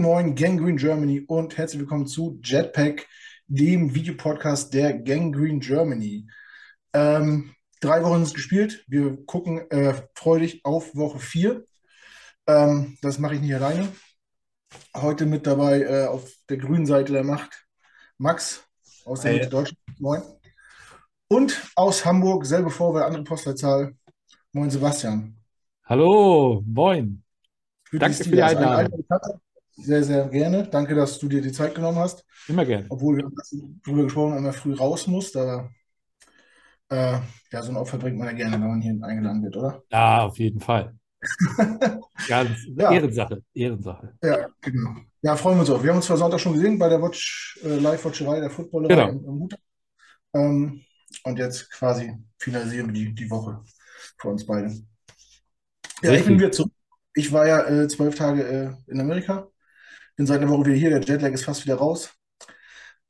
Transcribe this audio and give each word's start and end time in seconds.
Guten 0.00 0.12
Morgen, 0.12 0.34
Gangrene 0.34 0.76
Germany 0.76 1.20
und 1.28 1.58
herzlich 1.58 1.80
willkommen 1.80 2.06
zu 2.06 2.40
Jetpack, 2.42 3.06
dem 3.48 3.94
Videopodcast 3.94 4.72
der 4.72 4.94
Gangrene 4.98 5.58
Germany. 5.58 6.26
Ähm, 6.94 7.54
drei 7.82 8.02
Wochen 8.02 8.22
ist 8.22 8.32
gespielt. 8.32 8.82
Wir 8.88 9.22
gucken 9.26 9.70
äh, 9.70 9.92
freudig 10.14 10.64
auf 10.64 10.96
Woche 10.96 11.18
4. 11.18 11.64
Ähm, 12.46 12.96
das 13.02 13.18
mache 13.18 13.34
ich 13.34 13.42
nicht 13.42 13.54
alleine. 13.54 13.88
Heute 14.96 15.26
mit 15.26 15.46
dabei 15.46 15.82
äh, 15.82 16.06
auf 16.06 16.32
der 16.48 16.56
grünen 16.56 16.86
Seite 16.86 17.12
der 17.12 17.22
Macht 17.22 17.66
Max 18.16 18.64
aus 19.04 19.20
der 19.20 19.32
Hey. 19.32 19.38
Mitte 19.40 19.50
Deutschland. 19.50 19.80
Moin. 19.98 20.22
Und 21.28 21.60
aus 21.76 22.06
Hamburg, 22.06 22.46
selbe 22.46 22.70
Vorwahl, 22.70 23.02
andere 23.02 23.24
Postleitzahl. 23.24 23.94
Moin 24.52 24.70
Sebastian. 24.70 25.36
Hallo, 25.84 26.64
moin. 26.66 27.22
Für 27.84 27.98
Danke 27.98 28.16
die 28.16 28.30
für 28.30 28.36
die 28.36 28.42
Einladung. 28.42 29.04
Sehr, 29.82 30.04
sehr 30.04 30.28
gerne. 30.28 30.68
Danke, 30.68 30.94
dass 30.94 31.18
du 31.18 31.28
dir 31.28 31.40
die 31.42 31.52
Zeit 31.52 31.74
genommen 31.74 31.98
hast. 31.98 32.24
Immer 32.48 32.64
gern. 32.64 32.86
Obwohl 32.88 33.16
wir 33.16 33.30
darüber 33.84 34.04
gesprochen 34.04 34.34
haben, 34.34 34.42
man 34.44 34.52
früh 34.52 34.74
raus 34.74 35.06
muss. 35.06 35.32
Da, 35.32 35.68
äh, 36.88 37.18
ja, 37.52 37.62
so 37.62 37.70
ein 37.70 37.76
Opfer 37.76 37.98
bringt 37.98 38.18
man 38.18 38.28
ja 38.28 38.32
gerne, 38.34 38.52
wenn 38.60 38.68
man 38.68 38.80
hier 38.82 38.98
eingeladen 39.02 39.42
wird, 39.42 39.56
oder? 39.56 39.82
Ja, 39.90 40.22
auf 40.22 40.38
jeden 40.38 40.60
Fall. 40.60 40.94
Ganz 42.28 42.50
Ja. 42.76 42.92
Ehrensache, 42.92 43.42
Ehrensache. 43.52 44.14
Ja, 44.22 44.48
genau. 44.60 44.96
Ja, 45.22 45.36
freuen 45.36 45.56
wir 45.58 45.60
uns 45.60 45.70
auch. 45.70 45.82
Wir 45.82 45.90
haben 45.90 45.98
uns 45.98 46.06
zwar 46.06 46.16
Sonntag 46.16 46.40
schon 46.40 46.54
gesehen 46.54 46.78
bei 46.78 46.88
der 46.88 47.02
Watch, 47.02 47.58
äh, 47.62 47.76
Live-Watcherei 47.78 48.40
der 48.40 48.50
Footballerei 48.50 48.94
Genau. 48.94 49.08
im, 49.10 49.24
im 49.24 49.40
Hut. 49.40 49.54
Ähm, 50.34 50.82
und 51.24 51.38
jetzt 51.38 51.70
quasi 51.70 52.12
finalisieren 52.38 52.86
wir 52.86 52.94
die, 52.94 53.14
die 53.14 53.30
Woche 53.30 53.62
für 54.18 54.28
uns 54.28 54.46
beide. 54.46 54.68
Ja, 54.68 56.12
ich 56.12 56.24
bin 56.24 56.34
Richtig. 56.34 56.38
wieder 56.38 56.52
zurück. 56.52 56.72
Ich 57.14 57.32
war 57.32 57.46
ja 57.46 57.66
äh, 57.66 57.88
zwölf 57.88 58.14
Tage 58.14 58.42
äh, 58.44 58.90
in 58.90 59.00
Amerika. 59.00 59.48
Seit 60.26 60.40
einer 60.40 60.50
Woche 60.50 60.66
wieder 60.66 60.76
hier. 60.76 60.90
Der 60.90 61.00
Jetlag 61.00 61.32
ist 61.32 61.44
fast 61.44 61.64
wieder 61.64 61.76
raus. 61.76 62.12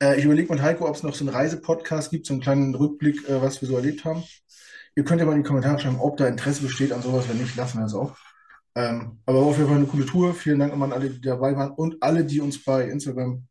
Äh, 0.01 0.17
ich 0.17 0.25
überlege 0.25 0.51
mit 0.53 0.61
Heiko, 0.61 0.87
ob 0.87 0.95
es 0.95 1.03
noch 1.03 1.13
so 1.13 1.25
einen 1.25 1.35
Reisepodcast 1.35 2.09
gibt, 2.09 2.25
so 2.25 2.33
einen 2.33 2.41
kleinen 2.41 2.73
Rückblick, 2.73 3.27
äh, 3.27 3.41
was 3.41 3.61
wir 3.61 3.67
so 3.67 3.75
erlebt 3.75 4.05
haben. 4.05 4.23
Ihr 4.95 5.03
könnt 5.03 5.19
ja 5.19 5.25
mal 5.25 5.33
in 5.33 5.43
die 5.43 5.47
Kommentare 5.47 5.79
schreiben, 5.79 5.99
ob 5.99 6.17
da 6.17 6.27
Interesse 6.27 6.61
besteht 6.61 6.91
an 6.93 7.01
sowas. 7.01 7.27
Wenn 7.27 7.37
nicht, 7.37 7.55
lassen 7.55 7.79
wir 7.79 7.85
es 7.85 7.93
auch. 7.93 8.15
Ähm, 8.75 9.19
aber 9.25 9.39
auf 9.39 9.57
jeden 9.57 9.67
Fall 9.67 9.77
eine 9.77 9.87
coole 9.87 10.05
Tour. 10.05 10.33
Vielen 10.33 10.59
Dank 10.59 10.73
an 10.73 10.93
alle, 10.93 11.09
die 11.09 11.21
dabei 11.21 11.55
waren 11.55 11.71
und 11.71 12.01
alle, 12.01 12.23
die 12.23 12.39
uns 12.39 12.63
bei 12.63 12.85
Instagram 12.85 13.45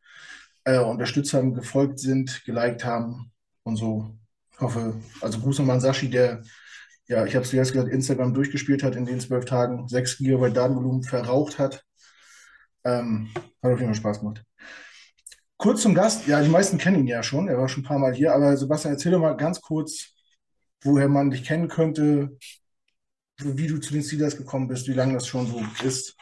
äh, 0.65 0.79
unterstützt 0.79 1.35
haben, 1.35 1.55
gefolgt 1.55 1.99
sind, 1.99 2.43
geliked 2.47 2.85
haben 2.85 3.31
und 3.65 3.77
so. 3.77 4.11
Ich 4.53 4.61
hoffe, 4.61 4.95
also 5.21 5.39
Gruß 5.39 5.59
nochmal 5.59 5.77
an 5.77 5.81
Sashi, 5.81 6.09
der, 6.09 6.43
ja, 7.09 7.27
ich 7.27 7.35
habe 7.35 7.45
es 7.45 7.51
zuerst 7.51 7.73
gesagt, 7.73 7.93
Instagram 7.93 8.35
durchgespielt 8.35 8.83
hat 8.83 8.97
in 8.97 9.05
den 9.05 9.21
zwölf 9.21 9.45
Tagen, 9.45 9.89
6 9.89 10.19
GB 10.19 10.51
Datenvolumen 10.51 11.03
verraucht 11.03 11.59
hat. 11.59 11.85
Ähm, 12.85 13.31
hat 13.35 13.73
auf 13.73 13.79
jeden 13.81 13.93
Fall 13.93 13.95
Spaß 13.95 14.21
gemacht. 14.21 14.45
Kurz 15.57 15.83
zum 15.83 15.95
Gast, 15.95 16.27
ja, 16.27 16.41
die 16.43 16.49
meisten 16.49 16.79
kennen 16.79 17.01
ihn 17.01 17.07
ja 17.07 17.23
schon, 17.23 17.49
er 17.49 17.59
war 17.59 17.69
schon 17.69 17.83
ein 17.83 17.87
paar 17.87 17.99
Mal 17.99 18.15
hier, 18.15 18.35
aber 18.35 18.57
Sebastian, 18.57 18.95
erzähl 18.95 19.13
doch 19.13 19.21
mal 19.21 19.37
ganz 19.37 19.61
kurz, 19.61 20.15
woher 20.83 21.09
man 21.09 21.31
dich 21.31 21.45
kennen 21.45 21.69
könnte, 21.69 22.39
wie 23.39 23.67
du 23.67 23.79
zu 23.79 23.93
den 23.93 24.03
Steelers 24.03 24.37
gekommen 24.37 24.69
bist, 24.69 24.89
wie 24.89 24.95
lange 24.95 25.15
das 25.15 25.27
schon 25.27 25.47
so 25.47 25.63
ist. 25.85 26.17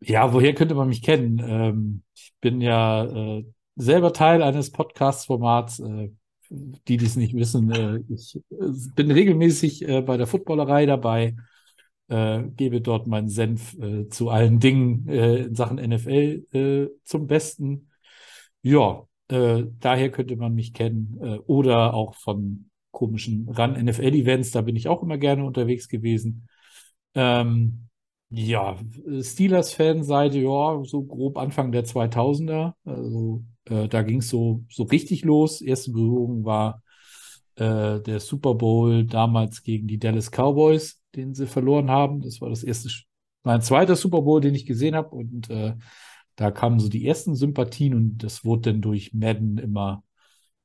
Ja, 0.00 0.32
woher 0.32 0.54
könnte 0.54 0.74
man 0.74 0.88
mich 0.88 1.02
kennen? 1.02 1.38
Ähm, 1.38 2.02
ich 2.14 2.34
bin 2.42 2.60
ja 2.60 3.04
äh, 3.04 3.46
selber 3.76 4.12
Teil 4.12 4.42
eines 4.42 4.70
Podcast-Formats. 4.70 5.80
Äh, 5.80 6.10
die, 6.50 6.96
die 6.96 7.04
es 7.04 7.16
nicht 7.16 7.34
wissen, 7.34 7.70
äh, 7.70 8.00
ich 8.08 8.36
äh, 8.50 8.70
bin 8.94 9.10
regelmäßig 9.10 9.88
äh, 9.88 10.02
bei 10.02 10.16
der 10.16 10.26
Footballerei 10.26 10.86
dabei, 10.86 11.36
äh, 12.08 12.42
gebe 12.56 12.80
dort 12.80 13.06
meinen 13.06 13.28
Senf 13.28 13.74
äh, 13.78 14.08
zu 14.08 14.30
allen 14.30 14.60
Dingen 14.60 15.08
äh, 15.08 15.44
in 15.44 15.54
Sachen 15.54 15.78
NFL 15.78 16.46
äh, 16.52 16.88
zum 17.04 17.26
Besten. 17.26 17.90
Ja, 18.62 19.06
äh, 19.28 19.64
daher 19.80 20.10
könnte 20.10 20.36
man 20.36 20.54
mich 20.54 20.72
kennen. 20.72 21.18
Oder 21.46 21.94
auch 21.94 22.14
von 22.14 22.70
komischen 22.90 23.48
Run-NFL-Events, 23.48 24.52
da 24.52 24.62
bin 24.62 24.76
ich 24.76 24.88
auch 24.88 25.02
immer 25.02 25.18
gerne 25.18 25.44
unterwegs 25.44 25.88
gewesen. 25.88 26.48
Ähm, 27.14 27.88
ja, 28.30 28.76
Steelers-Fanseite, 29.20 30.38
ja, 30.38 30.82
so 30.84 31.02
grob 31.04 31.38
Anfang 31.38 31.72
der 31.72 31.84
2000er. 31.84 32.74
Also 32.84 33.44
da 33.64 34.02
ging 34.02 34.18
es 34.18 34.28
so, 34.28 34.64
so 34.68 34.84
richtig 34.84 35.24
los. 35.24 35.60
Erste 35.60 35.92
Berührung 35.92 36.44
war 36.44 36.82
äh, 37.56 38.00
der 38.00 38.20
Super 38.20 38.54
Bowl 38.54 39.04
damals 39.04 39.62
gegen 39.62 39.86
die 39.88 39.98
Dallas 39.98 40.30
Cowboys, 40.30 41.00
den 41.14 41.34
sie 41.34 41.46
verloren 41.46 41.90
haben. 41.90 42.20
Das 42.20 42.40
war 42.40 42.50
das 42.50 42.62
erste, 42.62 42.90
mein 43.42 43.62
zweiter 43.62 43.96
Super 43.96 44.22
Bowl, 44.22 44.40
den 44.40 44.54
ich 44.54 44.66
gesehen 44.66 44.94
habe. 44.94 45.14
Und 45.14 45.50
äh, 45.50 45.74
da 46.36 46.50
kamen 46.50 46.78
so 46.80 46.88
die 46.88 47.06
ersten 47.06 47.34
Sympathien 47.34 47.94
und 47.94 48.18
das 48.18 48.44
wurde 48.44 48.72
dann 48.72 48.82
durch 48.82 49.14
Madden 49.14 49.58
immer, 49.58 50.04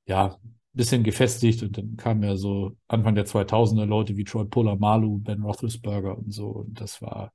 ja, 0.05 0.37
ein 0.43 0.57
bisschen 0.73 1.03
gefestigt. 1.03 1.63
Und 1.63 1.77
dann 1.77 1.95
kamen 1.95 2.23
ja 2.23 2.35
so 2.35 2.75
Anfang 2.87 3.15
der 3.15 3.25
2000er 3.25 3.85
Leute 3.85 4.17
wie 4.17 4.25
Troy 4.25 4.45
Polamalu, 4.45 5.19
Ben 5.19 5.43
Roethlisberger 5.43 6.17
und 6.17 6.31
so. 6.33 6.47
Und 6.47 6.79
das 6.81 7.01
war, 7.01 7.33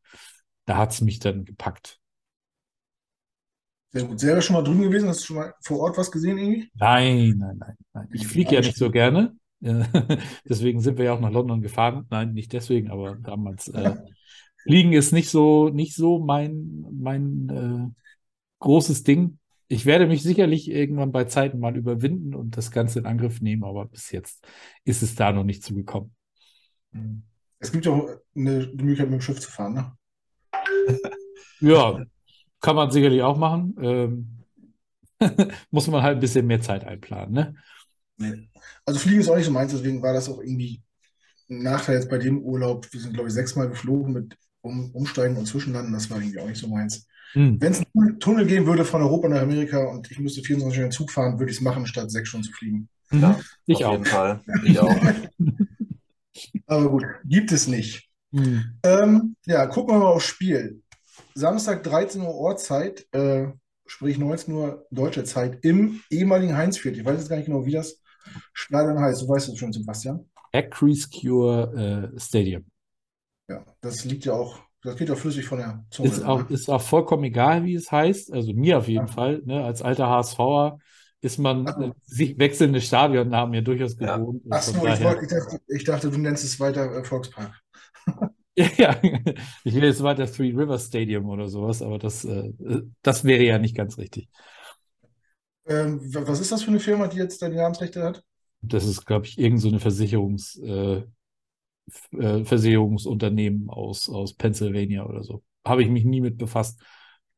da 0.66 0.76
hat 0.76 0.92
es 0.92 1.00
mich 1.00 1.18
dann 1.18 1.44
gepackt. 1.44 1.98
Sehr 3.92 4.04
gut. 4.04 4.20
Selber 4.20 4.42
schon 4.42 4.54
mal 4.54 4.62
drüben 4.62 4.82
gewesen? 4.82 5.08
Hast 5.08 5.20
du 5.22 5.26
schon 5.26 5.36
mal 5.36 5.54
vor 5.62 5.80
Ort 5.80 5.96
was 5.96 6.10
gesehen 6.10 6.36
irgendwie? 6.36 6.70
Nein, 6.74 7.36
nein, 7.38 7.56
nein, 7.58 7.76
nein. 7.94 8.08
Ich 8.12 8.26
fliege 8.26 8.54
ja 8.54 8.60
nicht 8.60 8.76
so 8.76 8.90
gerne. 8.90 9.34
Äh, 9.62 9.84
Deswegen 10.48 10.80
sind 10.80 10.98
wir 10.98 11.06
ja 11.06 11.12
auch 11.14 11.20
nach 11.20 11.32
London 11.32 11.60
gefahren. 11.60 12.06
Nein, 12.10 12.32
nicht 12.32 12.52
deswegen, 12.52 12.90
aber 12.90 13.16
damals 13.16 13.68
äh, 13.68 13.96
Fliegen 14.62 14.92
ist 14.92 15.12
nicht 15.12 15.30
so, 15.30 15.68
nicht 15.68 15.94
so 15.94 16.18
mein, 16.18 16.84
mein 16.90 17.48
äh, 17.48 18.02
großes 18.58 19.04
Ding. 19.04 19.38
Ich 19.68 19.86
werde 19.86 20.06
mich 20.06 20.22
sicherlich 20.22 20.70
irgendwann 20.70 21.12
bei 21.12 21.24
Zeiten 21.24 21.58
mal 21.58 21.76
überwinden 21.76 22.34
und 22.34 22.56
das 22.56 22.70
Ganze 22.70 23.00
in 23.00 23.06
Angriff 23.06 23.40
nehmen, 23.40 23.64
aber 23.64 23.86
bis 23.86 24.12
jetzt 24.12 24.46
ist 24.84 25.02
es 25.02 25.14
da 25.16 25.32
noch 25.32 25.44
nicht 25.44 25.64
zugekommen. 25.64 26.14
Es 27.58 27.72
gibt 27.72 27.86
ja 27.86 27.92
auch 27.92 28.08
eine, 28.34 28.66
Möglichkeit, 28.74 29.10
mit 29.10 29.20
dem 29.20 29.20
Schiff 29.20 29.40
zu 29.40 29.50
fahren, 29.50 29.74
ne? 29.74 29.92
Ja, 31.60 32.04
kann 32.60 32.76
man 32.76 32.90
sicherlich 32.90 33.22
auch 33.22 33.38
machen. 33.38 33.74
Ähm, 33.80 34.44
muss 35.70 35.86
man 35.88 36.02
halt 36.02 36.18
ein 36.18 36.20
bisschen 36.20 36.46
mehr 36.46 36.60
Zeit 36.60 36.84
einplanen, 36.84 37.32
ne? 37.32 37.54
Nee. 38.18 38.48
Also 38.84 38.98
Fliegen 39.00 39.20
ist 39.20 39.28
auch 39.28 39.36
nicht 39.36 39.44
so 39.46 39.50
meins, 39.52 39.72
deswegen 39.72 40.02
war 40.02 40.12
das 40.12 40.28
auch 40.28 40.40
irgendwie 40.40 40.82
ein 41.50 41.62
Nachteil 41.62 41.96
jetzt 41.96 42.08
bei 42.10 42.18
dem 42.18 42.40
Urlaub. 42.42 42.86
Wir 42.92 43.00
sind, 43.00 43.14
glaube 43.14 43.28
ich, 43.28 43.34
sechsmal 43.34 43.68
geflogen 43.68 44.12
mit 44.12 44.36
um, 44.62 44.90
Umsteigen 44.92 45.36
und 45.36 45.46
Zwischenlanden. 45.46 45.92
Das 45.92 46.10
war 46.10 46.18
irgendwie 46.18 46.40
auch 46.40 46.48
nicht 46.48 46.60
so 46.60 46.68
meins. 46.68 47.06
Hm. 47.32 47.60
Wenn 47.60 47.72
es 47.72 47.82
einen 47.94 48.18
Tunnel 48.20 48.46
geben 48.46 48.66
würde 48.66 48.84
von 48.84 49.02
Europa 49.02 49.28
nach 49.28 49.42
Amerika 49.42 49.78
und 49.84 50.10
ich 50.10 50.18
müsste 50.18 50.42
24 50.42 50.76
Stunden 50.76 50.92
Zug 50.92 51.10
fahren, 51.10 51.38
würde 51.38 51.50
ich 51.52 51.58
es 51.58 51.62
machen, 51.62 51.86
statt 51.86 52.10
sechs 52.10 52.28
Stunden 52.28 52.46
zu 52.46 52.52
fliegen. 52.52 52.88
Mhm. 53.10 53.20
Ja, 53.20 53.40
Ich 53.66 53.84
auf 53.84 53.90
auch. 53.90 53.92
jeden 53.92 54.04
Fall. 54.04 54.40
Ich 54.64 54.78
auch. 54.78 54.94
Aber 56.66 56.90
gut, 56.90 57.04
gibt 57.24 57.52
es 57.52 57.66
nicht. 57.66 58.08
Hm. 58.32 58.64
Ähm, 58.82 59.36
ja, 59.46 59.66
gucken 59.66 59.94
wir 59.94 59.98
mal 60.00 60.06
aufs 60.06 60.26
Spiel. 60.26 60.82
Samstag 61.34 61.82
13 61.84 62.20
Uhr 62.22 62.34
Ortszeit, 62.34 63.06
äh, 63.12 63.46
sprich 63.86 64.18
19 64.18 64.52
Uhr 64.54 64.86
deutsche 64.90 65.24
Zeit 65.24 65.58
im 65.62 66.00
ehemaligen 66.10 66.56
Heinz-Field. 66.56 66.96
Ich 66.96 67.04
weiß 67.04 67.18
jetzt 67.18 67.28
gar 67.28 67.36
nicht 67.36 67.46
genau, 67.46 67.64
wie 67.64 67.72
das 67.72 68.00
Stadion 68.52 68.98
heißt. 68.98 69.22
Du 69.22 69.28
weißt 69.28 69.48
es 69.48 69.58
schon, 69.58 69.72
Sebastian. 69.72 70.24
Acrease 70.52 71.08
Cure 71.10 72.12
äh, 72.14 72.20
Stadium. 72.20 72.64
Ja, 73.48 73.64
das 73.80 74.04
liegt 74.04 74.24
ja 74.24 74.32
auch, 74.32 74.58
das 74.82 74.96
geht 74.96 75.08
ja 75.08 75.14
flüssig 75.14 75.44
von 75.46 75.58
der 75.58 75.84
Zunge. 75.90 76.08
Ist 76.10 76.24
auch, 76.24 76.48
ne? 76.48 76.54
ist 76.54 76.68
auch 76.68 76.82
vollkommen 76.82 77.24
egal, 77.24 77.64
wie 77.64 77.74
es 77.74 77.90
heißt. 77.92 78.32
Also 78.32 78.52
mir 78.54 78.78
auf 78.78 78.88
jeden 78.88 79.06
Ja. 79.06 79.12
Fall. 79.12 79.42
Ne? 79.44 79.64
Als 79.64 79.82
alter 79.82 80.08
HSVer 80.08 80.78
ist 81.20 81.38
man 81.38 81.66
Ach 81.66 81.74
so. 81.76 81.84
äh, 81.86 81.92
sich 82.04 82.38
wechselnde 82.38 82.80
Stadionnamen 82.80 83.54
ja 83.54 83.60
durchaus 83.60 83.96
Ja. 83.98 84.16
gewohnt. 84.16 84.44
Und 84.44 84.52
Ach 84.52 84.62
von 84.62 84.74
so, 84.74 84.86
ich, 84.86 84.94
ich, 84.94 85.00
dachte, 85.00 85.60
ich 85.68 85.84
dachte, 85.84 86.10
du 86.10 86.18
nennst 86.18 86.44
es 86.44 86.58
weiter 86.60 86.92
äh, 86.96 87.04
Volkspark. 87.04 87.52
ja, 88.78 88.96
ich 89.64 89.74
will 89.74 89.84
jetzt 89.84 90.02
weiter 90.02 90.26
Three 90.30 90.50
River 90.52 90.78
Stadium 90.78 91.26
oder 91.28 91.48
sowas, 91.48 91.82
aber 91.82 91.98
das, 91.98 92.24
äh, 92.24 92.52
das 93.02 93.24
wäre 93.24 93.42
ja 93.44 93.58
nicht 93.58 93.76
ganz 93.76 93.98
richtig. 93.98 94.28
Ähm, 95.68 96.00
wa- 96.14 96.26
was 96.26 96.40
ist 96.40 96.52
das 96.52 96.62
für 96.62 96.70
eine 96.70 96.80
Firma, 96.80 97.06
die 97.08 97.18
jetzt 97.18 97.40
da 97.42 97.48
die 97.48 97.56
Namensrechte 97.56 98.02
hat? 98.02 98.24
Das 98.60 98.84
ist, 98.84 99.06
glaube 99.06 99.26
ich, 99.26 99.38
irgend 99.38 99.60
so 99.60 99.68
eine 99.68 99.80
Versicherungs, 99.80 100.56
äh, 100.58 101.04
äh, 102.12 102.44
Versicherungsunternehmen 102.44 103.70
aus, 103.70 104.08
aus 104.08 104.34
Pennsylvania 104.34 105.04
oder 105.06 105.22
so. 105.22 105.42
Habe 105.64 105.82
ich 105.82 105.88
mich 105.88 106.04
nie 106.04 106.20
mit 106.20 106.38
befasst. 106.38 106.82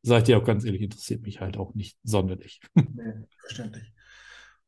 Sag 0.03 0.19
ich 0.19 0.25
dir 0.25 0.39
auch 0.39 0.45
ganz 0.45 0.65
ehrlich, 0.65 0.83
interessiert 0.83 1.23
mich 1.23 1.41
halt 1.41 1.57
auch 1.57 1.75
nicht 1.75 1.99
sonderlich. 2.05 2.61
Nee, 2.93 3.27
verständlich. 3.41 3.93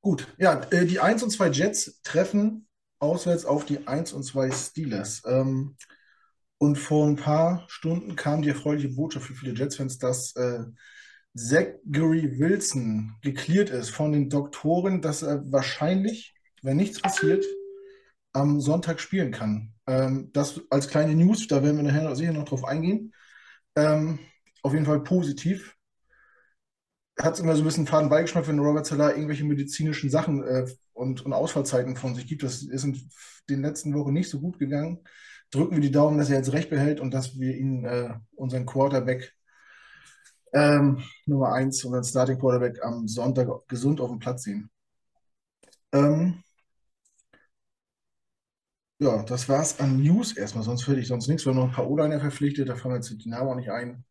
Gut, 0.00 0.28
ja, 0.38 0.62
äh, 0.72 0.86
die 0.86 1.00
1 1.00 1.22
und 1.22 1.30
2 1.30 1.48
Jets 1.50 2.00
treffen 2.02 2.68
auswärts 3.00 3.44
auf 3.44 3.66
die 3.66 3.86
1 3.88 4.12
und 4.12 4.24
2 4.24 4.50
Steelers. 4.50 5.22
Ähm, 5.26 5.76
und 6.58 6.76
vor 6.76 7.06
ein 7.08 7.16
paar 7.16 7.64
Stunden 7.68 8.16
kam 8.16 8.42
die 8.42 8.50
erfreuliche 8.50 8.90
Botschaft 8.90 9.26
für 9.26 9.34
viele 9.34 9.54
Jets-Fans, 9.54 9.98
dass 9.98 10.36
äh, 10.36 10.64
Zachary 11.36 12.38
Wilson 12.38 13.14
geklärt 13.22 13.70
ist 13.70 13.90
von 13.90 14.12
den 14.12 14.28
Doktoren, 14.28 15.00
dass 15.00 15.22
er 15.22 15.50
wahrscheinlich, 15.52 16.34
wenn 16.62 16.76
nichts 16.76 17.00
passiert, 17.00 17.44
am 18.32 18.60
Sonntag 18.60 19.00
spielen 19.00 19.32
kann. 19.32 19.72
Ähm, 19.86 20.30
das 20.32 20.60
als 20.70 20.88
kleine 20.88 21.14
News, 21.14 21.46
da 21.48 21.62
werden 21.62 21.76
wir 21.76 21.84
nachher 21.84 22.14
sicher 22.16 22.32
noch 22.32 22.44
drauf 22.44 22.64
eingehen. 22.64 23.12
Ähm, 23.76 24.18
auf 24.62 24.72
jeden 24.72 24.86
Fall 24.86 25.02
positiv. 25.02 25.76
Hat 27.18 27.34
es 27.34 27.40
immer 27.40 27.54
so 27.54 27.62
ein 27.62 27.64
bisschen 27.64 27.86
faden 27.86 28.08
Beigeschmack, 28.08 28.48
wenn 28.48 28.58
Robert 28.58 28.86
Salah 28.86 29.10
irgendwelche 29.10 29.44
medizinischen 29.44 30.10
Sachen 30.10 30.42
äh, 30.42 30.66
und, 30.92 31.24
und 31.24 31.32
Ausfallzeiten 31.32 31.96
von 31.96 32.14
sich 32.14 32.26
gibt. 32.26 32.42
Das 32.42 32.62
ist 32.62 32.84
in 32.84 33.10
den 33.48 33.62
letzten 33.62 33.94
Wochen 33.94 34.12
nicht 34.12 34.30
so 34.30 34.40
gut 34.40 34.58
gegangen. 34.58 35.00
Drücken 35.50 35.74
wir 35.76 35.82
die 35.82 35.90
Daumen, 35.90 36.18
dass 36.18 36.30
er 36.30 36.36
jetzt 36.36 36.52
recht 36.52 36.70
behält 36.70 37.00
und 37.00 37.12
dass 37.12 37.38
wir 37.38 37.56
ihn, 37.56 37.84
äh, 37.84 38.14
unseren 38.36 38.66
Quarterback 38.66 39.34
ähm, 40.52 41.02
Nummer 41.26 41.52
1, 41.52 41.84
unseren 41.84 42.04
Starting 42.04 42.38
Quarterback 42.38 42.82
am 42.84 43.06
Sonntag 43.08 43.48
gesund 43.68 44.00
auf 44.00 44.10
dem 44.10 44.18
Platz 44.18 44.44
sehen. 44.44 44.70
Ähm, 45.92 46.42
ja, 48.98 49.22
das 49.22 49.48
war's 49.48 49.80
an 49.80 50.02
News 50.02 50.36
erstmal, 50.36 50.64
sonst 50.64 50.86
würde 50.86 51.00
ich 51.00 51.08
sonst 51.08 51.28
nichts. 51.28 51.44
Wir 51.46 51.52
haben 51.52 51.58
noch 51.58 51.68
ein 51.68 51.74
paar 51.74 51.88
O-Liner 51.90 52.20
verpflichtet, 52.20 52.68
da 52.68 52.76
fallen 52.76 52.94
wir 52.94 52.96
jetzt 53.00 53.24
die 53.24 53.28
Namen 53.28 53.48
auch 53.48 53.54
nicht 53.54 53.70
ein. 53.70 54.04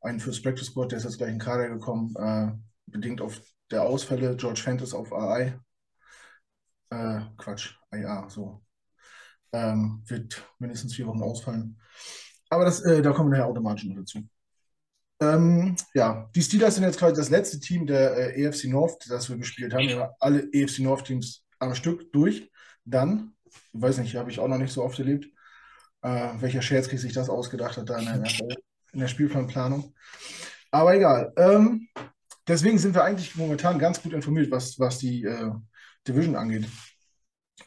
Einen 0.00 0.20
fürs 0.20 0.42
Practice 0.42 0.68
Squad, 0.68 0.92
der 0.92 0.98
ist 0.98 1.04
jetzt 1.04 1.18
gleich 1.18 1.30
in 1.30 1.38
Kader 1.38 1.68
gekommen, 1.68 2.14
äh, 2.16 2.52
bedingt 2.86 3.20
auf 3.20 3.40
der 3.70 3.82
Ausfälle. 3.84 4.36
George 4.36 4.60
Fentis 4.60 4.94
auf 4.94 5.12
AI. 5.12 5.58
Äh, 6.90 7.20
Quatsch, 7.38 7.74
IA, 7.92 8.28
so. 8.28 8.62
Ähm, 9.52 10.02
wird 10.06 10.42
mindestens 10.58 10.94
vier 10.94 11.06
Wochen 11.06 11.22
ausfallen. 11.22 11.78
Aber 12.50 12.64
das, 12.64 12.80
äh, 12.82 13.02
da 13.02 13.12
kommen 13.12 13.30
wir 13.30 13.38
nachher 13.38 13.50
automatisch 13.50 13.84
noch 13.84 13.96
dazu. 13.96 14.20
Ähm, 15.22 15.76
ja, 15.94 16.28
die 16.34 16.42
Steelers 16.42 16.74
sind 16.74 16.84
jetzt 16.84 16.98
quasi 16.98 17.14
das 17.14 17.30
letzte 17.30 17.60
Team 17.60 17.86
der 17.86 18.16
äh, 18.16 18.42
EFC 18.42 18.64
North, 18.64 19.08
das 19.08 19.28
wir 19.28 19.36
gespielt 19.36 19.72
haben. 19.72 19.86
Wir 19.86 20.00
haben 20.00 20.12
alle 20.18 20.48
EFC 20.52 20.80
North 20.80 21.04
Teams 21.04 21.44
am 21.60 21.74
Stück 21.76 22.12
durch. 22.12 22.50
Dann, 22.84 23.34
ich 23.44 23.62
weiß 23.72 23.98
nicht, 23.98 24.16
habe 24.16 24.30
ich 24.30 24.40
auch 24.40 24.48
noch 24.48 24.58
nicht 24.58 24.72
so 24.72 24.82
oft 24.82 24.98
erlebt, 24.98 25.26
äh, 26.02 26.28
welcher 26.40 26.60
Scherzkrieg 26.60 26.98
sich 26.98 27.12
das 27.12 27.30
ausgedacht 27.30 27.76
hat 27.76 27.88
da 27.88 27.98
in 27.98 28.06
der, 28.06 28.24
in 28.92 29.00
der 29.00 29.08
Spielplanplanung. 29.08 29.94
Aber 30.72 30.94
egal. 30.94 31.32
Ähm, 31.36 31.88
deswegen 32.48 32.78
sind 32.78 32.94
wir 32.94 33.04
eigentlich 33.04 33.36
momentan 33.36 33.78
ganz 33.78 34.02
gut 34.02 34.14
informiert, 34.14 34.50
was, 34.50 34.78
was 34.80 34.98
die 34.98 35.22
äh, 35.22 35.52
Division 36.08 36.34
angeht. 36.34 36.66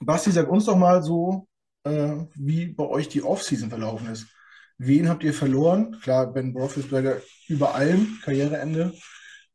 Basti, 0.02 0.32
sag 0.32 0.50
uns 0.50 0.66
doch 0.66 0.76
mal 0.76 1.02
so, 1.02 1.48
äh, 1.86 2.16
wie 2.34 2.66
bei 2.66 2.84
euch 2.84 3.08
die 3.08 3.24
Offseason 3.24 3.70
verlaufen 3.70 4.10
ist. 4.10 4.28
Wen 4.78 5.08
habt 5.10 5.24
ihr 5.24 5.34
verloren? 5.34 6.00
Klar, 6.02 6.34
Ben 6.34 6.56
Roethlisberger 6.56 7.22
über 7.48 7.76
allem, 7.76 8.20
Karriereende. 8.24 8.94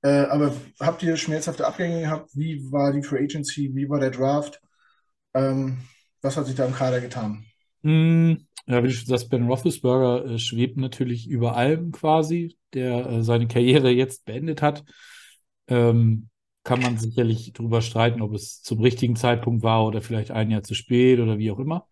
Äh, 0.03 0.23
aber 0.27 0.55
habt 0.81 1.03
ihr 1.03 1.17
schmerzhafte 1.17 1.67
Abgänge 1.67 2.01
gehabt? 2.01 2.31
Wie 2.35 2.73
war 2.73 2.93
die 2.93 3.03
Free 3.03 3.25
Agency? 3.25 3.71
Wie 3.75 3.89
war 3.89 4.01
der 4.01 4.11
Draft? 4.11 4.61
Ähm, 5.35 5.79
was 6.23 6.37
hat 6.37 6.47
sich 6.47 6.55
da 6.55 6.65
im 6.65 6.75
Kader 6.75 7.01
getan? 7.01 7.45
Mm, 7.83 8.35
ja, 8.67 8.83
wie 8.83 8.89
du 8.89 8.95
schon 8.95 9.07
sagst, 9.07 9.31
Ben 9.31 9.47
Roethlisberger 9.47 10.25
äh, 10.25 10.39
schwebt 10.39 10.77
natürlich 10.77 11.29
über 11.29 11.57
allem 11.57 11.93
quasi, 11.93 12.57
der 12.73 13.07
äh, 13.07 13.23
seine 13.23 13.47
Karriere 13.47 13.91
jetzt 13.91 14.25
beendet 14.25 14.63
hat. 14.63 14.85
Ähm, 15.69 16.29
kann 16.63 16.81
man 16.81 16.99
sicherlich 16.99 17.53
darüber 17.55 17.81
streiten, 17.83 18.21
ob 18.23 18.35
es 18.35 18.63
zum 18.63 18.81
richtigen 18.81 19.17
Zeitpunkt 19.17 19.63
war 19.63 19.87
oder 19.87 20.03
vielleicht 20.03 20.31
ein 20.31 20.51
Jahr 20.51 20.63
zu 20.63 20.75
spät 20.75 21.19
oder 21.21 21.39
wie 21.39 21.51
auch 21.51 21.59
immer. 21.59 21.87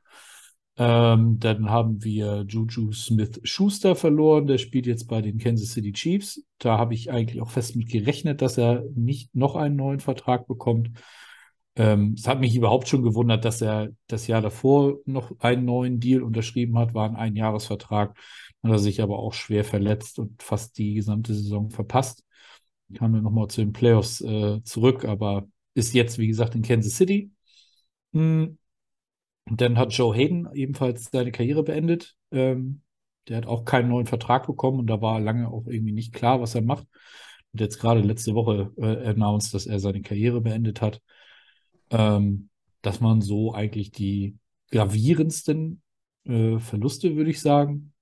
Ähm, 0.81 1.41
dann 1.41 1.69
haben 1.69 2.05
wir 2.05 2.45
Juju 2.47 2.93
Smith-Schuster 2.93 3.97
verloren. 3.97 4.47
Der 4.47 4.59
spielt 4.59 4.87
jetzt 4.87 5.09
bei 5.09 5.21
den 5.21 5.39
Kansas 5.39 5.73
City 5.73 5.93
Chiefs. 5.93 6.45
Da 6.59 6.79
habe 6.79 6.95
ich 6.95 7.11
eigentlich 7.11 7.43
auch 7.43 7.51
fest 7.51 7.75
mit 7.75 7.91
gerechnet, 7.91 8.43
dass 8.43 8.59
er 8.59 8.85
nicht 8.95 9.35
noch 9.35 9.57
einen 9.57 9.75
neuen 9.75 9.99
Vertrag 9.99 10.47
bekommt. 10.47 10.91
Ähm, 11.75 12.15
es 12.17 12.29
hat 12.29 12.39
mich 12.39 12.55
überhaupt 12.55 12.87
schon 12.87 13.03
gewundert, 13.03 13.45
dass 13.45 13.61
er 13.61 13.89
das 14.07 14.29
Jahr 14.29 14.41
davor 14.41 14.99
noch 15.05 15.33
einen 15.41 15.65
neuen 15.65 15.99
Deal 15.99 16.23
unterschrieben 16.23 16.79
hat, 16.79 16.95
war 16.95 17.09
ein 17.09 17.17
Einjahresvertrag. 17.17 18.17
Hat 18.63 18.71
er 18.71 18.79
sich 18.79 19.03
aber 19.03 19.19
auch 19.19 19.35
schwer 19.35 19.65
verletzt 19.65 20.21
und 20.21 20.41
fast 20.45 20.79
die 20.79 20.95
gesamte 20.95 21.35
Saison 21.35 21.71
verpasst. 21.71 22.25
Kam 22.95 23.13
dann 23.13 23.25
nochmal 23.25 23.49
zu 23.49 23.63
den 23.63 23.73
Playoffs 23.73 24.21
äh, 24.21 24.63
zurück, 24.63 25.05
aber 25.05 25.49
ist 25.75 25.93
jetzt, 25.93 26.19
wie 26.19 26.29
gesagt, 26.29 26.55
in 26.55 26.63
Kansas 26.63 26.97
City. 26.97 27.33
Hm 28.13 28.58
und 29.49 29.61
dann 29.61 29.79
hat 29.79 29.93
Joe 29.93 30.15
Hayden 30.15 30.49
ebenfalls 30.53 31.11
seine 31.11 31.33
Karriere 31.33 31.63
beendet. 31.63 32.17
Ähm, 32.31 32.83
der 33.29 33.39
hat 33.39 33.47
auch 33.47 33.65
keinen 33.65 33.89
neuen 33.89 34.07
Vertrag 34.07 34.47
bekommen 34.47 34.79
und 34.81 34.87
da 34.87 35.01
war 35.01 35.21
lange 35.21 35.49
auch 35.49 35.67
irgendwie 35.67 35.93
nicht 35.93 36.13
klar, 36.13 36.41
was 36.41 36.55
er 36.55 36.63
macht. 36.63 36.87
Und 37.53 37.61
jetzt 37.61 37.79
gerade 37.79 38.01
letzte 38.01 38.35
Woche 38.35 38.73
äh, 38.77 39.09
announced, 39.09 39.55
dass 39.55 39.67
er 39.67 39.81
seine 39.81 40.03
Karriere 40.03 40.41
beendet 40.41 40.81
hat. 40.81 41.01
Ähm, 41.91 42.49
dass 42.83 43.01
man 43.01 43.21
so 43.21 43.55
eigentlich 43.55 43.91
die 43.91 44.37
gravierendsten 44.71 45.83
äh, 46.25 46.59
Verluste, 46.59 47.17
würde 47.17 47.31
ich 47.31 47.41
sagen. 47.41 47.93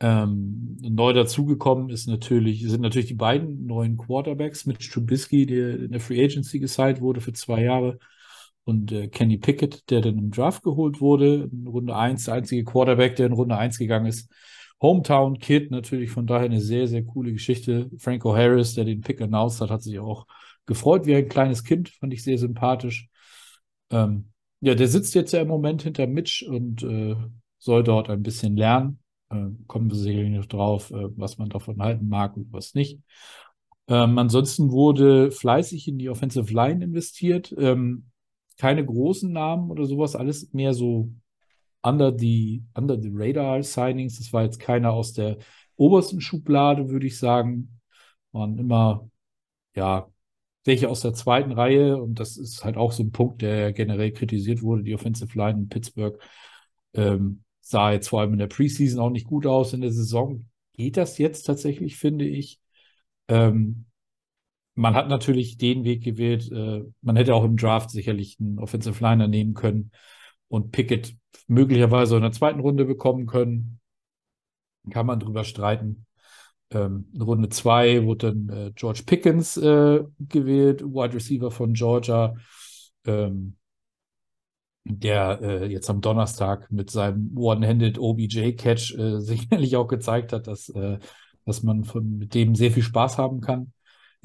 Ähm, 0.00 0.76
neu 0.80 1.12
dazugekommen 1.12 1.90
ist 1.90 2.06
natürlich, 2.06 2.62
sind 2.62 2.82
natürlich 2.82 3.08
die 3.08 3.14
beiden 3.14 3.66
neuen 3.66 3.96
Quarterbacks 3.96 4.64
mit 4.64 4.80
Trubisky, 4.80 5.44
der 5.44 5.80
in 5.80 5.90
der 5.90 6.00
Free 6.00 6.24
Agency 6.24 6.60
gesigned 6.60 7.00
wurde 7.00 7.20
für 7.20 7.32
zwei 7.32 7.64
Jahre 7.64 7.98
und 8.68 8.92
äh, 8.92 9.08
Kenny 9.08 9.38
Pickett, 9.38 9.88
der 9.88 10.02
dann 10.02 10.18
im 10.18 10.30
Draft 10.30 10.62
geholt 10.62 11.00
wurde, 11.00 11.48
in 11.50 11.66
Runde 11.66 11.96
1, 11.96 12.26
der 12.26 12.34
einzige 12.34 12.64
Quarterback, 12.64 13.16
der 13.16 13.28
in 13.28 13.32
Runde 13.32 13.56
1 13.56 13.78
gegangen 13.78 14.04
ist. 14.04 14.30
Hometown 14.82 15.38
Kid, 15.38 15.70
natürlich 15.70 16.10
von 16.10 16.26
daher 16.26 16.44
eine 16.44 16.60
sehr, 16.60 16.86
sehr 16.86 17.02
coole 17.02 17.32
Geschichte. 17.32 17.90
Franco 17.96 18.36
Harris, 18.36 18.74
der 18.74 18.84
den 18.84 19.00
Pick 19.00 19.22
announced 19.22 19.62
hat, 19.62 19.70
hat 19.70 19.82
sich 19.82 19.98
auch 19.98 20.26
gefreut 20.66 21.06
wie 21.06 21.14
ein 21.14 21.30
kleines 21.30 21.64
Kind, 21.64 21.88
fand 21.88 22.12
ich 22.12 22.22
sehr 22.22 22.36
sympathisch. 22.36 23.08
Ähm, 23.90 24.32
ja, 24.60 24.74
der 24.74 24.88
sitzt 24.88 25.14
jetzt 25.14 25.32
ja 25.32 25.40
im 25.40 25.48
Moment 25.48 25.84
hinter 25.84 26.06
Mitch 26.06 26.46
und 26.46 26.82
äh, 26.82 27.16
soll 27.56 27.82
dort 27.82 28.10
ein 28.10 28.22
bisschen 28.22 28.54
lernen. 28.54 28.98
Äh, 29.30 29.46
kommen 29.66 29.88
wir 29.88 29.96
sicherlich 29.96 30.36
noch 30.36 30.44
drauf, 30.44 30.90
äh, 30.90 31.08
was 31.16 31.38
man 31.38 31.48
davon 31.48 31.80
halten 31.80 32.06
mag 32.06 32.36
und 32.36 32.52
was 32.52 32.74
nicht. 32.74 33.00
Ähm, 33.88 34.18
ansonsten 34.18 34.70
wurde 34.72 35.30
fleißig 35.30 35.88
in 35.88 35.96
die 35.96 36.10
Offensive 36.10 36.52
Line 36.52 36.84
investiert. 36.84 37.54
Ähm, 37.56 38.10
keine 38.58 38.84
großen 38.84 39.32
Namen 39.32 39.70
oder 39.70 39.86
sowas, 39.86 40.16
alles 40.16 40.52
mehr 40.52 40.74
so 40.74 41.10
under 41.82 42.16
the, 42.16 42.62
under 42.74 43.00
the 43.00 43.10
radar 43.12 43.62
Signings. 43.62 44.18
Das 44.18 44.32
war 44.32 44.44
jetzt 44.44 44.60
keiner 44.60 44.92
aus 44.92 45.12
der 45.12 45.38
obersten 45.76 46.20
Schublade, 46.20 46.90
würde 46.90 47.06
ich 47.06 47.18
sagen. 47.18 47.80
Waren 48.32 48.58
immer, 48.58 49.10
ja, 49.74 50.08
welche 50.64 50.88
aus 50.90 51.00
der 51.00 51.14
zweiten 51.14 51.52
Reihe 51.52 51.96
und 52.02 52.20
das 52.20 52.36
ist 52.36 52.64
halt 52.64 52.76
auch 52.76 52.92
so 52.92 53.02
ein 53.02 53.12
Punkt, 53.12 53.42
der 53.42 53.72
generell 53.72 54.12
kritisiert 54.12 54.62
wurde. 54.62 54.82
Die 54.82 54.94
Offensive 54.94 55.36
Line 55.38 55.60
in 55.60 55.68
Pittsburgh 55.68 56.20
ähm, 56.94 57.44
sah 57.60 57.92
jetzt 57.92 58.08
vor 58.08 58.20
allem 58.20 58.32
in 58.34 58.38
der 58.38 58.48
Preseason 58.48 59.00
auch 59.00 59.10
nicht 59.10 59.26
gut 59.26 59.46
aus. 59.46 59.72
In 59.72 59.80
der 59.80 59.92
Saison 59.92 60.46
geht 60.74 60.96
das 60.96 61.18
jetzt 61.18 61.42
tatsächlich, 61.44 61.96
finde 61.96 62.26
ich. 62.26 62.60
Ähm, 63.28 63.86
man 64.78 64.94
hat 64.94 65.08
natürlich 65.08 65.58
den 65.58 65.82
Weg 65.82 66.04
gewählt. 66.04 66.50
Äh, 66.52 66.84
man 67.02 67.16
hätte 67.16 67.34
auch 67.34 67.44
im 67.44 67.56
Draft 67.56 67.90
sicherlich 67.90 68.38
einen 68.40 68.60
Offensive 68.60 69.02
Liner 69.02 69.26
nehmen 69.26 69.54
können 69.54 69.90
und 70.46 70.70
Pickett 70.70 71.16
möglicherweise 71.48 72.16
in 72.16 72.22
der 72.22 72.32
zweiten 72.32 72.60
Runde 72.60 72.84
bekommen 72.84 73.26
können. 73.26 73.80
Kann 74.90 75.06
man 75.06 75.18
drüber 75.18 75.42
streiten. 75.42 76.06
Ähm, 76.70 77.08
in 77.12 77.22
Runde 77.22 77.48
zwei 77.48 78.04
wurde 78.04 78.32
dann 78.32 78.56
äh, 78.56 78.72
George 78.72 79.02
Pickens 79.04 79.56
äh, 79.56 80.04
gewählt, 80.20 80.82
Wide 80.84 81.14
Receiver 81.14 81.50
von 81.50 81.72
Georgia, 81.72 82.36
ähm, 83.04 83.56
der 84.84 85.66
jetzt 85.68 85.90
am 85.90 86.00
Donnerstag 86.00 86.70
mit 86.70 86.88
seinem 86.90 87.36
One-Handed 87.36 87.98
OBJ-Catch 87.98 88.94
sicherlich 89.18 89.76
auch 89.76 89.86
gezeigt 89.86 90.32
hat, 90.32 90.46
dass, 90.46 90.72
dass 91.44 91.62
man 91.62 91.84
von, 91.84 92.16
mit 92.16 92.32
dem 92.32 92.54
sehr 92.54 92.70
viel 92.70 92.82
Spaß 92.82 93.18
haben 93.18 93.42
kann 93.42 93.72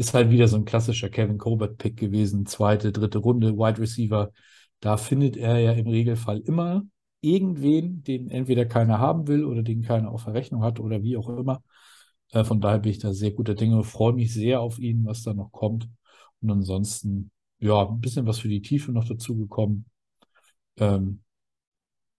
ist 0.07 0.13
halt 0.13 0.29
wieder 0.29 0.47
so 0.47 0.57
ein 0.57 0.65
klassischer 0.65 1.09
Kevin 1.09 1.37
Colbert-Pick 1.37 1.97
gewesen, 1.97 2.45
zweite, 2.45 2.91
dritte 2.91 3.19
Runde, 3.19 3.57
Wide 3.57 3.79
Receiver. 3.79 4.31
Da 4.79 4.97
findet 4.97 5.37
er 5.37 5.59
ja 5.59 5.71
im 5.73 5.87
Regelfall 5.87 6.39
immer 6.39 6.83
irgendwen, 7.21 8.03
den 8.03 8.29
entweder 8.29 8.65
keiner 8.65 8.99
haben 8.99 9.27
will 9.27 9.45
oder 9.45 9.63
den 9.63 9.81
keiner 9.81 10.11
auf 10.11 10.25
der 10.25 10.33
Rechnung 10.33 10.63
hat 10.63 10.79
oder 10.79 11.03
wie 11.03 11.17
auch 11.17 11.29
immer. 11.29 11.63
Äh, 12.31 12.43
von 12.43 12.59
daher 12.61 12.79
bin 12.79 12.91
ich 12.91 12.99
da 12.99 13.13
sehr 13.13 13.31
guter 13.31 13.55
Dinge, 13.55 13.83
freue 13.83 14.13
mich 14.13 14.33
sehr 14.33 14.61
auf 14.61 14.79
ihn, 14.79 15.05
was 15.05 15.23
da 15.23 15.33
noch 15.33 15.51
kommt. 15.51 15.87
Und 16.41 16.51
ansonsten, 16.51 17.31
ja, 17.59 17.87
ein 17.87 18.01
bisschen 18.01 18.25
was 18.25 18.39
für 18.39 18.49
die 18.49 18.61
Tiefe 18.61 18.91
noch 18.91 19.07
dazu 19.07 19.37
gekommen. 19.37 19.85
Ähm, 20.77 21.21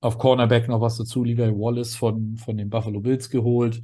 auf 0.00 0.18
Cornerback 0.18 0.68
noch 0.68 0.80
was 0.80 0.96
dazu, 0.96 1.24
Levi 1.24 1.50
Wallace 1.50 1.96
von, 1.96 2.36
von 2.36 2.56
den 2.56 2.70
Buffalo 2.70 3.00
Bills 3.00 3.28
geholt. 3.30 3.82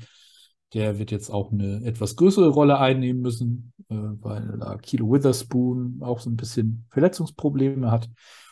Der 0.73 0.99
wird 0.99 1.11
jetzt 1.11 1.31
auch 1.31 1.53
eine 1.53 1.85
etwas 1.85 2.17
größere 2.17 2.49
Rolle 2.49 2.79
einnehmen 2.79 3.23
müssen, 3.23 3.73
äh, 3.89 3.95
weil 3.95 4.59
da 4.59 4.77
Kilo 4.77 5.11
Witherspoon 5.12 6.00
auch 6.03 6.21
so 6.21 6.31
ein 6.31 6.37
bisschen 6.37 6.87
Verletzungsprobleme 6.91 7.91
hat. 7.91 8.09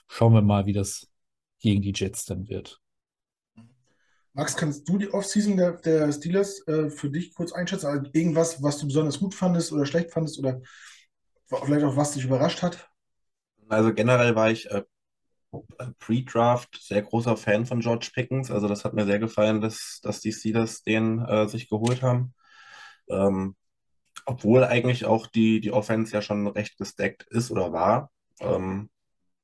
Schauen 0.08 0.32
wir 0.32 0.42
mal, 0.42 0.66
wie 0.66 0.72
das 0.72 1.08
gegen 1.60 1.82
die 1.82 1.92
Jets 1.94 2.24
dann 2.24 2.48
wird. 2.48 2.80
Max, 4.32 4.56
kannst 4.56 4.88
du 4.88 4.98
die 4.98 5.12
Offseason 5.12 5.56
der, 5.56 5.72
der 5.72 6.12
Steelers 6.12 6.66
äh, 6.68 6.90
für 6.90 7.10
dich 7.10 7.34
kurz 7.34 7.52
einschätzen? 7.52 7.86
Also 7.86 8.10
irgendwas, 8.12 8.62
was 8.62 8.78
du 8.78 8.86
besonders 8.86 9.18
gut 9.18 9.34
fandest 9.34 9.72
oder 9.72 9.84
schlecht 9.84 10.12
fandest 10.12 10.38
oder 10.38 10.60
vielleicht 11.48 11.84
auch 11.84 11.96
was 11.96 12.12
dich 12.12 12.24
überrascht 12.24 12.62
hat? 12.62 12.88
Also 13.68 13.92
generell 13.92 14.34
war 14.34 14.50
ich 14.50 14.70
äh, 14.70 14.84
Pre-Draft 15.98 16.78
sehr 16.80 17.02
großer 17.02 17.36
Fan 17.36 17.66
von 17.66 17.80
George 17.80 18.10
Pickens. 18.14 18.50
Also 18.50 18.68
das 18.68 18.84
hat 18.84 18.94
mir 18.94 19.06
sehr 19.06 19.18
gefallen, 19.18 19.60
dass, 19.60 20.00
dass 20.02 20.20
die 20.20 20.32
Steelers 20.32 20.82
den 20.82 21.20
äh, 21.20 21.48
sich 21.48 21.68
geholt 21.68 22.02
haben. 22.02 22.34
Ähm, 23.08 23.56
obwohl 24.26 24.64
eigentlich 24.64 25.06
auch 25.06 25.26
die, 25.26 25.60
die 25.60 25.72
Offense 25.72 26.12
ja 26.12 26.22
schon 26.22 26.46
recht 26.46 26.76
gestackt 26.76 27.24
ist 27.30 27.50
oder 27.50 27.72
war. 27.72 28.10
Ähm, 28.40 28.90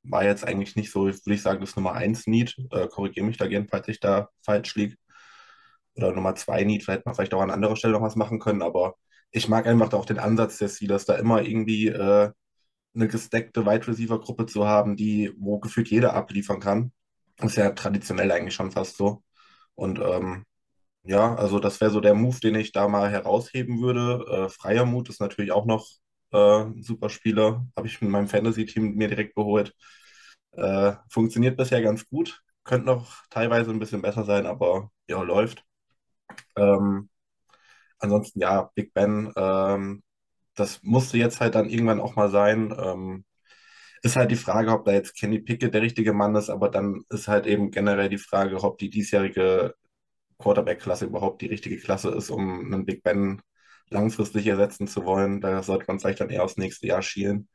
war 0.03 0.23
jetzt 0.23 0.45
eigentlich 0.45 0.75
nicht 0.75 0.91
so, 0.91 1.05
würde 1.05 1.33
ich 1.33 1.41
sagen, 1.41 1.61
das 1.61 1.75
Nummer 1.75 1.93
1 1.93 2.27
Need. 2.27 2.55
Äh, 2.71 2.87
Korrigiere 2.87 3.25
mich 3.25 3.37
da 3.37 3.47
gerne, 3.47 3.67
falls 3.69 3.87
ich 3.87 3.99
da 3.99 4.29
falsch 4.43 4.75
liege. 4.75 4.95
Oder 5.95 6.11
Nummer 6.11 6.35
2 6.35 6.63
Need, 6.65 6.83
vielleicht 6.83 7.05
man 7.05 7.15
vielleicht 7.15 7.33
auch 7.33 7.41
an 7.41 7.51
anderer 7.51 7.75
Stelle 7.75 7.93
noch 7.93 8.01
was 8.01 8.15
machen 8.15 8.39
können, 8.39 8.61
aber 8.61 8.95
ich 9.31 9.47
mag 9.47 9.65
einfach 9.65 9.91
auch 9.93 10.05
den 10.05 10.19
Ansatz 10.19 10.57
des 10.57 10.75
Steelers, 10.77 11.05
da 11.05 11.15
immer 11.15 11.41
irgendwie 11.41 11.87
äh, 11.87 12.31
eine 12.95 13.07
gesteckte 13.07 13.65
Wide 13.65 13.87
Receiver 13.87 14.19
Gruppe 14.19 14.45
zu 14.45 14.67
haben, 14.67 14.95
die, 14.95 15.33
wo 15.37 15.59
gefühlt 15.59 15.89
jeder 15.89 16.13
abliefern 16.13 16.59
kann. 16.59 16.91
Ist 17.41 17.57
ja 17.57 17.71
traditionell 17.71 18.31
eigentlich 18.31 18.55
schon 18.55 18.71
fast 18.71 18.97
so. 18.97 19.23
Und 19.75 19.99
ähm, 19.99 20.45
ja, 21.03 21.35
also 21.35 21.59
das 21.59 21.81
wäre 21.81 21.91
so 21.91 22.01
der 22.01 22.15
Move, 22.15 22.39
den 22.41 22.55
ich 22.55 22.71
da 22.71 22.87
mal 22.87 23.09
herausheben 23.11 23.81
würde. 23.81 24.25
Äh, 24.47 24.49
Freier 24.49 24.85
Mut 24.85 25.09
ist 25.09 25.21
natürlich 25.21 25.51
auch 25.51 25.65
noch 25.65 25.87
äh, 26.33 26.63
ein 26.65 26.83
super 26.83 27.09
Spieler. 27.09 27.67
Habe 27.77 27.87
ich 27.87 28.01
mit 28.01 28.09
meinem 28.11 28.27
Fantasy-Team 28.27 28.95
mir 28.95 29.07
direkt 29.09 29.35
geholt. 29.35 29.73
Äh, 30.53 30.93
funktioniert 31.09 31.57
bisher 31.57 31.81
ganz 31.81 32.07
gut. 32.09 32.41
Könnte 32.63 32.87
noch 32.87 33.25
teilweise 33.29 33.71
ein 33.71 33.79
bisschen 33.79 34.01
besser 34.01 34.25
sein, 34.25 34.45
aber 34.47 34.91
ja, 35.07 35.21
läuft. 35.21 35.63
Ähm, 36.57 37.09
ansonsten 37.99 38.39
ja, 38.41 38.71
Big 38.75 38.93
Ben, 38.93 39.31
ähm, 39.37 40.03
das 40.55 40.81
musste 40.83 41.17
jetzt 41.17 41.39
halt 41.41 41.55
dann 41.55 41.69
irgendwann 41.69 41.99
auch 42.01 42.15
mal 42.15 42.29
sein. 42.29 42.73
Ähm, 42.79 43.25
ist 44.03 44.15
halt 44.15 44.31
die 44.31 44.35
Frage, 44.35 44.71
ob 44.71 44.85
da 44.85 44.93
jetzt 44.93 45.15
Kenny 45.17 45.39
Pickett 45.39 45.73
der 45.73 45.81
richtige 45.81 46.13
Mann 46.13 46.35
ist, 46.35 46.49
aber 46.49 46.69
dann 46.69 47.03
ist 47.09 47.27
halt 47.27 47.47
eben 47.47 47.71
generell 47.71 48.09
die 48.09 48.17
Frage, 48.17 48.63
ob 48.63 48.77
die 48.77 48.89
diesjährige 48.89 49.75
Quarterback-Klasse 50.39 51.05
überhaupt 51.05 51.41
die 51.41 51.47
richtige 51.47 51.77
Klasse 51.79 52.11
ist, 52.11 52.29
um 52.29 52.65
einen 52.73 52.85
Big 52.85 53.03
Ben 53.03 53.41
langfristig 53.89 54.47
ersetzen 54.47 54.87
zu 54.87 55.05
wollen. 55.05 55.41
Da 55.41 55.63
sollte 55.63 55.85
man 55.87 55.99
vielleicht 55.99 56.21
dann 56.21 56.29
eher 56.29 56.43
aufs 56.43 56.57
nächste 56.57 56.87
Jahr 56.87 57.01
schielen. 57.01 57.49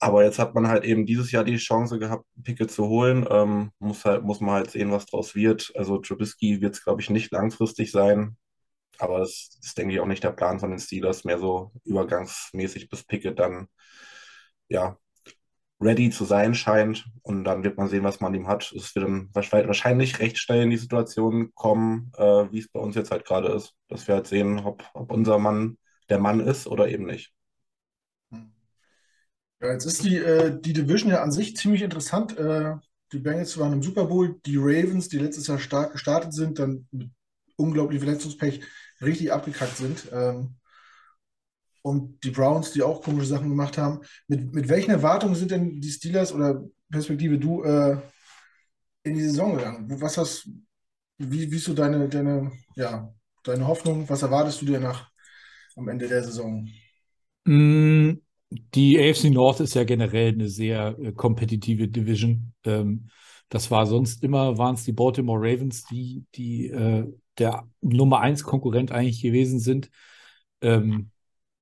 Aber 0.00 0.24
jetzt 0.24 0.38
hat 0.38 0.54
man 0.54 0.68
halt 0.68 0.84
eben 0.84 1.06
dieses 1.06 1.32
Jahr 1.32 1.44
die 1.44 1.56
Chance 1.56 1.98
gehabt, 1.98 2.24
Pickett 2.44 2.70
zu 2.70 2.86
holen. 2.88 3.26
Ähm, 3.30 3.72
muss, 3.80 4.04
halt, 4.04 4.22
muss 4.24 4.40
man 4.40 4.54
halt 4.54 4.70
sehen, 4.70 4.92
was 4.92 5.06
draus 5.06 5.34
wird. 5.34 5.72
Also 5.76 5.98
Trubisky 5.98 6.60
wird 6.60 6.74
es, 6.74 6.84
glaube 6.84 7.00
ich, 7.02 7.10
nicht 7.10 7.32
langfristig 7.32 7.90
sein. 7.90 8.36
Aber 8.98 9.20
das 9.20 9.58
ist, 9.62 9.78
denke 9.78 9.94
ich, 9.94 10.00
auch 10.00 10.06
nicht 10.06 10.24
der 10.24 10.32
Plan 10.32 10.60
von 10.60 10.70
den 10.70 10.80
Steelers, 10.80 11.24
mehr 11.24 11.38
so 11.38 11.72
übergangsmäßig 11.84 12.88
bis 12.88 13.04
Pickett 13.04 13.38
dann 13.38 13.68
ja, 14.68 14.98
ready 15.80 16.10
zu 16.10 16.24
sein 16.24 16.54
scheint. 16.54 17.06
Und 17.22 17.44
dann 17.44 17.62
wird 17.64 17.76
man 17.76 17.88
sehen, 17.88 18.04
was 18.04 18.20
man 18.20 18.34
ihm 18.34 18.48
hat. 18.48 18.72
Es 18.72 18.94
wird 18.94 19.06
dann 19.06 19.30
wahrscheinlich 19.32 20.18
recht 20.18 20.38
schnell 20.38 20.62
in 20.62 20.70
die 20.70 20.76
Situation 20.76 21.52
kommen, 21.54 22.12
äh, 22.16 22.50
wie 22.50 22.58
es 22.58 22.68
bei 22.68 22.80
uns 22.80 22.96
jetzt 22.96 23.10
halt 23.10 23.24
gerade 23.24 23.48
ist. 23.48 23.74
Dass 23.88 24.08
wir 24.08 24.16
halt 24.16 24.26
sehen, 24.26 24.58
ob, 24.60 24.84
ob 24.94 25.12
unser 25.12 25.38
Mann 25.38 25.78
der 26.08 26.18
Mann 26.18 26.40
ist 26.40 26.66
oder 26.66 26.88
eben 26.88 27.04
nicht. 27.06 27.32
Ja, 29.60 29.72
jetzt 29.72 29.86
ist 29.86 30.04
die, 30.04 30.16
äh, 30.16 30.58
die 30.60 30.72
Division 30.72 31.10
ja 31.10 31.22
an 31.22 31.32
sich 31.32 31.56
ziemlich 31.56 31.82
interessant. 31.82 32.36
Äh, 32.38 32.76
die 33.12 33.18
Bengals 33.18 33.58
waren 33.58 33.72
im 33.72 33.82
Super 33.82 34.04
Bowl, 34.04 34.38
die 34.46 34.56
Ravens, 34.56 35.08
die 35.08 35.18
letztes 35.18 35.46
Jahr 35.46 35.58
stark 35.58 35.92
gestartet 35.92 36.32
sind, 36.32 36.58
dann 36.58 36.86
mit 36.92 37.10
unglaublich 37.56 38.00
Verletzungspech 38.00 38.60
richtig 39.00 39.32
abgekackt 39.32 39.76
sind. 39.76 40.08
Ähm, 40.12 40.56
und 41.82 42.22
die 42.24 42.30
Browns, 42.30 42.72
die 42.72 42.82
auch 42.82 43.02
komische 43.02 43.26
Sachen 43.28 43.48
gemacht 43.48 43.78
haben. 43.78 44.00
Mit, 44.26 44.52
mit 44.52 44.68
welchen 44.68 44.90
Erwartungen 44.90 45.34
sind 45.34 45.50
denn 45.50 45.80
die 45.80 45.90
Steelers 45.90 46.32
oder 46.32 46.64
Perspektive 46.90 47.38
du 47.38 47.62
äh, 47.62 47.96
in 49.04 49.14
die 49.14 49.22
Saison 49.22 49.56
gegangen? 49.56 50.00
Was 50.00 50.18
hast, 50.18 50.48
wie, 51.18 51.50
wie 51.50 51.56
ist 51.56 51.64
so 51.64 51.74
deine, 51.74 52.08
deine, 52.08 52.52
ja, 52.74 53.12
deine 53.42 53.66
Hoffnung? 53.66 54.08
Was 54.08 54.22
erwartest 54.22 54.60
du 54.60 54.66
dir 54.66 54.80
nach 54.80 55.10
am 55.76 55.88
Ende 55.88 56.08
der 56.08 56.24
Saison? 56.24 56.68
Mm, 57.44 58.14
die 58.50 58.98
AFC 58.98 59.30
North 59.30 59.60
ist 59.60 59.74
ja 59.74 59.84
generell 59.84 60.32
eine 60.32 60.48
sehr 60.48 60.96
äh, 60.98 61.12
kompetitive 61.12 61.88
Division. 61.88 62.52
Ähm, 62.64 63.08
das 63.48 63.70
war 63.70 63.86
sonst 63.86 64.22
immer, 64.22 64.58
waren 64.58 64.74
es 64.74 64.84
die 64.84 64.92
Baltimore 64.92 65.40
Ravens, 65.40 65.84
die, 65.84 66.24
die 66.34 66.66
äh, 66.66 67.06
der 67.38 67.68
Nummer 67.80 68.20
1 68.20 68.44
Konkurrent 68.44 68.92
eigentlich 68.92 69.22
gewesen 69.22 69.60
sind. 69.60 69.90
Ähm, 70.60 71.10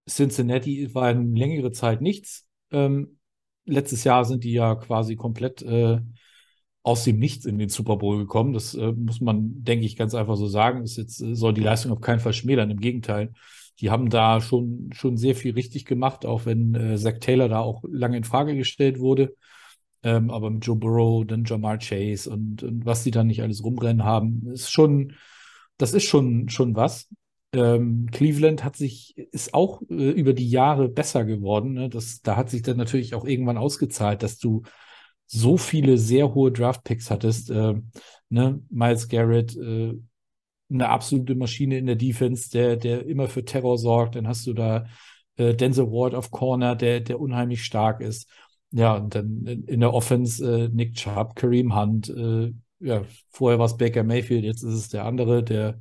Cincinnati 0.08 0.94
war 0.94 1.04
eine 1.04 1.24
längere 1.36 1.72
Zeit 1.72 2.00
nichts. 2.00 2.48
Ähm, 2.70 3.18
letztes 3.64 4.04
Jahr 4.04 4.24
sind 4.24 4.44
die 4.44 4.52
ja 4.52 4.74
quasi 4.76 5.16
komplett 5.16 5.62
äh, 5.62 6.00
aus 6.82 7.02
dem 7.04 7.18
Nichts 7.18 7.46
in 7.46 7.58
den 7.58 7.68
Super 7.68 7.96
Bowl 7.96 8.18
gekommen. 8.18 8.52
Das 8.52 8.74
äh, 8.74 8.92
muss 8.92 9.20
man, 9.20 9.64
denke 9.64 9.84
ich, 9.84 9.96
ganz 9.96 10.14
einfach 10.14 10.36
so 10.36 10.46
sagen. 10.46 10.82
Das 10.82 10.96
jetzt, 10.96 11.20
äh, 11.20 11.34
soll 11.34 11.52
die 11.52 11.60
Leistung 11.62 11.92
auf 11.92 12.00
keinen 12.00 12.20
Fall 12.20 12.32
schmälern. 12.32 12.70
Im 12.70 12.80
Gegenteil. 12.80 13.32
Die 13.80 13.90
haben 13.90 14.08
da 14.08 14.40
schon, 14.40 14.90
schon 14.94 15.16
sehr 15.16 15.34
viel 15.34 15.52
richtig 15.52 15.84
gemacht, 15.84 16.24
auch 16.24 16.46
wenn 16.46 16.74
äh, 16.74 16.96
Zach 16.96 17.18
Taylor 17.20 17.48
da 17.48 17.58
auch 17.58 17.82
lange 17.90 18.16
in 18.16 18.24
Frage 18.24 18.56
gestellt 18.56 19.00
wurde. 19.00 19.34
Ähm, 20.02 20.30
aber 20.30 20.50
mit 20.50 20.64
Joe 20.64 20.76
Burrow, 20.76 21.26
dann 21.26 21.44
Jamar 21.44 21.78
Chase 21.78 22.30
und, 22.30 22.62
und 22.62 22.86
was 22.86 23.02
die 23.02 23.10
da 23.10 23.24
nicht 23.24 23.42
alles 23.42 23.64
rumrennen 23.64 24.04
haben, 24.04 24.46
ist 24.52 24.70
schon, 24.70 25.14
das 25.78 25.92
ist 25.94 26.04
schon, 26.04 26.48
schon 26.48 26.74
was. 26.76 27.08
Ähm, 27.52 28.08
Cleveland 28.10 28.64
hat 28.64 28.76
sich, 28.76 29.16
ist 29.16 29.54
auch 29.54 29.82
äh, 29.88 30.10
über 30.10 30.32
die 30.32 30.48
Jahre 30.48 30.88
besser 30.88 31.24
geworden. 31.24 31.74
Ne? 31.74 31.88
Das, 31.88 32.20
da 32.22 32.36
hat 32.36 32.50
sich 32.50 32.62
dann 32.62 32.76
natürlich 32.76 33.14
auch 33.14 33.24
irgendwann 33.24 33.56
ausgezahlt, 33.56 34.22
dass 34.22 34.38
du 34.38 34.62
so 35.26 35.56
viele 35.56 35.98
sehr 35.98 36.34
hohe 36.34 36.52
Draft-Picks 36.52 37.10
hattest. 37.10 37.50
Äh, 37.50 37.74
ne? 38.28 38.60
Miles 38.70 39.08
Garrett, 39.08 39.56
äh, 39.56 39.94
eine 40.68 40.88
absolute 40.88 41.34
Maschine 41.34 41.78
in 41.78 41.86
der 41.86 41.96
Defense, 41.96 42.50
der, 42.50 42.76
der 42.76 43.06
immer 43.06 43.28
für 43.28 43.44
Terror 43.44 43.78
sorgt. 43.78 44.16
Dann 44.16 44.26
hast 44.28 44.46
du 44.46 44.52
da 44.52 44.86
äh, 45.36 45.54
Denzel 45.54 45.90
Ward 45.90 46.14
auf 46.14 46.30
Corner, 46.30 46.74
der, 46.74 47.00
der 47.00 47.20
unheimlich 47.20 47.64
stark 47.64 48.00
ist. 48.00 48.28
Ja, 48.72 48.96
und 48.96 49.14
dann 49.14 49.46
in 49.46 49.80
der 49.80 49.94
Offense 49.94 50.64
äh, 50.64 50.68
Nick 50.68 50.94
Chubb, 50.94 51.36
Kareem 51.36 51.74
Hunt, 51.74 52.08
äh, 52.10 52.52
ja, 52.80 53.04
vorher 53.30 53.58
war 53.58 53.66
es 53.66 53.76
Baker 53.76 54.04
Mayfield, 54.04 54.44
jetzt 54.44 54.62
ist 54.62 54.74
es 54.74 54.88
der 54.88 55.04
andere, 55.04 55.42
der 55.42 55.80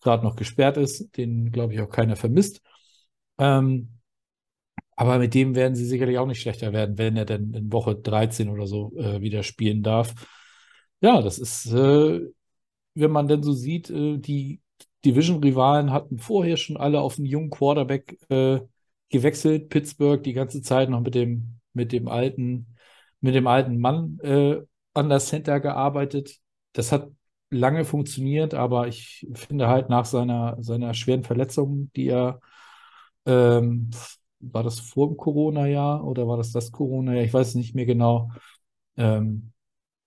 gerade 0.00 0.24
noch 0.24 0.36
gesperrt 0.36 0.76
ist, 0.76 1.16
den 1.16 1.50
glaube 1.50 1.74
ich 1.74 1.80
auch 1.80 1.90
keiner 1.90 2.16
vermisst. 2.16 2.60
Ähm, 3.38 3.98
aber 4.96 5.18
mit 5.18 5.34
dem 5.34 5.54
werden 5.54 5.76
sie 5.76 5.84
sicherlich 5.84 6.18
auch 6.18 6.26
nicht 6.26 6.40
schlechter 6.40 6.72
werden, 6.72 6.98
wenn 6.98 7.16
er 7.16 7.24
dann 7.24 7.54
in 7.54 7.72
Woche 7.72 7.94
13 7.94 8.48
oder 8.48 8.66
so 8.66 8.92
äh, 8.96 9.20
wieder 9.20 9.44
spielen 9.44 9.82
darf. 9.82 10.12
Ja, 11.00 11.22
das 11.22 11.38
ist, 11.38 11.66
äh, 11.72 12.20
wenn 12.94 13.10
man 13.12 13.28
denn 13.28 13.42
so 13.44 13.52
sieht, 13.52 13.90
äh, 13.90 14.18
die 14.18 14.60
Division-Rivalen 15.04 15.92
hatten 15.92 16.18
vorher 16.18 16.56
schon 16.56 16.76
alle 16.76 17.00
auf 17.00 17.16
einen 17.16 17.26
jungen 17.26 17.50
Quarterback 17.50 18.18
äh, 18.28 18.60
gewechselt. 19.08 19.68
Pittsburgh 19.68 20.22
die 20.22 20.32
ganze 20.32 20.62
Zeit 20.62 20.90
noch 20.90 21.00
mit 21.00 21.14
dem, 21.14 21.60
mit 21.72 21.92
dem 21.92 22.08
alten, 22.08 22.74
mit 23.20 23.36
dem 23.36 23.46
alten 23.46 23.78
Mann 23.78 24.18
an 24.98 25.08
der 25.08 25.20
Center 25.20 25.60
gearbeitet. 25.60 26.38
Das 26.72 26.92
hat 26.92 27.10
lange 27.50 27.84
funktioniert, 27.84 28.54
aber 28.54 28.88
ich 28.88 29.26
finde 29.34 29.68
halt 29.68 29.88
nach 29.88 30.04
seiner, 30.04 30.56
seiner 30.60 30.94
schweren 30.94 31.24
Verletzung, 31.24 31.90
die 31.96 32.08
er, 32.08 32.40
ähm, 33.26 33.90
war 34.40 34.62
das 34.62 34.80
vor 34.80 35.08
dem 35.08 35.16
Corona-Jahr 35.16 36.04
oder 36.04 36.28
war 36.28 36.36
das 36.36 36.52
das 36.52 36.72
Corona-Jahr? 36.72 37.24
Ich 37.24 37.34
weiß 37.34 37.48
es 37.48 37.54
nicht 37.54 37.74
mehr 37.74 37.86
genau. 37.86 38.30
Ähm, 38.96 39.52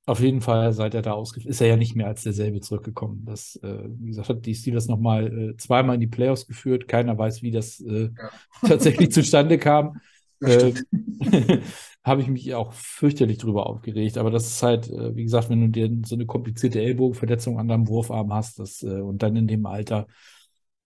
auf 0.06 0.20
jeden 0.20 0.42
Fall, 0.42 0.74
seit 0.74 0.94
er 0.96 1.04
da 1.04 1.14
ausgeführt 1.14 1.52
ist 1.52 1.62
er 1.62 1.68
ja 1.68 1.78
nicht 1.78 1.96
mehr 1.96 2.08
als 2.08 2.24
derselbe 2.24 2.60
zurückgekommen. 2.60 3.24
Das, 3.26 3.56
äh, 3.64 3.84
wie 3.88 4.08
gesagt, 4.08 4.30
hat 4.30 4.46
die 4.46 4.56
Steelers 4.56 4.88
nochmal 4.88 5.52
äh, 5.52 5.58
zweimal 5.58 5.96
in 5.96 6.02
die 6.02 6.08
Playoffs 6.08 6.48
geführt. 6.48 6.88
Keiner 6.88 7.18
weiß, 7.18 7.44
wie 7.44 7.52
das 7.52 7.80
äh, 7.82 8.10
ja. 8.18 8.30
tatsächlich 8.68 9.12
zustande 9.12 9.58
kam. 9.58 10.02
Äh, 10.42 10.74
habe 12.04 12.22
ich 12.22 12.28
mich 12.28 12.54
auch 12.56 12.74
fürchterlich 12.74 13.38
drüber 13.38 13.68
aufgeregt. 13.68 14.18
Aber 14.18 14.32
das 14.32 14.48
ist 14.48 14.64
halt, 14.64 14.90
äh, 14.90 15.16
wie 15.16 15.24
gesagt, 15.24 15.50
wenn 15.50 15.62
du 15.62 15.70
dir 15.70 15.90
so 16.06 16.16
eine 16.16 16.26
komplizierte 16.26 16.82
Ellbogenverletzung 16.82 17.60
an 17.60 17.68
deinem 17.68 17.88
Wurfarm 17.88 18.34
hast, 18.34 18.60
das, 18.60 18.82
äh, 18.84 19.02
und 19.02 19.22
dann 19.24 19.36
in 19.36 19.48
dem 19.48 19.66
Alter. 19.66 20.08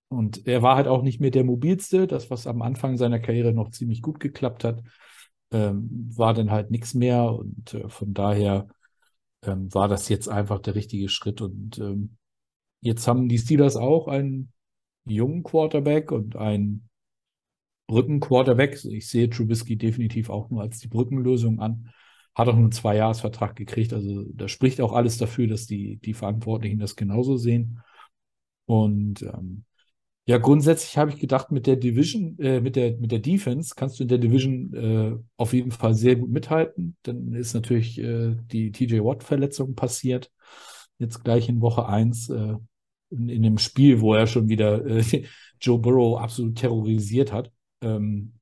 Und 0.09 0.45
er 0.47 0.61
war 0.61 0.75
halt 0.75 0.87
auch 0.87 1.01
nicht 1.01 1.19
mehr 1.21 1.31
der 1.31 1.43
mobilste, 1.43 2.07
das, 2.07 2.29
was 2.29 2.47
am 2.47 2.61
Anfang 2.61 2.97
seiner 2.97 3.19
Karriere 3.19 3.53
noch 3.53 3.71
ziemlich 3.71 4.01
gut 4.01 4.19
geklappt 4.19 4.63
hat, 4.63 4.83
ähm, 5.51 6.09
war 6.15 6.33
dann 6.33 6.51
halt 6.51 6.71
nichts 6.71 6.93
mehr. 6.93 7.31
Und 7.33 7.73
äh, 7.73 7.89
von 7.89 8.13
daher 8.13 8.67
ähm, 9.43 9.73
war 9.73 9.87
das 9.87 10.09
jetzt 10.09 10.29
einfach 10.29 10.59
der 10.59 10.75
richtige 10.75 11.09
Schritt. 11.09 11.41
Und 11.41 11.79
ähm, 11.79 12.17
jetzt 12.81 13.07
haben 13.07 13.29
die 13.29 13.37
Steelers 13.39 13.75
auch 13.77 14.07
einen 14.07 14.51
jungen 15.05 15.43
Quarterback 15.43 16.11
und 16.11 16.35
einen 16.35 16.89
Brückenquarterback. 17.87 18.83
Ich 18.85 19.09
sehe 19.09 19.29
Trubisky 19.29 19.77
definitiv 19.77 20.29
auch 20.29 20.49
nur 20.49 20.61
als 20.61 20.79
die 20.79 20.87
Brückenlösung 20.87 21.59
an. 21.59 21.89
Hat 22.33 22.47
auch 22.47 22.53
nur 22.53 22.63
einen 22.63 22.71
Zweijahresvertrag 22.71 23.55
gekriegt. 23.55 23.93
Also 23.93 24.25
da 24.33 24.47
spricht 24.47 24.81
auch 24.81 24.93
alles 24.93 25.17
dafür, 25.17 25.47
dass 25.47 25.67
die, 25.67 25.97
die 25.97 26.13
Verantwortlichen 26.13 26.79
das 26.79 26.95
genauso 26.95 27.37
sehen. 27.37 27.81
Und 28.65 29.21
ähm, 29.21 29.65
ja, 30.27 30.39
grundsätzlich 30.39 30.97
habe 30.97 31.11
ich 31.11 31.19
gedacht, 31.19 31.51
mit 31.51 31.67
der 31.67 31.75
Division, 31.75 32.37
äh, 32.39 32.59
mit 32.59 32.75
der, 32.75 32.97
mit 32.97 33.11
der 33.11 33.19
Defense 33.19 33.73
kannst 33.75 33.99
du 33.99 34.03
in 34.03 34.09
der 34.09 34.17
Division 34.17 34.73
äh, 34.73 35.15
auf 35.37 35.53
jeden 35.53 35.71
Fall 35.71 35.93
sehr 35.93 36.15
gut 36.15 36.31
mithalten. 36.31 36.97
Dann 37.03 37.33
ist 37.33 37.53
natürlich 37.53 37.99
äh, 37.99 38.35
die 38.51 38.71
TJ 38.71 39.01
Watt-Verletzung 39.01 39.75
passiert. 39.75 40.31
Jetzt 40.97 41.23
gleich 41.23 41.47
in 41.47 41.61
Woche 41.61 41.87
1. 41.87 42.29
Äh, 42.29 42.55
in, 43.11 43.29
in 43.29 43.43
dem 43.43 43.57
Spiel, 43.59 44.01
wo 44.01 44.15
er 44.15 44.25
schon 44.25 44.49
wieder 44.49 44.83
äh, 44.85 45.03
Joe 45.61 45.79
Burrow 45.79 46.19
absolut 46.19 46.57
terrorisiert 46.57 47.31
hat. 47.31 47.51
Ähm, 47.81 48.33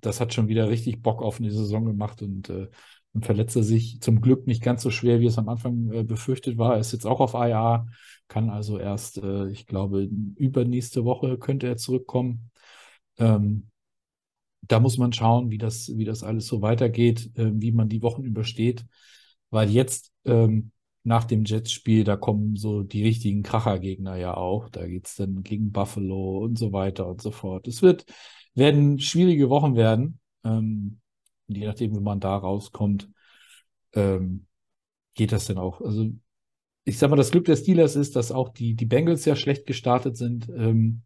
das 0.00 0.20
hat 0.20 0.34
schon 0.34 0.48
wieder 0.48 0.68
richtig 0.68 1.02
Bock 1.02 1.22
auf 1.22 1.40
eine 1.40 1.50
Saison 1.50 1.84
gemacht 1.84 2.22
und, 2.22 2.50
äh, 2.50 2.68
und 3.14 3.50
sich 3.50 4.00
zum 4.00 4.20
Glück 4.20 4.46
nicht 4.46 4.62
ganz 4.62 4.82
so 4.82 4.90
schwer, 4.90 5.20
wie 5.20 5.26
es 5.26 5.38
am 5.38 5.48
Anfang 5.48 5.90
äh, 5.92 6.04
befürchtet 6.04 6.58
war. 6.58 6.74
Er 6.74 6.80
ist 6.80 6.92
jetzt 6.92 7.06
auch 7.06 7.20
auf 7.20 7.34
IA, 7.34 7.86
kann 8.28 8.50
also 8.50 8.78
erst, 8.78 9.18
äh, 9.18 9.48
ich 9.50 9.66
glaube, 9.66 10.08
übernächste 10.36 11.04
Woche 11.04 11.38
könnte 11.38 11.66
er 11.66 11.76
zurückkommen. 11.76 12.50
Ähm, 13.18 13.70
da 14.62 14.80
muss 14.80 14.98
man 14.98 15.12
schauen, 15.12 15.50
wie 15.50 15.58
das, 15.58 15.96
wie 15.96 16.04
das 16.04 16.22
alles 16.22 16.46
so 16.46 16.62
weitergeht, 16.62 17.30
äh, 17.36 17.50
wie 17.54 17.72
man 17.72 17.88
die 17.88 18.02
Wochen 18.02 18.24
übersteht, 18.24 18.84
weil 19.50 19.70
jetzt 19.70 20.12
ähm, 20.24 20.72
nach 21.04 21.24
dem 21.24 21.44
Jets-Spiel, 21.44 22.04
da 22.04 22.16
kommen 22.16 22.56
so 22.56 22.82
die 22.82 23.02
richtigen 23.02 23.42
Krachergegner 23.42 24.16
ja 24.16 24.34
auch. 24.36 24.68
Da 24.68 24.86
geht 24.86 25.06
es 25.06 25.14
dann 25.16 25.42
gegen 25.42 25.72
Buffalo 25.72 26.38
und 26.38 26.58
so 26.58 26.72
weiter 26.72 27.06
und 27.08 27.22
so 27.22 27.30
fort. 27.30 27.66
Es 27.68 27.80
wird, 27.82 28.04
werden 28.58 28.98
schwierige 29.00 29.48
Wochen 29.50 29.76
werden. 29.76 30.20
Ähm, 30.44 31.00
je 31.46 31.66
nachdem, 31.66 31.94
wie 31.96 32.00
man 32.00 32.20
da 32.20 32.36
rauskommt, 32.36 33.08
ähm, 33.94 34.46
geht 35.14 35.32
das 35.32 35.46
dann 35.46 35.58
auch. 35.58 35.80
Also 35.80 36.10
ich 36.84 36.98
sag 36.98 37.10
mal, 37.10 37.16
das 37.16 37.30
Glück 37.30 37.44
der 37.44 37.56
Steelers 37.56 37.96
ist, 37.96 38.16
dass 38.16 38.32
auch 38.32 38.48
die, 38.48 38.74
die 38.74 38.86
Bengals 38.86 39.24
ja 39.24 39.36
schlecht 39.36 39.66
gestartet 39.66 40.16
sind. 40.16 40.48
Ähm, 40.48 41.02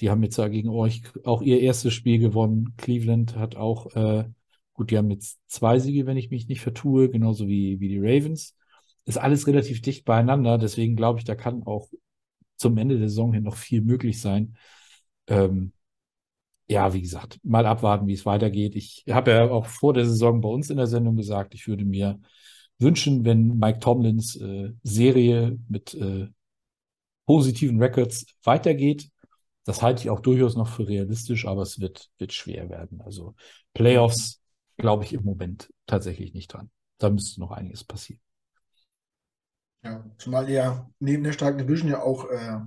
die 0.00 0.08
haben 0.08 0.22
jetzt 0.22 0.38
ja 0.38 0.48
gegen 0.48 0.70
euch 0.70 1.02
auch 1.24 1.42
ihr 1.42 1.60
erstes 1.60 1.92
Spiel 1.92 2.18
gewonnen. 2.18 2.74
Cleveland 2.78 3.36
hat 3.36 3.56
auch, 3.56 3.94
äh, 3.94 4.24
gut, 4.72 4.90
die 4.90 4.96
haben 4.96 5.10
jetzt 5.10 5.38
zwei 5.46 5.78
Siege, 5.78 6.06
wenn 6.06 6.16
ich 6.16 6.30
mich 6.30 6.48
nicht 6.48 6.62
vertue, 6.62 7.10
genauso 7.10 7.48
wie, 7.48 7.80
wie 7.80 7.88
die 7.88 7.98
Ravens. 7.98 8.56
Ist 9.04 9.18
alles 9.18 9.46
relativ 9.46 9.82
dicht 9.82 10.04
beieinander, 10.04 10.56
deswegen 10.58 10.96
glaube 10.96 11.18
ich, 11.18 11.24
da 11.24 11.34
kann 11.34 11.64
auch 11.64 11.90
zum 12.56 12.76
Ende 12.78 12.98
der 12.98 13.08
Saison 13.08 13.32
hin 13.32 13.42
noch 13.42 13.56
viel 13.56 13.82
möglich 13.82 14.20
sein. 14.20 14.56
Ähm, 15.26 15.72
ja, 16.70 16.94
wie 16.94 17.02
gesagt, 17.02 17.40
mal 17.44 17.66
abwarten, 17.66 18.06
wie 18.08 18.14
es 18.14 18.26
weitergeht. 18.26 18.76
Ich 18.76 19.04
habe 19.10 19.32
ja 19.32 19.50
auch 19.50 19.66
vor 19.66 19.94
der 19.94 20.06
Saison 20.06 20.40
bei 20.40 20.48
uns 20.48 20.70
in 20.70 20.76
der 20.78 20.86
Sendung 20.88 21.16
gesagt, 21.16 21.54
ich 21.54 21.66
würde 21.68 21.84
mir 21.84 22.20
wünschen, 22.78 23.24
wenn 23.24 23.58
Mike 23.58 23.80
Tomlins 23.80 24.36
äh, 24.36 24.72
Serie 24.84 25.58
mit 25.68 25.94
äh, 25.94 26.28
positiven 27.26 27.80
Records 27.82 28.26
weitergeht. 28.44 29.10
Das 29.64 29.82
halte 29.82 30.02
ich 30.02 30.10
auch 30.10 30.20
durchaus 30.20 30.56
noch 30.56 30.68
für 30.68 30.88
realistisch, 30.88 31.46
aber 31.46 31.62
es 31.62 31.80
wird, 31.80 32.10
wird 32.18 32.32
schwer 32.32 32.68
werden. 32.70 33.00
Also 33.02 33.34
Playoffs 33.74 34.40
glaube 34.78 35.04
ich 35.04 35.12
im 35.12 35.24
Moment 35.24 35.72
tatsächlich 35.86 36.34
nicht 36.34 36.48
dran. 36.52 36.70
Da 36.98 37.10
müsste 37.10 37.40
noch 37.40 37.52
einiges 37.52 37.84
passieren. 37.84 38.20
Ja, 39.82 40.04
zumal 40.18 40.48
ihr 40.48 40.90
neben 41.00 41.22
der 41.24 41.32
starken 41.34 41.58
Division 41.58 41.88
ja 41.90 42.00
auch 42.02 42.24
äh, 42.30 42.60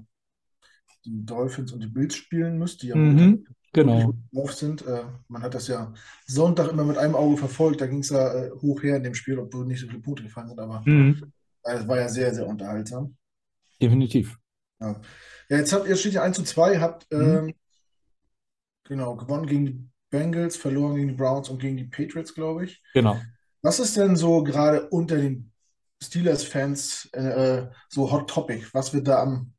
die 1.06 1.26
Dolphins 1.26 1.72
und 1.72 1.80
die 1.82 1.88
Bills 1.88 2.16
spielen 2.16 2.58
müsst, 2.58 2.82
die 2.82 2.88
ja 2.88 2.98
Mhm, 2.98 3.44
genau. 3.74 4.14
drauf 4.34 4.54
sind. 4.54 4.86
Äh, 4.86 5.04
man 5.28 5.42
hat 5.44 5.54
das 5.56 5.68
ja 5.68 5.94
Sonntag 6.28 6.70
immer 6.72 6.84
mit 6.86 6.98
einem 6.98 7.16
Auge 7.16 7.38
verfolgt. 7.38 7.82
Da 7.82 7.88
ging 7.88 8.00
es 8.00 8.10
ja 8.10 8.34
äh, 8.34 8.52
hoch 8.62 8.84
her 8.84 8.98
in 8.98 9.04
dem 9.04 9.16
Spiel, 9.16 9.40
obwohl 9.40 9.66
nicht 9.66 9.82
so 9.82 9.88
viele 9.88 10.02
Punkte 10.02 10.24
gefallen 10.24 10.50
sind, 10.50 10.60
aber 10.60 10.84
Mhm, 10.86 11.32
äh, 11.64 11.74
es 11.76 11.88
war 11.88 12.00
ja 12.00 12.10
sehr, 12.10 12.34
sehr 12.36 12.48
unterhaltsam. 12.48 13.18
definitiv. 13.82 14.38
Ja, 14.80 15.02
ja 15.50 15.58
jetzt 15.58 15.74
habt 15.74 15.88
ihr 15.88 15.96
steht 15.96 16.14
ja 16.14 16.24
1 16.24 16.36
zu 16.36 16.44
2, 16.44 16.80
habt 16.80 17.08
Mhm, 17.12 17.46
ähm, 17.50 17.54
genau 18.84 19.16
gewonnen 19.16 19.48
gegen 19.48 19.66
die 19.66 19.90
Bengals, 20.10 20.58
verloren 20.58 20.96
gegen 20.96 21.08
die 21.10 21.14
Browns 21.16 21.50
und 21.50 21.60
gegen 21.60 21.78
die 21.78 21.86
Patriots, 21.86 22.34
glaube 22.34 22.66
ich. 22.66 22.84
genau. 22.94 23.22
Was 23.62 23.80
ist 23.80 23.96
denn 23.98 24.16
so 24.16 24.44
gerade 24.44 24.90
unter 24.90 25.18
den 25.18 25.52
Steelers-Fans 26.04 27.10
äh, 27.14 27.68
so 27.90 28.12
Hot 28.12 28.30
Topic? 28.30 28.66
Was 28.74 28.94
wird 28.94 29.08
da 29.08 29.22
am, 29.22 29.53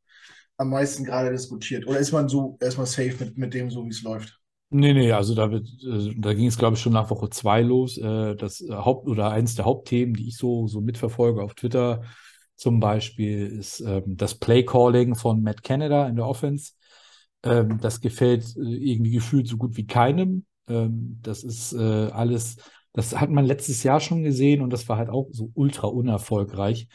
am 0.56 0.70
meisten 0.70 1.04
gerade 1.04 1.30
diskutiert? 1.30 1.86
Oder 1.86 1.98
ist 1.98 2.12
man 2.12 2.28
so 2.28 2.56
erstmal 2.60 2.86
safe 2.86 3.16
mit, 3.20 3.38
mit 3.38 3.54
dem, 3.54 3.70
so 3.70 3.84
wie 3.84 3.90
es 3.90 4.02
läuft? 4.02 4.40
Nee, 4.70 4.92
nee, 4.92 5.12
also 5.12 5.34
da 5.36 5.50
wird, 5.52 5.68
äh, 5.84 6.14
da 6.18 6.34
ging 6.34 6.46
es, 6.48 6.58
glaube 6.58 6.74
ich, 6.74 6.82
schon 6.82 6.92
nach 6.92 7.08
Woche 7.10 7.30
zwei 7.30 7.60
los. 7.62 7.96
Äh, 7.96 8.34
das 8.34 8.60
äh, 8.60 8.72
Haupt- 8.72 9.06
oder 9.06 9.30
eins 9.30 9.54
der 9.54 9.66
Hauptthemen, 9.66 10.14
die 10.14 10.28
ich 10.28 10.36
so, 10.36 10.66
so 10.66 10.80
mitverfolge 10.80 11.42
auf 11.42 11.54
Twitter 11.54 12.02
zum 12.56 12.80
Beispiel, 12.80 13.46
ist 13.46 13.80
ähm, 13.80 14.16
das 14.16 14.34
Play-Calling 14.34 15.14
von 15.14 15.42
Matt 15.42 15.62
Canada 15.62 16.08
in 16.08 16.16
der 16.16 16.26
Offense. 16.26 16.72
Ähm, 17.44 17.78
das 17.80 18.00
gefällt 18.00 18.44
irgendwie 18.56 19.12
gefühlt 19.12 19.46
so 19.46 19.56
gut 19.58 19.76
wie 19.76 19.86
keinem. 19.86 20.44
Ähm, 20.66 21.20
das 21.22 21.44
ist 21.44 21.74
alles, 21.74 22.56
das 22.92 23.14
hat 23.20 23.30
man 23.30 23.44
letztes 23.44 23.82
Jahr 23.84 24.00
schon 24.00 24.24
gesehen 24.24 24.60
und 24.60 24.72
das 24.72 24.88
war 24.88 24.96
halt 24.98 25.10
auch 25.10 25.28
so 25.30 25.50
ultra 25.54 25.86
unerfolgreich. 25.86 26.88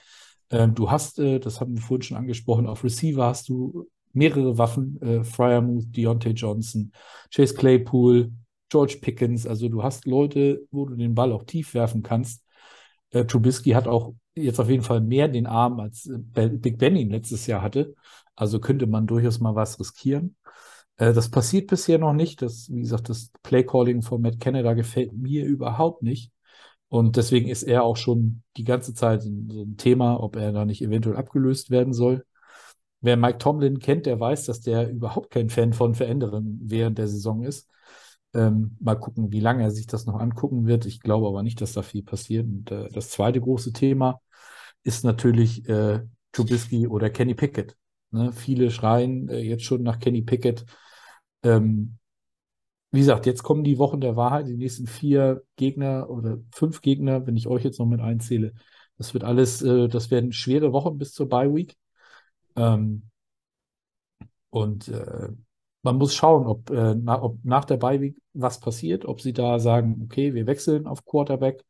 Ähm, 0.51 0.75
du 0.75 0.89
hast, 0.91 1.19
äh, 1.19 1.39
das 1.39 1.59
haben 1.61 1.75
wir 1.75 1.81
vorhin 1.81 2.01
schon 2.01 2.17
angesprochen, 2.17 2.67
auf 2.67 2.83
Receiver 2.83 3.25
hast 3.25 3.49
du 3.49 3.87
mehrere 4.13 4.57
Waffen, 4.57 5.01
äh, 5.01 5.23
Fryermuth, 5.23 5.95
Deontay 5.95 6.31
Johnson, 6.31 6.91
Chase 7.33 7.53
Claypool, 7.53 8.31
George 8.69 8.97
Pickens. 9.01 9.45
Also 9.45 9.69
du 9.69 9.83
hast 9.83 10.05
Leute, 10.05 10.65
wo 10.71 10.85
du 10.85 10.95
den 10.95 11.15
Ball 11.15 11.31
auch 11.31 11.43
tief 11.43 11.73
werfen 11.73 12.03
kannst. 12.03 12.43
Äh, 13.11 13.25
Trubisky 13.25 13.71
hat 13.71 13.87
auch 13.87 14.13
jetzt 14.35 14.59
auf 14.59 14.69
jeden 14.69 14.83
Fall 14.83 15.01
mehr 15.01 15.27
den 15.27 15.47
Arm, 15.47 15.79
als 15.79 16.07
äh, 16.07 16.49
Big 16.49 16.77
Ben 16.77 16.95
ihn 16.95 17.09
letztes 17.09 17.47
Jahr 17.47 17.61
hatte. 17.61 17.95
Also 18.35 18.59
könnte 18.59 18.87
man 18.87 19.07
durchaus 19.07 19.39
mal 19.39 19.55
was 19.55 19.79
riskieren. 19.79 20.35
Äh, 20.97 21.13
das 21.13 21.29
passiert 21.29 21.67
bisher 21.67 21.97
noch 21.97 22.13
nicht. 22.13 22.41
Das, 22.41 22.69
wie 22.71 22.81
gesagt, 22.81 23.09
das 23.09 23.31
Playcalling 23.43 24.01
von 24.01 24.21
Matt 24.21 24.39
Canada 24.39 24.73
gefällt 24.73 25.13
mir 25.13 25.45
überhaupt 25.45 26.03
nicht. 26.03 26.31
Und 26.89 27.15
deswegen 27.17 27.47
ist 27.47 27.63
er 27.63 27.83
auch 27.83 27.97
schon 27.97 28.41
die 28.57 28.63
ganze 28.63 28.93
Zeit 28.93 29.21
so 29.21 29.29
ein 29.29 29.77
Thema, 29.77 30.19
ob 30.19 30.35
er 30.35 30.51
da 30.51 30.65
nicht 30.65 30.81
eventuell 30.81 31.17
abgelöst 31.17 31.69
werden 31.69 31.93
soll. 31.93 32.25
Wer 33.01 33.15
Mike 33.15 33.37
Tomlin 33.37 33.79
kennt, 33.79 34.07
der 34.07 34.19
weiß, 34.19 34.45
dass 34.45 34.59
der 34.61 34.89
überhaupt 34.89 35.29
kein 35.29 35.49
Fan 35.49 35.71
von 35.73 35.95
Veränderungen 35.95 36.59
während 36.63 36.97
der 36.97 37.07
Saison 37.07 37.43
ist. 37.43 37.69
Ähm, 38.33 38.75
mal 38.79 38.95
gucken, 38.95 39.31
wie 39.31 39.39
lange 39.39 39.63
er 39.63 39.71
sich 39.71 39.87
das 39.87 40.05
noch 40.05 40.19
angucken 40.19 40.67
wird. 40.67 40.85
Ich 40.85 40.99
glaube 40.99 41.27
aber 41.27 41.43
nicht, 41.43 41.61
dass 41.61 41.73
da 41.73 41.81
viel 41.81 42.03
passiert. 42.03 42.45
Und 42.45 42.71
äh, 42.71 42.89
das 42.89 43.09
zweite 43.09 43.39
große 43.39 43.71
Thema 43.71 44.19
ist 44.83 45.03
natürlich 45.03 45.67
äh, 45.69 46.01
Trubisky 46.31 46.87
oder 46.87 47.09
Kenny 47.09 47.35
Pickett. 47.35 47.75
Ne? 48.11 48.31
Viele 48.33 48.71
schreien 48.71 49.29
äh, 49.29 49.39
jetzt 49.39 49.63
schon 49.63 49.83
nach 49.83 49.99
Kenny 49.99 50.21
Pickett. 50.21 50.65
Ähm, 51.43 51.97
wie 52.91 52.99
gesagt, 52.99 53.25
jetzt 53.25 53.43
kommen 53.43 53.63
die 53.63 53.77
Wochen 53.77 54.01
der 54.01 54.15
Wahrheit, 54.15 54.47
die 54.47 54.57
nächsten 54.57 54.87
vier 54.87 55.43
Gegner 55.55 56.09
oder 56.09 56.39
fünf 56.51 56.81
Gegner, 56.81 57.27
wenn 57.27 57.37
ich 57.37 57.47
euch 57.47 57.63
jetzt 57.63 57.79
noch 57.79 57.85
mit 57.85 58.01
einzähle. 58.01 58.53
Das 58.97 59.13
wird 59.13 59.23
alles, 59.23 59.61
äh, 59.61 59.87
das 59.87 60.11
werden 60.11 60.31
schwere 60.33 60.73
Wochen 60.73 60.97
bis 60.97 61.13
zur 61.13 61.29
Bye 61.29 61.53
Week. 61.53 61.77
Ähm, 62.55 63.03
und 64.49 64.87
äh, 64.87 65.29
man 65.83 65.97
muss 65.97 66.15
schauen, 66.15 66.45
ob, 66.47 66.69
äh, 66.71 66.95
na, 66.95 67.21
ob 67.21 67.43
nach 67.43 67.65
der 67.65 67.77
Bye 67.77 68.01
Week 68.01 68.17
was 68.33 68.59
passiert, 68.59 69.05
ob 69.05 69.21
sie 69.21 69.33
da 69.33 69.59
sagen, 69.59 70.01
okay, 70.03 70.33
wir 70.33 70.47
wechseln 70.47 70.87
auf 70.87 71.05
Quarterback. 71.05 71.63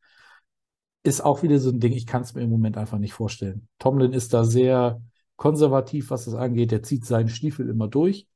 Ist 1.03 1.21
auch 1.21 1.43
wieder 1.43 1.59
so 1.59 1.69
ein 1.69 1.79
Ding, 1.79 1.93
ich 1.93 2.05
kann 2.05 2.23
es 2.23 2.33
mir 2.33 2.41
im 2.41 2.49
Moment 2.49 2.77
einfach 2.77 2.97
nicht 2.97 3.13
vorstellen. 3.13 3.67
Tomlin 3.79 4.11
ist 4.13 4.33
da 4.33 4.43
sehr 4.43 5.01
konservativ, 5.37 6.09
was 6.09 6.25
das 6.25 6.33
angeht. 6.35 6.71
Er 6.73 6.83
zieht 6.83 7.05
seinen 7.05 7.29
Stiefel 7.29 7.69
immer 7.69 7.87
durch, 7.87 8.27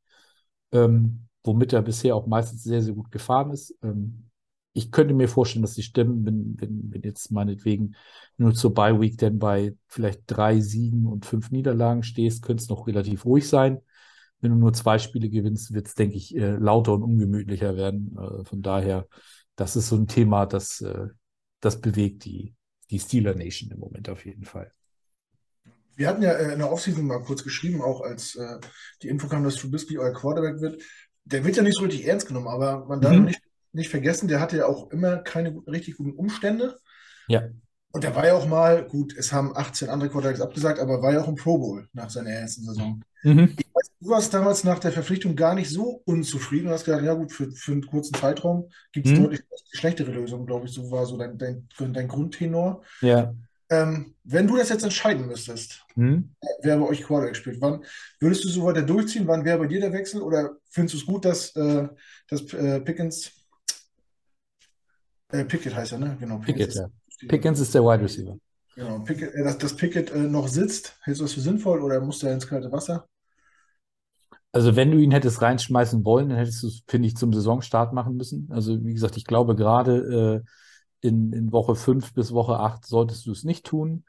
ähm, 0.71 1.27
womit 1.43 1.73
er 1.73 1.81
bisher 1.81 2.15
auch 2.15 2.27
meistens 2.27 2.63
sehr, 2.63 2.81
sehr 2.81 2.93
gut 2.93 3.11
gefahren 3.11 3.51
ist. 3.51 3.75
Ähm, 3.83 4.29
ich 4.73 4.91
könnte 4.91 5.13
mir 5.13 5.27
vorstellen, 5.27 5.61
dass 5.61 5.75
die 5.75 5.83
Stimmen, 5.83 6.25
wenn, 6.25 6.55
wenn, 6.59 6.91
wenn 6.91 7.03
jetzt 7.03 7.31
meinetwegen 7.31 7.95
nur 8.37 8.55
zur 8.55 8.73
Bye 8.73 8.99
Week 8.99 9.17
denn 9.17 9.37
bei 9.37 9.75
vielleicht 9.87 10.23
drei 10.25 10.59
Siegen 10.59 11.05
und 11.05 11.25
fünf 11.25 11.51
Niederlagen 11.51 12.01
stehst, 12.01 12.41
könnte 12.41 12.63
es 12.63 12.69
noch 12.69 12.87
relativ 12.87 13.25
ruhig 13.25 13.47
sein. 13.47 13.81
Wenn 14.41 14.51
du 14.51 14.57
nur 14.57 14.73
zwei 14.73 14.97
Spiele 14.97 15.29
gewinnst, 15.29 15.73
wird 15.73 15.87
es, 15.87 15.93
denke 15.93 16.17
ich, 16.17 16.35
äh, 16.35 16.55
lauter 16.55 16.93
und 16.93 17.03
ungemütlicher 17.03 17.77
werden. 17.77 18.17
Äh, 18.17 18.43
von 18.43 18.61
daher, 18.61 19.07
das 19.55 19.75
ist 19.75 19.89
so 19.89 19.95
ein 19.95 20.07
Thema, 20.07 20.45
das, 20.47 20.81
äh, 20.81 21.07
das 21.59 21.79
bewegt 21.79 22.25
die, 22.25 22.55
die 22.89 22.99
Steeler 22.99 23.35
Nation 23.35 23.69
im 23.71 23.79
Moment 23.79 24.09
auf 24.09 24.25
jeden 24.25 24.43
Fall. 24.43 24.71
Wir 25.95 26.07
hatten 26.07 26.23
ja 26.23 26.31
äh, 26.31 26.53
in 26.53 26.59
der 26.59 26.71
Offseason 26.71 27.05
mal 27.05 27.21
kurz 27.21 27.43
geschrieben, 27.43 27.81
auch 27.81 28.01
als 28.01 28.35
äh, 28.35 28.59
die 29.01 29.09
Info 29.09 29.27
kam, 29.27 29.43
dass 29.43 29.55
Trubisky 29.55 29.99
euer 29.99 30.13
Quarterback 30.13 30.59
wird. 30.59 30.81
Der 31.25 31.43
wird 31.45 31.55
ja 31.55 31.63
nicht 31.63 31.77
so 31.77 31.83
richtig 31.83 32.05
ernst 32.07 32.27
genommen, 32.27 32.47
aber 32.47 32.85
man 32.85 33.01
darf 33.01 33.13
Mhm. 33.17 33.25
nicht, 33.25 33.41
nicht 33.71 33.89
vergessen, 33.89 34.27
der 34.27 34.39
hatte 34.39 34.57
ja 34.57 34.65
auch 34.67 34.91
immer 34.91 35.17
keine 35.17 35.55
richtig 35.67 35.97
guten 35.97 36.11
Umstände. 36.13 36.79
Ja, 37.27 37.49
Und 37.91 38.03
der 38.03 38.15
war 38.15 38.25
ja 38.25 38.33
auch 38.33 38.47
mal, 38.47 38.87
gut, 38.87 39.15
es 39.15 39.31
haben 39.31 39.55
18 39.55 39.89
andere 39.89 40.09
Quarterbacks 40.09 40.41
abgesagt, 40.41 40.79
aber 40.79 41.01
war 41.01 41.13
ja 41.13 41.21
auch 41.21 41.27
im 41.27 41.35
Pro 41.35 41.57
Bowl 41.59 41.87
nach 41.93 42.09
seiner 42.09 42.31
ersten 42.31 42.63
Saison. 42.63 43.01
mhm. 43.23 43.55
Ich 43.55 43.65
weiß, 43.71 43.91
du 44.01 44.09
warst 44.09 44.33
damals 44.33 44.63
nach 44.63 44.79
der 44.79 44.91
Verpflichtung 44.91 45.35
gar 45.35 45.53
nicht 45.53 45.69
so 45.69 46.01
unzufrieden 46.05 46.67
und 46.67 46.73
hast 46.73 46.85
gedacht, 46.85 47.03
ja 47.03 47.13
gut, 47.13 47.31
für, 47.31 47.51
für 47.51 47.71
einen 47.73 47.85
kurzen 47.85 48.15
Zeitraum 48.15 48.69
gibt 48.91 49.05
es 49.05 49.13
Mhm. 49.13 49.23
deutlich 49.23 49.41
schlechtere 49.73 50.11
Lösungen, 50.11 50.47
glaube 50.47 50.65
ich. 50.65 50.73
So 50.73 50.89
war 50.89 51.05
so 51.05 51.17
dein, 51.17 51.37
dein, 51.37 51.67
dein 51.77 52.07
Grundtenor. 52.07 52.81
Ja. 53.01 53.33
Ähm, 53.73 54.13
wenn 54.23 54.47
du 54.47 54.55
das 54.57 54.69
jetzt 54.69 54.83
entscheiden 54.83 55.27
müsstest, 55.27 55.85
Mhm. 55.95 56.35
wer 56.61 56.77
bei 56.77 56.85
euch 56.85 57.03
Quarterback 57.03 57.35
spielt, 57.35 57.61
wann 57.61 57.83
würdest 58.19 58.43
du 58.43 58.49
so 58.49 58.63
weiter 58.65 58.81
durchziehen? 58.83 59.27
Wann 59.27 59.45
wäre 59.45 59.57
bei 59.59 59.67
dir 59.67 59.79
der 59.79 59.93
Wechsel? 59.93 60.21
Oder 60.21 60.57
findest 60.69 60.95
du 60.95 60.97
es 60.99 61.05
gut, 61.05 61.25
dass, 61.25 61.55
äh, 61.55 61.87
dass 62.29 62.41
äh, 62.53 62.79
Pickens, 62.81 63.31
äh, 65.31 65.45
Pickett 65.45 65.75
heißt 65.75 65.93
er, 65.93 65.99
ne? 65.99 66.17
Genau, 66.19 66.37
Pickett, 66.39 66.69
ist, 66.69 66.75
ja. 66.75 66.87
Pickens 67.27 67.59
ist 67.59 67.73
der 67.73 67.83
Wide 67.83 68.03
Receiver. 68.03 68.37
genau, 68.75 68.99
Pickett, 68.99 69.33
äh, 69.33 69.43
dass, 69.43 69.57
dass 69.57 69.75
Pickett 69.75 70.11
äh, 70.11 70.17
noch 70.19 70.47
sitzt, 70.47 70.97
hältst 71.03 71.21
du 71.21 71.25
das 71.25 71.33
für 71.33 71.41
sinnvoll 71.41 71.81
oder 71.81 71.99
muss 72.01 72.19
der 72.19 72.33
ins 72.33 72.47
kalte 72.47 72.71
Wasser? 72.71 73.07
Also 74.51 74.75
wenn 74.75 74.91
du 74.91 74.99
ihn 74.99 75.11
hättest 75.11 75.41
reinschmeißen 75.41 76.05
wollen, 76.05 76.29
dann 76.29 76.37
hättest 76.37 76.61
du 76.61 76.67
es, 76.67 76.83
finde 76.87 77.07
ich, 77.07 77.17
zum 77.17 77.33
Saisonstart 77.33 77.91
machen 77.93 78.17
müssen. 78.17 78.49
Also 78.51 78.83
wie 78.85 78.93
gesagt, 78.93 79.17
ich 79.17 79.25
glaube 79.25 79.55
gerade 79.55 80.43
äh, 80.45 80.49
in, 81.03 81.33
in 81.33 81.51
Woche 81.51 81.75
5 81.75 82.13
bis 82.13 82.33
Woche 82.33 82.57
8 82.57 82.85
solltest 82.85 83.25
du 83.27 83.31
es 83.31 83.43
nicht 83.43 83.65
tun, 83.65 84.05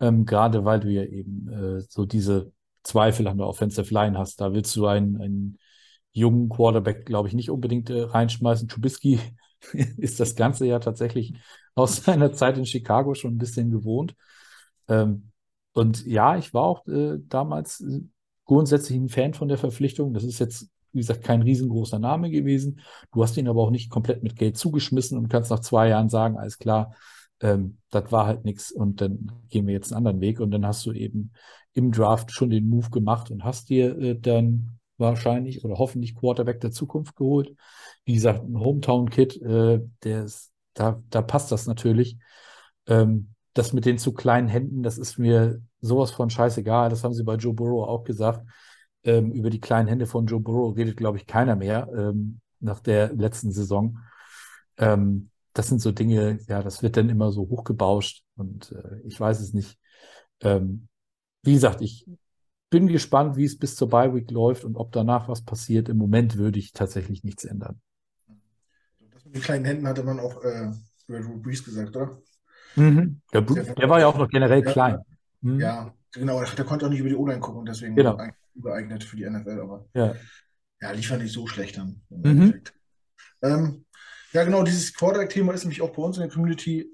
ähm, 0.00 0.24
gerade 0.24 0.64
weil 0.64 0.80
du 0.80 0.88
ja 0.88 1.02
eben 1.02 1.48
äh, 1.48 1.80
so 1.88 2.06
diese 2.06 2.52
Zweifel 2.84 3.26
an 3.26 3.38
der 3.38 3.48
Offensive 3.48 3.92
Line 3.92 4.16
hast. 4.16 4.40
Da 4.40 4.54
willst 4.54 4.74
du 4.76 4.86
einen, 4.86 5.20
einen 5.20 5.58
jungen 6.12 6.48
Quarterback, 6.48 7.04
glaube 7.04 7.28
ich, 7.28 7.34
nicht 7.34 7.50
unbedingt 7.50 7.90
äh, 7.90 8.02
reinschmeißen. 8.02 8.68
Trubisky 8.68 9.18
ist 9.98 10.20
das 10.20 10.36
Ganze 10.36 10.66
ja 10.66 10.78
tatsächlich 10.78 11.34
aus 11.74 11.96
seiner 12.04 12.32
Zeit 12.32 12.56
in 12.56 12.64
Chicago 12.64 13.14
schon 13.14 13.34
ein 13.34 13.38
bisschen 13.38 13.70
gewohnt. 13.70 14.14
Ähm, 14.88 15.30
und 15.72 16.06
ja, 16.06 16.38
ich 16.38 16.54
war 16.54 16.62
auch 16.62 16.86
äh, 16.86 17.18
damals 17.28 17.80
äh, 17.80 18.02
grundsätzlich 18.44 18.98
ein 18.98 19.08
Fan 19.08 19.34
von 19.34 19.48
der 19.48 19.58
Verpflichtung. 19.58 20.14
Das 20.14 20.22
ist 20.22 20.38
jetzt, 20.38 20.70
wie 20.96 21.00
gesagt, 21.00 21.22
kein 21.22 21.42
riesengroßer 21.42 21.98
Name 21.98 22.30
gewesen. 22.30 22.80
Du 23.12 23.22
hast 23.22 23.36
ihn 23.36 23.48
aber 23.48 23.62
auch 23.62 23.70
nicht 23.70 23.90
komplett 23.90 24.22
mit 24.22 24.36
Geld 24.36 24.56
zugeschmissen 24.56 25.18
und 25.18 25.28
kannst 25.28 25.50
nach 25.50 25.60
zwei 25.60 25.88
Jahren 25.88 26.08
sagen, 26.08 26.36
alles 26.36 26.58
klar, 26.58 26.94
ähm, 27.40 27.78
das 27.90 28.10
war 28.10 28.26
halt 28.26 28.44
nichts 28.44 28.72
und 28.72 29.00
dann 29.00 29.30
gehen 29.50 29.66
wir 29.66 29.74
jetzt 29.74 29.92
einen 29.92 29.98
anderen 29.98 30.20
Weg. 30.20 30.40
Und 30.40 30.50
dann 30.50 30.66
hast 30.66 30.84
du 30.86 30.92
eben 30.92 31.32
im 31.74 31.92
Draft 31.92 32.32
schon 32.32 32.50
den 32.50 32.68
Move 32.68 32.90
gemacht 32.90 33.30
und 33.30 33.44
hast 33.44 33.68
dir 33.68 33.96
äh, 33.98 34.18
dann 34.18 34.78
wahrscheinlich 34.98 35.64
oder 35.64 35.76
hoffentlich 35.76 36.14
Quarterback 36.14 36.60
der 36.60 36.72
Zukunft 36.72 37.16
geholt. 37.16 37.54
Wie 38.04 38.14
gesagt, 38.14 38.42
ein 38.44 38.58
Hometown-Kid, 38.58 39.42
äh, 39.42 39.80
der 40.02 40.24
ist, 40.24 40.50
da, 40.74 41.02
da 41.10 41.22
passt 41.22 41.52
das 41.52 41.66
natürlich. 41.66 42.16
Ähm, 42.86 43.34
das 43.52 43.72
mit 43.72 43.84
den 43.84 43.98
zu 43.98 44.12
kleinen 44.12 44.48
Händen, 44.48 44.82
das 44.82 44.98
ist 44.98 45.18
mir 45.18 45.60
sowas 45.80 46.10
von 46.10 46.30
scheißegal. 46.30 46.90
Das 46.90 47.04
haben 47.04 47.14
sie 47.14 47.24
bei 47.24 47.36
Joe 47.36 47.54
Burrow 47.54 47.88
auch 47.88 48.04
gesagt. 48.04 48.46
Ähm, 49.06 49.30
über 49.30 49.50
die 49.50 49.60
kleinen 49.60 49.88
Hände 49.88 50.06
von 50.06 50.26
Joe 50.26 50.40
Burrow 50.40 50.76
redet, 50.76 50.96
glaube 50.96 51.16
ich, 51.16 51.26
keiner 51.26 51.54
mehr 51.54 51.88
ähm, 51.96 52.40
nach 52.58 52.80
der 52.80 53.14
letzten 53.14 53.52
Saison. 53.52 53.98
Ähm, 54.78 55.30
das 55.52 55.68
sind 55.68 55.80
so 55.80 55.92
Dinge, 55.92 56.40
ja, 56.48 56.62
das 56.62 56.82
wird 56.82 56.96
dann 56.96 57.08
immer 57.08 57.30
so 57.30 57.42
hochgebauscht 57.42 58.24
und 58.36 58.72
äh, 58.72 59.00
ich 59.04 59.18
weiß 59.18 59.40
es 59.40 59.54
nicht. 59.54 59.78
Ähm, 60.40 60.88
wie 61.42 61.54
gesagt, 61.54 61.80
ich 61.80 62.06
bin 62.68 62.88
gespannt, 62.88 63.36
wie 63.36 63.44
es 63.44 63.58
bis 63.58 63.76
zur 63.76 63.88
Bye 63.88 64.12
Week 64.12 64.30
läuft 64.30 64.64
und 64.64 64.76
ob 64.76 64.90
danach 64.92 65.28
was 65.28 65.42
passiert. 65.44 65.88
Im 65.88 65.96
Moment 65.96 66.36
würde 66.36 66.58
ich 66.58 66.72
tatsächlich 66.72 67.22
nichts 67.22 67.44
ändern. 67.44 67.80
Das 69.12 69.24
mit 69.24 69.36
den 69.36 69.42
kleinen 69.42 69.64
Händen 69.64 69.86
hatte 69.86 70.02
man 70.02 70.18
auch 70.18 70.42
äh, 70.42 70.72
über 71.06 71.20
Drew 71.20 71.40
Brees 71.40 71.64
gesagt, 71.64 71.96
oder? 71.96 72.20
Mhm. 72.74 73.20
Der, 73.32 73.42
der, 73.42 73.88
war 73.88 74.00
ja 74.00 74.08
auch 74.08 74.18
noch 74.18 74.28
generell 74.28 74.64
ja, 74.64 74.72
klein. 74.72 74.98
Mhm. 75.40 75.60
Ja, 75.60 75.94
genau. 76.12 76.42
Der 76.42 76.64
konnte 76.64 76.86
auch 76.86 76.90
nicht 76.90 77.00
über 77.00 77.08
die 77.08 77.14
O-Line 77.14 77.40
gucken, 77.40 77.64
deswegen 77.64 77.94
genau. 77.94 78.18
Übereignet 78.56 79.04
für 79.04 79.16
die 79.16 79.28
NFL. 79.28 79.60
Aber 79.60 79.86
ja, 79.94 80.14
ja 80.80 80.90
lief 80.92 81.10
ja 81.10 81.16
nicht 81.16 81.32
so 81.32 81.46
schlecht 81.46 81.76
dann. 81.76 82.02
Mhm. 82.10 82.62
Ähm, 83.42 83.84
ja, 84.32 84.44
genau. 84.44 84.62
Dieses 84.62 84.92
Quarterback-Thema 84.94 85.52
ist 85.52 85.64
nämlich 85.64 85.82
auch 85.82 85.94
bei 85.94 86.02
uns 86.02 86.16
in 86.16 86.22
der 86.22 86.30
Community 86.30 86.90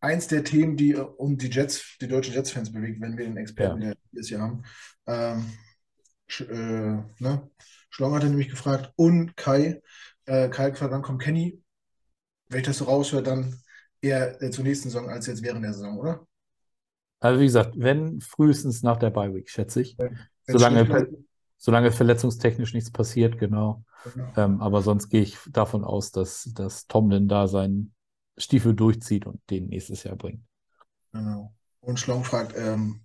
eins 0.00 0.28
der 0.28 0.44
Themen, 0.44 0.76
die 0.76 0.94
um 0.94 1.36
die 1.36 1.48
Jets, 1.48 1.96
die 2.00 2.08
deutschen 2.08 2.34
Jets-Fans 2.34 2.72
bewegt, 2.72 3.00
wenn 3.00 3.16
wir 3.16 3.24
den 3.24 3.36
Experten, 3.36 3.80
ja. 3.80 3.88
der 3.88 3.96
wir 4.12 4.22
hier 4.22 4.40
haben. 4.40 4.62
Ähm, 5.06 5.52
äh, 6.40 7.22
ne? 7.22 7.50
Schlong 7.90 8.14
hatte 8.14 8.26
nämlich 8.26 8.48
gefragt 8.48 8.92
und 8.96 9.36
Kai, 9.36 9.82
äh, 10.26 10.48
Kai 10.48 10.70
gefragt, 10.70 10.92
wann 10.92 11.02
kommt 11.02 11.22
Kenny? 11.22 11.62
Wenn 12.48 12.60
ich 12.60 12.66
das 12.66 12.78
so 12.78 12.84
raushöre, 12.84 13.22
dann 13.22 13.60
eher 14.00 14.40
äh, 14.42 14.50
zur 14.50 14.64
nächsten 14.64 14.90
Saison 14.90 15.08
als 15.08 15.26
jetzt 15.26 15.42
während 15.42 15.64
der 15.64 15.72
Saison, 15.72 15.98
oder? 15.98 16.26
Also 17.20 17.40
wie 17.40 17.46
gesagt, 17.46 17.74
wenn 17.78 18.20
frühestens 18.20 18.82
nach 18.82 18.98
der 18.98 19.10
Bye 19.10 19.34
Week, 19.34 19.48
schätze 19.48 19.80
ich. 19.80 19.96
Solange, 20.46 21.08
solange 21.56 21.92
verletzungstechnisch 21.92 22.74
nichts 22.74 22.90
passiert, 22.90 23.38
genau. 23.38 23.84
Genau. 24.12 24.32
Ähm, 24.36 24.60
aber 24.60 24.82
sonst 24.82 25.08
gehe 25.08 25.22
ich 25.22 25.38
davon 25.50 25.84
aus, 25.84 26.12
dass, 26.12 26.50
dass 26.54 26.86
Tomlin 26.86 27.28
da 27.28 27.48
seinen 27.48 27.94
Stiefel 28.36 28.74
durchzieht 28.74 29.26
und 29.26 29.40
den 29.50 29.68
nächstes 29.68 30.04
Jahr 30.04 30.16
bringt. 30.16 30.42
Genau. 31.12 31.54
Und 31.80 32.00
Schlong 32.00 32.24
fragt, 32.24 32.54
ähm, 32.56 33.04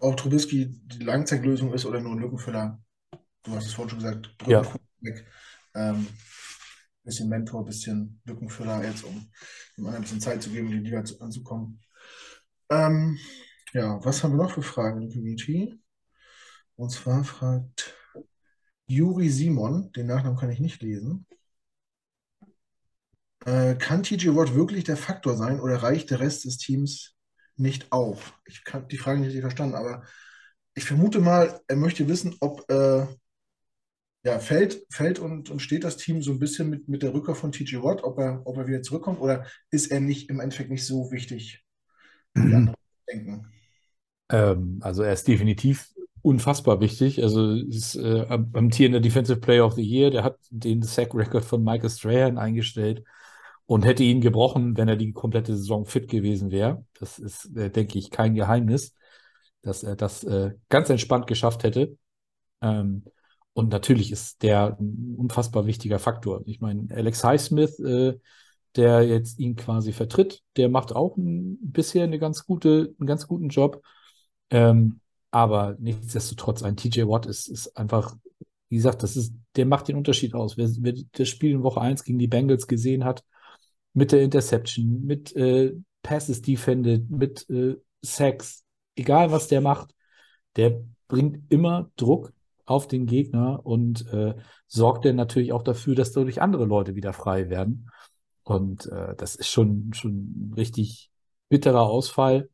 ob 0.00 0.16
Trubisky 0.16 0.68
die 0.68 1.04
Langzeitlösung 1.04 1.72
ist 1.72 1.84
oder 1.84 2.00
nur 2.00 2.12
ein 2.12 2.20
Lückenfüller. 2.20 2.80
Du 3.42 3.52
hast 3.52 3.66
es 3.66 3.72
vorhin 3.72 3.90
schon 3.90 3.98
gesagt, 3.98 4.34
Ja. 4.46 4.62
weg. 5.00 5.26
Ähm, 5.74 6.06
bisschen 7.04 7.28
Mentor, 7.28 7.64
bisschen 7.64 8.20
Lückenfüller 8.24 8.84
jetzt, 8.84 9.04
um 9.04 9.30
dem 9.76 9.86
anderen 9.86 9.96
ein 9.96 10.02
bisschen 10.02 10.20
Zeit 10.20 10.42
zu 10.42 10.50
geben, 10.50 10.70
in 10.70 10.84
die 10.84 10.90
Liga 10.90 11.04
zu, 11.04 11.20
anzukommen. 11.20 11.80
Ähm, 12.70 13.18
ja, 13.72 13.98
was 14.04 14.22
haben 14.22 14.32
wir 14.32 14.44
noch 14.44 14.52
für 14.52 14.62
Fragen 14.62 15.02
in 15.02 15.08
der 15.08 15.16
Community? 15.16 15.80
Und 16.78 16.90
zwar 16.90 17.24
fragt 17.24 17.96
Juri 18.86 19.30
Simon, 19.30 19.90
den 19.92 20.06
Nachnamen 20.06 20.38
kann 20.38 20.50
ich 20.50 20.60
nicht 20.60 20.80
lesen. 20.80 21.26
Äh, 23.44 23.74
kann 23.74 24.04
TJ 24.04 24.28
Watt 24.36 24.54
wirklich 24.54 24.84
der 24.84 24.96
Faktor 24.96 25.36
sein 25.36 25.58
oder 25.58 25.82
reicht 25.82 26.10
der 26.10 26.20
Rest 26.20 26.44
des 26.44 26.56
Teams 26.56 27.16
nicht 27.56 27.90
auf? 27.90 28.38
Ich 28.44 28.62
habe 28.72 28.86
die 28.86 28.96
Frage 28.96 29.18
nicht 29.18 29.28
richtig 29.28 29.42
verstanden, 29.42 29.74
aber 29.74 30.04
ich 30.74 30.84
vermute 30.84 31.18
mal, 31.18 31.60
er 31.66 31.74
möchte 31.74 32.06
wissen, 32.06 32.36
ob 32.38 32.70
äh, 32.70 33.08
ja, 34.22 34.38
fällt, 34.38 34.86
fällt 34.88 35.18
und, 35.18 35.50
und 35.50 35.60
steht 35.60 35.82
das 35.82 35.96
Team 35.96 36.22
so 36.22 36.30
ein 36.30 36.38
bisschen 36.38 36.70
mit, 36.70 36.88
mit 36.88 37.02
der 37.02 37.12
Rückkehr 37.12 37.34
von 37.34 37.50
TJ 37.50 37.78
Watt, 37.78 38.04
ob 38.04 38.20
er, 38.20 38.46
ob 38.46 38.56
er 38.56 38.68
wieder 38.68 38.82
zurückkommt 38.82 39.20
oder 39.20 39.46
ist 39.72 39.90
er 39.90 39.98
nicht 39.98 40.30
im 40.30 40.38
Endeffekt 40.38 40.70
nicht 40.70 40.86
so 40.86 41.10
wichtig, 41.10 41.64
wie 42.34 42.54
andere 42.54 42.76
denken? 43.10 43.52
Ähm, 44.30 44.78
also 44.80 45.02
er 45.02 45.12
ist 45.14 45.26
definitiv 45.26 45.92
unfassbar 46.22 46.80
wichtig. 46.80 47.22
Also 47.22 47.52
ist 47.52 47.96
äh, 47.96 48.26
am- 48.28 48.50
amtierender 48.52 49.00
Defensive 49.00 49.40
Player 49.40 49.64
of 49.64 49.74
the 49.74 49.82
Year. 49.82 50.10
Der 50.10 50.24
hat 50.24 50.38
den 50.50 50.82
Sack-Record 50.82 51.44
von 51.44 51.62
Michael 51.62 51.90
Strahan 51.90 52.38
eingestellt 52.38 53.04
und 53.66 53.84
hätte 53.84 54.02
ihn 54.02 54.20
gebrochen, 54.20 54.76
wenn 54.76 54.88
er 54.88 54.96
die 54.96 55.12
komplette 55.12 55.56
Saison 55.56 55.84
fit 55.86 56.08
gewesen 56.08 56.50
wäre. 56.50 56.84
Das 56.98 57.18
ist, 57.18 57.54
äh, 57.56 57.70
denke 57.70 57.98
ich, 57.98 58.10
kein 58.10 58.34
Geheimnis, 58.34 58.94
dass 59.62 59.82
er 59.82 59.96
das 59.96 60.24
äh, 60.24 60.52
ganz 60.68 60.88
entspannt 60.90 61.26
geschafft 61.26 61.64
hätte. 61.64 61.96
Ähm, 62.62 63.04
und 63.52 63.70
natürlich 63.70 64.12
ist 64.12 64.42
der 64.42 64.78
ein 64.78 65.14
unfassbar 65.18 65.66
wichtiger 65.66 65.98
Faktor. 65.98 66.42
Ich 66.46 66.60
meine, 66.60 66.88
Alex 66.90 67.24
Highsmith, 67.24 67.78
äh, 67.80 68.18
der 68.76 69.02
jetzt 69.02 69.38
ihn 69.38 69.56
quasi 69.56 69.92
vertritt, 69.92 70.42
der 70.56 70.68
macht 70.68 70.94
auch 70.94 71.16
ein, 71.16 71.58
bisher 71.60 72.04
eine 72.04 72.18
ganz 72.18 72.46
gute, 72.46 72.94
einen 72.98 73.06
ganz 73.06 73.26
guten 73.26 73.48
Job. 73.48 73.82
Ähm, 74.50 75.00
aber 75.30 75.76
nichtsdestotrotz, 75.78 76.62
ein 76.62 76.76
TJ 76.76 77.02
Watt 77.02 77.26
ist, 77.26 77.48
ist 77.48 77.76
einfach, 77.76 78.16
wie 78.68 78.76
gesagt, 78.76 79.02
das 79.02 79.16
ist, 79.16 79.34
der 79.56 79.66
macht 79.66 79.88
den 79.88 79.96
Unterschied 79.96 80.34
aus. 80.34 80.56
Wer, 80.56 80.68
wer 80.80 80.94
das 81.12 81.28
Spiel 81.28 81.52
in 81.52 81.62
Woche 81.62 81.80
1 81.80 82.04
gegen 82.04 82.18
die 82.18 82.28
Bengals 82.28 82.66
gesehen 82.66 83.04
hat, 83.04 83.24
mit 83.92 84.12
der 84.12 84.22
Interception, 84.22 85.04
mit 85.04 85.34
äh, 85.36 85.74
Passes 86.02 86.42
defended, 86.42 87.10
mit 87.10 87.48
äh, 87.50 87.76
Sacks, 88.02 88.64
egal 88.96 89.30
was 89.30 89.48
der 89.48 89.60
macht, 89.60 89.94
der 90.56 90.82
bringt 91.08 91.50
immer 91.50 91.90
Druck 91.96 92.32
auf 92.64 92.86
den 92.86 93.06
Gegner 93.06 93.64
und 93.64 94.06
äh, 94.12 94.34
sorgt 94.66 95.04
dann 95.04 95.16
natürlich 95.16 95.52
auch 95.52 95.62
dafür, 95.62 95.94
dass 95.94 96.12
dadurch 96.12 96.42
andere 96.42 96.66
Leute 96.66 96.94
wieder 96.94 97.12
frei 97.12 97.48
werden. 97.48 97.90
Und 98.44 98.86
äh, 98.86 99.14
das 99.16 99.34
ist 99.34 99.48
schon, 99.48 99.92
schon 99.94 100.12
ein 100.12 100.54
richtig 100.54 101.10
bitterer 101.48 101.82
Ausfall. 101.82 102.50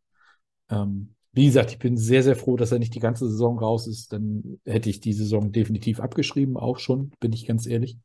Ähm, 0.70 1.13
wie 1.34 1.46
gesagt, 1.46 1.72
ich 1.72 1.78
bin 1.78 1.96
sehr, 1.96 2.22
sehr 2.22 2.36
froh, 2.36 2.56
dass 2.56 2.70
er 2.70 2.78
nicht 2.78 2.94
die 2.94 3.00
ganze 3.00 3.28
Saison 3.28 3.58
raus 3.58 3.88
ist. 3.88 4.12
Dann 4.12 4.60
hätte 4.64 4.88
ich 4.88 5.00
die 5.00 5.12
Saison 5.12 5.50
definitiv 5.50 5.98
abgeschrieben, 5.98 6.56
auch 6.56 6.78
schon, 6.78 7.10
bin 7.18 7.32
ich 7.32 7.46
ganz 7.46 7.66
ehrlich. 7.66 7.98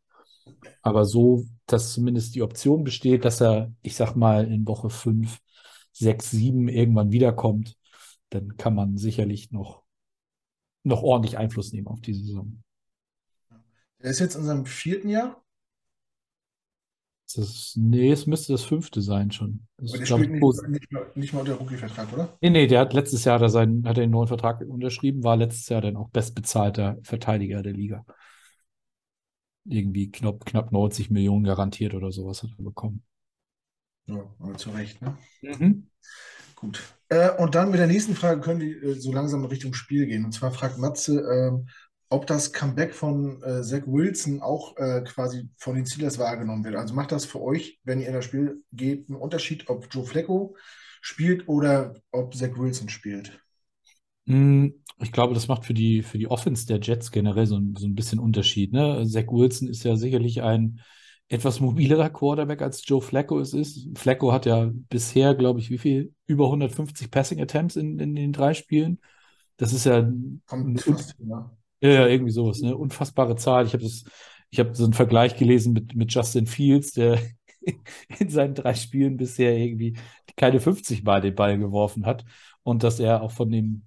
Aber 0.81 1.05
so, 1.05 1.45
dass 1.67 1.93
zumindest 1.93 2.33
die 2.33 2.41
Option 2.41 2.83
besteht, 2.83 3.25
dass 3.25 3.39
er, 3.39 3.71
ich 3.83 3.95
sag 3.95 4.15
mal, 4.15 4.51
in 4.51 4.67
Woche 4.67 4.89
5, 4.89 5.37
6, 5.93 6.31
7 6.31 6.67
irgendwann 6.69 7.11
wiederkommt, 7.11 7.75
dann 8.31 8.57
kann 8.57 8.73
man 8.73 8.97
sicherlich 8.97 9.51
noch, 9.51 9.83
noch 10.83 11.03
ordentlich 11.03 11.37
Einfluss 11.37 11.71
nehmen 11.71 11.87
auf 11.87 12.01
die 12.01 12.15
Saison. 12.15 12.63
Er 13.99 14.09
ist 14.09 14.19
jetzt 14.19 14.35
in 14.35 14.45
seinem 14.45 14.65
vierten 14.65 15.09
Jahr, 15.09 15.43
Das 17.35 17.73
nee, 17.75 18.11
es 18.11 18.25
müsste 18.25 18.53
das 18.53 18.63
fünfte 18.63 19.01
sein 19.01 19.31
schon. 19.31 19.67
Das 19.77 19.91
der 19.91 20.05
spielt 20.05 20.21
ich, 20.23 20.41
nicht, 20.41 20.67
nicht, 20.67 20.91
mal, 20.91 21.11
nicht 21.13 21.33
mal 21.33 21.41
unter 21.41 21.55
Rookie-Vertrag, 21.55 22.11
oder? 22.11 22.37
Nee, 22.41 22.49
nee, 22.49 22.67
der 22.67 22.81
hat 22.81 22.93
letztes 22.93 23.23
Jahr 23.23 23.39
er 23.39 23.49
seinen, 23.49 23.87
hat 23.87 23.97
er 23.97 24.05
den 24.05 24.11
neuen 24.11 24.27
Vertrag 24.27 24.61
unterschrieben, 24.61 25.23
war 25.23 25.37
letztes 25.37 25.69
Jahr 25.69 25.81
dann 25.81 25.95
auch 25.95 26.09
bestbezahlter 26.09 26.97
Verteidiger 27.03 27.61
der 27.61 27.73
Liga. 27.73 28.03
Irgendwie 29.65 30.09
knapp, 30.09 30.45
knapp 30.45 30.71
90 30.71 31.11
Millionen 31.11 31.43
garantiert 31.43 31.93
oder 31.93 32.11
sowas 32.11 32.41
hat 32.41 32.49
er 32.57 32.63
bekommen. 32.63 33.03
Ja, 34.07 34.23
aber 34.39 34.57
zu 34.57 34.71
Recht, 34.71 34.99
ne? 35.01 35.15
Mhm. 35.43 35.87
Gut. 36.55 36.81
Äh, 37.09 37.29
und 37.37 37.55
dann 37.55 37.69
mit 37.69 37.79
der 37.79 37.87
nächsten 37.87 38.15
Frage 38.15 38.41
können 38.41 38.59
wir 38.59 38.83
äh, 38.83 38.93
so 38.95 39.13
langsam 39.13 39.45
Richtung 39.45 39.73
Spiel 39.73 40.07
gehen. 40.07 40.25
Und 40.25 40.31
zwar 40.31 40.51
fragt 40.51 40.77
Matze, 40.79 41.21
ähm, 41.21 41.67
ob 42.09 42.27
das 42.27 42.53
Comeback 42.53 42.93
von 42.95 43.41
äh, 43.43 43.61
Zach 43.63 43.83
Wilson 43.85 44.41
auch 44.41 44.77
äh, 44.77 45.01
quasi 45.03 45.49
von 45.57 45.75
den 45.75 45.85
Steelers 45.85 46.17
wahrgenommen 46.19 46.63
wird. 46.63 46.75
Also 46.75 46.93
macht 46.95 47.11
das 47.11 47.25
für 47.25 47.41
euch, 47.41 47.79
wenn 47.83 47.99
ihr 48.01 48.07
in 48.07 48.13
das 48.13 48.25
Spiel 48.25 48.63
geht, 48.71 49.09
einen 49.09 49.19
Unterschied, 49.19 49.69
ob 49.69 49.87
Joe 49.93 50.05
Flacco 50.05 50.55
spielt 51.01 51.47
oder 51.47 51.95
ob 52.11 52.35
Zach 52.35 52.57
Wilson 52.57 52.89
spielt? 52.89 53.39
Mm, 54.25 54.67
Ich 55.01 55.11
glaube, 55.11 55.33
das 55.33 55.47
macht 55.47 55.65
für 55.65 55.73
die, 55.73 56.03
für 56.03 56.17
die 56.17 56.27
Offense 56.27 56.65
der 56.67 56.79
Jets 56.81 57.11
generell 57.11 57.45
so 57.47 57.57
ein, 57.57 57.75
so 57.77 57.87
ein 57.87 57.95
bisschen 57.95 58.19
Unterschied. 58.19 58.73
Ne? 58.73 59.05
Zach 59.07 59.27
Wilson 59.29 59.67
ist 59.69 59.83
ja 59.83 59.95
sicherlich 59.95 60.41
ein 60.41 60.81
etwas 61.29 61.59
mobilerer 61.59 62.09
Quarterback 62.09 62.61
als 62.61 62.85
Joe 62.87 63.01
Flacco 63.01 63.39
es 63.39 63.53
ist. 63.53 63.87
Flacco 63.97 64.31
hat 64.33 64.45
ja 64.45 64.71
bisher, 64.89 65.35
glaube 65.35 65.59
ich, 65.59 65.69
wie 65.69 65.77
viel? 65.77 66.13
Über 66.27 66.49
150 66.49 67.11
Passing 67.11 67.39
Attempts 67.41 67.75
in, 67.75 67.99
in 67.99 68.15
den 68.15 68.33
drei 68.33 68.53
Spielen. 68.53 68.99
Das 69.57 69.73
ist 69.73 69.85
ja 69.85 70.11
Kommt 70.47 70.81
fast, 70.81 71.15
ja. 71.19 71.49
Ja, 71.81 71.89
ja, 71.89 72.07
irgendwie 72.07 72.31
sowas, 72.31 72.61
ne? 72.61 72.75
Unfassbare 72.75 73.35
Zahl. 73.35 73.65
Ich 73.65 73.73
habe 73.73 73.83
das, 73.83 74.03
ich 74.49 74.59
habe 74.59 74.75
so 74.75 74.83
einen 74.83 74.93
Vergleich 74.93 75.37
gelesen 75.37 75.73
mit, 75.73 75.95
mit 75.95 76.13
Justin 76.13 76.47
Fields, 76.47 76.91
der 76.93 77.19
in 78.19 78.29
seinen 78.29 78.55
drei 78.55 78.73
Spielen 78.73 79.17
bisher 79.17 79.57
irgendwie 79.57 79.97
keine 80.35 80.59
50 80.59 81.03
Mal 81.03 81.21
den 81.21 81.35
Ball 81.35 81.57
geworfen 81.57 82.05
hat. 82.05 82.25
Und 82.63 82.83
dass 82.83 82.99
er 82.99 83.21
auch 83.21 83.31
von 83.31 83.51
dem, 83.51 83.83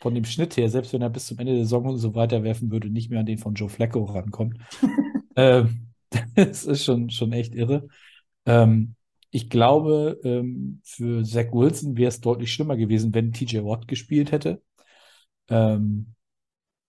von 0.00 0.14
dem 0.14 0.24
Schnitt 0.24 0.56
her, 0.56 0.68
selbst 0.68 0.92
wenn 0.92 1.02
er 1.02 1.10
bis 1.10 1.26
zum 1.26 1.38
Ende 1.38 1.54
der 1.54 1.64
Saison 1.64 1.96
so 1.96 2.14
weiterwerfen 2.14 2.70
würde, 2.70 2.90
nicht 2.90 3.10
mehr 3.10 3.20
an 3.20 3.26
den 3.26 3.38
von 3.38 3.54
Joe 3.54 3.68
Flacco 3.68 4.04
rankommt. 4.04 4.58
Ähm, 5.36 5.88
das 6.36 6.64
ist 6.64 6.84
schon, 6.84 7.10
schon 7.10 7.32
echt 7.32 7.56
irre. 7.56 7.88
Ähm, 8.46 8.94
ich 9.32 9.50
glaube, 9.50 10.20
ähm, 10.22 10.80
für 10.84 11.24
Zach 11.24 11.52
Wilson 11.52 11.96
wäre 11.96 12.08
es 12.08 12.20
deutlich 12.20 12.52
schlimmer 12.52 12.76
gewesen, 12.76 13.12
wenn 13.14 13.32
TJ 13.32 13.64
Watt 13.64 13.88
gespielt 13.88 14.30
hätte. 14.30 14.62
Ähm, 15.48 16.13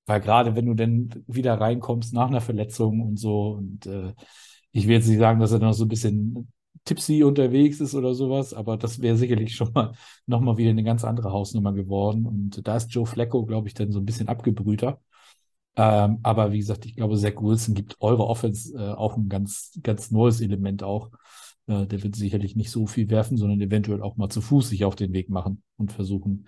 weil 0.06 0.22
gerade 0.22 0.56
wenn 0.56 0.66
du 0.66 0.74
dann 0.74 1.10
wieder 1.28 1.60
reinkommst 1.60 2.14
nach 2.14 2.28
einer 2.28 2.42
Verletzung 2.42 3.02
und 3.02 3.18
so, 3.18 3.52
und 3.54 3.86
äh, 3.86 4.14
ich 4.72 4.88
will 4.88 4.96
jetzt 4.96 5.08
nicht 5.08 5.20
sagen, 5.20 5.40
dass 5.40 5.52
er 5.52 5.60
noch 5.60 5.74
so 5.74 5.86
ein 5.86 5.90
bisschen 5.90 6.52
tipsy 6.86 7.24
unterwegs 7.24 7.80
ist 7.82 7.96
oder 7.96 8.14
sowas, 8.14 8.54
aber 8.54 8.78
das 8.78 9.02
wäre 9.02 9.18
sicherlich 9.18 9.56
schon 9.56 9.72
mal 9.74 9.94
nochmal 10.28 10.58
wieder 10.58 10.70
eine 10.70 10.84
ganz 10.84 11.04
andere 11.04 11.32
Hausnummer 11.32 11.74
geworden. 11.74 12.26
Und 12.26 12.68
da 12.68 12.78
ist 12.78 12.94
Joe 12.94 13.06
Flacco, 13.06 13.46
glaube 13.46 13.68
ich, 13.68 13.74
dann 13.74 13.92
so 13.92 14.00
ein 14.00 14.06
bisschen 14.06 14.28
abgebrühter. 14.28 15.00
Ähm, 15.78 16.20
aber 16.24 16.52
wie 16.52 16.60
gesagt, 16.60 16.86
ich 16.86 16.96
glaube, 16.96 17.18
Zach 17.18 17.42
Wilson 17.42 17.76
gibt 17.76 17.98
eure 18.00 18.28
Offense 18.28 18.78
äh, 18.78 18.94
auch 18.94 19.18
ein 19.18 19.28
ganz, 19.28 19.78
ganz 19.84 20.12
neues 20.12 20.40
Element 20.42 20.84
auch. 20.84 21.12
Äh, 21.68 21.86
der 21.88 22.04
wird 22.04 22.16
sicherlich 22.16 22.56
nicht 22.56 22.72
so 22.72 22.88
viel 22.88 23.10
werfen, 23.10 23.38
sondern 23.38 23.60
eventuell 23.62 24.02
auch 24.02 24.16
mal 24.16 24.30
zu 24.30 24.42
Fuß 24.42 24.70
sich 24.70 24.86
auf 24.86 24.96
den 24.96 25.12
Weg 25.14 25.30
machen 25.30 25.64
und 25.78 25.92
versuchen, 25.92 26.48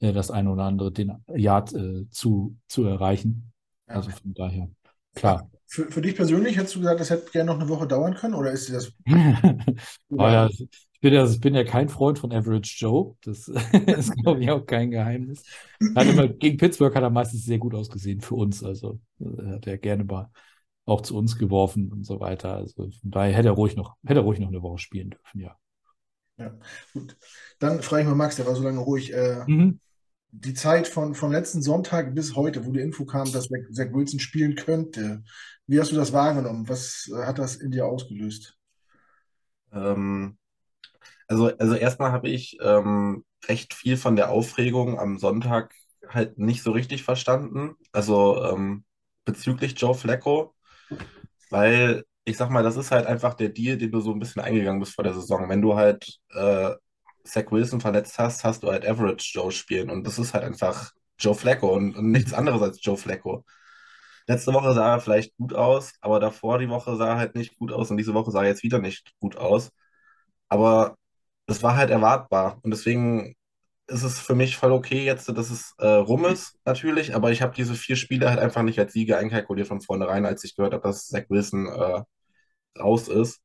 äh, 0.00 0.12
das 0.12 0.30
eine 0.30 0.50
oder 0.50 0.64
andere 0.64 0.92
den 0.92 1.12
Yard 1.34 1.72
äh, 1.74 2.08
zu, 2.10 2.56
zu 2.68 2.84
erreichen. 2.84 3.52
Ja. 3.88 3.94
Also 3.96 4.10
von 4.10 4.34
daher, 4.34 4.68
klar. 5.14 5.50
Für, 5.66 5.90
für 5.90 6.00
dich 6.00 6.14
persönlich 6.14 6.56
hättest 6.56 6.76
du 6.76 6.80
gesagt, 6.80 7.00
das 7.00 7.10
hätte 7.10 7.30
gerne 7.32 7.52
noch 7.52 7.60
eine 7.60 7.68
Woche 7.68 7.86
dauern 7.86 8.14
können 8.14 8.34
oder 8.34 8.52
ist 8.52 8.72
das 8.72 8.92
Aber 10.10 10.30
ja, 10.32 10.46
ich 10.48 10.68
bin 11.00 11.14
ja, 11.14 11.26
ich 11.26 11.40
bin 11.40 11.54
ja 11.54 11.64
kein 11.64 11.88
Freund 11.88 12.18
von 12.18 12.32
Average 12.32 12.76
Joe. 12.78 13.16
Das 13.22 13.48
ist, 13.96 14.14
glaube 14.22 14.42
ich, 14.42 14.50
auch 14.50 14.64
kein 14.66 14.90
Geheimnis. 14.90 15.42
Er 15.94 16.06
immer, 16.06 16.28
gegen 16.28 16.56
Pittsburgh 16.56 16.94
hat 16.94 17.02
er 17.02 17.10
meistens 17.10 17.44
sehr 17.44 17.58
gut 17.58 17.74
ausgesehen 17.74 18.20
für 18.20 18.34
uns. 18.34 18.62
Also 18.64 19.00
äh, 19.20 19.52
hat 19.54 19.66
er 19.66 19.78
gerne 19.78 20.04
mal 20.04 20.30
auch 20.84 21.00
zu 21.02 21.16
uns 21.16 21.36
geworfen 21.38 21.92
und 21.92 22.04
so 22.04 22.20
weiter. 22.20 22.54
Also 22.54 22.84
von 22.90 23.10
daher 23.10 23.34
hätte 23.34 23.48
er 23.48 23.54
ruhig 23.54 23.76
noch, 23.76 23.96
hätte 24.04 24.20
er 24.20 24.24
ruhig 24.24 24.38
noch 24.40 24.48
eine 24.48 24.62
Woche 24.62 24.78
spielen 24.78 25.10
dürfen, 25.10 25.40
ja. 25.40 25.56
Ja, 26.38 26.54
gut. 26.92 27.16
Dann 27.58 27.82
frage 27.82 28.02
ich 28.02 28.08
mal 28.08 28.14
Max, 28.14 28.36
der 28.36 28.46
war 28.46 28.54
so 28.54 28.62
lange 28.62 28.80
ruhig. 28.80 29.12
Äh, 29.12 29.46
Mhm. 29.46 29.78
Die 30.40 30.54
Zeit 30.54 30.86
von, 30.86 31.14
von 31.14 31.32
letzten 31.32 31.62
Sonntag 31.62 32.14
bis 32.14 32.36
heute, 32.36 32.66
wo 32.66 32.72
die 32.72 32.80
Info 32.80 33.04
kam, 33.04 33.30
dass 33.32 33.48
Zach 33.48 33.92
Wilson 33.92 34.20
spielen 34.20 34.54
könnte, 34.54 35.22
wie 35.66 35.80
hast 35.80 35.92
du 35.92 35.96
das 35.96 36.12
wahrgenommen? 36.12 36.68
Was 36.68 37.10
äh, 37.12 37.24
hat 37.24 37.38
das 37.38 37.56
in 37.56 37.70
dir 37.70 37.86
ausgelöst? 37.86 38.56
Ähm, 39.72 40.38
also, 41.26 41.56
also 41.56 41.74
erstmal 41.74 42.12
habe 42.12 42.28
ich 42.28 42.58
ähm, 42.60 43.24
recht 43.48 43.74
viel 43.74 43.96
von 43.96 44.16
der 44.16 44.30
Aufregung 44.30 44.98
am 44.98 45.18
Sonntag 45.18 45.74
halt 46.08 46.38
nicht 46.38 46.62
so 46.62 46.70
richtig 46.70 47.02
verstanden. 47.02 47.74
Also 47.92 48.44
ähm, 48.44 48.84
bezüglich 49.24 49.74
Joe 49.80 49.94
Flacco, 49.94 50.54
weil 51.50 52.04
ich 52.24 52.36
sag 52.36 52.50
mal, 52.50 52.62
das 52.62 52.76
ist 52.76 52.90
halt 52.90 53.06
einfach 53.06 53.34
der 53.34 53.48
Deal, 53.48 53.76
den 53.76 53.90
du 53.90 54.00
so 54.00 54.12
ein 54.12 54.18
bisschen 54.18 54.42
eingegangen 54.42 54.80
bist 54.80 54.94
vor 54.94 55.04
der 55.04 55.14
Saison. 55.14 55.48
Wenn 55.48 55.62
du 55.62 55.76
halt 55.76 56.18
äh, 56.34 56.74
Zach 57.26 57.50
Wilson 57.50 57.80
verletzt 57.80 58.18
hast, 58.18 58.44
hast 58.44 58.62
du 58.62 58.70
halt 58.70 58.86
Average 58.86 59.32
Joe 59.34 59.52
spielen 59.52 59.90
und 59.90 60.06
das 60.06 60.18
ist 60.18 60.34
halt 60.34 60.44
einfach 60.44 60.92
Joe 61.18 61.34
Flacco 61.34 61.74
und, 61.74 61.96
und 61.96 62.10
nichts 62.12 62.32
anderes 62.34 62.62
als 62.62 62.78
Joe 62.84 62.96
Flacco. 62.96 63.44
Letzte 64.28 64.52
Woche 64.54 64.74
sah 64.74 64.94
er 64.94 65.00
vielleicht 65.00 65.36
gut 65.36 65.54
aus, 65.54 65.92
aber 66.00 66.20
davor 66.20 66.58
die 66.58 66.68
Woche 66.68 66.96
sah 66.96 67.10
er 67.10 67.18
halt 67.18 67.34
nicht 67.36 67.58
gut 67.58 67.72
aus 67.72 67.90
und 67.90 67.96
diese 67.98 68.14
Woche 68.14 68.30
sah 68.32 68.42
er 68.42 68.48
jetzt 68.48 68.62
wieder 68.64 68.78
nicht 68.80 69.12
gut 69.20 69.36
aus. 69.36 69.70
Aber 70.48 70.96
es 71.46 71.62
war 71.62 71.76
halt 71.76 71.90
erwartbar 71.90 72.58
und 72.62 72.70
deswegen 72.72 73.34
ist 73.88 74.02
es 74.04 74.20
für 74.20 74.34
mich 74.34 74.56
voll 74.58 74.72
okay 74.72 75.04
jetzt, 75.04 75.28
dass 75.30 75.50
es 75.50 75.74
äh, 75.78 75.86
rum 75.88 76.24
ist, 76.26 76.58
natürlich, 76.64 77.14
aber 77.14 77.32
ich 77.32 77.42
habe 77.42 77.54
diese 77.56 77.74
vier 77.74 77.96
Spiele 77.96 78.30
halt 78.30 78.40
einfach 78.40 78.62
nicht 78.62 78.78
als 78.80 78.92
Siege 78.92 79.18
einkalkuliert 79.18 79.68
von 79.68 79.80
vornherein, 79.82 80.26
als 80.26 80.44
ich 80.44 80.56
gehört 80.56 80.74
habe, 80.74 80.84
dass 80.84 81.08
Zach 81.08 81.24
Wilson 81.30 81.66
äh, 81.68 82.02
raus 82.80 83.08
ist. 83.08 83.42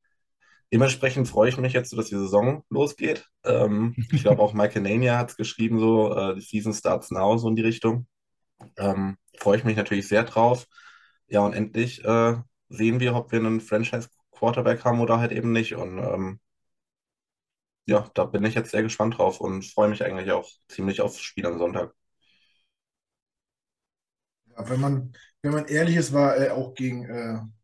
Dementsprechend 0.72 1.28
freue 1.28 1.50
ich 1.50 1.58
mich 1.58 1.74
jetzt, 1.74 1.92
dass 1.96 2.06
die 2.06 2.16
Saison 2.16 2.64
losgeht. 2.70 3.28
Ähm, 3.44 3.94
ich 4.12 4.22
glaube 4.22 4.42
auch 4.42 4.54
Michael 4.54 4.82
Nania 4.82 5.18
hat 5.18 5.30
es 5.30 5.36
geschrieben, 5.36 5.78
so, 5.78 6.14
äh, 6.16 6.34
die 6.34 6.40
Season 6.40 6.72
starts 6.72 7.10
now, 7.10 7.36
so 7.36 7.48
in 7.48 7.56
die 7.56 7.62
Richtung. 7.62 8.06
Ähm, 8.78 9.18
freue 9.38 9.58
ich 9.58 9.64
mich 9.64 9.76
natürlich 9.76 10.08
sehr 10.08 10.24
drauf. 10.24 10.66
Ja, 11.28 11.40
und 11.40 11.52
endlich 11.54 12.04
äh, 12.04 12.36
sehen 12.68 13.00
wir, 13.00 13.14
ob 13.16 13.32
wir 13.32 13.40
einen 13.40 13.60
Franchise-Quarterback 13.60 14.84
haben 14.84 15.00
oder 15.00 15.18
halt 15.18 15.32
eben 15.32 15.52
nicht. 15.52 15.74
Und 15.74 15.98
ähm, 15.98 16.40
ja, 17.86 18.10
da 18.14 18.24
bin 18.24 18.44
ich 18.44 18.54
jetzt 18.54 18.70
sehr 18.70 18.82
gespannt 18.82 19.18
drauf 19.18 19.40
und 19.40 19.64
freue 19.64 19.88
mich 19.88 20.04
eigentlich 20.04 20.32
auch 20.32 20.48
ziemlich 20.68 21.00
aufs 21.00 21.20
Spiel 21.20 21.46
am 21.46 21.58
Sonntag. 21.58 21.94
Ja, 24.46 24.68
wenn 24.68 24.80
man, 24.80 25.12
wenn 25.42 25.52
man 25.52 25.66
ehrlich 25.66 25.96
ist, 25.96 26.12
war 26.12 26.36
er 26.36 26.54
auch 26.56 26.74
gegen, 26.74 27.04
äh, 27.04 27.40
gegen 27.40 27.61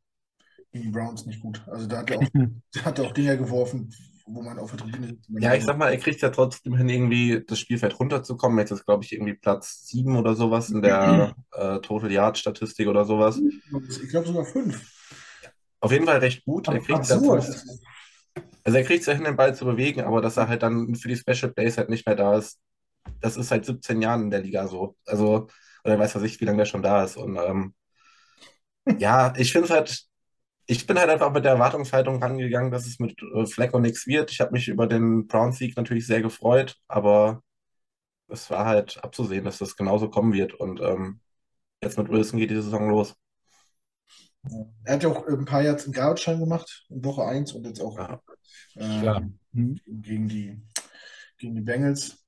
die 0.83 0.89
Browns 0.89 1.27
nicht 1.27 1.41
gut. 1.41 1.63
Also 1.69 1.87
da 1.87 1.99
hat 1.99 2.11
er 2.11 2.19
auch, 2.19 2.25
hat 2.85 2.99
er 2.99 3.07
auch 3.07 3.13
Dinger 3.13 3.37
geworfen, 3.37 3.95
wo 4.27 4.43
man 4.43 4.59
auf 4.59 4.71
der 4.71 4.81
Tribüne. 4.81 5.17
Ja, 5.41 5.55
ich 5.55 5.65
sag 5.65 5.79
mal, 5.79 5.89
er 5.91 5.97
kriegt 5.99 6.21
ja 6.21 6.31
trotzdem 6.31 6.77
hin, 6.77 6.89
irgendwie 6.89 7.43
das 7.47 7.59
Spielfeld 7.59 7.99
runterzukommen. 7.99 8.59
Jetzt 8.59 8.71
ist, 8.73 8.85
glaube 8.85 9.05
ich, 9.05 9.13
irgendwie 9.13 9.35
Platz 9.35 9.87
7 9.87 10.17
oder 10.17 10.35
sowas 10.35 10.71
in 10.71 10.83
der 10.83 11.35
äh, 11.53 11.79
Total 11.81 12.11
Yard-Statistik 12.13 12.89
oder 12.89 13.05
sowas. 13.05 13.41
Ich 13.41 14.09
glaube 14.11 14.27
sogar 14.27 14.45
fünf. 14.45 14.81
Auf 15.81 15.93
jeden 15.93 16.07
Fall 16.07 16.19
recht 16.19 16.45
gut. 16.45 16.69
Er 16.69 16.75
kriegt 16.81 16.89
ja 17.09 17.17
Absurd. 17.17 17.45
trotzdem- 17.45 17.79
Also 18.65 18.79
er 18.79 18.85
kriegt 18.85 19.01
es 19.01 19.07
ja 19.07 19.15
hin, 19.15 19.25
den 19.25 19.37
Ball 19.37 19.55
zu 19.55 19.65
bewegen, 19.65 20.01
aber 20.03 20.21
dass 20.21 20.37
er 20.37 20.49
halt 20.49 20.63
dann 20.63 20.95
für 20.97 21.09
die 21.09 21.17
Special 21.17 21.53
Plays 21.53 21.79
halt 21.79 21.89
nicht 21.89 22.07
mehr 22.07 22.17
da 22.17 22.37
ist, 22.37 22.59
das 23.21 23.37
ist 23.37 23.49
seit 23.49 23.65
17 23.65 24.03
Jahren 24.03 24.25
in 24.25 24.31
der 24.31 24.43
Liga 24.43 24.67
so. 24.69 24.97
Also, 25.07 25.47
oder 25.85 25.99
weiß 25.99 26.15
was 26.17 26.23
ich, 26.25 26.39
wie 26.41 26.45
lange 26.45 26.59
der 26.59 26.65
schon 26.67 26.83
da 26.83 27.05
ist. 27.05 27.17
Und 27.17 27.37
ähm, 27.37 27.75
ja, 28.99 29.33
ich 29.37 29.53
finde 29.53 29.67
es 29.67 29.71
halt, 29.71 30.03
ich 30.69 30.87
bin 30.87 30.99
halt 30.99 31.11
einfach 31.11 31.33
mit 31.33 31.45
der 31.47 31.53
Erwartungshaltung 31.55 32.23
rangegangen, 32.23 32.71
dass 32.71 32.87
es 32.87 33.01
mit 33.01 33.21
äh, 33.23 33.47
Flacco 33.47 33.81
nichts 33.81 34.07
wird. 34.07 34.31
Ich 34.31 34.41
habe 34.41 34.53
mich 34.53 34.69
über 34.69 34.87
den 34.87 35.27
Browns-Sieg 35.27 35.77
natürlich 35.77 36.07
sehr 36.07 36.23
gefreut, 36.23 36.77
aber 36.89 37.43
es 38.29 38.51
war 38.51 38.67
halt 38.67 39.03
abzusehen, 39.03 39.45
dass 39.45 39.59
das 39.59 39.77
genauso 39.77 40.11
kommen 40.11 40.33
wird. 40.35 40.55
Und 40.55 40.81
ähm, 40.81 41.21
jetzt 41.83 41.99
mit 41.99 42.09
Wilson 42.11 42.39
geht 42.41 42.51
die 42.51 42.57
Saison 42.57 42.91
los. 42.91 43.17
Er 44.85 44.95
hat 44.95 45.03
ja 45.03 45.09
auch 45.11 45.27
ein 45.27 45.45
paar 45.45 45.63
Yards 45.63 45.87
in 45.87 45.93
Garbage 45.93 46.27
gemacht, 46.27 46.87
in 46.91 47.05
Woche 47.05 47.25
1 47.25 47.53
und 47.53 47.65
jetzt 47.67 47.81
auch 47.81 47.99
Ja. 47.99 48.21
ähm, 48.77 49.03
Ja. 49.03 49.23
Gegen 49.87 50.29
die, 50.29 50.61
gegen 51.39 51.55
die 51.55 51.61
Bengals. 51.63 52.19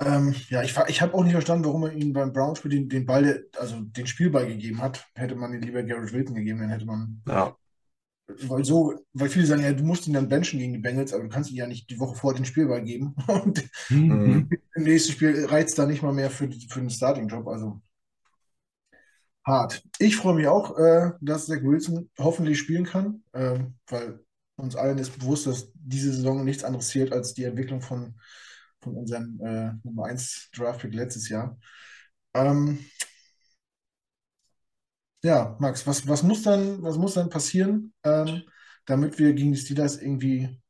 Ähm, 0.00 0.34
ja, 0.50 0.62
ich, 0.62 0.74
ich 0.88 1.00
habe 1.02 1.14
auch 1.14 1.22
nicht 1.24 1.32
verstanden, 1.32 1.64
warum 1.66 1.82
man 1.82 1.96
ihm 1.98 2.12
beim 2.12 2.32
Browns-Spiel 2.32 2.70
den, 2.70 2.88
den 2.88 3.06
Ball, 3.06 3.46
also 3.58 3.80
den 3.80 4.06
Spielball 4.06 4.46
gegeben 4.46 4.80
hat. 4.82 5.06
Hätte 5.14 5.34
man 5.36 5.54
ihn 5.54 5.62
lieber 5.62 5.82
Garrett 5.82 6.12
Wilson 6.12 6.34
gegeben, 6.36 6.60
dann 6.60 6.70
hätte 6.70 6.84
man, 6.86 7.24
Ja, 7.24 7.56
weil 8.28 8.64
so, 8.64 8.94
weil 9.12 9.28
viele 9.28 9.46
sagen, 9.46 9.62
ja, 9.62 9.72
du 9.72 9.84
musst 9.84 10.06
ihn 10.06 10.12
dann 10.14 10.28
benchen 10.28 10.58
gegen 10.58 10.72
die 10.72 10.78
Bengals, 10.80 11.12
aber 11.12 11.22
du 11.22 11.28
kannst 11.28 11.50
ihm 11.50 11.56
ja 11.56 11.66
nicht 11.66 11.88
die 11.90 11.98
Woche 12.00 12.16
vor 12.16 12.34
den 12.34 12.44
Spielball 12.44 12.82
geben. 12.82 13.14
Und 13.28 13.62
Mhm. 13.90 14.56
im 14.74 14.84
nächsten 14.84 15.12
Spiel 15.12 15.44
reizt 15.46 15.78
da 15.78 15.86
nicht 15.86 16.02
mal 16.02 16.12
mehr 16.12 16.30
für, 16.30 16.48
für 16.70 16.80
den 16.80 16.90
Starting-Job, 16.90 17.46
also 17.48 17.80
hart. 19.46 19.82
Ich 19.98 20.16
freue 20.16 20.34
mich 20.34 20.46
auch, 20.48 20.76
äh, 20.78 21.12
dass 21.20 21.46
Zach 21.46 21.62
Wilson 21.62 22.10
hoffentlich 22.18 22.58
spielen 22.58 22.84
kann, 22.84 23.22
ähm, 23.34 23.74
weil 23.88 24.20
uns 24.56 24.76
allen 24.76 24.98
ist 24.98 25.18
bewusst, 25.18 25.46
dass 25.46 25.70
diese 25.74 26.12
Saison 26.12 26.44
nichts 26.44 26.64
anderes 26.64 26.88
zählt 26.88 27.12
als 27.12 27.34
die 27.34 27.44
Entwicklung 27.44 27.80
von, 27.82 28.18
von 28.86 28.96
unserem 28.96 29.40
äh, 29.40 29.72
Nummer 29.82 30.06
1 30.06 30.50
Draftpick 30.54 30.94
letztes 30.94 31.28
Jahr. 31.28 31.58
Ähm, 32.34 32.78
ja, 35.24 35.56
Max, 35.58 35.84
was, 35.86 36.06
was 36.06 36.22
muss 36.22 36.42
dann, 36.42 36.82
was 36.82 36.96
muss 36.96 37.14
dann 37.14 37.28
passieren, 37.28 37.92
ähm, 38.04 38.42
damit 38.84 39.18
wir 39.18 39.32
gegen 39.32 39.52
die 39.52 39.58
Steelers 39.58 40.00
irgendwie 40.00 40.60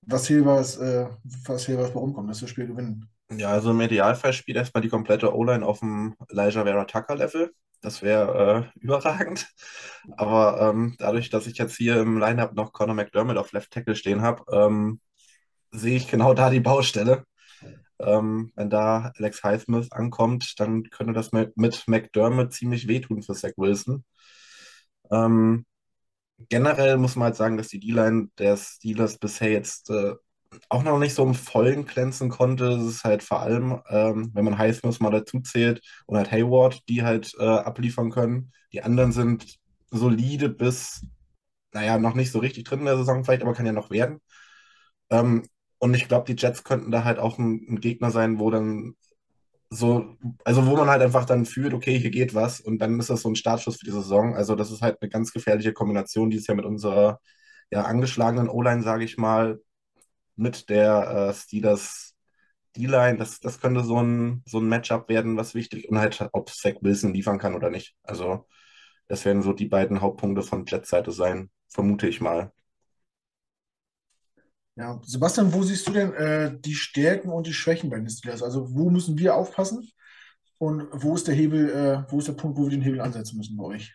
was 0.00 0.26
Hilbers, 0.26 0.78
äh, 0.78 1.06
was 1.44 1.66
bei 1.66 1.74
rumkommen, 1.74 2.28
dass 2.28 2.40
wir 2.40 2.46
das 2.46 2.50
Spiel 2.50 2.66
gewinnen? 2.66 3.10
Ja, 3.30 3.50
also 3.50 3.72
im 3.72 3.80
Idealfall 3.82 4.32
spielt 4.32 4.56
erstmal 4.56 4.80
die 4.80 4.88
komplette 4.88 5.34
O-Line 5.34 5.66
auf 5.66 5.80
dem 5.80 6.16
Elijah 6.30 6.64
Vera 6.64 6.84
Tucker 6.86 7.16
Level. 7.16 7.52
Das 7.82 8.00
wäre 8.00 8.72
äh, 8.74 8.78
überragend. 8.80 9.46
Aber 10.16 10.62
ähm, 10.62 10.96
dadurch, 10.98 11.28
dass 11.28 11.46
ich 11.46 11.58
jetzt 11.58 11.76
hier 11.76 12.00
im 12.00 12.18
Lineup 12.18 12.54
noch 12.54 12.72
Conor 12.72 12.94
McDermott 12.94 13.36
auf 13.36 13.52
Left 13.52 13.70
Tackle 13.70 13.96
stehen 13.96 14.22
habe, 14.22 14.42
ähm, 14.50 15.00
sehe 15.70 15.96
ich 15.96 16.08
genau 16.08 16.34
da 16.34 16.50
die 16.50 16.60
Baustelle. 16.60 17.24
Ähm, 18.00 18.52
wenn 18.54 18.70
da 18.70 19.12
Alex 19.18 19.42
Highsmith 19.42 19.90
ankommt, 19.92 20.54
dann 20.60 20.84
könnte 20.84 21.12
das 21.12 21.32
mit, 21.32 21.56
McDermott 21.88 22.52
ziemlich 22.52 22.86
wehtun 22.88 23.22
für 23.22 23.34
Zach 23.34 23.52
Wilson. 23.56 24.04
Ähm, 25.10 25.66
generell 26.48 26.96
muss 26.98 27.16
man 27.16 27.26
halt 27.26 27.36
sagen, 27.36 27.56
dass 27.56 27.68
die 27.68 27.80
D-Line 27.80 28.28
der 28.38 28.56
Steelers 28.56 29.18
bisher 29.18 29.50
jetzt 29.50 29.90
äh, 29.90 30.14
auch 30.68 30.82
noch 30.82 30.98
nicht 30.98 31.14
so 31.14 31.24
im 31.24 31.34
Vollen 31.34 31.86
glänzen 31.86 32.28
konnte. 32.30 32.66
Es 32.68 32.84
ist 32.84 33.04
halt 33.04 33.22
vor 33.22 33.40
allem, 33.40 33.82
ähm, 33.88 34.30
wenn 34.34 34.44
man 34.44 34.58
Highsmith 34.58 35.00
mal 35.00 35.10
dazu 35.10 35.40
zählt 35.40 35.82
und 36.06 36.16
halt 36.16 36.32
Hayward, 36.32 36.88
die 36.88 37.02
halt 37.02 37.32
äh, 37.38 37.44
abliefern 37.44 38.10
können. 38.10 38.52
Die 38.72 38.82
anderen 38.82 39.12
sind 39.12 39.58
solide 39.90 40.48
bis, 40.48 41.06
naja, 41.72 41.98
noch 41.98 42.14
nicht 42.14 42.32
so 42.32 42.38
richtig 42.38 42.64
drin 42.64 42.80
in 42.80 42.86
der 42.86 42.96
Saison 42.98 43.24
vielleicht, 43.24 43.42
aber 43.42 43.54
kann 43.54 43.66
ja 43.66 43.72
noch 43.72 43.90
werden. 43.90 44.20
Ähm, 45.10 45.44
und 45.78 45.94
ich 45.94 46.08
glaube, 46.08 46.32
die 46.32 46.40
Jets 46.40 46.64
könnten 46.64 46.90
da 46.90 47.04
halt 47.04 47.18
auch 47.18 47.38
ein, 47.38 47.66
ein 47.68 47.80
Gegner 47.80 48.10
sein, 48.10 48.38
wo 48.38 48.50
dann 48.50 48.94
so, 49.70 50.16
also 50.44 50.66
wo 50.66 50.76
man 50.76 50.88
halt 50.88 51.02
einfach 51.02 51.24
dann 51.26 51.46
fühlt, 51.46 51.74
okay, 51.74 51.98
hier 51.98 52.10
geht 52.10 52.34
was 52.34 52.60
und 52.60 52.78
dann 52.80 52.98
ist 53.00 53.10
das 53.10 53.22
so 53.22 53.28
ein 53.30 53.36
Startschuss 53.36 53.76
für 53.78 53.84
die 53.86 53.92
Saison. 53.92 54.34
Also 54.34 54.54
das 54.54 54.70
ist 54.70 54.82
halt 54.82 54.98
eine 55.00 55.10
ganz 55.10 55.32
gefährliche 55.32 55.72
Kombination, 55.74 56.30
dieses 56.30 56.46
Jahr 56.46 56.56
mit 56.56 56.64
unserer 56.66 57.20
ja, 57.70 57.82
angeschlagenen 57.84 58.48
O-Line, 58.48 58.82
sage 58.82 59.04
ich 59.04 59.18
mal, 59.18 59.60
mit 60.36 60.70
der 60.70 61.30
äh, 61.30 61.34
Steelers 61.34 62.14
D-Line. 62.76 63.18
Das, 63.18 63.40
das 63.40 63.60
könnte 63.60 63.84
so 63.84 64.02
ein, 64.02 64.42
so 64.46 64.58
ein 64.60 64.68
Matchup 64.68 65.08
werden, 65.08 65.36
was 65.36 65.54
wichtig 65.54 65.88
und 65.90 65.98
halt, 65.98 66.28
ob 66.32 66.50
Zach 66.50 66.74
Wilson 66.82 67.14
liefern 67.14 67.38
kann 67.38 67.54
oder 67.54 67.70
nicht. 67.70 67.94
Also 68.04 68.46
das 69.08 69.24
werden 69.24 69.42
so 69.42 69.52
die 69.52 69.66
beiden 69.68 70.00
Hauptpunkte 70.02 70.42
von 70.42 70.66
Jets 70.66 70.90
Seite 70.90 71.12
sein, 71.12 71.50
vermute 71.68 72.08
ich 72.08 72.20
mal. 72.20 72.52
Ja, 74.78 75.00
Sebastian, 75.04 75.52
wo 75.52 75.64
siehst 75.64 75.88
du 75.88 75.92
denn 75.92 76.12
äh, 76.12 76.56
die 76.60 76.74
Stärken 76.74 77.30
und 77.30 77.48
die 77.48 77.52
Schwächen 77.52 77.90
bei 77.90 77.96
den 77.96 78.08
Steelers? 78.08 78.44
Also 78.44 78.72
wo 78.72 78.90
müssen 78.90 79.18
wir 79.18 79.34
aufpassen 79.34 79.90
und 80.58 80.86
wo 80.92 81.16
ist 81.16 81.26
der 81.26 81.34
Hebel, 81.34 81.68
äh, 81.70 82.12
wo 82.12 82.18
ist 82.18 82.28
der 82.28 82.34
Punkt, 82.34 82.56
wo 82.56 82.62
wir 82.62 82.70
den 82.70 82.82
Hebel 82.82 83.00
ansetzen 83.00 83.36
müssen 83.38 83.56
bei 83.56 83.64
euch? 83.64 83.94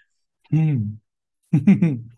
Hm. 0.50 1.00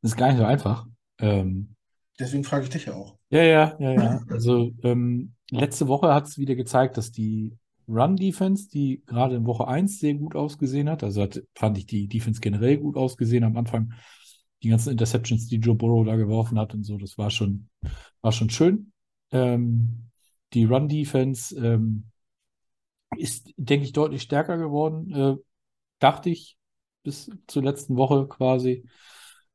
Das 0.00 0.12
ist 0.12 0.16
gar 0.16 0.28
nicht 0.28 0.38
so 0.38 0.44
einfach. 0.44 0.86
Ähm, 1.18 1.76
Deswegen 2.18 2.44
frage 2.44 2.64
ich 2.64 2.70
dich 2.70 2.86
ja 2.86 2.94
auch. 2.94 3.18
ja, 3.28 3.42
ja, 3.42 3.76
ja, 3.78 3.92
ja. 3.92 4.20
Also 4.30 4.72
ähm, 4.82 5.34
letzte 5.50 5.86
Woche 5.86 6.14
hat 6.14 6.26
es 6.26 6.38
wieder 6.38 6.54
gezeigt, 6.54 6.96
dass 6.96 7.12
die 7.12 7.58
Run-Defense, 7.86 8.70
die 8.70 9.02
gerade 9.04 9.36
in 9.36 9.44
Woche 9.44 9.68
1 9.68 9.98
sehr 9.98 10.14
gut 10.14 10.34
ausgesehen 10.34 10.88
hat, 10.88 11.04
also 11.04 11.20
hat, 11.20 11.42
fand 11.54 11.76
ich 11.76 11.84
die 11.84 12.08
Defense 12.08 12.40
generell 12.40 12.78
gut 12.78 12.96
ausgesehen 12.96 13.44
am 13.44 13.58
Anfang. 13.58 13.92
Die 14.62 14.68
ganzen 14.68 14.92
Interceptions, 14.92 15.48
die 15.48 15.56
Joe 15.56 15.74
Burrow 15.74 16.04
da 16.04 16.16
geworfen 16.16 16.58
hat 16.58 16.74
und 16.74 16.84
so, 16.84 16.96
das 16.98 17.18
war 17.18 17.30
schon, 17.30 17.68
war 18.22 18.32
schon 18.32 18.50
schön. 18.50 18.92
Ähm, 19.30 20.10
die 20.54 20.64
Run-Defense 20.64 21.56
ähm, 21.56 22.04
ist, 23.16 23.52
denke 23.56 23.84
ich, 23.84 23.92
deutlich 23.92 24.22
stärker 24.22 24.58
geworden, 24.58 25.12
äh, 25.12 25.36
dachte 25.98 26.30
ich, 26.30 26.56
bis 27.02 27.30
zur 27.46 27.62
letzten 27.62 27.96
Woche 27.96 28.26
quasi. 28.26 28.84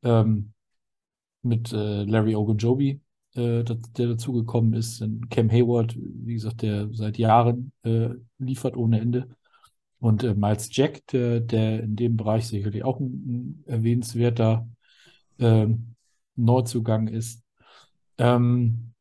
Ähm, 0.04 0.54
mit 1.42 1.74
äh, 1.74 2.04
Larry 2.04 2.36
Ogunjobi, 2.36 3.02
äh, 3.36 3.64
der 3.64 4.08
dazugekommen 4.08 4.74
ist. 4.74 5.02
Und 5.02 5.30
Cam 5.30 5.50
Hayward, 5.50 5.96
wie 5.98 6.34
gesagt, 6.34 6.62
der 6.62 6.90
seit 6.94 7.18
Jahren 7.18 7.72
äh, 7.84 8.10
liefert 8.38 8.78
ohne 8.78 9.00
Ende. 9.00 9.30
Und 10.00 10.24
äh, 10.24 10.34
Miles 10.34 10.70
Jack, 10.76 11.06
der, 11.08 11.40
der 11.40 11.84
in 11.84 11.96
dem 11.96 12.18
Bereich 12.18 12.48
sicherlich 12.48 12.84
auch 12.84 13.00
ein, 13.00 13.06
ein 13.06 13.64
erwähnenswerter 13.68 14.68
ähm, 15.42 15.96
Neuzugang 16.36 17.08
ist. 17.08 17.44
Ähm, 18.18 18.94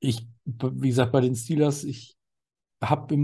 ich, 0.00 0.26
wie 0.44 0.88
gesagt, 0.88 1.12
bei 1.12 1.20
den 1.20 1.34
Steelers, 1.36 1.84
ich 1.84 2.16
habe 2.82 3.16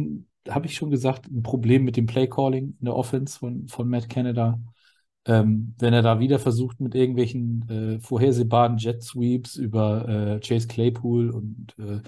habe 0.49 0.67
ich 0.67 0.75
schon 0.75 0.91
gesagt, 0.91 1.27
ein 1.29 1.43
Problem 1.43 1.85
mit 1.85 1.97
dem 1.97 2.07
Play 2.07 2.27
Calling 2.27 2.77
in 2.79 2.85
der 2.85 2.97
Offense 2.97 3.39
von, 3.39 3.69
von 3.69 3.89
Matt 3.89 4.09
Canada. 4.09 4.59
Ähm, 5.27 5.75
wenn 5.79 5.93
er 5.93 6.03
da 6.03 6.19
wieder 6.19 6.39
versucht, 6.39 6.81
mit 6.81 6.95
irgendwelchen 6.95 7.69
äh, 7.69 8.01
vorhersehbaren 8.01 8.79
Jet 8.79 9.03
Sweeps 9.03 9.57
über 9.57 10.09
äh, 10.09 10.41
Chase 10.41 10.67
Claypool 10.67 11.31
und 11.31 11.75
äh, 11.79 12.01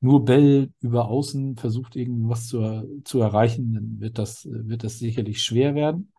nur 0.00 0.24
Bell 0.24 0.70
über 0.80 1.08
Außen 1.08 1.56
versucht, 1.56 1.96
irgendwas 1.96 2.48
zu, 2.48 3.00
zu 3.04 3.20
erreichen, 3.20 3.74
dann 3.74 4.00
wird 4.00 4.18
das, 4.18 4.46
wird 4.50 4.84
das 4.84 4.98
sicherlich 4.98 5.42
schwer 5.42 5.74
werden. 5.74 6.12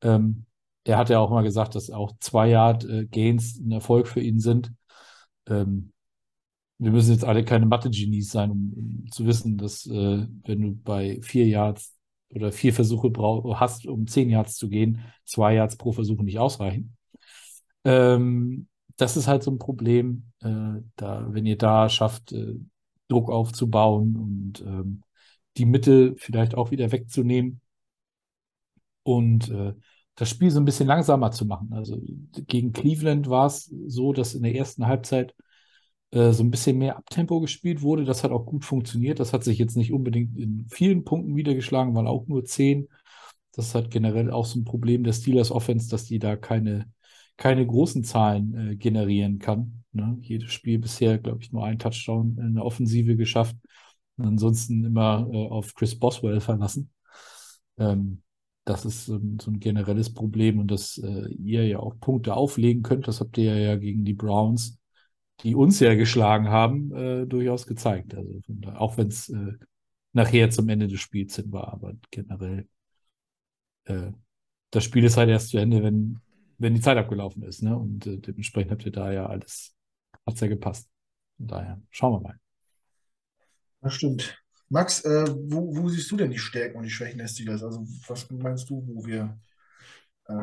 Ähm, 0.00 0.45
er 0.86 0.98
hat 0.98 1.10
ja 1.10 1.18
auch 1.18 1.30
mal 1.30 1.42
gesagt, 1.42 1.74
dass 1.74 1.90
auch 1.90 2.12
zwei 2.20 2.48
Yard 2.50 2.84
äh, 2.84 3.06
Gains 3.06 3.58
ein 3.58 3.72
Erfolg 3.72 4.06
für 4.06 4.20
ihn 4.20 4.38
sind. 4.38 4.72
Ähm, 5.48 5.92
wir 6.78 6.92
müssen 6.92 7.12
jetzt 7.12 7.24
alle 7.24 7.44
keine 7.44 7.66
Mathe-Genies 7.66 8.30
sein, 8.30 8.50
um, 8.50 9.06
zu 9.10 9.26
wissen, 9.26 9.56
dass 9.58 9.86
äh, 9.86 10.26
wenn 10.44 10.60
du 10.60 10.76
bei 10.76 11.20
vier 11.22 11.46
Yards 11.46 11.96
oder 12.30 12.52
vier 12.52 12.72
Versuche 12.72 13.10
brauch, 13.10 13.58
hast, 13.58 13.86
um 13.86 14.06
zehn 14.06 14.30
Yards 14.30 14.56
zu 14.56 14.68
gehen, 14.68 15.00
zwei 15.24 15.54
Yards 15.54 15.76
pro 15.76 15.92
Versuch 15.92 16.22
nicht 16.22 16.38
ausreichen. 16.38 16.96
Ähm, 17.84 18.68
das 18.96 19.16
ist 19.16 19.26
halt 19.26 19.42
so 19.42 19.50
ein 19.50 19.58
Problem, 19.58 20.30
äh, 20.40 20.82
da, 20.96 21.26
wenn 21.30 21.46
ihr 21.46 21.58
da 21.58 21.88
schafft, 21.88 22.32
äh, 22.32 22.54
Druck 23.08 23.30
aufzubauen 23.30 24.16
und 24.16 24.60
ähm, 24.62 25.02
die 25.56 25.66
Mittel 25.66 26.14
vielleicht 26.18 26.54
auch 26.54 26.70
wieder 26.70 26.92
wegzunehmen 26.92 27.60
und 29.02 29.48
äh, 29.50 29.74
das 30.16 30.30
Spiel 30.30 30.50
so 30.50 30.58
ein 30.58 30.64
bisschen 30.64 30.88
langsamer 30.88 31.30
zu 31.30 31.44
machen. 31.46 31.72
Also 31.72 32.00
gegen 32.46 32.72
Cleveland 32.72 33.28
war 33.28 33.46
es 33.46 33.72
so, 33.86 34.12
dass 34.12 34.34
in 34.34 34.42
der 34.42 34.54
ersten 34.54 34.86
Halbzeit 34.86 35.34
äh, 36.10 36.32
so 36.32 36.42
ein 36.42 36.50
bisschen 36.50 36.78
mehr 36.78 36.96
Abtempo 36.96 37.40
gespielt 37.40 37.82
wurde. 37.82 38.04
Das 38.04 38.24
hat 38.24 38.30
auch 38.32 38.46
gut 38.46 38.64
funktioniert. 38.64 39.20
Das 39.20 39.32
hat 39.32 39.44
sich 39.44 39.58
jetzt 39.58 39.76
nicht 39.76 39.92
unbedingt 39.92 40.36
in 40.38 40.66
vielen 40.70 41.04
Punkten 41.04 41.34
niedergeschlagen, 41.34 41.94
waren 41.94 42.06
auch 42.06 42.26
nur 42.26 42.44
zehn. 42.44 42.88
Das 43.52 43.74
hat 43.74 43.90
generell 43.90 44.30
auch 44.30 44.46
so 44.46 44.58
ein 44.58 44.64
Problem 44.64 45.04
der 45.04 45.12
Steelers 45.12 45.50
Offense, 45.50 45.90
dass 45.90 46.04
die 46.04 46.18
da 46.18 46.36
keine, 46.36 46.90
keine 47.36 47.66
großen 47.66 48.04
Zahlen 48.04 48.72
äh, 48.72 48.76
generieren 48.76 49.38
kann. 49.38 49.84
Ne? 49.92 50.18
Jedes 50.22 50.52
Spiel 50.52 50.78
bisher, 50.78 51.18
glaube 51.18 51.42
ich, 51.42 51.52
nur 51.52 51.64
ein 51.64 51.78
Touchdown 51.78 52.38
in 52.38 52.54
der 52.54 52.64
Offensive 52.64 53.16
geschafft. 53.16 53.56
Und 54.16 54.26
ansonsten 54.26 54.84
immer 54.84 55.28
äh, 55.30 55.48
auf 55.48 55.74
Chris 55.74 55.98
Boswell 55.98 56.40
verlassen. 56.40 56.90
Ähm, 57.78 58.22
das 58.66 58.84
ist 58.84 59.08
ähm, 59.08 59.38
so 59.40 59.50
ein 59.50 59.60
generelles 59.60 60.12
Problem 60.12 60.58
und 60.58 60.70
dass 60.70 60.98
äh, 60.98 61.28
ihr 61.30 61.66
ja 61.66 61.78
auch 61.80 61.98
Punkte 61.98 62.34
auflegen 62.34 62.82
könnt. 62.82 63.08
Das 63.08 63.20
habt 63.20 63.38
ihr 63.38 63.56
ja 63.58 63.76
gegen 63.76 64.04
die 64.04 64.14
Browns 64.14 64.78
die 65.40 65.54
uns 65.54 65.80
ja 65.80 65.94
geschlagen 65.94 66.48
haben, 66.48 66.94
äh, 66.94 67.26
durchaus 67.26 67.66
gezeigt. 67.66 68.14
Also 68.14 68.40
da, 68.48 68.76
auch 68.76 68.96
wenn 68.96 69.08
es 69.08 69.28
äh, 69.28 69.52
nachher 70.12 70.50
zum 70.50 70.68
Ende 70.68 70.88
des 70.88 71.00
Spiels 71.00 71.36
hin 71.36 71.52
war, 71.52 71.72
aber 71.72 71.94
generell 72.10 72.68
äh, 73.84 74.12
das 74.70 74.84
Spiel 74.84 75.04
ist 75.04 75.16
halt 75.16 75.28
erst 75.28 75.50
zu 75.50 75.58
Ende, 75.58 75.82
wenn, 75.82 76.18
wenn 76.58 76.74
die 76.74 76.80
Zeit 76.80 76.98
abgelaufen 76.98 77.42
ist, 77.42 77.62
ne? 77.62 77.76
Und 77.76 78.06
äh, 78.06 78.18
dementsprechend 78.18 78.72
habt 78.72 78.84
ihr 78.86 78.92
da 78.92 79.12
ja 79.12 79.26
alles, 79.26 79.74
hat's 80.26 80.40
ja 80.40 80.48
gepasst. 80.48 80.88
Von 81.36 81.46
daher, 81.48 81.80
schauen 81.90 82.14
wir 82.14 82.20
mal. 82.20 82.40
Das 83.82 83.94
stimmt. 83.94 84.42
Max, 84.68 85.00
äh, 85.04 85.26
wo, 85.50 85.76
wo 85.76 85.88
siehst 85.88 86.10
du 86.10 86.16
denn 86.16 86.30
die 86.30 86.38
Stärken 86.38 86.78
und 86.78 86.84
die 86.84 86.90
Schwächen 86.90 87.18
des 87.18 87.32
Steelers? 87.32 87.62
Also 87.62 87.84
was 88.08 88.30
meinst 88.30 88.68
du, 88.70 88.82
wo 88.86 89.04
wir 89.06 89.38
äh, 90.28 90.34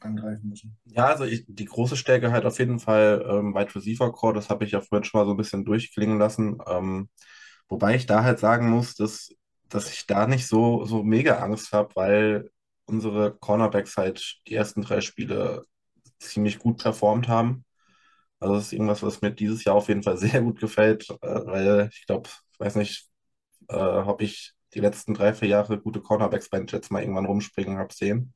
angreifen 0.00 0.48
müssen. 0.50 0.76
Ja, 0.86 1.06
also 1.06 1.24
ich, 1.24 1.44
die 1.48 1.64
große 1.64 1.96
Stärke 1.96 2.30
halt 2.32 2.44
auf 2.46 2.58
jeden 2.58 2.78
Fall 2.80 3.24
ähm, 3.28 3.54
Wide 3.54 3.74
Receiver 3.74 4.12
Core, 4.12 4.34
das 4.34 4.48
habe 4.50 4.64
ich 4.64 4.72
ja 4.72 4.80
vorhin 4.80 5.04
schon 5.04 5.20
mal 5.20 5.26
so 5.26 5.32
ein 5.32 5.36
bisschen 5.36 5.64
durchklingen 5.64 6.18
lassen. 6.18 6.58
Ähm, 6.68 7.08
wobei 7.68 7.96
ich 7.96 8.06
da 8.06 8.22
halt 8.24 8.38
sagen 8.38 8.70
muss, 8.70 8.94
dass, 8.94 9.30
dass 9.68 9.92
ich 9.92 10.06
da 10.06 10.26
nicht 10.26 10.46
so, 10.46 10.84
so 10.84 11.02
mega 11.02 11.38
Angst 11.40 11.72
habe, 11.72 11.94
weil 11.96 12.50
unsere 12.86 13.36
Cornerbacks 13.38 13.96
halt 13.96 14.38
die 14.48 14.54
ersten 14.54 14.82
drei 14.82 15.00
Spiele 15.00 15.64
ziemlich 16.20 16.58
gut 16.60 16.82
performt 16.82 17.28
haben. 17.28 17.64
Also 18.40 18.54
das 18.56 18.64
ist 18.66 18.72
irgendwas, 18.74 19.02
was 19.02 19.22
mir 19.22 19.32
dieses 19.32 19.64
Jahr 19.64 19.76
auf 19.76 19.88
jeden 19.88 20.02
Fall 20.02 20.18
sehr 20.18 20.42
gut 20.42 20.60
gefällt, 20.60 21.08
äh, 21.22 21.46
weil 21.46 21.90
ich 21.92 22.06
glaube, 22.06 22.28
ich 22.52 22.60
weiß 22.60 22.76
nicht, 22.76 23.08
äh, 23.68 23.76
ob 23.76 24.22
ich 24.22 24.54
die 24.74 24.80
letzten 24.80 25.14
drei, 25.14 25.32
vier 25.34 25.48
Jahre 25.48 25.78
gute 25.80 26.00
Cornerbacks 26.00 26.50
bei 26.50 26.58
den 26.58 26.66
Jets 26.66 26.90
mal 26.90 27.02
irgendwann 27.02 27.26
rumspringen 27.26 27.78
habe 27.78 27.94
sehen. 27.94 28.34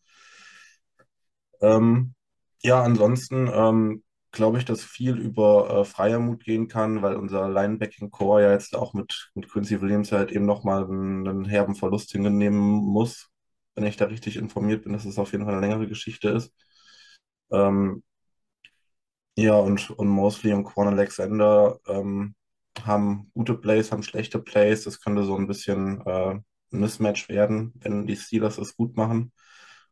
Ähm, 1.61 2.15
ja, 2.63 2.83
ansonsten 2.83 3.49
ähm, 3.53 4.03
glaube 4.33 4.59
ich, 4.59 4.65
dass 4.65 4.85
viel 4.85 5.17
über 5.19 5.81
äh, 5.81 5.85
Freiermut 5.85 6.45
gehen 6.45 6.69
kann, 6.69 7.03
weil 7.03 7.17
unser 7.17 7.49
Linebacking-Core 7.49 8.43
ja 8.43 8.53
jetzt 8.53 8.75
auch 8.77 8.95
mit, 8.95 9.31
mit 9.35 9.49
Quincy 9.49 9.81
Williams 9.81 10.13
halt 10.13 10.31
eben 10.33 10.47
nochmal 10.47 10.85
einen, 10.85 11.27
einen 11.29 11.45
herben 11.45 11.75
Verlust 11.75 12.13
hinnehmen 12.13 12.61
muss. 12.61 13.29
Wenn 13.75 13.85
ich 13.85 13.97
da 13.97 14.07
richtig 14.07 14.37
informiert 14.37 14.85
bin, 14.85 14.93
dass 14.93 15.05
es 15.05 15.19
auf 15.19 15.33
jeden 15.33 15.45
Fall 15.45 15.55
eine 15.55 15.67
längere 15.67 15.89
Geschichte 15.89 16.31
ist. 16.31 16.53
Ähm, 17.51 18.03
ja, 19.37 19.55
und, 19.55 19.91
und 19.91 20.09
Mosley 20.09 20.53
und 20.53 20.65
Quan 20.65 20.89
Alexander 20.89 21.79
ähm, 21.87 22.35
haben 22.85 23.31
gute 23.35 23.55
Plays, 23.55 23.93
haben 23.93 24.03
schlechte 24.03 24.39
Plays. 24.39 24.85
Das 24.85 25.01
könnte 25.01 25.25
so 25.25 25.37
ein 25.37 25.47
bisschen 25.47 26.01
äh, 26.07 26.31
ein 26.35 26.45
Mismatch 26.71 27.29
werden, 27.29 27.73
wenn 27.81 28.07
die 28.07 28.17
Steelers 28.17 28.59
es 28.59 28.77
gut 28.77 28.97
machen. 28.97 29.33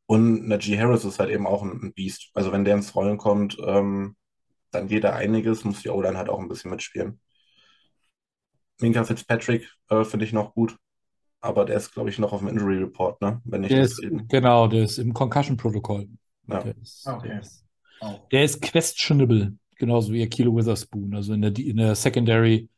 Und 0.07 0.49
Najee 0.49 0.79
Harris 0.79 1.05
ist 1.05 1.18
halt 1.18 1.31
eben 1.31 1.47
auch 1.47 1.62
ein 1.62 1.93
Biest. 1.93 2.31
Also 2.35 2.51
wenn 2.53 2.64
der 2.64 2.76
ins 2.76 2.95
Rollen 2.95 3.18
kommt, 3.18 3.59
ähm, 3.64 4.16
dann 4.70 4.87
geht 4.89 5.05
da 5.05 5.14
einiges, 5.14 5.64
muss 5.64 5.83
die 5.83 5.91
O-Line 5.91 6.16
halt 6.16 6.29
auch 6.29 6.39
ein 6.41 6.49
bisschen 6.49 6.70
mitspielen. 6.70 7.20
Minka 8.81 9.05
Fitzpatrick 9.05 9.68
äh, 9.89 10.05
finde 10.05 10.24
ich 10.24 10.33
noch 10.33 10.55
gut, 10.55 10.76
aber 11.41 11.64
der 11.64 11.76
ist, 11.76 11.93
glaube 11.93 12.11
ich, 12.11 12.18
noch 12.18 12.33
auf 12.33 12.41
dem 12.41 12.49
Injury 12.49 12.79
Report, 12.79 13.20
ne? 13.20 13.41
Wenn 13.45 13.64
ich 13.64 13.70
Der 13.70 13.83
das 13.83 13.93
ist, 13.93 14.03
eben. 14.05 14.29
genau, 14.29 14.68
der 14.68 14.85
ist 14.85 14.99
im 14.99 15.12
Concussion-Protokoll. 15.12 16.09
Ja. 16.47 16.62
Der 16.62 16.76
ist, 16.76 17.07
Ah, 17.07 17.16
okay. 17.16 17.29
der 17.29 17.41
ist, 17.41 17.64
der 18.33 18.45
ist 18.45 18.62
questionable, 18.62 19.55
genauso 19.79 20.12
wie 20.12 20.26
Kilo 20.29 20.55
Witherspoon. 20.57 21.14
Also 21.14 21.35
in 21.35 21.43
der, 21.43 21.57
in 21.59 21.76
der 21.76 21.95
Secondary 21.95 22.68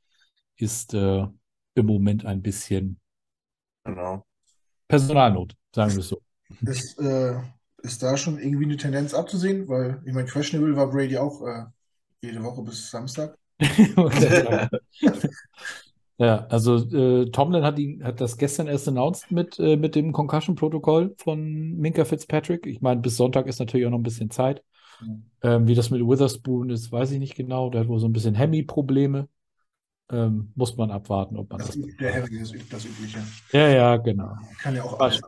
ist 0.56 0.94
äh, 0.94 1.26
im 1.74 1.86
Moment 1.86 2.24
ein 2.24 2.42
bisschen 2.42 3.00
Genau. 3.84 4.24
Personalnot, 4.88 5.54
sagen 5.74 5.92
wir 5.92 6.00
es 6.00 6.08
so. 6.08 6.20
Ist, 6.62 6.98
äh, 6.98 7.40
ist 7.82 8.02
da 8.02 8.16
schon 8.16 8.38
irgendwie 8.38 8.64
eine 8.64 8.76
Tendenz 8.76 9.14
abzusehen? 9.14 9.68
Weil, 9.68 10.02
ich 10.04 10.12
meine, 10.12 10.28
questionable 10.28 10.76
war 10.76 10.90
Brady 10.90 11.16
auch 11.16 11.42
äh, 11.46 11.64
jede 12.22 12.42
Woche 12.42 12.62
bis 12.62 12.90
Samstag. 12.90 13.36
Okay. 13.96 14.68
Ja, 16.18 16.46
also 16.48 16.76
äh, 16.76 17.30
Tomlin 17.30 17.64
hat, 17.64 17.78
ihn, 17.78 18.04
hat 18.04 18.20
das 18.20 18.36
gestern 18.36 18.66
erst 18.66 18.86
announced 18.86 19.30
mit, 19.30 19.58
äh, 19.58 19.76
mit 19.78 19.94
dem 19.94 20.12
Concussion-Protokoll 20.12 21.14
von 21.16 21.76
Minka 21.78 22.04
Fitzpatrick. 22.04 22.66
Ich 22.66 22.82
meine, 22.82 23.00
bis 23.00 23.16
Sonntag 23.16 23.46
ist 23.46 23.58
natürlich 23.58 23.86
auch 23.86 23.90
noch 23.90 23.98
ein 23.98 24.02
bisschen 24.02 24.30
Zeit. 24.30 24.62
Ähm, 25.42 25.66
wie 25.66 25.74
das 25.74 25.90
mit 25.90 26.00
Witherspoon 26.00 26.70
ist, 26.70 26.92
weiß 26.92 27.12
ich 27.12 27.18
nicht 27.18 27.34
genau. 27.34 27.70
Der 27.70 27.82
hat 27.82 27.88
wohl 27.88 27.98
so 28.00 28.06
ein 28.06 28.12
bisschen 28.12 28.34
Hemi-Probleme. 28.34 29.28
Ähm, 30.12 30.50
muss 30.56 30.76
man 30.76 30.90
abwarten, 30.90 31.36
ob 31.36 31.50
man 31.50 31.58
Das 31.60 31.68
das. 31.68 31.76
ist 31.76 32.00
der 32.00 32.12
Harry, 32.14 32.38
das, 32.38 32.52
das 32.68 32.84
Übliche. 32.84 33.20
Ja, 33.52 33.68
ja, 33.68 33.96
genau. 33.96 34.34
Kann 34.60 34.74
ja 34.74 34.82
auch 34.82 34.98
alles. 34.98 35.20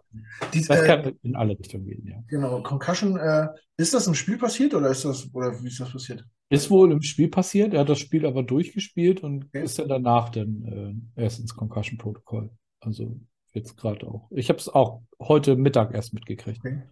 Dies, 0.53 0.67
Das 0.67 0.81
äh, 0.81 0.87
kann 0.87 1.13
in 1.23 1.37
alle 1.37 1.57
Richtungen 1.57 1.87
gehen, 1.87 2.07
ja. 2.07 2.17
genau, 2.29 2.61
Concussion, 2.63 3.17
äh, 3.17 3.47
ist 3.77 3.95
das 3.95 4.09
im 4.09 4.15
Spiel 4.15 4.39
passiert 4.39 4.75
oder 4.75 4.89
ist 4.89 5.05
das, 5.05 5.33
oder 5.33 5.53
wie 5.63 5.69
ist 5.69 5.79
das 5.79 5.93
passiert? 5.93 6.25
Ist 6.51 6.69
wohl 6.71 6.91
im 6.93 7.01
Spiel 7.01 7.29
passiert. 7.29 7.73
Er 7.75 7.81
hat 7.81 7.89
das 7.89 8.01
Spiel 8.01 8.27
aber 8.27 8.43
durchgespielt 8.43 9.23
und 9.23 9.45
Okay. 9.47 9.63
ist 9.63 9.79
dann 9.79 9.89
danach 9.89 10.31
dann 10.31 11.07
äh, 11.17 11.23
erst 11.23 11.41
ins 11.41 11.55
Concussion-Protokoll. 11.55 12.51
Also 12.81 13.21
jetzt 13.53 13.77
gerade 13.77 14.07
auch. 14.07 14.29
Ich 14.33 14.49
habe 14.49 14.59
es 14.59 14.69
auch 14.69 15.03
heute 15.21 15.57
Mittag 15.57 15.95
erst 15.95 16.13
mitgekriegt. 16.13 16.59
Okay. 16.59 16.83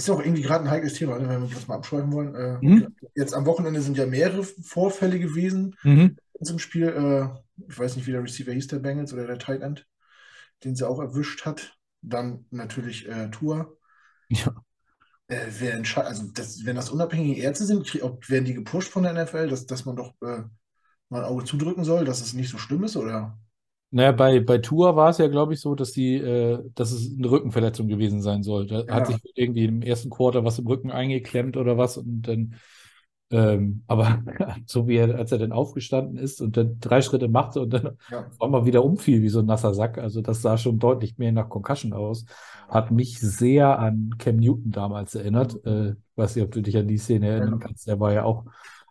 Ist 0.00 0.08
ja 0.08 0.14
auch 0.14 0.20
irgendwie 0.20 0.40
gerade 0.40 0.64
ein 0.64 0.70
heikles 0.70 0.94
Thema, 0.94 1.18
ne, 1.18 1.28
wenn 1.28 1.42
wir 1.46 1.54
das 1.54 1.68
mal 1.68 1.74
abschweifen 1.74 2.10
wollen. 2.10 2.34
Äh, 2.34 2.58
Mhm. 2.62 2.96
Jetzt 3.14 3.34
am 3.34 3.44
Wochenende 3.44 3.82
sind 3.82 3.98
ja 3.98 4.06
mehrere 4.06 4.42
Vorfälle 4.44 5.18
gewesen 5.18 5.76
Mhm. 5.82 6.16
im 6.40 6.58
Spiel. 6.58 6.88
Äh, 6.88 7.28
ich 7.68 7.78
weiß 7.78 7.96
nicht, 7.96 8.06
wie 8.06 8.12
der 8.12 8.22
Receiver 8.22 8.50
hieß, 8.50 8.68
der 8.68 8.78
Bengals 8.78 9.12
oder 9.12 9.26
der 9.26 9.38
Tight 9.38 9.60
End, 9.60 9.86
den 10.64 10.74
sie 10.74 10.88
auch 10.88 11.00
erwischt 11.00 11.44
hat. 11.44 11.76
Dann 12.00 12.46
natürlich 12.50 13.06
äh, 13.10 13.28
Tour. 13.30 13.76
Ja. 14.30 14.54
Äh, 15.28 15.68
entscheidet, 15.68 16.08
also 16.08 16.28
das, 16.32 16.64
wenn 16.64 16.76
das 16.76 16.88
unabhängige 16.88 17.42
Ärzte 17.42 17.66
sind, 17.66 17.86
krieg- 17.86 18.02
ob, 18.02 18.26
werden 18.30 18.46
die 18.46 18.54
gepusht 18.54 18.90
von 18.90 19.02
der 19.02 19.12
NFL, 19.12 19.48
dass, 19.48 19.66
dass 19.66 19.84
man 19.84 19.96
doch 19.96 20.14
äh, 20.22 20.44
mal 21.10 21.18
ein 21.24 21.24
Auge 21.24 21.44
zudrücken 21.44 21.84
soll, 21.84 22.06
dass 22.06 22.22
es 22.22 22.32
nicht 22.32 22.48
so 22.48 22.56
schlimm 22.56 22.84
ist, 22.84 22.96
oder? 22.96 23.38
Naja, 23.92 24.12
bei, 24.12 24.38
bei 24.40 24.58
Tua 24.58 24.94
war 24.94 25.10
es 25.10 25.18
ja, 25.18 25.26
glaube 25.26 25.52
ich, 25.54 25.60
so, 25.60 25.74
dass 25.74 25.90
die, 25.92 26.14
äh, 26.16 26.62
dass 26.74 26.92
es 26.92 27.12
eine 27.16 27.28
Rückenverletzung 27.30 27.88
gewesen 27.88 28.22
sein 28.22 28.42
soll. 28.44 28.66
Da 28.66 28.86
Ja. 28.86 28.94
hat 28.94 29.06
sich 29.08 29.20
irgendwie 29.34 29.64
im 29.64 29.82
ersten 29.82 30.10
Quarter 30.10 30.44
was 30.44 30.58
im 30.60 30.66
Rücken 30.68 30.92
eingeklemmt 30.92 31.56
oder 31.56 31.76
was 31.76 31.96
und 31.96 32.22
dann, 32.22 32.54
ähm, 33.32 33.82
aber 33.88 34.22
so 34.66 34.86
wie 34.88 34.96
er, 34.96 35.16
als 35.16 35.32
er 35.32 35.38
dann 35.38 35.52
aufgestanden 35.52 36.18
ist 36.18 36.40
und 36.40 36.56
dann 36.56 36.78
drei 36.80 37.02
Schritte 37.02 37.28
machte 37.28 37.60
und 37.62 37.70
dann 37.72 37.86
Ja. 38.08 38.30
auf 38.30 38.40
einmal 38.40 38.64
wieder 38.64 38.84
umfiel 38.84 39.22
wie 39.22 39.28
so 39.28 39.40
ein 39.40 39.46
nasser 39.46 39.74
Sack, 39.74 39.98
also 39.98 40.20
das 40.22 40.42
sah 40.42 40.56
schon 40.56 40.78
deutlich 40.78 41.18
mehr 41.18 41.32
nach 41.32 41.48
Concussion 41.48 41.92
aus, 41.92 42.26
hat 42.68 42.90
mich 42.92 43.18
sehr 43.20 43.78
an 43.78 44.10
Cam 44.18 44.36
Newton 44.36 44.70
damals 44.70 45.14
erinnert. 45.16 45.64
Äh, 45.66 45.94
weiß 46.16 46.36
nicht, 46.36 46.44
ob 46.44 46.52
du 46.52 46.62
dich 46.62 46.76
an 46.76 46.86
die 46.88 46.98
Szene 46.98 47.28
erinnern 47.28 47.58
kannst. 47.58 47.88
Der 47.88 47.98
war 48.00 48.12
ja 48.12 48.24
auch 48.24 48.44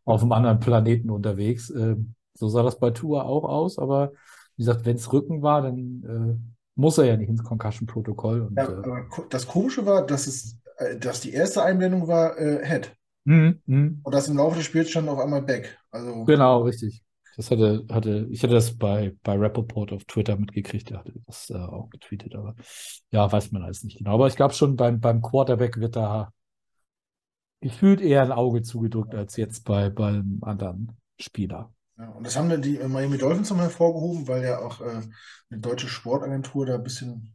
auf 0.06 0.22
einem 0.22 0.32
anderen 0.34 0.60
Planeten 0.60 1.10
unterwegs. 1.10 1.70
Ähm, 1.70 2.16
so 2.34 2.48
sah 2.50 2.64
das 2.64 2.80
bei 2.80 2.92
Tua 2.92 3.24
auch 3.24 3.44
aus, 3.46 3.80
aber 3.80 4.12
wie 4.60 4.64
gesagt, 4.64 4.86
wenn 4.86 4.98
es 4.98 5.14
Rücken 5.14 5.42
war, 5.42 5.62
dann 5.62 6.04
äh, 6.04 6.60
muss 6.76 6.98
er 6.98 7.06
ja 7.06 7.16
nicht 7.16 7.30
ins 7.30 7.46
Concussion-Protokoll. 7.46 8.52
Ja, 8.58 8.64
äh, 8.64 8.68
aber 8.68 9.08
das 9.30 9.48
Komische 9.48 9.86
war, 9.86 10.06
dass 10.06 10.28
es, 10.28 10.60
äh, 10.80 10.98
dass 10.98 11.22
die 11.22 11.32
erste 11.32 11.64
Einblendung 11.64 12.10
war 12.10 12.38
äh, 12.38 12.66
Head 12.68 12.94
mhm, 13.24 13.62
mhm. 13.68 14.02
und 14.04 14.14
das 14.14 14.28
im 14.28 14.36
Laufe 14.36 14.58
des 14.58 14.66
Spiels 14.66 14.90
stand 14.90 15.08
auf 15.08 15.18
einmal 15.18 15.44
Back. 15.44 15.80
Also 15.92 16.26
Genau, 16.26 16.64
richtig. 16.64 17.02
Das 17.38 17.52
hatte, 17.52 17.86
hatte, 17.90 18.28
ich 18.32 18.44
hatte 18.44 18.56
das 18.56 18.78
bei, 18.78 19.16
bei 19.24 19.38
Rappaport 19.38 19.94
auf 19.94 20.04
Twitter 20.04 20.36
mitgekriegt, 20.36 20.90
der 20.90 21.00
hatte 21.00 21.14
das 21.26 21.50
äh, 21.52 21.54
auch 21.54 21.90
getweetet, 21.90 22.36
aber 22.36 22.54
ja, 23.12 23.32
weiß 23.32 23.54
man 23.54 23.64
alles 23.64 23.86
nicht 23.86 24.00
genau. 24.00 24.16
Aber 24.16 24.28
ich 24.28 24.36
glaube 24.36 24.54
schon, 24.54 24.76
beim, 24.76 25.00
beim 25.00 25.22
Quarterback 25.22 25.78
wird 25.80 25.96
da 25.96 26.34
gefühlt 27.62 28.02
eher 28.02 28.24
ein 28.24 28.34
Auge 28.34 28.62
zugedrückt 28.62 29.16
als 29.16 29.38
jetzt 29.38 29.64
bei, 29.64 29.90
beim 29.90 30.40
anderen 30.42 30.98
Spieler. 31.18 31.74
Ja, 32.00 32.08
und 32.10 32.26
das 32.26 32.38
haben 32.38 32.50
dann 32.50 32.62
die 32.62 32.78
äh, 32.78 32.88
Miami 32.88 33.18
Dolphins 33.18 33.50
nochmal 33.50 33.68
hervorgehoben, 33.68 34.28
weil 34.28 34.44
ja 34.44 34.60
auch 34.60 34.80
äh, 34.80 35.02
eine 35.50 35.60
deutsche 35.60 35.90
Sportagentur 35.90 36.66
da 36.66 36.76
ein 36.76 36.84
bisschen 36.84 37.34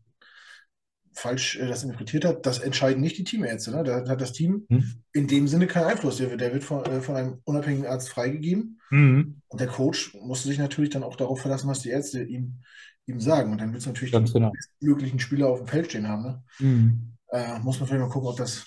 falsch 1.13 1.57
äh, 1.57 1.67
das 1.67 1.85
interpretiert 1.85 2.25
hat. 2.25 2.47
Das 2.47 2.59
entscheiden 2.61 3.03
nicht 3.03 3.19
die 3.19 3.25
Teamärzte. 3.25 3.73
Ne? 3.73 3.85
Da 3.85 4.09
hat 4.09 4.21
das 4.21 4.33
Team 4.33 4.67
Hm? 4.71 4.85
in 5.13 5.27
dem 5.29 5.49
Sinne 5.49 5.67
keinen 5.67 5.87
Einfluss. 5.87 6.17
Der 6.17 6.31
wird, 6.31 6.41
der 6.41 6.53
wird 6.53 6.65
von, 6.65 6.83
äh, 6.87 7.01
von 7.03 7.15
einem 7.17 7.41
unabhängigen 7.45 7.87
Arzt 7.87 8.09
freigegeben. 8.09 8.81
Mhm. 8.91 9.41
Und 9.49 9.61
der 9.61 9.69
Coach 9.69 10.15
musste 10.23 10.49
sich 10.49 10.59
natürlich 10.59 10.91
dann 10.91 11.03
auch 11.03 11.17
darauf 11.17 11.41
verlassen, 11.41 11.69
was 11.69 11.81
die 11.81 11.91
Ärzte 11.91 12.23
ihm, 12.23 12.61
ihm 13.07 13.21
sagen. 13.21 13.53
Und 13.53 13.61
dann 13.61 13.73
wird 13.73 13.83
es 13.83 13.87
natürlich 13.87 14.13
Ganz 14.13 14.31
die 14.33 14.39
genau. 14.39 14.53
möglichen 14.81 15.19
Spieler 15.21 15.49
auf 15.49 15.59
dem 15.59 15.69
Feld 15.69 15.91
stehen 15.91 16.09
haben. 16.09 16.23
Ne? 16.23 16.43
Mhm. 16.59 17.17
Äh, 17.29 17.59
muss 17.59 17.79
man 17.81 17.89
vielleicht 17.89 18.03
mal 18.03 18.11
gucken, 18.11 18.31
ob 18.31 18.37
das. 18.39 18.65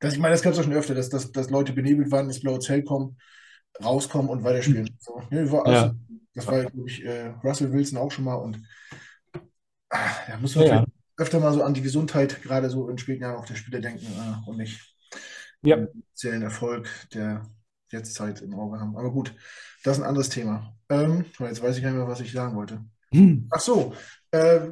das 0.00 0.14
ich 0.14 0.18
meine, 0.18 0.34
das 0.34 0.42
gab 0.42 0.54
es 0.54 0.58
auch 0.58 0.64
schon 0.64 0.72
öfter, 0.72 0.94
dass, 0.94 1.08
dass, 1.08 1.30
dass 1.30 1.50
Leute 1.50 1.72
benebelt 1.72 2.10
waren, 2.10 2.26
ins 2.26 2.40
blaue 2.40 2.58
Zelt 2.58 2.84
kommen, 2.84 3.16
rauskommen 3.82 4.30
und 4.30 4.44
weiterspielen. 4.44 4.96
So, 5.00 5.22
ne, 5.30 5.50
war 5.50 5.66
alles, 5.66 5.82
Ja. 5.82 5.94
Das 6.34 6.46
war, 6.48 6.64
glaube 6.64 6.88
ich, 6.88 7.04
äh, 7.04 7.28
Russell 7.44 7.72
Wilson 7.72 7.98
auch 7.98 8.10
schon 8.10 8.24
mal. 8.24 8.34
Und 8.34 8.60
ah, 9.90 10.10
da 10.28 10.36
muss 10.38 10.54
man 10.56 10.66
Ja, 10.66 10.84
öfter 11.16 11.40
mal 11.40 11.52
so 11.52 11.62
an 11.62 11.74
die 11.74 11.82
Gesundheit, 11.82 12.42
gerade 12.42 12.68
so 12.70 12.88
in 12.88 12.98
späten 12.98 13.22
Jahren 13.22 13.36
auch 13.36 13.46
der 13.46 13.54
Spieler 13.54 13.80
denken 13.80 14.06
äh, 14.06 14.48
und 14.48 14.56
nicht 14.58 14.80
Ja. 15.62 15.76
den 15.76 15.88
finanziellen 15.88 16.42
Erfolg 16.42 16.88
der 17.14 17.48
Jetztzeit 17.90 18.42
im 18.42 18.54
Auge 18.54 18.80
haben. 18.80 18.96
Aber 18.96 19.12
gut, 19.12 19.34
das 19.84 19.96
ist 19.98 20.02
ein 20.02 20.08
anderes 20.08 20.28
Thema. 20.28 20.74
Ähm, 20.88 21.24
jetzt 21.38 21.62
weiß 21.62 21.76
ich 21.76 21.82
gar 21.82 21.90
nicht 21.90 21.98
mehr, 21.98 22.08
was 22.08 22.20
ich 22.20 22.32
sagen 22.32 22.56
wollte. 22.56 22.84
Hm. 23.12 23.48
Ach 23.50 23.60
so, 23.60 23.94
äh, 24.32 24.70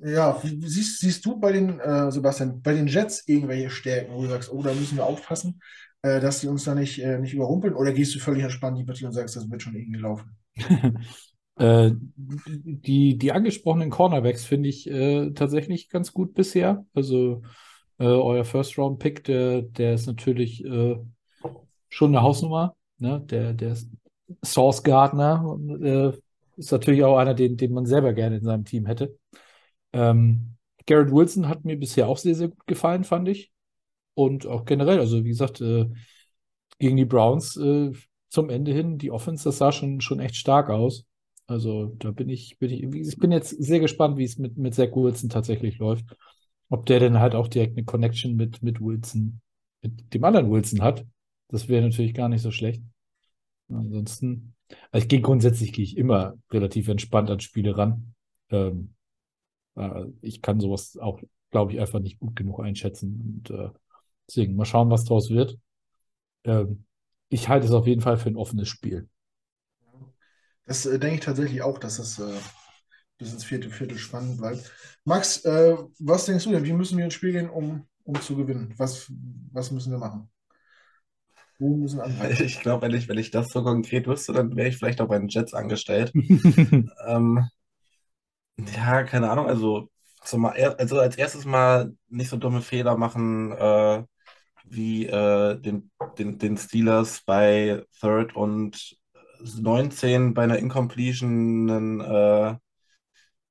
ja, 0.00 0.40
siehst, 0.42 1.00
siehst 1.00 1.24
du 1.24 1.38
bei 1.38 1.52
den, 1.52 1.80
äh, 1.80 2.10
Sebastian, 2.12 2.60
bei 2.62 2.74
den 2.74 2.86
Jets 2.86 3.26
irgendwelche 3.26 3.70
Stärken, 3.70 4.12
wo 4.14 4.22
du 4.22 4.28
sagst, 4.28 4.52
oh, 4.52 4.62
da 4.62 4.72
müssen 4.74 4.96
wir 4.96 5.04
aufpassen, 5.06 5.60
äh, 6.04 6.20
dass 6.20 6.40
die 6.40 6.48
uns 6.48 6.64
da 6.64 6.74
nicht, 6.74 6.98
äh, 6.98 7.18
nicht 7.18 7.32
überrumpeln? 7.32 7.72
Oder 7.72 7.92
gehst 7.94 8.14
du 8.14 8.18
völlig 8.18 8.42
entspannt 8.42 8.78
die 8.78 8.84
Partie 8.84 9.06
und 9.06 9.12
sagst, 9.12 9.36
das 9.36 9.50
wird 9.50 9.62
schon 9.62 9.74
irgendwie 9.74 10.00
laufen? 10.00 10.36
Äh, 11.56 11.92
die, 11.94 13.16
die 13.16 13.30
angesprochenen 13.30 13.88
Cornerbacks 13.88 14.44
finde 14.44 14.68
ich 14.68 14.90
äh, 14.90 15.30
tatsächlich 15.34 15.88
ganz 15.88 16.12
gut 16.12 16.34
bisher. 16.34 16.84
Also 16.94 17.42
euer 17.96 18.44
First-Round-Pick, 18.44 19.22
der, 19.22 19.62
der 19.62 19.94
ist 19.94 20.08
natürlich 20.08 20.64
schon 20.66 22.08
eine 22.08 22.22
Hausnummer. 22.22 22.74
Ne? 22.98 23.20
Der, 23.30 23.54
der 23.54 23.76
Sauce 24.42 24.82
Gardner 24.82 25.56
ist 26.56 26.72
natürlich 26.72 27.04
auch 27.04 27.16
einer, 27.18 27.34
den, 27.34 27.56
den 27.56 27.72
man 27.72 27.86
selber 27.86 28.14
gerne 28.14 28.38
in 28.38 28.44
seinem 28.44 28.64
Team 28.64 28.86
hätte. 28.86 29.16
Ähm, 29.92 30.56
Garrett 30.86 31.12
Wilson 31.12 31.48
hat 31.48 31.64
mir 31.64 31.78
bisher 31.78 32.08
auch 32.08 32.18
sehr, 32.18 32.34
sehr 32.34 32.48
gut 32.48 32.66
gefallen, 32.66 33.04
fand 33.04 33.28
ich. 33.28 33.53
Und 34.14 34.46
auch 34.46 34.64
generell, 34.64 34.98
also 35.00 35.24
wie 35.24 35.28
gesagt, 35.28 35.60
äh, 35.60 35.86
gegen 36.78 36.96
die 36.96 37.04
Browns 37.04 37.56
äh, 37.56 37.92
zum 38.28 38.50
Ende 38.50 38.72
hin, 38.72 38.98
die 38.98 39.10
Offense, 39.10 39.44
das 39.44 39.58
sah 39.58 39.72
schon, 39.72 40.00
schon 40.00 40.20
echt 40.20 40.36
stark 40.36 40.70
aus. 40.70 41.04
Also 41.46 41.94
da 41.98 42.10
bin 42.10 42.28
ich, 42.28 42.58
bin 42.58 42.70
ich, 42.70 42.82
ich 42.82 43.18
bin 43.18 43.32
jetzt 43.32 43.50
sehr 43.50 43.80
gespannt, 43.80 44.16
wie 44.16 44.24
es 44.24 44.38
mit, 44.38 44.56
mit 44.56 44.74
Zach 44.74 44.94
Wilson 44.94 45.28
tatsächlich 45.28 45.78
läuft. 45.78 46.04
Ob 46.70 46.86
der 46.86 47.00
denn 47.00 47.20
halt 47.20 47.34
auch 47.34 47.48
direkt 47.48 47.76
eine 47.76 47.84
Connection 47.84 48.36
mit, 48.36 48.62
mit 48.62 48.80
Wilson, 48.80 49.40
mit 49.82 50.14
dem 50.14 50.24
anderen 50.24 50.50
Wilson 50.50 50.82
hat. 50.82 51.04
Das 51.48 51.68
wäre 51.68 51.86
natürlich 51.86 52.14
gar 52.14 52.28
nicht 52.28 52.42
so 52.42 52.50
schlecht. 52.50 52.82
Ansonsten, 53.68 54.54
also 54.90 55.04
ich 55.04 55.08
gehe 55.08 55.20
grundsätzlich 55.20 55.72
gehe 55.72 55.84
ich 55.84 55.96
immer 55.96 56.34
relativ 56.50 56.88
entspannt 56.88 57.30
an 57.30 57.40
Spiele 57.40 57.76
ran. 57.76 58.14
Ähm, 58.50 58.94
äh, 59.76 60.06
ich 60.22 60.42
kann 60.42 60.60
sowas 60.60 60.96
auch, 60.96 61.20
glaube 61.50 61.72
ich, 61.72 61.80
einfach 61.80 62.00
nicht 62.00 62.18
gut 62.18 62.36
genug 62.36 62.60
einschätzen. 62.60 63.42
Und 63.46 63.50
äh, 63.50 63.68
deswegen 64.28 64.56
mal 64.56 64.64
schauen, 64.64 64.90
was 64.90 65.04
draus 65.04 65.30
wird. 65.30 65.58
Ähm, 66.44 66.86
ich 67.30 67.48
halte 67.48 67.66
es 67.66 67.72
auf 67.72 67.86
jeden 67.86 68.02
Fall 68.02 68.16
für 68.18 68.28
ein 68.30 68.36
offenes 68.36 68.68
Spiel. 68.68 69.08
Das 70.66 70.86
äh, 70.86 70.98
denke 70.98 71.16
ich 71.16 71.20
tatsächlich 71.24 71.62
auch, 71.62 71.78
dass 71.78 71.96
das 71.98 72.18
äh, 72.18 72.38
bis 73.18 73.32
ins 73.32 73.44
vierte 73.44 73.70
Viertel 73.70 73.98
spannend 73.98 74.38
bleibt. 74.38 74.72
Max, 75.04 75.44
äh, 75.44 75.76
was 75.98 76.26
denkst 76.26 76.44
du 76.44 76.52
denn? 76.52 76.64
Wie 76.64 76.72
müssen 76.72 76.98
wir 76.98 77.04
ins 77.04 77.14
Spiel 77.14 77.32
gehen, 77.32 77.50
um, 77.50 77.86
um 78.04 78.20
zu 78.20 78.36
gewinnen? 78.36 78.74
Was, 78.76 79.10
was 79.52 79.70
müssen 79.70 79.92
wir 79.92 79.98
machen? 79.98 80.30
Wo 81.58 81.76
müssen 81.76 81.98
wir 81.98 82.04
angreifen? 82.04 82.44
Ich 82.46 82.60
glaube, 82.60 82.82
wenn 82.82 82.94
ich, 82.94 83.08
wenn 83.08 83.18
ich 83.18 83.30
das 83.30 83.50
so 83.50 83.62
konkret 83.62 84.06
wüsste, 84.06 84.32
dann 84.32 84.56
wäre 84.56 84.68
ich 84.68 84.76
vielleicht 84.76 85.00
auch 85.00 85.08
bei 85.08 85.18
den 85.18 85.28
Jets 85.28 85.54
angestellt. 85.54 86.12
Ähm, 87.06 87.48
ja, 88.58 89.02
keine 89.04 89.30
Ahnung, 89.30 89.46
also, 89.46 89.90
zum, 90.24 90.44
also 90.46 90.98
als 91.00 91.16
erstes 91.16 91.44
mal 91.44 91.94
nicht 92.08 92.28
so 92.30 92.36
dumme 92.36 92.62
Fehler 92.62 92.96
machen 92.96 93.52
äh, 93.52 94.04
wie 94.64 95.06
äh, 95.06 95.58
den, 95.60 95.90
den, 96.18 96.38
den 96.38 96.56
Steelers 96.56 97.22
bei 97.24 97.84
Third 98.00 98.34
und 98.36 98.96
19 99.58 100.34
bei 100.34 100.44
einer 100.44 100.58
Incompletion 100.58 101.70
einen, 101.70 102.00
äh, 102.00 102.56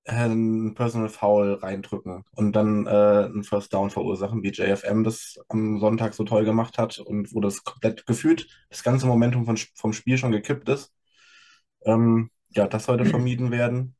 einen 0.05 0.73
Personal 0.75 1.07
Foul 1.09 1.53
reindrücken 1.55 2.25
und 2.35 2.53
dann 2.55 2.87
äh, 2.87 2.89
einen 2.89 3.43
First 3.43 3.73
Down 3.73 3.89
verursachen, 3.89 4.43
wie 4.43 4.51
JFM 4.51 5.03
das 5.03 5.39
am 5.47 5.79
Sonntag 5.79 6.13
so 6.13 6.25
toll 6.25 6.43
gemacht 6.45 6.77
hat 6.77 6.99
und 6.99 7.33
wo 7.33 7.39
das 7.39 7.63
komplett 7.63 8.05
gefühlt 8.05 8.47
das 8.69 8.83
ganze 8.83 9.07
Momentum 9.07 9.45
von, 9.45 9.57
vom 9.75 9.93
Spiel 9.93 10.17
schon 10.17 10.31
gekippt 10.31 10.67
ist. 10.69 10.93
Ähm, 11.85 12.31
ja, 12.49 12.67
das 12.67 12.85
sollte 12.85 13.05
vermieden 13.05 13.51
werden. 13.51 13.95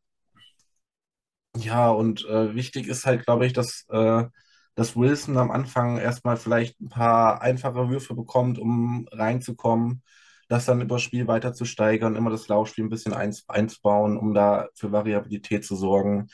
Ja, 1.55 1.89
und 1.91 2.25
äh, 2.25 2.55
wichtig 2.55 2.87
ist 2.87 3.05
halt, 3.05 3.25
glaube 3.25 3.45
ich, 3.45 3.53
dass, 3.53 3.85
äh, 3.89 4.23
dass 4.75 4.95
Wilson 4.95 5.37
am 5.37 5.51
Anfang 5.51 5.97
erstmal 5.97 6.37
vielleicht 6.37 6.79
ein 6.81 6.89
paar 6.89 7.41
einfache 7.41 7.89
Würfe 7.89 8.15
bekommt, 8.15 8.57
um 8.59 9.07
reinzukommen, 9.11 10.01
das 10.49 10.65
dann 10.65 10.81
über 10.81 10.99
Spiel 10.99 11.27
weiter 11.27 11.53
zu 11.53 11.65
steigern, 11.65 12.15
immer 12.15 12.29
das 12.29 12.47
Laufspiel 12.47 12.85
ein 12.85 12.89
bisschen 12.89 13.13
einzubauen, 13.13 14.17
um 14.17 14.33
da 14.33 14.67
für 14.75 14.91
Variabilität 14.91 15.65
zu 15.65 15.75
sorgen. 15.75 16.27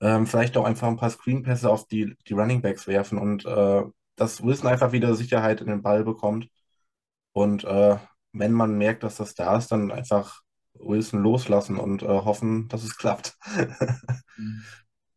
Ähm, 0.00 0.26
vielleicht 0.26 0.56
auch 0.56 0.64
einfach 0.64 0.88
ein 0.88 0.96
paar 0.96 1.10
Screenpässe 1.10 1.70
auf 1.70 1.86
die, 1.86 2.16
die 2.28 2.34
Running 2.34 2.60
Backs 2.62 2.86
werfen 2.86 3.18
und 3.18 3.44
äh, 3.46 3.82
dass 4.16 4.42
Wilson 4.42 4.68
einfach 4.68 4.92
wieder 4.92 5.14
Sicherheit 5.14 5.60
in 5.60 5.68
den 5.68 5.82
Ball 5.82 6.04
bekommt. 6.04 6.48
Und 7.32 7.64
äh, 7.64 7.96
wenn 8.32 8.52
man 8.52 8.76
merkt, 8.78 9.04
dass 9.04 9.16
das 9.16 9.34
da 9.34 9.56
ist, 9.56 9.68
dann 9.72 9.90
einfach 9.92 10.40
Wilson 10.74 11.22
loslassen 11.22 11.78
und 11.78 12.02
äh, 12.02 12.06
hoffen, 12.06 12.68
dass 12.68 12.82
es 12.82 12.96
klappt. 12.96 13.36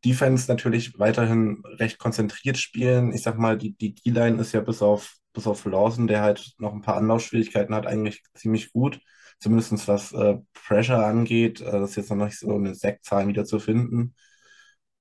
Defense 0.06 0.49
natürlich 0.49 0.99
weiterhin 0.99 1.64
recht 1.66 1.97
konzentriert 1.97 2.58
spielen. 2.58 3.12
Ich 3.12 3.24
sag 3.24 3.38
mal, 3.38 3.58
die, 3.58 3.76
die 3.76 3.95
D-Line 3.95 4.39
ist 4.39 4.53
ja 4.53 4.62
bis 4.62 4.82
auf, 4.82 5.16
bis 5.34 5.47
auf 5.47 5.66
Lawson, 5.66 6.08
der 6.08 6.22
halt 6.22 6.53
noch 6.60 6.74
ein 6.74 6.82
paar 6.82 6.97
Anlaufschwierigkeiten 6.97 7.74
hat, 7.74 7.88
eigentlich 7.88 8.24
ziemlich 8.36 8.72
gut. 8.72 9.01
Zumindest 9.39 9.88
was 9.88 10.14
äh, 10.14 10.38
Pressure 10.53 11.06
angeht. 11.06 11.62
Äh, 11.62 11.72
das 11.72 11.91
ist 11.91 11.95
jetzt 11.97 12.12
noch 12.12 12.24
nicht 12.24 12.39
so 12.39 12.56
eine 12.56 12.76
Sackzahl 12.76 13.28
wieder 13.28 13.45
zu 13.45 13.60
finden. 13.60 14.16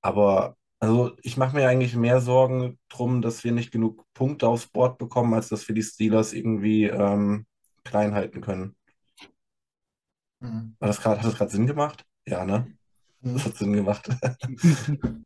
Aber 0.01 0.57
also 0.79 1.15
ich 1.21 1.37
mache 1.37 1.55
mir 1.55 1.67
eigentlich 1.67 1.95
mehr 1.95 2.21
Sorgen 2.21 2.79
drum, 2.89 3.21
dass 3.21 3.43
wir 3.43 3.51
nicht 3.51 3.71
genug 3.71 4.03
Punkte 4.13 4.47
aufs 4.47 4.67
Board 4.67 4.97
bekommen, 4.97 5.33
als 5.33 5.49
dass 5.49 5.67
wir 5.67 5.75
die 5.75 5.83
Steelers 5.83 6.33
irgendwie 6.33 6.85
ähm, 6.85 7.45
klein 7.83 8.13
halten 8.13 8.41
können. 8.41 8.75
Mhm. 10.39 10.75
War 10.79 10.87
das 10.87 11.01
grad, 11.01 11.19
hat 11.19 11.25
das 11.25 11.35
gerade 11.37 11.51
Sinn 11.51 11.67
gemacht? 11.67 12.05
Ja, 12.27 12.45
ne? 12.45 12.67
Das 13.21 13.45
hat 13.45 13.57
Sinn 13.57 13.73
gemacht. 13.73 14.07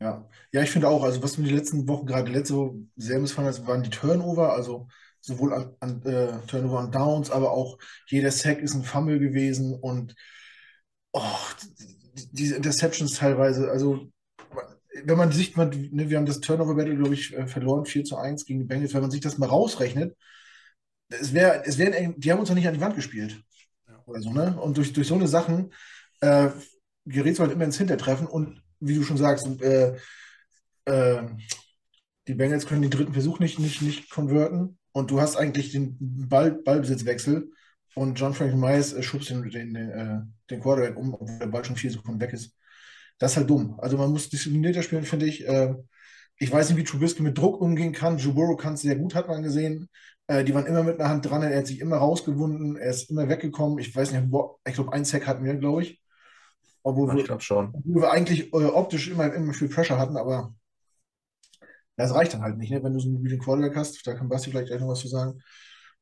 Ja, 0.00 0.26
ja, 0.52 0.62
ich 0.62 0.70
finde 0.70 0.88
auch, 0.88 1.04
also 1.04 1.22
was 1.22 1.36
mir 1.36 1.48
die 1.48 1.54
letzten 1.54 1.86
Wochen, 1.86 2.06
gerade 2.06 2.32
letzte 2.32 2.56
Woche 2.56 2.74
sehr 2.96 3.18
missfallen 3.18 3.52
hat, 3.52 3.66
waren 3.66 3.82
die 3.82 3.90
Turnover, 3.90 4.54
also 4.54 4.88
sowohl 5.20 5.52
an, 5.52 5.76
an 5.80 6.02
äh, 6.06 6.38
Turnover 6.46 6.78
und 6.78 6.94
Downs, 6.94 7.30
aber 7.30 7.52
auch 7.52 7.78
jeder 8.06 8.30
Sack 8.30 8.60
ist 8.60 8.74
ein 8.74 8.82
Fumble 8.82 9.18
gewesen 9.18 9.74
und 9.74 10.14
oh, 11.12 11.20
diese 12.32 12.56
Interceptions 12.56 13.14
teilweise, 13.14 13.70
also 13.70 14.10
wenn 15.04 15.18
man 15.18 15.32
sich, 15.32 15.56
man, 15.56 15.70
ne, 15.92 16.08
wir 16.10 16.16
haben 16.16 16.26
das 16.26 16.40
Turnover-Battle, 16.40 16.96
glaube 16.96 17.14
ich, 17.14 17.34
äh, 17.36 17.46
verloren, 17.46 17.84
4 17.84 18.04
zu 18.04 18.16
1 18.16 18.44
gegen 18.46 18.60
die 18.60 18.66
Bengals, 18.66 18.94
wenn 18.94 19.02
man 19.02 19.10
sich 19.10 19.20
das 19.20 19.38
mal 19.38 19.48
rausrechnet, 19.48 20.16
es 21.08 21.34
wäre, 21.34 21.62
es 21.64 21.78
wären, 21.78 22.18
die 22.18 22.32
haben 22.32 22.40
uns 22.40 22.48
ja 22.48 22.54
nicht 22.54 22.68
an 22.68 22.74
die 22.74 22.80
Wand 22.80 22.94
gespielt 22.94 23.42
oder 24.06 24.20
so, 24.20 24.32
ne? 24.32 24.58
Und 24.60 24.76
durch, 24.76 24.92
durch 24.92 25.08
so 25.08 25.14
eine 25.14 25.28
Sachen 25.28 25.72
äh, 26.20 26.50
gerätst 27.10 27.40
halt 27.40 27.52
immer 27.52 27.64
ins 27.64 27.78
Hintertreffen 27.78 28.26
und 28.26 28.62
wie 28.80 28.94
du 28.94 29.02
schon 29.02 29.16
sagst, 29.16 29.46
äh, 29.62 29.96
äh, 30.86 31.22
die 32.28 32.34
Bengals 32.34 32.66
können 32.66 32.82
den 32.82 32.90
dritten 32.90 33.12
Versuch 33.12 33.38
nicht, 33.38 33.58
nicht, 33.58 33.82
nicht 33.82 34.10
konverten 34.10 34.78
und 34.92 35.10
du 35.10 35.20
hast 35.20 35.36
eigentlich 35.36 35.72
den 35.72 35.96
Ball, 36.28 36.52
Ballbesitzwechsel 36.52 37.50
und 37.94 38.18
John 38.18 38.34
Frank 38.34 38.54
Myers 38.54 38.92
äh, 38.92 39.02
schubst 39.02 39.30
den, 39.30 39.48
den, 39.50 39.76
äh, 39.76 40.20
den 40.50 40.60
Quarterback 40.60 40.96
um, 40.96 41.14
obwohl 41.14 41.38
der 41.38 41.46
Ball 41.46 41.64
schon 41.64 41.76
vier 41.76 41.90
Sekunden 41.90 42.20
weg 42.20 42.32
ist. 42.32 42.56
Das 43.18 43.32
ist 43.32 43.36
halt 43.36 43.50
dumm. 43.50 43.78
Also 43.78 43.98
man 43.98 44.10
muss 44.10 44.30
disziplinierter 44.30 44.82
spielen, 44.82 45.04
finde 45.04 45.26
ich. 45.26 45.46
Äh, 45.46 45.74
ich 46.38 46.50
weiß 46.50 46.70
nicht, 46.70 46.78
wie 46.78 46.84
Trubisky 46.84 47.22
mit 47.22 47.36
Druck 47.36 47.60
umgehen 47.60 47.92
kann. 47.92 48.16
Joe 48.16 48.56
kann 48.56 48.74
es 48.74 48.80
sehr 48.80 48.96
gut, 48.96 49.14
hat 49.14 49.28
man 49.28 49.42
gesehen. 49.42 49.88
Äh, 50.26 50.44
die 50.44 50.54
waren 50.54 50.66
immer 50.66 50.82
mit 50.82 50.98
einer 50.98 51.10
Hand 51.10 51.28
dran, 51.28 51.42
er 51.42 51.58
hat 51.58 51.66
sich 51.66 51.80
immer 51.80 51.96
rausgewunden, 51.96 52.76
er 52.76 52.90
ist 52.90 53.10
immer 53.10 53.28
weggekommen. 53.28 53.78
Ich 53.78 53.94
weiß 53.94 54.12
nicht, 54.12 54.22
ich 54.66 54.74
glaube, 54.74 54.92
ein 54.92 55.04
Sack 55.04 55.26
hatten 55.26 55.44
wir, 55.44 55.54
glaube 55.56 55.82
ich. 55.82 56.00
Obwohl 56.82 57.40
schon. 57.40 57.70
Obwohl 57.74 58.02
wir 58.02 58.10
eigentlich 58.10 58.52
äh, 58.52 58.64
optisch 58.64 59.08
immer, 59.08 59.32
immer 59.32 59.52
viel 59.52 59.68
Pressure 59.68 59.98
hatten, 59.98 60.16
aber 60.16 60.54
das 61.96 62.14
reicht 62.14 62.32
dann 62.34 62.42
halt 62.42 62.56
nicht, 62.56 62.70
ne? 62.70 62.82
wenn 62.82 62.94
du 62.94 63.00
so 63.00 63.08
einen 63.08 63.16
mobilen 63.16 63.38
Quarterback 63.38 63.76
hast. 63.76 64.06
Da 64.06 64.14
kann 64.14 64.28
Basti 64.28 64.50
vielleicht 64.50 64.68
gleich 64.68 64.80
noch 64.80 64.88
was 64.88 65.00
zu 65.00 65.08
sagen. 65.08 65.42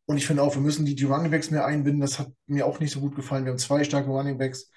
Und 0.06 0.16
ich 0.16 0.26
finde 0.26 0.42
auch, 0.42 0.54
wir 0.54 0.62
müssen 0.62 0.86
die, 0.86 0.94
die 0.94 1.04
Running 1.04 1.30
Backs 1.30 1.50
mehr 1.50 1.66
einbinden. 1.66 2.00
Das 2.00 2.18
hat 2.18 2.32
mir 2.46 2.66
auch 2.66 2.80
nicht 2.80 2.92
so 2.92 3.00
gut 3.00 3.16
gefallen. 3.16 3.44
Wir 3.44 3.50
haben 3.50 3.58
zwei 3.58 3.84
starke 3.84 4.08
Running 4.08 4.38
Backs. 4.38 4.70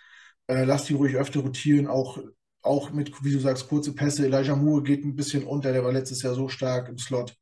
Äh, 0.47 0.65
lass 0.65 0.85
die 0.85 0.93
ruhig 0.93 1.15
öfter 1.15 1.41
rotieren, 1.41 1.87
auch, 1.87 2.17
auch 2.61 2.91
mit, 2.91 3.23
wie 3.23 3.31
du 3.31 3.39
sagst, 3.39 3.69
kurze 3.69 3.93
Pässe. 3.93 4.25
Elijah 4.25 4.55
Moore 4.55 4.83
geht 4.83 5.05
ein 5.05 5.15
bisschen 5.15 5.43
unter, 5.45 5.71
der 5.71 5.83
war 5.83 5.93
letztes 5.93 6.21
Jahr 6.23 6.33
so 6.33 6.49
stark 6.49 6.89
im 6.89 6.97
Slot. 6.97 7.35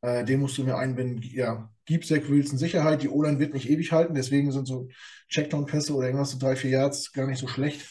Äh, 0.00 0.24
den 0.24 0.40
musst 0.40 0.58
du 0.58 0.64
mir 0.64 0.76
einbinden. 0.76 1.22
Ja, 1.22 1.70
gib 1.84 2.06
Zach 2.06 2.28
Wilson 2.28 2.58
Sicherheit. 2.58 3.02
Die 3.02 3.08
O-Line 3.08 3.38
wird 3.38 3.54
nicht 3.54 3.68
ewig 3.70 3.92
halten, 3.92 4.14
deswegen 4.14 4.50
sind 4.50 4.66
so 4.66 4.88
Checkdown-Pässe 5.28 5.94
oder 5.94 6.06
irgendwas 6.06 6.30
so 6.30 6.38
drei, 6.38 6.56
vier 6.56 6.70
Yards 6.70 7.12
gar 7.12 7.26
nicht 7.26 7.38
so 7.38 7.46
schlecht. 7.48 7.86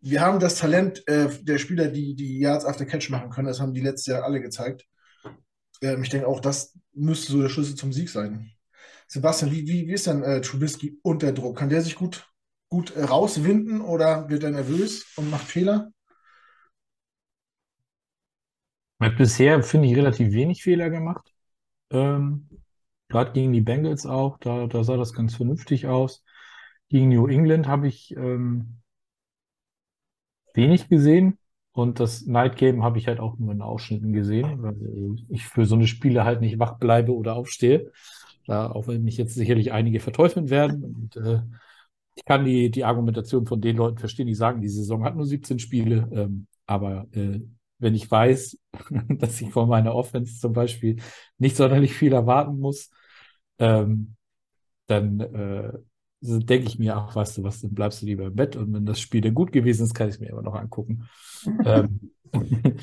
Wir 0.00 0.20
haben 0.20 0.40
das 0.40 0.56
Talent 0.56 1.06
äh, 1.08 1.28
der 1.42 1.58
Spieler, 1.58 1.88
die 1.88 2.14
die 2.14 2.38
Yards 2.38 2.64
after 2.64 2.86
Catch 2.86 3.10
machen 3.10 3.30
können. 3.30 3.48
Das 3.48 3.60
haben 3.60 3.74
die 3.74 3.80
letztes 3.80 4.06
Jahr 4.06 4.24
alle 4.24 4.40
gezeigt. 4.40 4.86
Ähm, 5.82 6.02
ich 6.02 6.10
denke 6.10 6.26
auch, 6.26 6.40
das 6.40 6.78
müsste 6.92 7.32
so 7.32 7.42
der 7.42 7.48
Schlüssel 7.48 7.74
zum 7.74 7.92
Sieg 7.92 8.08
sein. 8.08 8.52
Sebastian, 9.08 9.52
wie, 9.52 9.66
wie, 9.66 9.86
wie 9.86 9.92
ist 9.92 10.06
denn 10.06 10.22
äh, 10.22 10.40
Trubisky 10.40 10.98
unter 11.02 11.32
Druck? 11.32 11.58
Kann 11.58 11.68
der 11.68 11.82
sich 11.82 11.94
gut, 11.94 12.28
gut 12.68 12.94
äh, 12.96 13.04
rauswinden 13.04 13.80
oder 13.80 14.28
wird 14.28 14.42
er 14.42 14.50
nervös 14.50 15.06
und 15.16 15.30
macht 15.30 15.46
Fehler? 15.46 15.90
Hat 19.00 19.16
bisher, 19.16 19.62
finde 19.62 19.88
ich, 19.88 19.96
relativ 19.96 20.32
wenig 20.32 20.62
Fehler 20.62 20.90
gemacht. 20.90 21.32
Ähm, 21.90 22.48
Gerade 23.08 23.32
gegen 23.32 23.52
die 23.52 23.60
Bengals 23.60 24.04
auch, 24.04 24.38
da, 24.38 24.66
da 24.66 24.82
sah 24.82 24.96
das 24.96 25.12
ganz 25.12 25.36
vernünftig 25.36 25.86
aus. 25.86 26.24
Gegen 26.88 27.10
New 27.10 27.28
England 27.28 27.68
habe 27.68 27.86
ich 27.86 28.16
ähm, 28.16 28.80
wenig 30.56 30.88
gesehen 30.88 31.38
und 31.72 32.00
das 32.00 32.26
Night 32.26 32.56
Game 32.56 32.82
habe 32.82 32.98
ich 32.98 33.06
halt 33.06 33.20
auch 33.20 33.38
nur 33.38 33.52
in 33.52 33.62
Ausschnitten 33.62 34.12
gesehen, 34.12 34.62
weil 34.62 34.76
ich 35.28 35.44
für 35.46 35.66
so 35.66 35.74
eine 35.74 35.86
Spiele 35.86 36.24
halt 36.24 36.40
nicht 36.40 36.58
wach 36.58 36.78
bleibe 36.78 37.14
oder 37.14 37.36
aufstehe. 37.36 37.92
Da, 38.46 38.70
auch 38.70 38.86
wenn 38.88 39.02
mich 39.02 39.16
jetzt 39.16 39.34
sicherlich 39.34 39.72
einige 39.72 40.00
verteufeln 40.00 40.50
werden. 40.50 40.84
Und 40.84 41.16
äh, 41.16 41.40
ich 42.14 42.24
kann 42.24 42.44
die, 42.44 42.70
die 42.70 42.84
Argumentation 42.84 43.46
von 43.46 43.60
den 43.60 43.76
Leuten 43.76 43.98
verstehen, 43.98 44.26
die 44.26 44.34
sagen, 44.34 44.62
die 44.62 44.68
Saison 44.68 45.04
hat 45.04 45.16
nur 45.16 45.26
17 45.26 45.58
Spiele, 45.58 46.08
ähm, 46.12 46.46
aber 46.64 47.06
äh, 47.12 47.40
wenn 47.78 47.94
ich 47.94 48.10
weiß, 48.10 48.58
dass 49.08 49.40
ich 49.40 49.50
von 49.50 49.68
meiner 49.68 49.94
Offense 49.94 50.40
zum 50.40 50.52
Beispiel 50.54 50.96
nicht 51.38 51.56
sonderlich 51.56 51.92
viel 51.92 52.12
erwarten 52.12 52.58
muss, 52.58 52.90
ähm, 53.58 54.16
dann 54.86 55.20
äh, 55.20 55.72
denke 56.20 56.66
ich 56.66 56.78
mir, 56.78 56.96
ach, 56.96 57.14
weißt 57.14 57.38
du 57.38 57.42
was, 57.42 57.60
dann 57.60 57.74
bleibst 57.74 58.02
du 58.02 58.06
lieber 58.06 58.26
im 58.26 58.34
Bett 58.34 58.56
und 58.56 58.72
wenn 58.72 58.86
das 58.86 59.00
Spiel 59.00 59.20
dann 59.20 59.34
gut 59.34 59.52
gewesen 59.52 59.84
ist, 59.84 59.94
kann 59.94 60.08
ich 60.08 60.14
es 60.14 60.20
mir 60.20 60.30
immer 60.30 60.42
noch 60.42 60.54
angucken. 60.54 61.08
ähm, 61.64 62.10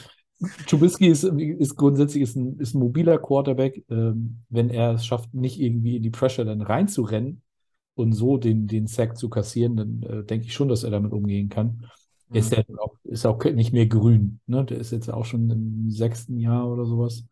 Trubisky 0.67 1.07
ist, 1.07 1.23
ist 1.23 1.75
grundsätzlich 1.75 2.23
ist 2.23 2.35
ein, 2.35 2.59
ist 2.59 2.75
ein 2.75 2.79
mobiler 2.79 3.17
Quarterback. 3.17 3.83
Ähm, 3.89 4.43
wenn 4.49 4.69
er 4.69 4.93
es 4.93 5.05
schafft, 5.05 5.33
nicht 5.33 5.59
irgendwie 5.59 5.97
in 5.97 6.03
die 6.03 6.09
Pressure 6.09 6.45
dann 6.45 6.61
reinzurennen 6.61 7.41
und 7.95 8.13
so 8.13 8.37
den, 8.37 8.67
den 8.67 8.87
Sack 8.87 9.17
zu 9.17 9.29
kassieren, 9.29 9.77
dann 9.77 10.03
äh, 10.03 10.23
denke 10.23 10.47
ich 10.47 10.53
schon, 10.53 10.67
dass 10.67 10.83
er 10.83 10.91
damit 10.91 11.13
umgehen 11.13 11.49
kann. 11.49 11.85
Mhm. 12.29 12.35
Ist 12.35 12.51
ja 12.51 12.63
auch, 12.77 12.95
ist 13.03 13.25
auch 13.25 13.43
nicht 13.43 13.73
mehr 13.73 13.87
grün. 13.87 14.39
Ne? 14.47 14.65
Der 14.65 14.77
ist 14.77 14.91
jetzt 14.91 15.11
auch 15.11 15.25
schon 15.25 15.49
im 15.49 15.89
sechsten 15.89 16.37
Jahr 16.39 16.69
oder 16.69 16.85
sowas. 16.85 17.23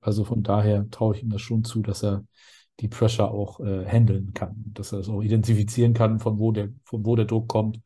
Also 0.00 0.24
von 0.24 0.42
daher 0.42 0.90
traue 0.90 1.16
ich 1.16 1.22
ihm 1.22 1.30
das 1.30 1.42
schon 1.42 1.64
zu, 1.64 1.80
dass 1.80 2.02
er 2.02 2.24
die 2.80 2.88
Pressure 2.88 3.30
auch 3.30 3.60
äh, 3.60 3.84
handeln 3.86 4.32
kann, 4.34 4.64
dass 4.72 4.92
er 4.92 5.00
es 5.00 5.08
auch 5.08 5.22
identifizieren 5.22 5.94
kann, 5.94 6.18
von 6.18 6.38
wo 6.38 6.52
der, 6.52 6.70
von 6.84 7.04
wo 7.04 7.16
der 7.16 7.26
Druck 7.26 7.48
kommt 7.48 7.80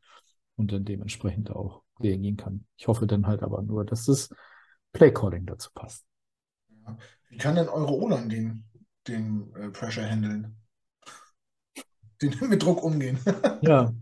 und 0.57 0.73
dann 0.73 0.85
dementsprechend 0.85 1.51
auch 1.51 1.83
reagieren 2.01 2.37
kann. 2.37 2.65
Ich 2.77 2.89
hoffe 2.89 3.07
dann 3.07 3.27
halt 3.27 3.43
aber 3.43 3.63
nur, 3.63 3.85
dass 3.85 4.07
das 4.07 4.31
Playcalling 4.93 5.47
dazu 5.47 5.71
passt. 5.75 6.05
Wie 7.29 7.37
kann 7.37 7.57
denn 7.57 7.69
eure 7.69 7.93
Olan 7.93 8.29
den, 8.29 8.65
den 9.09 9.53
äh, 9.57 9.71
Pressure 9.71 10.09
handeln? 10.09 10.57
Den 12.23 12.35
mit 12.49 12.63
Druck 12.63 12.83
umgehen? 12.83 13.19
ja, 13.63 13.93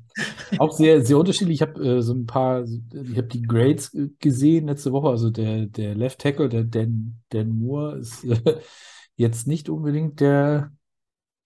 auch 0.59 0.73
sehr, 0.73 1.05
sehr 1.05 1.19
unterschiedlich. 1.19 1.57
Ich 1.57 1.63
habe 1.63 1.85
äh, 1.85 2.03
so 2.03 2.15
ein 2.15 2.27
paar, 2.27 2.65
ich 2.65 3.17
habe 3.17 3.29
die 3.29 3.43
Grades 3.43 3.93
äh, 3.95 4.11
gesehen 4.21 4.67
letzte 4.67 4.93
Woche. 4.93 5.09
Also 5.09 5.31
der, 5.31 5.67
der 5.67 5.95
Left 5.95 6.21
Tackle, 6.21 6.49
der 6.49 6.65
Dan, 6.65 7.21
Dan 7.31 7.49
Moore, 7.49 7.99
ist 7.99 8.25
jetzt 9.17 9.47
nicht 9.47 9.69
unbedingt 9.69 10.21
der, 10.21 10.73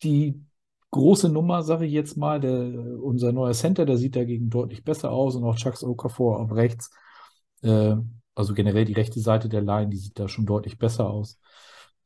die 0.02 0.42
große 0.90 1.28
Nummer, 1.28 1.62
sage 1.62 1.86
ich 1.86 1.92
jetzt 1.92 2.16
mal. 2.16 2.40
Der, 2.40 2.52
unser 3.02 3.32
neuer 3.32 3.52
Center, 3.52 3.84
der 3.84 3.96
sieht 3.98 4.16
dagegen 4.16 4.50
deutlich 4.50 4.84
besser 4.84 5.10
aus 5.10 5.36
und 5.36 5.44
auch 5.44 5.56
Chucks 5.56 5.84
Okafor 5.84 6.40
auf 6.40 6.52
rechts. 6.52 6.90
Äh, 7.62 7.96
also 8.34 8.54
generell 8.54 8.84
die 8.84 8.92
rechte 8.94 9.20
Seite 9.20 9.48
der 9.48 9.62
Line, 9.62 9.90
die 9.90 9.96
sieht 9.96 10.18
da 10.18 10.28
schon 10.28 10.46
deutlich 10.46 10.78
besser 10.78 11.10
aus. 11.10 11.40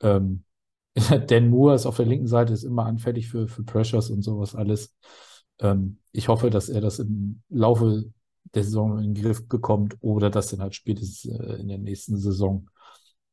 Ähm, 0.00 0.44
Dan 1.26 1.48
Moore 1.50 1.74
ist 1.74 1.86
auf 1.86 1.96
der 1.96 2.06
linken 2.06 2.26
Seite, 2.26 2.52
ist 2.52 2.64
immer 2.64 2.86
anfällig 2.86 3.28
für, 3.28 3.48
für 3.48 3.64
Pressures 3.64 4.10
und 4.10 4.22
sowas 4.22 4.54
alles. 4.54 4.94
Ähm, 5.60 5.98
ich 6.12 6.28
hoffe, 6.28 6.50
dass 6.50 6.68
er 6.68 6.80
das 6.80 6.98
im 6.98 7.42
Laufe 7.48 8.04
der 8.54 8.64
Saison 8.64 8.98
in 8.98 9.14
den 9.14 9.22
Griff 9.22 9.48
bekommt 9.48 9.96
oder 10.00 10.30
dass 10.30 10.48
dann 10.48 10.60
halt 10.60 10.74
spätestens 10.74 11.24
äh, 11.32 11.54
in 11.60 11.68
der 11.68 11.78
nächsten 11.78 12.16
Saison 12.18 12.68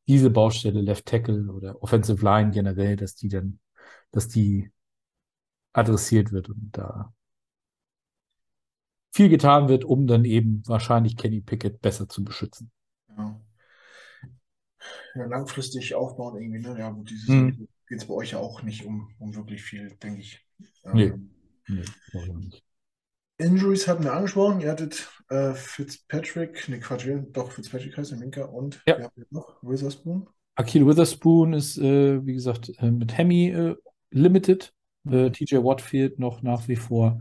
diese 0.10 0.32
Baustelle 0.32 0.82
Left 0.82 1.06
Tackle 1.06 1.54
oder 1.54 1.82
Offensive 1.84 2.26
Line 2.26 2.50
generell, 2.50 2.96
dass 2.96 3.14
die 3.14 3.30
dann, 3.30 3.60
dass 4.12 4.28
die 4.28 4.72
adressiert 5.72 6.32
wird 6.32 6.50
und 6.50 6.72
da 6.72 7.14
viel 9.12 9.30
getan 9.30 9.70
wird, 9.70 9.86
um 9.86 10.08
dann 10.08 10.26
eben 10.26 10.64
wahrscheinlich 10.66 11.16
Kenny 11.16 11.42
Pickett 11.42 11.80
besser 11.80 12.10
zu 12.10 12.24
beschützen. 12.24 12.72
Ja. 13.16 13.40
Ja, 15.14 15.26
langfristig 15.26 15.94
aufbauen 15.94 16.42
irgendwie, 16.42 16.60
ne? 16.60 16.80
Ja, 16.80 16.90
gut, 16.90 17.12
dieses 17.12 17.28
hm. 17.28 17.68
geht 17.88 18.00
es 18.00 18.06
bei 18.06 18.14
euch 18.16 18.32
ja 18.32 18.40
auch 18.40 18.64
nicht 18.64 18.86
um, 18.86 19.14
um 19.20 19.36
wirklich 19.36 19.62
viel, 19.62 19.96
denke 19.98 20.22
ich. 20.22 20.44
Ähm, 20.86 21.32
nee, 21.68 21.84
nee, 22.14 22.34
nicht. 22.34 22.64
Injuries 23.40 23.88
hatten 23.88 24.04
wir 24.04 24.14
angesprochen. 24.14 24.60
Ihr 24.60 24.70
hattet 24.70 25.10
äh, 25.30 25.54
Fitzpatrick, 25.54 26.68
ne 26.68 26.80
Quatsch, 26.80 27.08
doch, 27.32 27.52
Fitzpatrick 27.52 27.98
heißt 27.98 28.12
der 28.12 28.18
Minka 28.18 28.44
und 28.44 28.82
ja. 28.86 29.00
wir 29.00 29.26
noch 29.32 29.64
Witherspoon. 29.64 30.28
Akil 30.56 30.86
Witherspoon 30.86 31.54
ist, 31.54 31.78
äh, 31.78 32.26
wie 32.26 32.34
gesagt, 32.34 32.72
äh, 32.80 32.92
mit 32.92 33.18
Hemi 33.18 33.50
äh, 33.50 33.76
limited. 34.12 34.74
Äh, 35.08 35.30
mhm. 35.30 35.34
TJ 35.34 35.56
Watt 35.58 35.82
fehlt 35.82 36.20
noch 36.20 36.42
nach 36.42 36.68
wie 36.68 36.76
vor. 36.76 37.20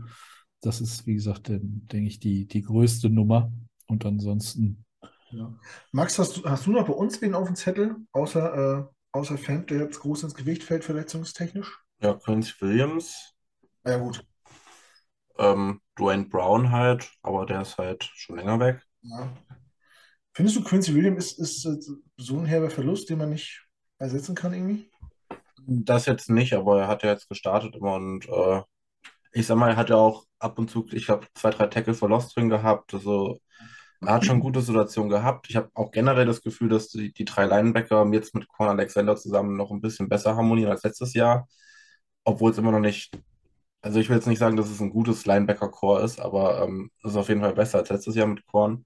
Das 0.61 0.81
ist, 0.81 1.07
wie 1.07 1.13
gesagt, 1.13 1.47
denke 1.47 2.07
ich, 2.07 2.19
die, 2.19 2.45
die 2.45 2.63
größte 2.63 3.09
Nummer. 3.09 3.51
Und 3.87 4.05
ansonsten. 4.05 4.83
Ja. 5.31 5.57
Max, 5.93 6.19
hast 6.19 6.37
du, 6.37 6.43
hast 6.43 6.65
du 6.65 6.71
noch 6.71 6.85
bei 6.85 6.93
uns 6.93 7.21
wen 7.21 7.33
auf 7.33 7.47
dem 7.47 7.55
Zettel, 7.55 7.95
außer, 8.11 8.79
äh, 8.79 8.83
außer 9.13 9.37
Fan, 9.37 9.65
der 9.67 9.79
jetzt 9.79 10.01
groß 10.01 10.23
ins 10.23 10.35
Gewicht 10.35 10.63
fällt, 10.63 10.83
verletzungstechnisch? 10.83 11.79
Ja, 12.01 12.13
Prince 12.13 12.53
Williams. 12.59 13.35
Ja, 13.85 13.97
gut. 13.97 14.25
Ähm, 15.39 15.81
Dwayne 15.97 16.25
Brown 16.25 16.71
halt, 16.71 17.09
aber 17.23 17.45
der 17.45 17.61
ist 17.61 17.77
halt 17.77 18.03
schon 18.13 18.35
länger 18.35 18.59
weg. 18.59 18.81
Ja. 19.01 19.33
Findest 20.33 20.57
du, 20.57 20.63
Quincy 20.63 20.93
Williams 20.93 21.33
ist, 21.33 21.65
ist 21.65 21.91
so 22.17 22.37
ein 22.37 22.45
herber 22.45 22.69
Verlust, 22.69 23.09
den 23.09 23.17
man 23.17 23.29
nicht 23.29 23.65
ersetzen 23.97 24.35
kann 24.35 24.53
irgendwie? 24.53 24.89
Das 25.65 26.05
jetzt 26.05 26.29
nicht, 26.29 26.53
aber 26.53 26.81
er 26.81 26.87
hat 26.87 27.03
ja 27.03 27.11
jetzt 27.11 27.29
gestartet 27.29 27.75
immer 27.75 27.95
und 27.95 28.27
äh, 28.27 28.61
ich 29.31 29.47
sag 29.47 29.57
mal, 29.57 29.71
er 29.71 29.75
hat 29.77 29.89
ja 29.89 29.95
auch 29.95 30.25
ab 30.39 30.57
und 30.59 30.69
zu, 30.69 30.87
ich 30.91 31.09
habe 31.09 31.27
zwei, 31.35 31.51
drei 31.51 31.67
Tackle 31.67 31.93
for 31.93 32.09
Lost 32.09 32.35
drin 32.35 32.49
gehabt. 32.49 32.93
Also 32.93 33.39
er 34.01 34.13
hat 34.13 34.25
schon 34.25 34.39
gute 34.39 34.61
Situationen 34.61 35.09
gehabt. 35.09 35.49
Ich 35.49 35.55
habe 35.55 35.69
auch 35.73 35.91
generell 35.91 36.25
das 36.25 36.41
Gefühl, 36.41 36.69
dass 36.69 36.89
die, 36.89 37.11
die 37.13 37.25
drei 37.25 37.45
Linebacker 37.45 38.07
jetzt 38.11 38.33
mit 38.33 38.47
Corn 38.47 38.69
Alexander 38.69 39.15
zusammen 39.15 39.57
noch 39.57 39.71
ein 39.71 39.81
bisschen 39.81 40.09
besser 40.09 40.35
harmonieren 40.35 40.71
als 40.71 40.83
letztes 40.83 41.13
Jahr. 41.13 41.47
Obwohl 42.23 42.51
es 42.51 42.57
immer 42.57 42.71
noch 42.71 42.79
nicht, 42.79 43.17
also 43.81 43.99
ich 43.99 44.09
will 44.09 44.17
jetzt 44.17 44.27
nicht 44.27 44.39
sagen, 44.39 44.57
dass 44.57 44.69
es 44.69 44.81
ein 44.81 44.89
gutes 44.91 45.25
Linebacker-Core 45.25 46.03
ist, 46.03 46.19
aber 46.19 46.63
ähm, 46.63 46.91
es 47.03 47.11
ist 47.11 47.17
auf 47.17 47.29
jeden 47.29 47.41
Fall 47.41 47.53
besser 47.53 47.79
als 47.79 47.89
letztes 47.89 48.15
Jahr 48.15 48.27
mit 48.27 48.45
Korn. 48.45 48.85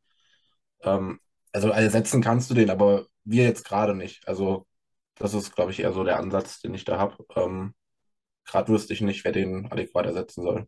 Ähm, 0.83 1.19
also 1.53 1.69
ersetzen 1.69 2.21
kannst 2.21 2.49
du 2.49 2.53
den, 2.55 2.69
aber 2.69 3.07
wir 3.23 3.43
jetzt 3.43 3.65
gerade 3.65 3.95
nicht. 3.95 4.27
Also 4.27 4.67
das 5.15 5.33
ist, 5.33 5.55
glaube 5.55 5.71
ich, 5.71 5.79
eher 5.79 5.93
so 5.93 6.03
der 6.03 6.19
Ansatz, 6.19 6.61
den 6.61 6.73
ich 6.73 6.85
da 6.85 6.97
habe. 6.99 7.25
Ähm, 7.35 7.73
gerade 8.45 8.71
wüsste 8.73 8.93
ich 8.93 9.01
nicht, 9.01 9.23
wer 9.25 9.31
den 9.31 9.71
adäquat 9.71 10.05
ersetzen 10.05 10.43
soll. 10.43 10.67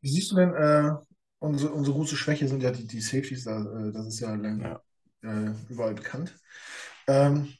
Wie 0.00 0.08
siehst 0.08 0.30
du 0.32 0.36
denn, 0.36 0.54
äh, 0.54 0.92
unsere, 1.38 1.72
unsere 1.72 1.96
große 1.96 2.16
Schwäche 2.16 2.48
sind 2.48 2.62
ja 2.62 2.70
die, 2.70 2.86
die 2.86 3.00
Safeties, 3.00 3.44
da, 3.44 3.60
äh, 3.60 3.92
das 3.92 4.06
ist 4.06 4.20
ja, 4.20 4.34
lang, 4.34 4.60
ja. 4.60 4.80
Äh, 5.22 5.54
überall 5.68 5.94
bekannt. 5.94 6.38
Ähm, 7.08 7.52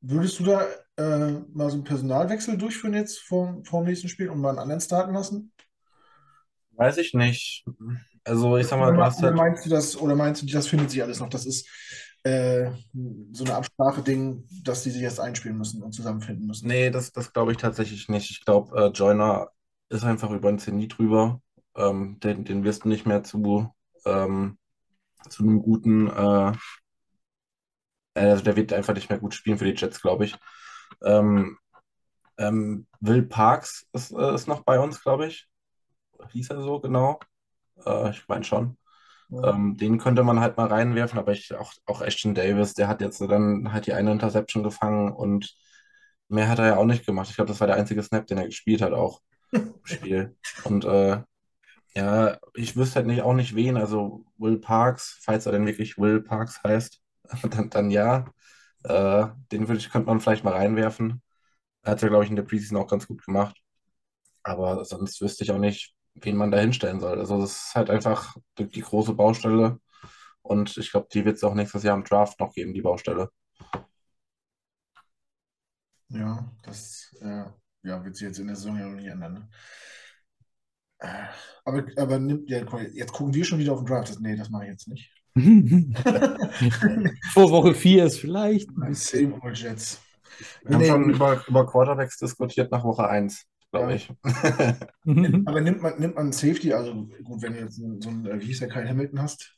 würdest 0.00 0.40
du 0.40 0.44
da 0.44 0.66
äh, 0.96 1.32
mal 1.52 1.70
so 1.70 1.76
einen 1.76 1.84
Personalwechsel 1.84 2.56
durchführen 2.56 2.94
jetzt 2.94 3.20
vor, 3.20 3.60
vor 3.64 3.82
dem 3.82 3.88
nächsten 3.88 4.08
Spiel 4.08 4.30
und 4.30 4.40
mal 4.40 4.50
einen 4.50 4.58
anderen 4.58 4.80
starten 4.80 5.14
lassen? 5.14 5.52
Weiß 6.72 6.98
ich 6.98 7.14
nicht. 7.14 7.64
Also 8.24 8.56
ich 8.56 8.66
sag 8.66 8.78
mal, 8.78 8.92
du 8.92 9.02
hast 9.02 9.22
halt... 9.22 9.34
meinst 9.34 9.64
du 9.64 9.70
das, 9.70 9.96
oder 9.96 10.14
meinst 10.14 10.42
du, 10.42 10.46
das 10.46 10.66
findet 10.66 10.90
sich 10.90 11.02
alles 11.02 11.20
noch? 11.20 11.28
Das 11.28 11.46
ist 11.46 11.68
äh, 12.24 12.70
so 13.32 13.44
eine 13.44 13.54
Absprache-Ding, 13.54 14.44
dass 14.64 14.82
die 14.82 14.90
sich 14.90 15.02
erst 15.02 15.20
einspielen 15.20 15.56
müssen 15.56 15.82
und 15.82 15.92
zusammenfinden 15.92 16.46
müssen. 16.46 16.66
Nee, 16.66 16.90
das, 16.90 17.12
das 17.12 17.32
glaube 17.32 17.52
ich 17.52 17.58
tatsächlich 17.58 18.08
nicht. 18.08 18.30
Ich 18.30 18.44
glaube, 18.44 18.76
äh, 18.76 18.88
Joyner 18.88 19.50
ist 19.88 20.04
einfach 20.04 20.30
über 20.30 20.50
den 20.50 20.58
Zenit 20.58 20.98
drüber. 20.98 21.40
Ähm, 21.76 22.18
den, 22.20 22.44
den 22.44 22.64
wirst 22.64 22.84
du 22.84 22.88
nicht 22.88 23.06
mehr 23.06 23.22
zu, 23.22 23.72
ähm, 24.04 24.58
zu 25.28 25.44
einem 25.44 25.62
guten, 25.62 26.08
äh, 26.08 26.52
also 28.14 28.42
der 28.42 28.56
wird 28.56 28.72
einfach 28.72 28.94
nicht 28.94 29.08
mehr 29.08 29.18
gut 29.18 29.34
spielen 29.34 29.58
für 29.58 29.64
die 29.64 29.78
Jets, 29.78 30.00
glaube 30.00 30.24
ich. 30.24 30.36
Ähm, 31.04 31.58
ähm, 32.38 32.86
Will 33.00 33.22
Parks 33.22 33.86
ist, 33.92 34.12
äh, 34.12 34.34
ist 34.34 34.48
noch 34.48 34.62
bei 34.64 34.80
uns, 34.80 35.02
glaube 35.02 35.26
ich. 35.26 35.48
Hieß 36.32 36.50
er 36.50 36.62
so 36.62 36.80
genau? 36.80 37.20
Äh, 37.84 38.10
ich 38.10 38.26
meine 38.28 38.44
schon. 38.44 38.78
Ähm, 39.32 39.76
den 39.76 39.98
könnte 39.98 40.24
man 40.24 40.40
halt 40.40 40.56
mal 40.56 40.68
reinwerfen, 40.68 41.18
aber 41.18 41.32
ich 41.32 41.54
auch, 41.54 41.72
auch 41.86 42.02
Ashton 42.02 42.34
Davis, 42.34 42.74
der 42.74 42.88
hat 42.88 43.00
jetzt 43.00 43.20
dann 43.20 43.72
halt 43.72 43.86
die 43.86 43.92
eine 43.94 44.12
Interception 44.12 44.62
gefangen 44.62 45.12
und 45.12 45.56
mehr 46.28 46.48
hat 46.48 46.58
er 46.60 46.66
ja 46.66 46.76
auch 46.76 46.84
nicht 46.84 47.06
gemacht. 47.06 47.28
Ich 47.30 47.36
glaube, 47.36 47.48
das 47.48 47.60
war 47.60 47.66
der 47.66 47.76
einzige 47.76 48.02
Snap, 48.02 48.26
den 48.26 48.38
er 48.38 48.46
gespielt 48.46 48.82
hat, 48.82 48.92
auch 48.92 49.20
im 49.52 49.74
Spiel. 49.84 50.36
Und 50.64 50.84
äh, 50.84 51.22
ja, 51.94 52.38
ich 52.54 52.76
wüsste 52.76 52.96
halt 52.96 53.06
nicht, 53.06 53.22
auch 53.22 53.34
nicht 53.34 53.54
wen. 53.56 53.76
Also 53.76 54.24
Will 54.38 54.58
Parks, 54.58 55.18
falls 55.22 55.46
er 55.46 55.52
denn 55.52 55.66
wirklich 55.66 55.98
Will 55.98 56.20
Parks 56.22 56.62
heißt, 56.64 57.00
dann, 57.50 57.70
dann 57.70 57.90
ja. 57.90 58.26
Äh, 58.86 59.26
den 59.52 59.68
würde 59.68 59.78
ich, 59.80 59.90
könnte 59.90 60.06
man 60.08 60.20
vielleicht 60.20 60.44
mal 60.44 60.54
reinwerfen. 60.54 61.22
Er 61.82 61.92
hat 61.92 62.02
ja, 62.02 62.08
glaube 62.08 62.24
ich, 62.24 62.30
in 62.30 62.36
der 62.36 62.44
Preseason 62.44 62.78
auch 62.78 62.88
ganz 62.88 63.06
gut 63.08 63.24
gemacht. 63.24 63.56
Aber 64.42 64.84
sonst 64.84 65.20
wüsste 65.20 65.44
ich 65.44 65.50
auch 65.52 65.58
nicht, 65.58 65.94
wen 66.14 66.36
man 66.36 66.50
da 66.50 66.58
hinstellen 66.58 67.00
soll. 67.00 67.18
Also 67.18 67.40
das 67.40 67.52
ist 67.68 67.74
halt 67.74 67.90
einfach 67.90 68.36
die, 68.58 68.68
die 68.68 68.82
große 68.82 69.14
Baustelle. 69.14 69.80
Und 70.42 70.76
ich 70.78 70.90
glaube, 70.92 71.08
die 71.12 71.24
wird 71.24 71.36
es 71.36 71.44
auch 71.44 71.54
nächstes 71.54 71.82
Jahr 71.84 71.96
im 71.96 72.04
Draft 72.04 72.40
noch 72.40 72.54
geben, 72.54 72.74
die 72.74 72.82
Baustelle. 72.82 73.30
Ja, 76.08 76.52
das 76.62 77.14
äh, 77.20 77.44
ja, 77.82 78.04
wird 78.04 78.16
sich 78.16 78.26
jetzt 78.28 78.38
in 78.38 78.46
der 78.46 78.56
Saison 78.56 78.78
ja 78.78 78.86
noch 78.86 78.96
nicht 78.96 79.06
ändern. 79.08 79.34
Ne? 79.34 79.48
Äh, 80.98 81.26
aber, 81.64 81.84
aber 81.96 82.18
nimmt, 82.18 82.48
ja, 82.50 82.58
jetzt 82.92 83.12
gucken 83.12 83.34
wir 83.34 83.44
schon 83.44 83.58
wieder 83.58 83.72
auf 83.72 83.80
den 83.80 83.86
Draft. 83.86 84.20
Nee, 84.20 84.36
das 84.36 84.50
mache 84.50 84.64
ich 84.64 84.70
jetzt 84.70 84.88
nicht. 84.88 85.10
Vor 87.32 87.50
Woche 87.50 87.74
4 87.74 88.06
ist 88.06 88.20
vielleicht. 88.20 88.70
Same 88.92 89.38
old 89.42 89.58
Jets. 89.58 90.00
Wir 90.64 90.76
haben 90.76 90.84
schon 90.84 91.10
über, 91.10 91.44
über 91.46 91.66
Quarterbacks 91.66 92.18
diskutiert 92.18 92.70
nach 92.70 92.84
Woche 92.84 93.08
1 93.08 93.46
glaube 93.76 93.94
ich. 93.94 94.10
aber 95.46 95.60
nimmt 95.60 95.82
man, 95.82 95.98
nimmt 95.98 96.14
man 96.14 96.32
Safety, 96.32 96.72
also 96.72 97.08
gut, 97.24 97.42
wenn 97.42 97.54
du 97.54 97.60
jetzt 97.60 97.76
so 97.76 98.08
ein, 98.08 98.40
wie 98.40 98.46
hieß 98.46 98.60
der, 98.60 98.68
Kyle 98.68 98.88
Hamilton 98.88 99.20
hast, 99.20 99.54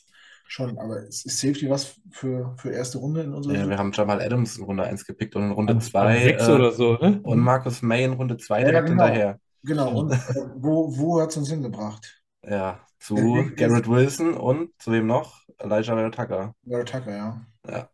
schon, 0.47 0.79
aber 0.79 1.03
ist, 1.03 1.27
ist 1.27 1.39
Safety 1.39 1.69
was 1.69 2.01
für, 2.11 2.55
für 2.57 2.71
erste 2.71 2.99
Runde 2.99 3.23
in 3.23 3.35
unserer 3.35 3.55
Ja, 3.55 3.69
wir 3.69 3.79
haben 3.79 3.93
Jamal 3.93 4.21
Adams 4.21 4.57
in 4.57 4.65
Runde 4.65 4.85
1 4.85 5.05
gepickt 5.05 5.37
und 5.37 5.45
in 5.45 5.53
Runde 5.53 5.79
2 5.79 6.17
äh, 6.17 6.51
oder 6.51 6.73
so, 6.73 6.95
ne? 6.95 7.21
und 7.23 7.39
Marcus 7.39 7.83
May 7.83 8.05
in 8.05 8.15
Runde 8.15 8.37
2 8.37 8.61
ja, 8.61 8.67
direkt 8.67 8.89
genau. 8.89 9.05
hinterher. 9.05 9.39
Genau, 9.63 10.01
und 10.01 10.13
äh, 10.13 10.17
wo, 10.57 10.97
wo 10.97 11.21
hat 11.21 11.31
es 11.31 11.37
uns 11.37 11.51
hingebracht? 11.51 12.23
Ja, 12.43 12.81
zu 12.99 13.51
Garrett 13.57 13.89
Wilson 13.89 14.35
und 14.35 14.71
zu 14.79 14.93
wem 14.93 15.07
noch? 15.07 15.43
Elijah 15.59 15.95
Vera 15.95 16.11
Tucker. 16.11 16.55
Vera 16.67 16.85
Tucker, 16.85 17.17
ja. 17.17 17.47
Ja. 17.67 17.91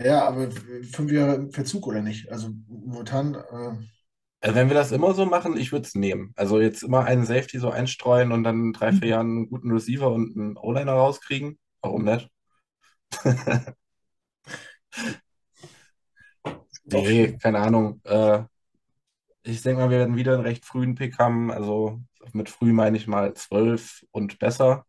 Ja, 0.00 0.26
aber 0.26 0.50
fünf 0.50 1.12
Jahre 1.12 1.48
Verzug 1.50 1.86
oder 1.86 2.02
nicht? 2.02 2.30
Also 2.32 2.50
momentan 2.66 3.34
äh, 3.34 3.76
also 4.42 4.56
wenn 4.56 4.68
wir 4.68 4.74
das 4.74 4.90
immer 4.90 5.14
so 5.14 5.24
machen, 5.24 5.56
ich 5.56 5.70
würde 5.70 5.86
es 5.86 5.94
nehmen. 5.94 6.32
Also 6.36 6.60
jetzt 6.60 6.82
immer 6.82 7.04
einen 7.04 7.24
Safety 7.24 7.60
so 7.60 7.70
einstreuen 7.70 8.32
und 8.32 8.42
dann 8.42 8.58
in 8.60 8.72
drei, 8.72 8.90
vier 8.92 9.08
Jahren 9.08 9.28
einen 9.28 9.48
guten 9.48 9.70
Receiver 9.70 10.10
und 10.10 10.36
einen 10.36 10.56
O-Liner 10.56 10.94
rauskriegen. 10.94 11.60
Warum 11.80 12.02
nicht? 12.04 12.28
nee, 16.84 17.38
keine 17.38 17.60
Ahnung. 17.60 18.00
Äh, 18.04 18.42
ich 19.44 19.62
denke 19.62 19.80
mal, 19.80 19.90
wir 19.90 19.98
werden 19.98 20.16
wieder 20.16 20.34
einen 20.34 20.42
recht 20.42 20.64
frühen 20.64 20.96
Pick 20.96 21.20
haben. 21.20 21.52
Also 21.52 22.00
mit 22.32 22.48
früh 22.48 22.72
meine 22.72 22.96
ich 22.96 23.06
mal 23.06 23.34
12 23.34 24.04
und 24.10 24.38
besser. 24.38 24.86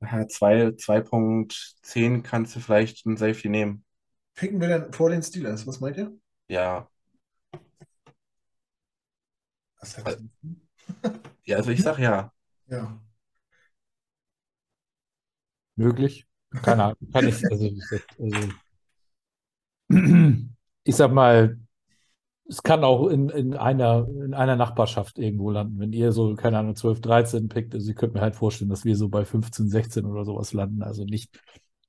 2.10 0.00 2.22
kannst 2.22 2.56
du 2.56 2.60
vielleicht 2.60 3.06
einen 3.06 3.16
Safety 3.16 3.48
nehmen. 3.48 3.84
Picken 4.34 4.60
wir 4.60 4.68
denn 4.68 4.92
vor 4.92 5.10
den 5.10 5.22
Steelers? 5.22 5.66
Was 5.66 5.80
meint 5.80 5.96
ihr? 5.96 6.12
Ja, 6.48 6.88
ja, 11.44 11.56
also 11.56 11.70
ich 11.70 11.82
sag 11.82 11.98
ja. 11.98 12.32
Ja. 12.66 13.00
Möglich? 15.76 16.26
Keine 16.62 16.84
Ahnung. 16.84 16.96
Kann 17.12 17.28
ich, 17.28 17.44
also, 17.44 17.70
also, 18.18 18.48
ich 20.84 20.96
sag 20.96 21.12
mal, 21.12 21.58
es 22.48 22.62
kann 22.62 22.82
auch 22.82 23.08
in, 23.08 23.28
in 23.28 23.54
einer, 23.54 24.08
in 24.08 24.32
einer 24.32 24.56
Nachbarschaft 24.56 25.18
irgendwo 25.18 25.50
landen. 25.50 25.78
Wenn 25.78 25.92
ihr 25.92 26.12
so, 26.12 26.34
keine 26.34 26.58
Ahnung, 26.58 26.74
12, 26.74 27.02
13 27.02 27.48
pickt, 27.48 27.74
also 27.74 27.90
ich 27.90 27.96
könnte 27.96 28.16
mir 28.16 28.22
halt 28.22 28.36
vorstellen, 28.36 28.70
dass 28.70 28.86
wir 28.86 28.96
so 28.96 29.10
bei 29.10 29.26
15, 29.26 29.68
16 29.68 30.06
oder 30.06 30.24
sowas 30.24 30.54
landen. 30.54 30.82
Also 30.82 31.04
nicht 31.04 31.38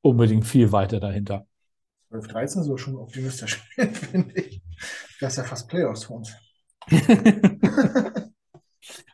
unbedingt 0.02 0.46
viel 0.46 0.74
weiter 0.74 1.00
dahinter. 1.00 1.46
12, 2.10 2.28
13 2.28 2.64
so 2.64 2.76
schon 2.76 2.98
optimistisch, 2.98 3.64
finde 3.78 4.34
ich. 4.36 4.62
Das 5.22 5.34
ist 5.34 5.38
ja 5.38 5.44
fast 5.44 5.70
Playoffs 5.70 6.04
für 6.04 6.14
uns. 6.14 6.34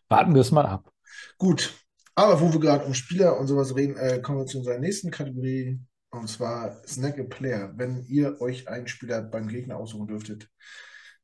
Warten 0.09 0.33
wir 0.33 0.41
es 0.41 0.51
mal 0.51 0.65
ab. 0.65 0.91
Gut, 1.37 1.73
aber 2.15 2.41
wo 2.41 2.51
wir 2.51 2.59
gerade 2.59 2.85
um 2.85 2.93
Spieler 2.93 3.37
und 3.39 3.47
sowas 3.47 3.75
reden, 3.75 3.97
äh, 3.97 4.19
kommen 4.19 4.39
wir 4.39 4.45
zu 4.47 4.59
unserer 4.59 4.79
nächsten 4.79 5.11
Kategorie. 5.11 5.79
Und 6.09 6.29
zwar 6.29 6.81
Snack 6.87 7.19
a 7.19 7.23
Player. 7.23 7.73
Wenn 7.75 8.05
ihr 8.07 8.39
euch 8.41 8.67
einen 8.69 8.87
Spieler 8.87 9.21
beim 9.21 9.47
Gegner 9.49 9.77
aussuchen 9.77 10.07
dürftet, 10.07 10.49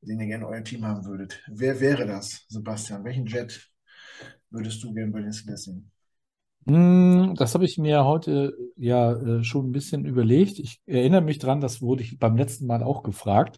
den 0.01 0.19
ihr 0.19 0.27
gerne 0.27 0.45
in 0.45 0.51
euer 0.51 0.63
Team 0.63 0.85
haben 0.85 1.05
würdet, 1.05 1.41
wer 1.47 1.79
wäre 1.79 2.05
das, 2.05 2.45
Sebastian? 2.49 3.03
Welchen 3.03 3.25
Jet 3.27 3.69
würdest 4.51 4.83
du 4.83 4.93
gerne 4.93 5.11
bei 5.11 5.21
den 5.21 5.33
Steelers 5.33 5.65
sehen? 5.65 5.91
Hm, 6.67 7.33
Das 7.37 7.53
habe 7.55 7.65
ich 7.65 7.77
mir 7.77 8.05
heute 8.05 8.55
ja 8.77 9.13
äh, 9.13 9.43
schon 9.43 9.67
ein 9.69 9.71
bisschen 9.71 10.05
überlegt. 10.05 10.59
Ich 10.59 10.81
erinnere 10.85 11.21
mich 11.21 11.39
dran, 11.39 11.59
das 11.61 11.81
wurde 11.81 12.03
ich 12.03 12.19
beim 12.19 12.37
letzten 12.37 12.67
Mal 12.67 12.83
auch 12.83 13.03
gefragt. 13.03 13.57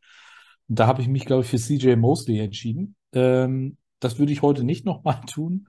Da 0.68 0.88
habe 0.88 1.02
ich 1.02 1.08
mich, 1.10 1.26
glaube 1.26 1.44
ich, 1.44 1.50
für 1.50 1.58
CJ 1.60 1.96
Mosley 1.98 2.40
entschieden. 2.40 2.96
Ähm, 3.14 3.78
das 4.00 4.20
würde 4.20 4.32
ich 4.32 4.42
heute 4.42 4.64
nicht 4.64 4.86
nochmal 4.86 5.20
tun. 5.28 5.68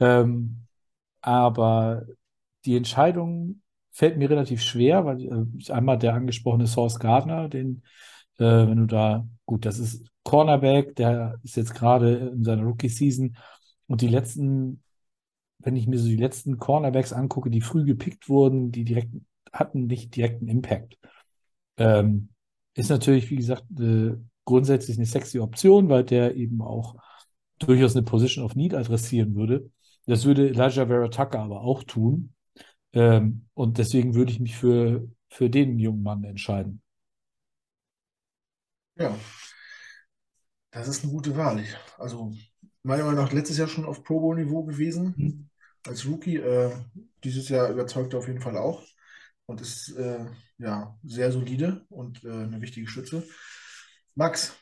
Ähm, 0.00 0.66
aber 1.22 2.06
die 2.64 2.76
Entscheidung 2.76 3.62
fällt 3.92 4.18
mir 4.18 4.30
relativ 4.30 4.62
schwer, 4.62 5.04
weil 5.04 5.22
äh, 5.24 5.72
einmal 5.72 5.98
der 5.98 6.14
angesprochene 6.14 6.66
Sauce 6.68 6.98
Gardner, 7.00 7.48
den, 7.48 7.82
äh, 8.40 8.68
wenn 8.68 8.78
du 8.78 8.86
da, 8.86 9.26
gut, 9.46 9.66
das 9.66 9.78
ist 9.78 10.06
Cornerback, 10.24 10.96
der 10.96 11.38
ist 11.44 11.56
jetzt 11.56 11.74
gerade 11.74 12.30
in 12.34 12.42
seiner 12.44 12.62
Rookie-Season 12.62 13.36
und 13.86 14.00
die 14.00 14.08
letzten, 14.08 14.82
wenn 15.58 15.76
ich 15.76 15.86
mir 15.86 15.98
so 15.98 16.08
die 16.08 16.16
letzten 16.16 16.58
Cornerbacks 16.58 17.12
angucke, 17.12 17.50
die 17.50 17.60
früh 17.60 17.84
gepickt 17.84 18.28
wurden, 18.28 18.72
die 18.72 18.84
direkt 18.84 19.14
hatten 19.52 19.86
nicht 19.86 20.16
direkten 20.16 20.48
Impact. 20.48 20.98
Ähm, 21.76 22.30
ist 22.74 22.90
natürlich, 22.90 23.30
wie 23.30 23.36
gesagt, 23.36 23.64
äh, 23.78 24.16
grundsätzlich 24.44 24.96
eine 24.96 25.06
sexy 25.06 25.38
Option, 25.40 25.88
weil 25.88 26.04
der 26.04 26.36
eben 26.36 26.62
auch 26.62 26.96
durchaus 27.58 27.94
eine 27.94 28.04
Position 28.04 28.44
of 28.44 28.54
Need 28.54 28.74
adressieren 28.74 29.34
würde. 29.34 29.70
Das 30.06 30.24
würde 30.24 30.48
Elijah 30.48 30.86
Vera 30.86 31.08
Tucker 31.08 31.40
aber 31.40 31.60
auch 31.60 31.84
tun. 31.84 32.32
Ähm, 32.92 33.46
und 33.54 33.78
deswegen 33.78 34.14
würde 34.14 34.32
ich 34.32 34.40
mich 34.40 34.56
für, 34.56 35.08
für 35.28 35.50
den 35.50 35.78
jungen 35.78 36.02
Mann 36.02 36.24
entscheiden. 36.24 36.80
Ja, 39.00 39.16
das 40.70 40.88
ist 40.88 41.02
eine 41.04 41.12
gute 41.12 41.36
Wahl. 41.36 41.60
Ich, 41.60 41.74
also, 41.98 42.32
meiner 42.82 43.04
Meinung 43.04 43.24
nach 43.24 43.32
letztes 43.32 43.58
Jahr 43.58 43.68
schon 43.68 43.84
auf 43.86 44.04
Pro 44.04 44.20
Bowl-Niveau 44.20 44.64
gewesen 44.64 45.14
Hm. 45.18 45.50
als 45.86 46.06
Rookie. 46.06 46.36
Äh, 46.36 46.72
dieses 47.24 47.48
Jahr 47.48 47.70
überzeugt 47.70 48.14
er 48.14 48.18
auf 48.20 48.28
jeden 48.28 48.40
Fall 48.40 48.56
auch 48.56 48.82
und 49.46 49.60
ist 49.60 49.90
äh, 49.96 50.26
ja 50.58 50.98
sehr 51.04 51.32
solide 51.32 51.86
und 51.90 52.24
äh, 52.24 52.30
eine 52.30 52.60
wichtige 52.60 52.88
Stütze. 52.88 53.26
Max, 54.14 54.54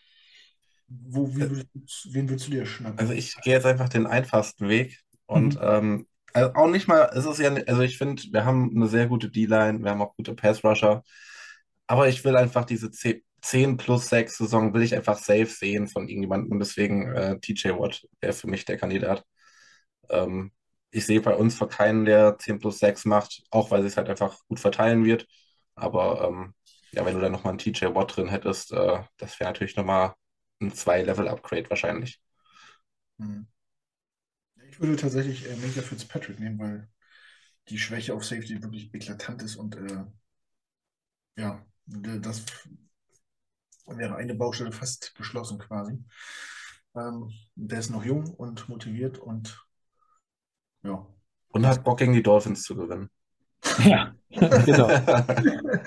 wo, 0.88 1.26
du, 1.28 1.64
wen 2.12 2.28
würdest 2.28 2.48
du 2.48 2.52
dir 2.52 2.66
schnappen? 2.66 2.98
Also 2.98 3.12
ich 3.12 3.36
gehe 3.42 3.54
jetzt 3.54 3.66
einfach 3.66 3.88
den 3.88 4.06
einfachsten 4.06 4.68
Weg 4.68 5.00
und 5.26 5.54
Mhm. 5.54 5.60
ähm, 5.62 6.06
also 6.32 6.54
auch 6.54 6.68
nicht 6.68 6.88
mal, 6.88 7.10
es 7.14 7.24
ist 7.24 7.38
ja, 7.38 7.50
also 7.54 7.80
ich 7.82 7.96
finde, 7.98 8.22
wir 8.32 8.44
haben 8.44 8.72
eine 8.76 8.86
sehr 8.88 9.06
gute 9.06 9.30
D-Line, 9.30 9.80
wir 9.82 9.90
haben 9.90 10.02
auch 10.02 10.14
gute 10.16 10.34
Pass-Rusher, 10.34 11.02
aber 11.86 12.08
ich 12.08 12.24
will 12.24 12.36
einfach 12.36 12.64
diese 12.66 12.90
10, 12.90 13.22
10 13.40 13.76
plus 13.76 14.08
6 14.08 14.38
Saison 14.38 14.74
will 14.74 14.82
ich 14.82 14.94
einfach 14.94 15.18
safe 15.18 15.46
sehen 15.46 15.88
von 15.88 16.08
irgendjemandem 16.08 16.52
und 16.52 16.58
deswegen 16.60 17.12
äh, 17.14 17.38
TJ 17.40 17.70
Watt 17.70 18.06
wäre 18.20 18.32
für 18.32 18.48
mich 18.48 18.64
der 18.64 18.78
Kandidat. 18.78 19.24
Ähm, 20.10 20.52
ich 20.90 21.06
sehe 21.06 21.20
bei 21.20 21.34
uns 21.34 21.56
für 21.56 21.68
keinen, 21.68 22.04
der 22.04 22.38
10 22.38 22.58
plus 22.58 22.78
6 22.78 23.04
macht, 23.04 23.42
auch 23.50 23.70
weil 23.70 23.84
es 23.84 23.96
halt 23.96 24.08
einfach 24.08 24.38
gut 24.48 24.60
verteilen 24.60 25.04
wird, 25.04 25.26
aber 25.74 26.28
ähm, 26.28 26.54
ja, 26.92 27.04
wenn 27.04 27.14
du 27.14 27.20
da 27.20 27.28
nochmal 27.28 27.52
einen 27.52 27.58
TJ 27.58 27.86
Watt 27.94 28.16
drin 28.16 28.28
hättest, 28.28 28.72
äh, 28.72 29.02
das 29.18 29.38
wäre 29.38 29.50
natürlich 29.50 29.76
nochmal 29.76 30.14
ein 30.60 30.72
2-Level-Upgrade 30.72 31.68
wahrscheinlich. 31.70 32.20
Hm. 33.18 33.46
Ich 34.70 34.80
würde 34.80 34.96
tatsächlich 34.96 35.48
äh, 35.48 35.56
Minka 35.56 35.82
Fitzpatrick 35.82 36.40
nehmen, 36.40 36.58
weil 36.58 36.88
die 37.68 37.78
Schwäche 37.78 38.14
auf 38.14 38.24
Safety 38.24 38.62
wirklich 38.62 38.92
eklatant 38.94 39.42
ist 39.42 39.56
und 39.56 39.76
äh, 39.76 40.04
ja, 41.36 41.64
das 41.86 42.44
wäre 43.96 44.16
eine 44.16 44.34
Baustelle 44.34 44.72
fast 44.72 45.14
geschlossen 45.14 45.58
quasi. 45.58 45.98
Ähm, 46.94 47.30
der 47.54 47.78
ist 47.78 47.90
noch 47.90 48.04
jung 48.04 48.34
und 48.34 48.68
motiviert 48.68 49.18
und 49.18 49.64
ja. 50.82 51.06
Und 51.50 51.66
hat 51.66 51.84
Bock 51.84 51.98
gegen 51.98 52.12
die 52.12 52.22
Dolphins 52.22 52.62
zu 52.62 52.76
gewinnen. 52.76 53.10
Ja, 53.84 54.14
genau, 54.30 54.88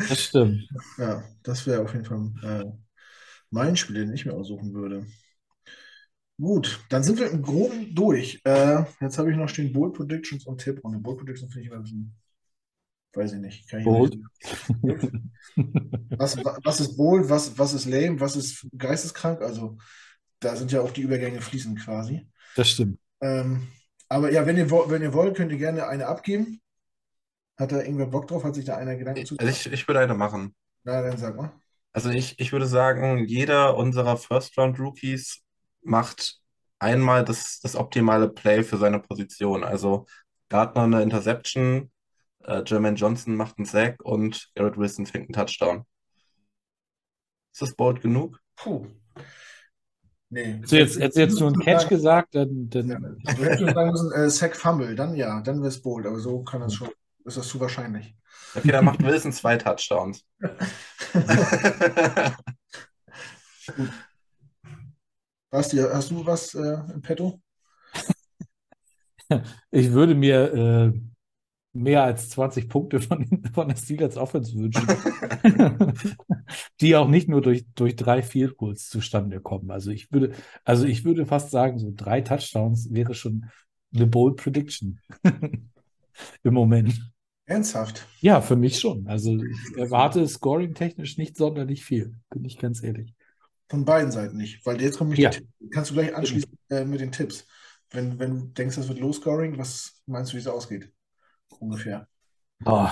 das 0.10 0.20
stimmt. 0.20 0.68
Ja, 0.98 1.24
das 1.44 1.66
wäre 1.66 1.82
auf 1.82 1.94
jeden 1.94 2.06
Fall 2.06 2.32
äh, 2.44 2.66
mein 3.50 3.76
Spiel, 3.78 3.96
den 3.96 4.14
ich 4.14 4.26
mir 4.26 4.34
aussuchen 4.34 4.74
würde. 4.74 5.06
Gut, 6.40 6.84
dann 6.90 7.04
sind 7.04 7.20
wir 7.20 7.30
im 7.30 7.42
Groben 7.44 7.94
durch. 7.94 8.42
Äh, 8.46 8.84
jetzt 9.00 9.20
habe 9.20 9.32
ich 9.32 9.38
noch 9.38 9.48
stehen 9.48 9.72
Bold 9.72 9.94
Predictions 9.94 10.46
und 10.48 10.60
Tipprunde. 10.60 10.98
Bold 10.98 11.20
Predictions 11.20 11.54
finde 11.54 11.66
ich 11.66 11.68
immer 11.68 11.80
ein 11.80 11.84
bisschen, 11.84 12.16
weiß 13.14 13.34
ich 13.34 13.40
nicht. 13.40 13.70
Kann 13.70 13.80
ich 13.80 13.86
Bold. 13.86 14.18
nicht. 14.82 15.12
Was, 16.18 16.38
was 16.38 16.80
ist 16.80 16.96
bold, 16.96 17.30
was, 17.30 17.58
was 17.58 17.74
ist 17.74 17.86
lame, 17.86 18.20
was 18.20 18.36
ist 18.36 18.68
geisteskrank? 18.78 19.42
Also 19.42 19.78
da 20.40 20.56
sind 20.56 20.72
ja 20.72 20.82
auch 20.82 20.92
die 20.92 21.02
Übergänge 21.02 21.42
fließend 21.42 21.80
quasi. 21.80 22.28
Das 22.56 22.70
stimmt. 22.70 23.00
Ähm, 23.22 23.68
aber 24.08 24.32
ja, 24.32 24.46
wenn 24.46 24.58
ihr, 24.58 24.70
wenn 24.70 25.02
ihr 25.02 25.14
wollt, 25.14 25.36
könnt 25.36 25.52
ihr 25.52 25.58
gerne 25.58 25.88
eine 25.88 26.08
abgeben. 26.08 26.62
Hat 27.58 27.72
da 27.72 27.82
irgendwer 27.82 28.08
Bock 28.08 28.28
drauf? 28.28 28.44
Hat 28.44 28.56
sich 28.56 28.66
da 28.66 28.78
einer 28.78 28.96
Gedanken 28.96 29.26
zu? 29.26 29.38
Also 29.38 29.52
ich, 29.52 29.72
ich 29.72 29.88
würde 29.88 30.00
eine 30.00 30.16
machen. 30.16 30.56
Na, 30.84 31.02
dann 31.02 31.18
sag 31.18 31.36
mal. 31.36 31.52
Also 31.94 32.10
ich, 32.10 32.40
ich 32.40 32.52
würde 32.52 32.66
sagen, 32.66 33.26
jeder 33.26 33.78
unserer 33.78 34.18
First-Round-Rookies 34.18 35.42
macht 35.82 36.40
einmal 36.80 37.24
das, 37.24 37.60
das 37.60 37.76
optimale 37.76 38.30
Play 38.30 38.64
für 38.64 38.78
seine 38.78 39.00
Position. 39.00 39.64
Also 39.64 40.06
Gardner 40.50 40.84
eine 40.84 41.04
Interception, 41.04 41.92
äh, 42.46 42.64
Jermaine 42.66 42.98
Johnson 42.98 43.36
macht 43.36 43.58
einen 43.58 43.66
Sack 43.66 44.02
und 44.04 44.50
Garrett 44.56 44.78
Wilson 44.78 45.06
fängt 45.06 45.26
einen 45.26 45.34
Touchdown. 45.34 45.86
Ist 47.54 47.62
das 47.62 47.76
bold 47.76 48.02
genug? 48.02 48.40
Puh. 48.56 48.88
Nee. 50.30 50.54
Hättest 50.54 50.72
du 50.72 50.78
jetzt, 50.78 51.00
hättest 51.00 51.18
jetzt 51.18 51.40
nur 51.40 51.50
einen 51.50 51.60
Catch 51.60 51.82
Sagen- 51.82 51.90
gesagt, 51.90 52.36
dann, 52.36 52.70
Ja, 52.72 52.82
dann 53.00 53.18
du 53.24 53.44
hättest 53.44 53.74
sagen 53.74 53.92
müssen, 53.92 54.12
äh, 54.14 54.30
Sack 54.30 54.56
Fumble, 54.56 54.96
dann 54.96 55.16
ja, 55.16 55.42
dann 55.42 55.58
wäre 55.58 55.68
es 55.68 55.82
bold, 55.82 56.06
aber 56.06 56.20
so 56.20 56.44
kann 56.44 56.62
das 56.62 56.74
schon, 56.74 56.90
ist 57.26 57.38
das 57.38 57.48
zu 57.48 57.60
wahrscheinlich. 57.60 58.16
Okay, 58.56 58.72
dann 58.72 58.86
macht 58.86 59.04
Wilson 59.04 59.34
zwei 59.34 59.58
Touchdowns. 59.58 60.26
Basti, 65.52 65.78
hast 65.78 66.12
du 66.12 66.26
was 66.26 66.54
äh, 66.56 66.78
im 66.94 67.02
Petto? 67.02 67.42
ich 69.72 69.92
würde 69.92 70.16
mir 70.16 70.54
äh, 70.54 71.02
mehr 71.74 72.04
als 72.04 72.30
20 72.30 72.70
Punkte 72.70 73.00
von, 73.00 73.26
von 73.54 73.68
der 73.70 73.76
Steelers 73.76 74.18
Offense 74.18 74.54
wünschen, 74.56 74.86
die 76.82 76.96
auch 76.96 77.08
nicht 77.08 77.30
nur 77.30 77.42
durch, 77.42 77.66
durch 77.76 77.96
drei 77.96 78.22
Field 78.24 78.58
Goals 78.58 78.90
zustande 78.90 79.40
kommen. 79.40 79.72
Also 79.72 79.92
ich 79.92 80.12
würde, 80.12 80.34
also 80.64 80.86
ich 80.86 81.06
würde 81.06 81.26
fast 81.26 81.52
sagen, 81.52 81.80
so 81.80 81.92
drei 81.96 82.22
Touchdowns 82.22 82.94
wäre 82.94 83.14
schon 83.14 83.46
eine 83.94 84.08
bold 84.08 84.38
Prediction 84.38 85.00
im 86.44 86.54
Moment. 86.54 87.12
Ernsthaft? 87.46 88.08
Ja, 88.22 88.42
für 88.42 88.56
mich 88.56 88.80
schon. 88.80 89.08
Also 89.08 89.36
ich 89.44 89.78
erwarte 89.78 90.28
scoring-technisch 90.28 91.18
nicht 91.18 91.36
sonderlich 91.36 91.84
viel, 91.84 92.16
bin 92.30 92.46
ich 92.46 92.58
ganz 92.58 92.84
ehrlich. 92.84 93.14
Von 93.70 93.86
beiden 93.86 94.12
Seiten 94.12 94.38
nicht, 94.38 94.66
weil 94.66 94.82
jetzt 94.82 94.98
kommen 94.98 95.14
Ja. 95.16 95.30
die 95.30 95.38
Tipps. 95.38 95.50
Kannst 95.72 95.92
du 95.92 95.96
gleich 95.96 96.16
anschließen 96.16 96.58
äh, 96.70 96.86
mit 96.86 97.00
den 97.00 97.12
Tipps. 97.12 97.48
Wenn, 97.90 98.20
wenn 98.20 98.40
du 98.40 98.46
denkst, 98.48 98.76
das 98.78 98.88
wird 98.88 99.00
Low-Scoring, 99.00 99.58
was 99.58 100.02
meinst 100.06 100.32
du, 100.32 100.38
wie 100.38 100.42
es 100.42 100.48
ausgeht? 100.48 100.92
Ungefähr. 101.60 102.08
Ah. 102.66 102.92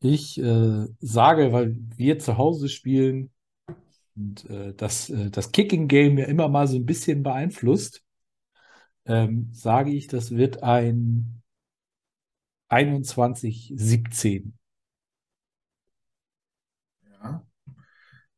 Ich 0.00 0.38
äh, 0.38 0.86
sage, 1.00 1.52
weil 1.52 1.76
wir 1.96 2.18
zu 2.18 2.38
Hause 2.38 2.68
spielen 2.68 3.30
und 4.14 4.48
äh, 4.48 4.74
das, 4.74 5.10
äh, 5.10 5.30
das 5.30 5.52
Kicking-Game 5.52 6.18
ja 6.18 6.26
immer 6.26 6.48
mal 6.48 6.66
so 6.66 6.76
ein 6.76 6.86
bisschen 6.86 7.22
beeinflusst, 7.22 8.04
ähm, 9.06 9.48
sage 9.52 9.90
ich, 9.90 10.06
das 10.06 10.32
wird 10.32 10.62
ein 10.62 11.42
21-17. 12.68 14.52
Ja. 17.10 17.46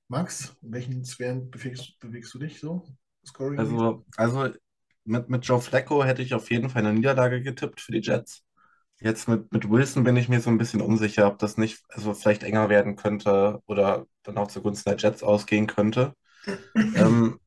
Max, 0.09 0.57
in 0.63 0.73
welchen 0.73 1.05
Sphären 1.05 1.51
bewegst, 1.51 1.99
bewegst 1.99 2.33
du 2.35 2.39
dich 2.39 2.61
so? 2.61 2.87
Scoring? 3.27 3.59
Also, 3.59 4.05
also 4.17 4.55
mit, 5.11 5.29
mit 5.31 5.45
Joe 5.47 5.61
Flacco 5.61 6.05
hätte 6.05 6.23
ich 6.23 6.35
auf 6.35 6.51
jeden 6.51 6.71
Fall 6.71 6.87
eine 6.87 6.95
Niederlage 6.95 7.43
getippt 7.43 7.81
für 7.81 7.93
die 7.93 8.01
Jets. 8.01 8.45
Jetzt 9.01 9.29
mit, 9.29 9.53
mit 9.53 9.71
Wilson 9.71 10.05
bin 10.05 10.17
ich 10.17 10.29
mir 10.29 10.41
so 10.41 10.51
ein 10.51 10.59
bisschen 10.59 10.81
unsicher, 10.83 11.27
ob 11.29 11.39
das 11.39 11.59
nicht 11.59 11.83
also 11.89 12.15
vielleicht 12.15 12.45
enger 12.45 12.69
werden 12.71 12.97
könnte 12.97 13.63
oder 13.67 14.07
dann 14.25 14.39
auch 14.39 14.49
zugunsten 14.49 14.91
der 14.91 14.99
Jets 14.99 15.23
ausgehen 15.23 15.67
könnte. 15.69 16.15
Ähm, 16.95 17.41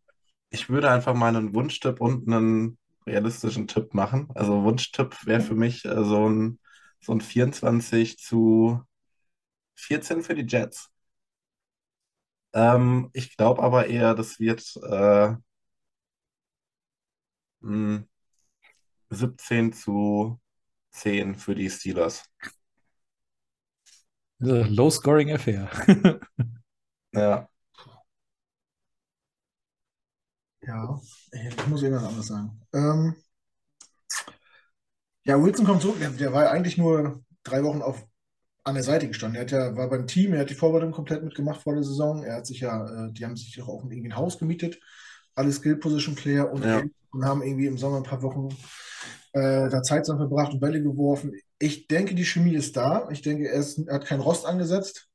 ich 0.51 0.69
würde 0.69 0.91
einfach 0.91 1.13
mal 1.15 1.35
einen 1.35 1.53
Wunschtipp 1.55 2.01
und 2.01 2.27
einen 2.27 2.77
realistischen 3.07 3.67
Tipp 3.67 3.93
machen. 3.93 4.29
Also 4.35 4.63
Wunschtipp 4.63 5.17
wäre 5.25 5.41
für 5.41 5.55
mich 5.55 5.85
äh, 5.85 6.03
so 6.05 6.29
ein, 6.29 6.59
so 7.01 7.13
ein 7.13 7.21
24 7.21 8.17
zu 8.19 8.81
14 9.75 10.23
für 10.23 10.35
die 10.35 10.43
Jets. 10.47 10.91
Ähm, 12.53 13.09
ich 13.13 13.35
glaube 13.37 13.63
aber 13.63 13.87
eher, 13.87 14.13
das 14.15 14.39
wird 14.39 14.63
äh, 14.83 15.35
mh, 17.63 18.05
17 19.11 19.73
zu 19.73 20.39
10 20.91 21.35
für 21.35 21.55
die 21.55 21.69
Steelers. 21.69 22.25
The 24.39 24.63
Low-scoring 24.69 25.31
Affair. 25.31 25.69
Ja, 27.13 27.47
Ja, 30.61 30.99
ich 31.31 31.67
muss 31.67 31.83
irgendwas 31.83 32.05
anderes 32.07 32.27
sagen. 32.27 32.61
Ähm, 32.73 33.15
ja, 35.25 35.41
Wilson 35.41 35.65
kommt 35.65 35.81
zurück. 35.81 35.97
Der, 35.99 36.09
der 36.11 36.33
war 36.33 36.43
ja 36.45 36.51
eigentlich 36.51 36.77
nur 36.77 37.23
drei 37.43 37.63
Wochen 37.63 37.81
auf, 37.81 38.05
an 38.63 38.75
der 38.75 38.83
Seite 38.83 39.07
gestanden. 39.07 39.37
Er 39.37 39.43
hat 39.43 39.51
ja, 39.51 39.75
war 39.77 39.89
beim 39.89 40.07
Team, 40.07 40.33
er 40.33 40.41
hat 40.41 40.49
die 40.49 40.55
Vorbereitung 40.55 40.91
komplett 40.93 41.23
mitgemacht 41.23 41.61
vor 41.61 41.73
der 41.75 41.83
Saison. 41.83 42.23
Er 42.23 42.37
hat 42.37 42.47
sich 42.47 42.61
ja, 42.61 43.07
äh, 43.07 43.13
die 43.13 43.25
haben 43.25 43.35
sich 43.37 43.61
auch 43.61 43.69
irgendwie 43.83 44.05
ein 44.05 44.15
Haus 44.15 44.39
gemietet, 44.39 44.79
alle 45.35 45.51
Skill-Position-Player 45.51 46.51
und, 46.51 46.65
ja, 46.65 46.83
und 47.11 47.25
haben 47.25 47.41
irgendwie 47.43 47.67
im 47.67 47.77
Sommer 47.77 47.97
ein 47.97 48.03
paar 48.03 48.21
Wochen 48.21 48.49
äh, 49.33 49.69
da 49.69 49.81
Zeit 49.83 50.05
zusammen 50.05 50.27
verbracht 50.29 50.53
und 50.53 50.59
Bälle 50.59 50.81
geworfen. 50.81 51.33
Ich 51.59 51.87
denke, 51.87 52.15
die 52.15 52.25
Chemie 52.25 52.55
ist 52.55 52.75
da. 52.77 53.09
Ich 53.11 53.21
denke, 53.21 53.47
er, 53.49 53.59
ist, 53.59 53.79
er 53.79 53.95
hat 53.95 54.05
keinen 54.05 54.21
Rost 54.21 54.45
angesetzt. 54.45 55.09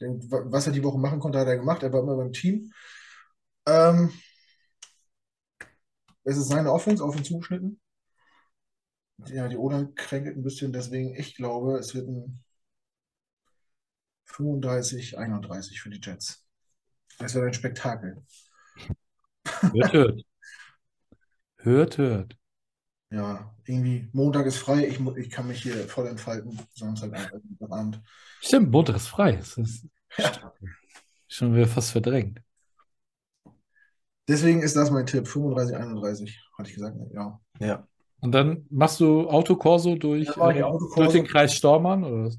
Denke, 0.00 0.30
wa- 0.30 0.44
was 0.46 0.66
er 0.66 0.72
die 0.72 0.84
Woche 0.84 0.98
machen 0.98 1.20
konnte, 1.20 1.38
hat 1.38 1.48
er 1.48 1.56
gemacht. 1.58 1.82
Er 1.82 1.92
war 1.92 2.00
immer 2.02 2.16
beim 2.16 2.32
Team. 2.32 2.72
Ähm, 3.66 4.12
es 6.24 6.36
ist 6.36 6.48
seine 6.48 6.72
Offense 6.72 7.04
auf 7.04 7.16
ihn 7.16 7.22
zugeschnitten. 7.24 7.80
Ja, 9.28 9.48
die 9.48 9.56
O-Line 9.56 9.92
kränkelt 9.94 10.36
ein 10.36 10.42
bisschen, 10.42 10.72
deswegen 10.72 11.14
ich 11.16 11.34
glaube, 11.36 11.78
es 11.78 11.94
wird 11.94 12.08
ein 12.08 12.42
35, 14.26 15.16
31 15.18 15.80
für 15.80 15.90
die 15.90 16.00
Jets. 16.02 16.46
Das 17.18 17.34
wird 17.34 17.46
ein 17.46 17.54
Spektakel. 17.54 18.24
Hört, 19.72 19.92
hört. 19.92 20.22
Hört, 21.56 21.96
hört. 21.96 22.36
Ja, 23.10 23.54
irgendwie 23.66 24.08
Montag 24.12 24.46
ist 24.46 24.56
frei, 24.58 24.86
ich, 24.88 24.98
ich 25.18 25.30
kann 25.30 25.46
mich 25.46 25.62
hier 25.62 25.86
voll 25.88 26.06
entfalten, 26.08 26.58
Samstagabend. 26.74 28.00
Stimmt, 28.40 28.70
Montag 28.70 28.96
ist 28.96 29.08
frei. 29.08 29.32
Das 29.36 29.56
ist 29.56 29.86
Ja, 30.18 30.52
schon 31.28 31.54
wieder 31.54 31.66
fast 31.66 31.90
verdrängt. 31.92 32.40
deswegen 34.28 34.62
ist 34.62 34.76
das 34.76 34.90
mein 34.90 35.06
Tipp, 35.06 35.28
35, 35.28 35.76
31, 35.76 36.40
hatte 36.58 36.68
ich 36.68 36.74
gesagt, 36.74 36.96
ne? 36.96 37.08
ja. 37.14 37.40
ja. 37.60 37.86
Und 38.20 38.32
dann 38.32 38.66
machst 38.70 39.00
du 39.00 39.28
Autokorso 39.28 39.96
durch, 39.96 40.28
ich 40.28 40.36
äh, 40.36 40.62
Autokorso. 40.62 40.94
durch 40.94 41.12
den 41.12 41.26
Kreis 41.26 41.54
Stormann 41.54 42.04
oder? 42.04 42.30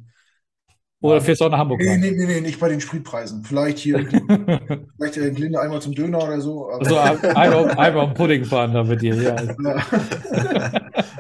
Oder 1.04 1.22
fährst 1.22 1.41
du 1.41 1.45
auch 1.45 1.49
nach 1.49 1.60
Hamburg 1.60 1.82
Nee, 1.82 1.97
nee, 1.97 2.12
nee, 2.12 2.26
nee, 2.26 2.41
nicht 2.41 2.60
bei 2.60 2.70
den 2.70 2.82
Spritpreisen. 2.82 3.43
Vielleicht 3.43 3.80
hier, 3.80 3.99
vielleicht 4.97 5.18
äh, 5.18 5.32
Glinde 5.32 5.60
einmal 5.60 5.82
zum 5.82 5.93
Döner 5.93 6.24
oder 6.24 6.41
so, 6.41 6.68
Also 6.68 6.97
einmal, 6.97 7.72
einmal 7.78 8.06
um 8.06 8.14
Pudding 8.14 8.45
fahren 8.45 8.74
da 8.74 8.84
mit 8.84 9.01
dir, 9.01 9.16
ja. 9.16 9.36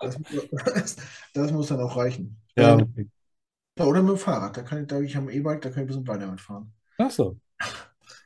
Das, 0.00 0.16
das, 0.74 0.96
das 1.34 1.52
muss 1.52 1.68
dann 1.68 1.80
auch 1.80 1.96
reichen. 1.96 2.40
Ja, 2.56 2.78
Ähm, 2.78 3.10
oder 3.80 4.02
mit 4.02 4.10
dem 4.12 4.18
Fahrrad. 4.18 4.56
Da 4.56 4.62
kann 4.62 4.82
ich, 4.82 4.86
da 4.88 5.00
ich 5.00 5.16
am 5.16 5.28
E-Bike, 5.28 5.60
da 5.62 5.70
kann 5.70 5.78
ich 5.78 5.84
ein 5.84 5.86
bisschen 5.86 6.06
weiter 6.06 6.30
mitfahren. 6.30 6.72
Ach 6.98 7.10
so. 7.10 7.38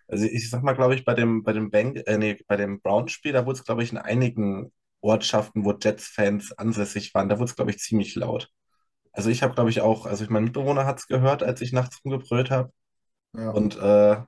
Also 0.08 0.26
ich 0.26 0.50
sag 0.50 0.62
mal, 0.62 0.74
glaube 0.74 0.94
ich, 0.94 1.04
bei 1.04 1.14
dem, 1.14 1.42
bei 1.42 1.52
dem 1.52 1.70
Bank, 1.70 2.02
äh, 2.06 2.18
nee, 2.18 2.38
bei 2.46 2.56
dem 2.56 2.80
Browns-Spiel, 2.80 3.32
da 3.32 3.46
wurde 3.46 3.58
es, 3.58 3.64
glaube 3.64 3.82
ich, 3.82 3.92
in 3.92 3.98
einigen 3.98 4.72
Ortschaften, 5.00 5.64
wo 5.64 5.72
Jets-Fans 5.72 6.52
ansässig 6.52 7.14
waren, 7.14 7.28
da 7.28 7.36
wurde 7.38 7.50
es, 7.50 7.56
glaube 7.56 7.70
ich, 7.70 7.78
ziemlich 7.78 8.14
laut. 8.14 8.50
Also 9.12 9.30
ich 9.30 9.42
habe, 9.42 9.54
glaube 9.54 9.70
ich, 9.70 9.80
auch, 9.80 10.06
also 10.06 10.24
mein 10.28 10.44
Mitbewohner 10.44 10.86
hat 10.86 10.98
es 11.00 11.06
gehört, 11.08 11.42
als 11.42 11.60
ich 11.60 11.72
nachts 11.72 12.00
rumgebrüllt 12.04 12.50
habe. 12.50 12.72
Ja. 13.34 13.50
Und 13.52 13.76
äh, 13.78 14.22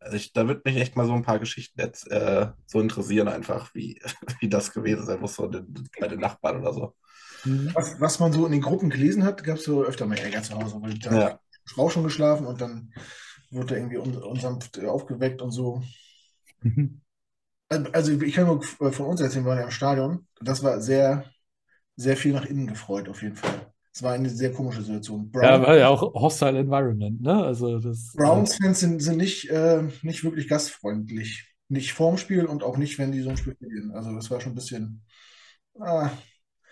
also 0.00 0.16
ich, 0.16 0.32
da 0.32 0.48
würde 0.48 0.62
mich 0.64 0.76
echt 0.76 0.96
mal 0.96 1.06
so 1.06 1.14
ein 1.14 1.22
paar 1.24 1.38
Geschichten 1.40 1.80
jetzt 1.80 2.10
äh, 2.10 2.48
so 2.66 2.80
interessieren, 2.80 3.28
einfach, 3.28 3.74
wie, 3.74 4.00
wie 4.40 4.48
das 4.48 4.72
gewesen 4.72 5.06
sein 5.06 5.20
muss, 5.20 5.36
so 5.36 5.48
den, 5.48 5.90
bei 6.00 6.08
den 6.08 6.20
Nachbarn 6.20 6.60
oder 6.60 6.74
so. 6.74 6.96
Mhm. 7.44 7.70
Was, 7.74 8.00
was 8.00 8.18
man 8.20 8.32
so 8.32 8.46
in 8.46 8.52
den 8.52 8.60
Gruppen 8.62 8.90
gelesen 8.90 9.24
hat, 9.24 9.44
gab 9.44 9.56
es 9.56 9.64
so 9.64 9.82
öfter 9.84 10.06
mal 10.06 10.18
Ärger 10.18 10.42
zu 10.42 10.54
Hause, 10.54 10.76
weil 10.80 10.98
da 10.98 11.20
Ja, 11.20 11.40
Frau 11.66 11.88
schon 11.90 12.04
geschlafen 12.04 12.46
und 12.46 12.60
dann 12.60 12.92
wurde 13.50 13.74
er 13.74 13.80
irgendwie 13.80 13.98
un 13.98 14.16
unsanft 14.22 14.78
aufgeweckt 14.84 15.42
und 15.42 15.50
so. 15.50 15.82
Also 17.68 18.12
ich 18.12 18.34
kann 18.34 18.46
nur 18.46 18.62
von 18.62 19.06
uns 19.06 19.20
erzählen, 19.20 19.44
wir 19.44 19.50
waren 19.50 19.58
ja 19.58 19.64
im 19.64 19.70
Stadion. 19.70 20.26
Das 20.40 20.62
war 20.62 20.80
sehr, 20.80 21.24
sehr 21.96 22.16
viel 22.16 22.32
nach 22.32 22.46
innen 22.46 22.66
gefreut, 22.66 23.08
auf 23.08 23.22
jeden 23.22 23.36
Fall. 23.36 23.69
Es 23.92 24.02
war 24.02 24.12
eine 24.12 24.28
sehr 24.28 24.52
komische 24.52 24.82
Situation. 24.82 25.30
Ja, 25.34 25.56
Brown, 25.58 25.66
war 25.66 25.76
ja 25.76 25.88
auch 25.88 26.14
Hostile 26.14 26.58
Environment, 26.58 27.20
ne? 27.20 27.44
Also 27.44 27.78
das, 27.78 28.12
Browns-Fans 28.14 28.80
sind, 28.80 29.02
sind 29.02 29.16
nicht, 29.16 29.50
äh, 29.50 29.82
nicht 30.02 30.22
wirklich 30.22 30.48
gastfreundlich. 30.48 31.52
Nicht 31.68 31.92
vorm 31.92 32.16
Spiel 32.16 32.46
und 32.46 32.62
auch 32.62 32.76
nicht, 32.76 32.98
wenn 32.98 33.12
die 33.12 33.20
so 33.20 33.30
ein 33.30 33.36
Spiel 33.36 33.56
verlieren. 33.56 33.90
Also 33.92 34.14
das 34.14 34.30
war 34.30 34.40
schon 34.40 34.52
ein 34.52 34.56
bisschen, 34.56 35.02
ah, 35.80 36.10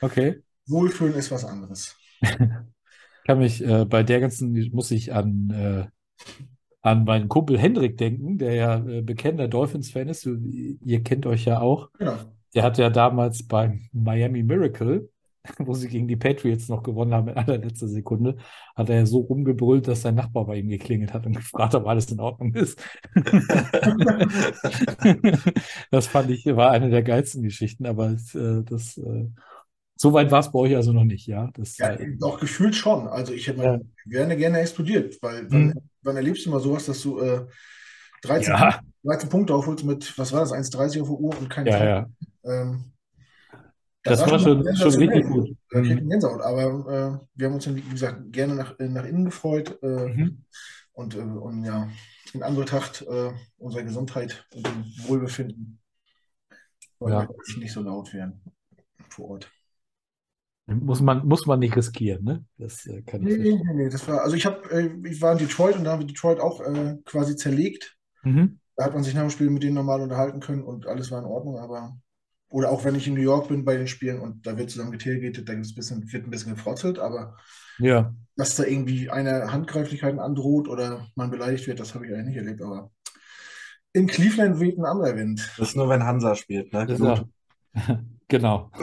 okay. 0.01 0.43
Wohlfühlen 0.67 1.15
ist 1.15 1.31
was 1.31 1.45
anderes. 1.45 1.97
Kann 3.27 3.39
mich 3.39 3.65
äh, 3.65 3.85
bei 3.85 4.03
der 4.03 4.21
ganzen, 4.21 4.53
muss 4.73 4.91
ich 4.91 5.13
an, 5.13 5.51
äh, 5.51 5.87
an 6.83 7.05
meinen 7.05 7.29
Kumpel 7.29 7.59
Hendrik 7.59 7.97
denken, 7.99 8.39
der 8.39 8.55
ja 8.55 8.79
äh, 8.79 9.03
bekennender 9.03 9.49
Dolphins-Fan 9.49 10.09
ist. 10.09 10.25
Du, 10.25 10.37
ihr 10.37 11.03
kennt 11.03 11.27
euch 11.27 11.45
ja 11.45 11.61
auch. 11.61 11.91
Genau. 11.99 12.17
Der 12.55 12.63
hat 12.63 12.79
ja 12.79 12.91
damals 12.91 13.47
beim 13.47 13.89
Miami 13.93 14.43
Miracle, 14.43 15.11
wo 15.59 15.75
sie 15.75 15.89
gegen 15.89 16.09
die 16.09 16.17
Patriots 16.17 16.69
noch 16.69 16.83
gewonnen 16.83 17.15
haben 17.15 17.29
in 17.29 17.37
allerletzter 17.37 17.89
Sekunde, 17.89 18.37
hat 18.77 18.91
er 18.91 19.07
so 19.07 19.21
rumgebrüllt, 19.21 19.89
dass 19.89 20.03
sein 20.03 20.15
Nachbar 20.15 20.47
bei 20.47 20.57
ihm 20.57 20.69
geklingelt 20.69 21.15
hat 21.15 21.27
und 21.27 21.33
gefragt, 21.37 21.75
ob 21.75 21.87
alles 21.87 22.11
in 22.11 22.21
Ordnung 22.21 22.55
ist. 22.55 22.81
Das 25.91 26.07
fand 26.07 26.31
ich, 26.31 26.47
war 26.47 26.71
eine 26.71 26.91
der 26.91 27.03
geilsten 27.03 27.43
Geschichten, 27.43 27.87
aber 27.87 28.11
äh, 28.11 28.63
das, 28.65 28.97
äh, 28.99 29.27
so 29.97 30.13
weit 30.13 30.31
war 30.31 30.41
es 30.41 30.53
bei 30.53 30.59
euch 30.61 30.77
also 30.77 30.93
noch 30.93 31.05
nicht, 31.05 31.27
ja? 31.27 31.51
Das, 31.55 31.77
Ja, 31.79 31.93
äh, 31.93 32.17
auch 32.23 32.39
gefühlt 32.39 32.77
schon. 32.77 33.09
Also 33.09 33.33
ich 33.33 33.49
hätte 33.49 33.63
Ja. 33.63 33.79
wäre 34.07 34.37
gerne 34.37 34.61
explodiert, 34.61 35.19
weil 35.23 35.51
wann, 35.51 35.69
Mhm. 35.69 35.75
wann 36.03 36.17
erlebst 36.17 36.47
du 36.47 36.51
mal 36.51 36.61
sowas, 36.61 36.87
dass 36.87 37.03
du 37.03 37.19
äh, 37.19 37.47
13, 38.23 38.53
Ja. 38.53 38.81
13 39.05 39.29
Punkte 39.29 39.55
aufholst 39.55 39.85
mit, 39.85 40.17
was 40.19 40.33
war 40.33 40.41
das, 40.41 40.53
1,30 40.53 41.03
auf 41.03 41.09
der 41.09 41.19
Uhr 41.19 41.39
und 41.39 41.51
kein 41.51 41.67
ja, 41.67 41.85
ja. 41.85 42.07
Ähm, 42.45 42.93
Das 44.09 44.21
war 44.31 44.39
schon, 44.39 44.77
schon 44.77 44.95
richtig 44.95 45.27
gut. 45.27 45.57
Mhm. 45.73 46.11
Aber 46.23 46.63
äh, 46.63 47.27
wir 47.35 47.47
haben 47.47 47.55
uns 47.55 47.65
dann, 47.65 47.77
wie 47.77 47.81
gesagt, 47.83 48.33
gerne 48.33 48.55
nach, 48.55 48.79
nach 48.79 49.05
innen 49.05 49.25
gefreut 49.27 49.79
äh, 49.83 49.87
Mhm. 50.09 50.45
und, 50.93 51.15
äh, 51.15 51.19
und 51.21 51.65
ja, 51.65 51.89
in 52.33 52.43
Anbetracht 52.43 53.03
äh, 53.03 53.33
unserer 53.59 53.83
Gesundheit 53.85 54.47
und 54.55 54.67
dem 54.67 54.85
Wohlbefinden 55.07 55.79
wollen 56.99 57.13
Ja. 57.15 57.29
wir 57.29 57.59
nicht 57.59 57.73
so 57.73 57.83
laut 57.83 58.13
werden 58.13 58.43
vor 59.09 59.31
Ort. 59.31 59.51
Muss 60.67 61.01
man, 61.01 61.27
muss 61.27 61.47
man 61.47 61.61
nicht 61.61 61.75
riskieren, 61.77 62.25
ne? 62.25 62.45
Das 62.59 62.85
äh, 62.87 63.01
kann 63.03 63.23
ich 63.23 63.29
Nee, 63.29 63.35
verstehen. 63.37 63.63
nee, 63.69 63.85
nee, 63.85 63.89
das 63.89 64.07
war, 64.07 64.21
also 64.21 64.37
ich 64.37 64.45
habe, 64.45 64.71
äh, 64.71 65.09
ich 65.09 65.23
war 65.23 65.33
in 65.33 65.39
Detroit 65.39 65.77
und 65.77 65.85
da 65.85 65.93
haben 65.93 66.01
wir 66.01 66.07
Detroit 66.07 66.41
auch 66.41 66.61
quasi 67.07 67.37
zerlegt. 67.37 67.97
Mhm. 68.23 68.61
Da 68.77 68.85
hat 68.85 68.95
man 68.95 69.03
sich 69.03 69.15
nach 69.15 69.23
dem 69.23 69.31
Spiel 69.31 69.49
mit 69.51 69.63
denen 69.63 69.75
normal 69.75 70.01
unterhalten 70.03 70.41
können 70.41 70.63
und 70.63 70.87
alles 70.87 71.11
war 71.11 71.21
in 71.21 71.25
Ordnung, 71.25 71.59
aber 71.59 71.97
oder 72.49 72.71
auch 72.71 72.85
wenn 72.85 72.95
ich 72.95 73.07
in 73.07 73.15
New 73.15 73.21
York 73.21 73.49
bin 73.49 73.65
bei 73.65 73.77
den 73.77 73.87
Spielen 73.89 74.21
und 74.21 74.47
da 74.47 74.57
wird 74.57 74.71
zusammen 74.71 74.93
getailgatet, 74.93 75.49
da 75.49 75.55
gibt's 75.55 75.73
ein 75.73 75.75
bisschen, 75.75 76.13
wird 76.13 76.27
ein 76.27 76.31
bisschen 76.31 76.55
gefrotzelt, 76.55 76.99
aber 76.99 77.37
Ja. 77.79 78.15
dass 78.37 78.57
da 78.57 78.65
irgendwie 78.65 79.11
einer 79.11 79.53
Handgreiflichkeiten 79.53 80.19
androht 80.21 80.69
oder 80.69 81.07
man 81.15 81.31
beleidigt 81.31 81.67
wird, 81.67 81.81
das 81.81 81.95
habe 81.95 82.07
ich 82.07 82.13
eigentlich 82.13 82.27
nicht 82.27 82.37
erlebt, 82.37 82.63
aber 82.63 82.91
in 83.93 84.07
Cleveland 84.07 84.61
weht 84.61 84.79
ein 84.79 84.85
anderer 84.85 85.17
Wind. 85.17 85.49
Das 85.57 85.71
ist 85.71 85.77
nur, 85.77 85.89
wenn 85.89 86.05
Hansa 86.05 86.35
spielt, 86.35 86.73
ne? 86.73 86.87
Ja. 87.75 87.99
Genau. 88.31 88.71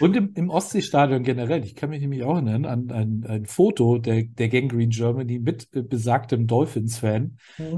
Und 0.00 0.16
im, 0.16 0.32
im 0.34 0.50
Ostseestadion 0.50 1.22
generell, 1.22 1.62
ich 1.64 1.76
kann 1.76 1.90
mich 1.90 2.00
nämlich 2.00 2.24
auch 2.24 2.34
erinnern 2.34 2.64
an 2.64 2.90
ein, 2.90 3.24
ein 3.28 3.46
Foto 3.46 3.98
der, 3.98 4.24
der 4.24 4.48
Gangrene 4.48 4.88
Germany 4.88 5.38
mit 5.38 5.68
besagtem 5.70 6.46
Dolphins-Fan. 6.46 7.36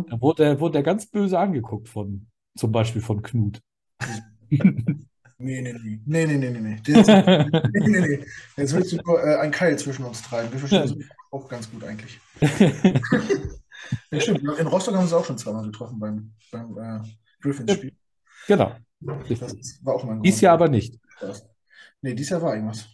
Da 0.09 0.21
wurde 0.21 0.61
wurde 0.61 0.79
er 0.79 0.85
ganz 0.85 1.07
böse 1.07 1.39
angeguckt 1.39 1.89
von, 1.89 2.29
zum 2.57 2.73
Beispiel 2.73 3.03
von 3.03 3.23
Knut. 3.23 3.61
Nee, 4.51 5.61
nee, 5.61 5.73
nee. 5.73 6.01
Nee, 6.05 6.27
nee, 6.27 6.37
nee, 6.37 6.51
nee, 6.51 6.61
nee. 6.61 6.77
Jetzt, 6.87 7.09
nee, 7.09 7.89
nee, 7.89 8.01
nee. 8.01 8.25
Jetzt 8.57 8.75
willst 8.75 8.93
du 8.93 8.97
nur 8.97 9.23
äh, 9.23 9.37
ein 9.39 9.51
Keil 9.51 9.77
zwischen 9.79 10.05
uns 10.05 10.23
treiben. 10.23 10.53
Wir 10.53 10.59
verstehen 10.59 10.83
uns 10.83 11.09
auch 11.31 11.49
ganz 11.49 11.71
gut 11.71 11.85
eigentlich. 11.85 12.21
Ja, 14.11 14.21
stimmt. 14.21 14.43
In 14.43 14.67
Rostock 14.67 14.95
haben 14.95 15.01
wir 15.01 15.05
uns 15.05 15.13
auch 15.13 15.25
schon 15.25 15.39
zweimal 15.39 15.65
getroffen 15.65 15.99
beim, 15.99 16.33
beim 16.51 16.79
äh, 16.79 17.01
Griffins-Spiel. 17.41 17.93
Genau. 18.47 18.77
Das 19.01 19.81
war 19.83 19.95
auch 19.95 20.05
mal 20.05 20.13
ein 20.15 20.23
Dies. 20.23 20.41
Jahr 20.41 20.55
aber 20.55 20.69
nicht. 20.69 20.99
Nee, 22.01 22.15
dieses 22.15 22.31
Jahr 22.31 22.43
war 22.43 22.55
irgendwas. 22.55 22.87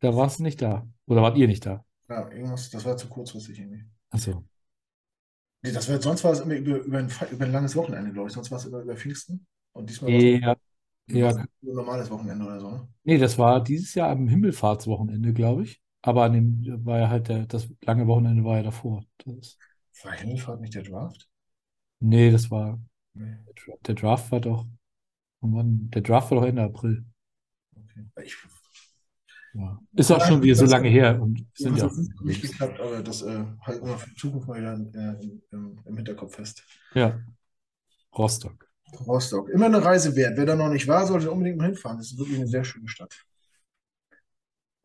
Da 0.00 0.14
warst 0.14 0.38
du 0.38 0.42
nicht 0.42 0.60
da. 0.60 0.86
Oder 1.06 1.22
wart 1.22 1.36
ihr 1.36 1.46
nicht 1.48 1.64
da? 1.64 1.84
Ja, 2.08 2.30
irgendwas, 2.30 2.70
das 2.70 2.84
war 2.84 2.96
zu 2.96 3.08
kurzfristig 3.08 3.58
irgendwie. 3.58 3.84
Achso. 4.10 4.44
Nee, 5.64 5.72
das 5.72 5.88
war, 5.88 6.00
sonst 6.00 6.22
war 6.24 6.32
es 6.32 6.40
immer 6.40 6.54
über, 6.54 6.76
über, 6.78 6.98
ein, 6.98 7.10
über 7.32 7.44
ein 7.44 7.52
langes 7.52 7.74
Wochenende, 7.76 8.12
glaube 8.12 8.28
ich. 8.28 8.34
Sonst 8.34 8.50
war 8.50 8.58
es 8.58 8.66
immer 8.66 8.80
über 8.80 8.96
Pfingsten. 8.96 9.46
Und 9.72 9.88
diesmal 9.90 10.12
war 10.12 10.20
es 10.20 10.26
Ja, 11.06 11.36
ein 11.62 11.74
normales 11.74 12.10
Wochenende 12.10 12.44
oder 12.46 12.60
so. 12.60 12.70
Ne? 12.70 12.88
Nee, 13.04 13.18
das 13.18 13.38
war 13.38 13.62
dieses 13.62 13.94
Jahr 13.94 14.10
am 14.10 14.28
Himmelfahrtswochenende, 14.28 15.32
glaube 15.34 15.62
ich. 15.64 15.80
aber 16.02 16.24
an 16.24 16.32
dem 16.34 16.84
war 16.86 16.98
ja 16.98 17.08
halt 17.08 17.28
der, 17.28 17.46
das 17.46 17.68
lange 17.82 18.06
Wochenende 18.06 18.44
war 18.44 18.56
ja 18.58 18.62
davor. 18.62 19.04
Das, 19.24 19.58
War 20.04 20.12
Himmelfahrt 20.12 20.60
nicht 20.60 20.74
der 20.76 20.84
Draft? 20.84 21.28
nee, 22.00 22.30
das 22.30 22.50
war, 22.50 22.78
Nee. 23.14 23.38
der 23.86 23.94
Draft 23.94 24.32
war 24.32 24.40
doch, 24.40 24.66
oh 25.42 25.46
Mann, 25.48 25.90
der 25.90 26.02
Draft 26.02 26.30
war 26.32 26.40
doch 26.40 26.46
Ende 26.48 26.62
April. 26.64 27.04
Okay. 27.76 28.04
Ich, 28.24 28.36
Ja. 29.54 29.80
Ist 29.92 30.10
auch 30.10 30.24
schon 30.26 30.42
wieder 30.42 30.56
so 30.56 30.64
lange 30.64 30.88
her 30.88 31.20
und 31.22 31.46
das 31.52 31.58
sind 31.58 31.78
ja 31.78 31.90
nicht 32.24 32.42
geklappt, 32.42 32.80
aber 32.80 33.02
das 33.02 33.22
äh, 33.22 33.44
halten 33.60 33.86
wir 33.86 33.98
für 33.98 34.10
die 34.10 34.16
Zukunft 34.16 34.48
mal 34.48 34.58
wieder 34.58 34.74
äh, 34.74 35.24
im, 35.24 35.42
im, 35.52 35.80
im 35.84 35.96
Hinterkopf 35.96 36.34
fest. 36.34 36.64
Ja. 36.94 37.20
Rostock. 38.18 38.68
Rostock. 39.06 39.48
Immer 39.50 39.66
eine 39.66 39.84
Reise 39.84 40.16
wert. 40.16 40.36
Wer 40.36 40.46
da 40.46 40.56
noch 40.56 40.70
nicht 40.70 40.88
war, 40.88 41.06
sollte 41.06 41.30
unbedingt 41.30 41.58
mal 41.58 41.66
hinfahren. 41.66 41.98
Das 41.98 42.10
ist 42.10 42.18
wirklich 42.18 42.36
eine 42.36 42.48
sehr 42.48 42.64
schöne 42.64 42.88
Stadt. 42.88 43.14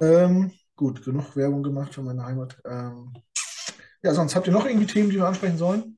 Ähm, 0.01 0.51
gut, 0.75 1.03
genug 1.03 1.35
Werbung 1.35 1.63
gemacht 1.63 1.93
für 1.93 2.03
meine 2.03 2.23
Heimat. 2.23 2.61
Ähm, 2.65 3.13
ja, 4.03 4.13
sonst 4.13 4.35
habt 4.35 4.47
ihr 4.47 4.53
noch 4.53 4.65
irgendwie 4.65 4.87
Themen, 4.87 5.09
die 5.09 5.15
wir 5.15 5.27
ansprechen 5.27 5.57
sollen? 5.57 5.97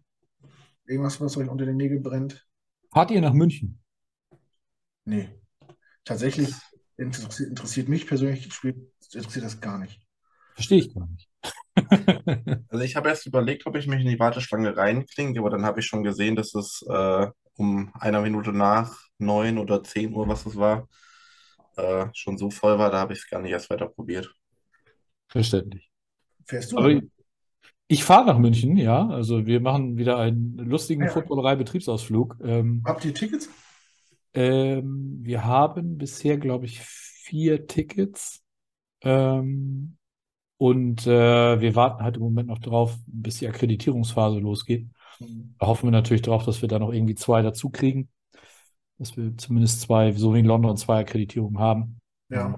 Irgendwas, 0.86 1.20
was 1.20 1.38
euch 1.38 1.50
unter 1.50 1.66
den 1.66 1.78
Nägeln 1.78 2.02
brennt? 2.02 2.48
Fahrt 2.92 3.12
ihr 3.12 3.22
nach 3.22 3.34
München? 3.34 3.80
Nee. 5.06 5.30
Tatsächlich 6.04 6.54
interessiert, 7.02 7.50
interessiert 7.50 7.90
mich 7.90 8.08
persönlich 8.08 8.54
spielt- 8.54 8.78
interessiert 9.14 9.46
das 9.46 9.60
gar 9.60 9.78
nicht. 9.80 10.00
Verstehe 10.56 10.80
ich 10.80 10.94
gar 10.94 11.08
nicht. 11.08 11.28
Also 12.70 12.84
ich 12.84 12.96
habe 12.96 13.10
erst 13.10 13.26
überlegt, 13.26 13.66
ob 13.66 13.76
ich 13.76 13.88
mich 13.88 14.02
in 14.02 14.08
die 14.08 14.20
Warteschlange 14.20 14.76
reinklinge, 14.76 15.40
aber 15.40 15.50
dann 15.50 15.66
habe 15.66 15.80
ich 15.80 15.86
schon 15.86 16.04
gesehen, 16.04 16.36
dass 16.36 16.54
es 16.54 16.84
äh, 16.88 17.28
um 17.56 17.92
einer 18.00 18.22
Minute 18.22 18.52
nach 18.52 18.98
neun 19.18 19.58
oder 19.58 19.84
zehn 19.84 20.14
Uhr, 20.14 20.28
was 20.28 20.46
es 20.46 20.56
war, 20.58 20.88
äh, 21.78 22.08
schon 22.14 22.38
so 22.38 22.50
voll 22.52 22.78
war, 22.78 22.92
da 22.92 23.00
habe 23.00 23.14
ich 23.14 23.20
es 23.20 23.30
gar 23.30 23.42
nicht 23.42 23.52
erst 23.52 23.70
weiter 23.70 23.88
probiert. 23.88 24.34
Verständlich. 25.28 25.90
Fährst 26.46 26.72
du? 26.72 26.78
Aber 26.78 26.90
ich, 26.90 27.04
ich 27.88 28.04
fahre 28.04 28.26
nach 28.26 28.38
München, 28.38 28.76
ja. 28.78 29.08
Also 29.08 29.46
wir 29.46 29.62
machen 29.62 29.98
wieder 29.98 30.18
einen 30.18 30.58
lustigen 30.58 31.04
Ja. 31.04 31.10
Footballerei-Betriebsausflug. 31.10 32.38
Ähm, 32.44 32.84
Habt 32.86 33.06
ihr 33.06 33.14
Tickets? 33.14 33.50
Ähm, 34.34 35.20
wir 35.22 35.46
haben 35.46 35.98
bisher, 35.98 36.38
glaube 36.38 36.66
ich, 36.66 36.80
vier 36.82 37.68
Tickets. 37.68 38.44
Ähm, 39.02 39.98
und 40.58 41.08
äh, 41.08 41.60
wir 41.60 41.76
warten 41.76 42.04
halt 42.04 42.18
im 42.18 42.24
Moment 42.24 42.50
noch 42.50 42.60
drauf, 42.60 42.98
bis 43.08 43.40
die 43.40 43.48
Akkreditierungsphase 43.48 44.40
losgeht. 44.40 44.88
Da 45.60 45.68
hoffen 45.68 45.88
wir 45.88 45.92
natürlich 45.92 46.22
darauf, 46.22 46.46
dass 46.46 46.62
wir 46.62 46.70
da 46.70 46.80
noch 46.80 46.92
irgendwie 46.92 47.16
zwei 47.16 47.42
dazu 47.42 47.70
kriegen. 47.70 48.10
Dass 48.98 49.18
wir 49.18 49.36
zumindest 49.38 49.82
zwei, 49.82 50.12
so 50.12 50.34
wie 50.34 50.40
in 50.40 50.46
London, 50.46 50.78
zwei 50.78 51.00
Akkreditierungen 51.00 51.60
haben. 51.60 52.00
Ja. 52.30 52.56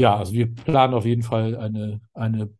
Ja, 0.00 0.16
also 0.16 0.32
wir 0.32 0.54
planen 0.54 0.94
auf 0.94 1.04
jeden 1.04 1.22
Fall 1.22 1.56
eine, 1.56 2.00
eine 2.14 2.50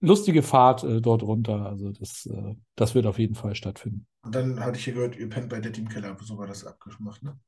lustige 0.00 0.42
Fahrt 0.42 0.84
äh, 0.84 1.00
dort 1.00 1.22
runter. 1.22 1.66
Also 1.66 1.90
das, 1.92 2.26
äh, 2.26 2.54
das 2.76 2.94
wird 2.94 3.06
auf 3.06 3.18
jeden 3.18 3.34
Fall 3.34 3.54
stattfinden. 3.54 4.06
Und 4.22 4.34
dann 4.34 4.60
hatte 4.60 4.78
ich 4.78 4.84
hier 4.84 4.94
gehört, 4.94 5.16
ihr 5.16 5.28
pennt 5.28 5.48
bei 5.48 5.60
Daddy 5.60 5.80
im 5.80 5.88
Keller. 5.88 6.16
So 6.20 6.36
war 6.38 6.46
das 6.46 6.64
abgemacht, 6.64 7.22
ne? 7.22 7.38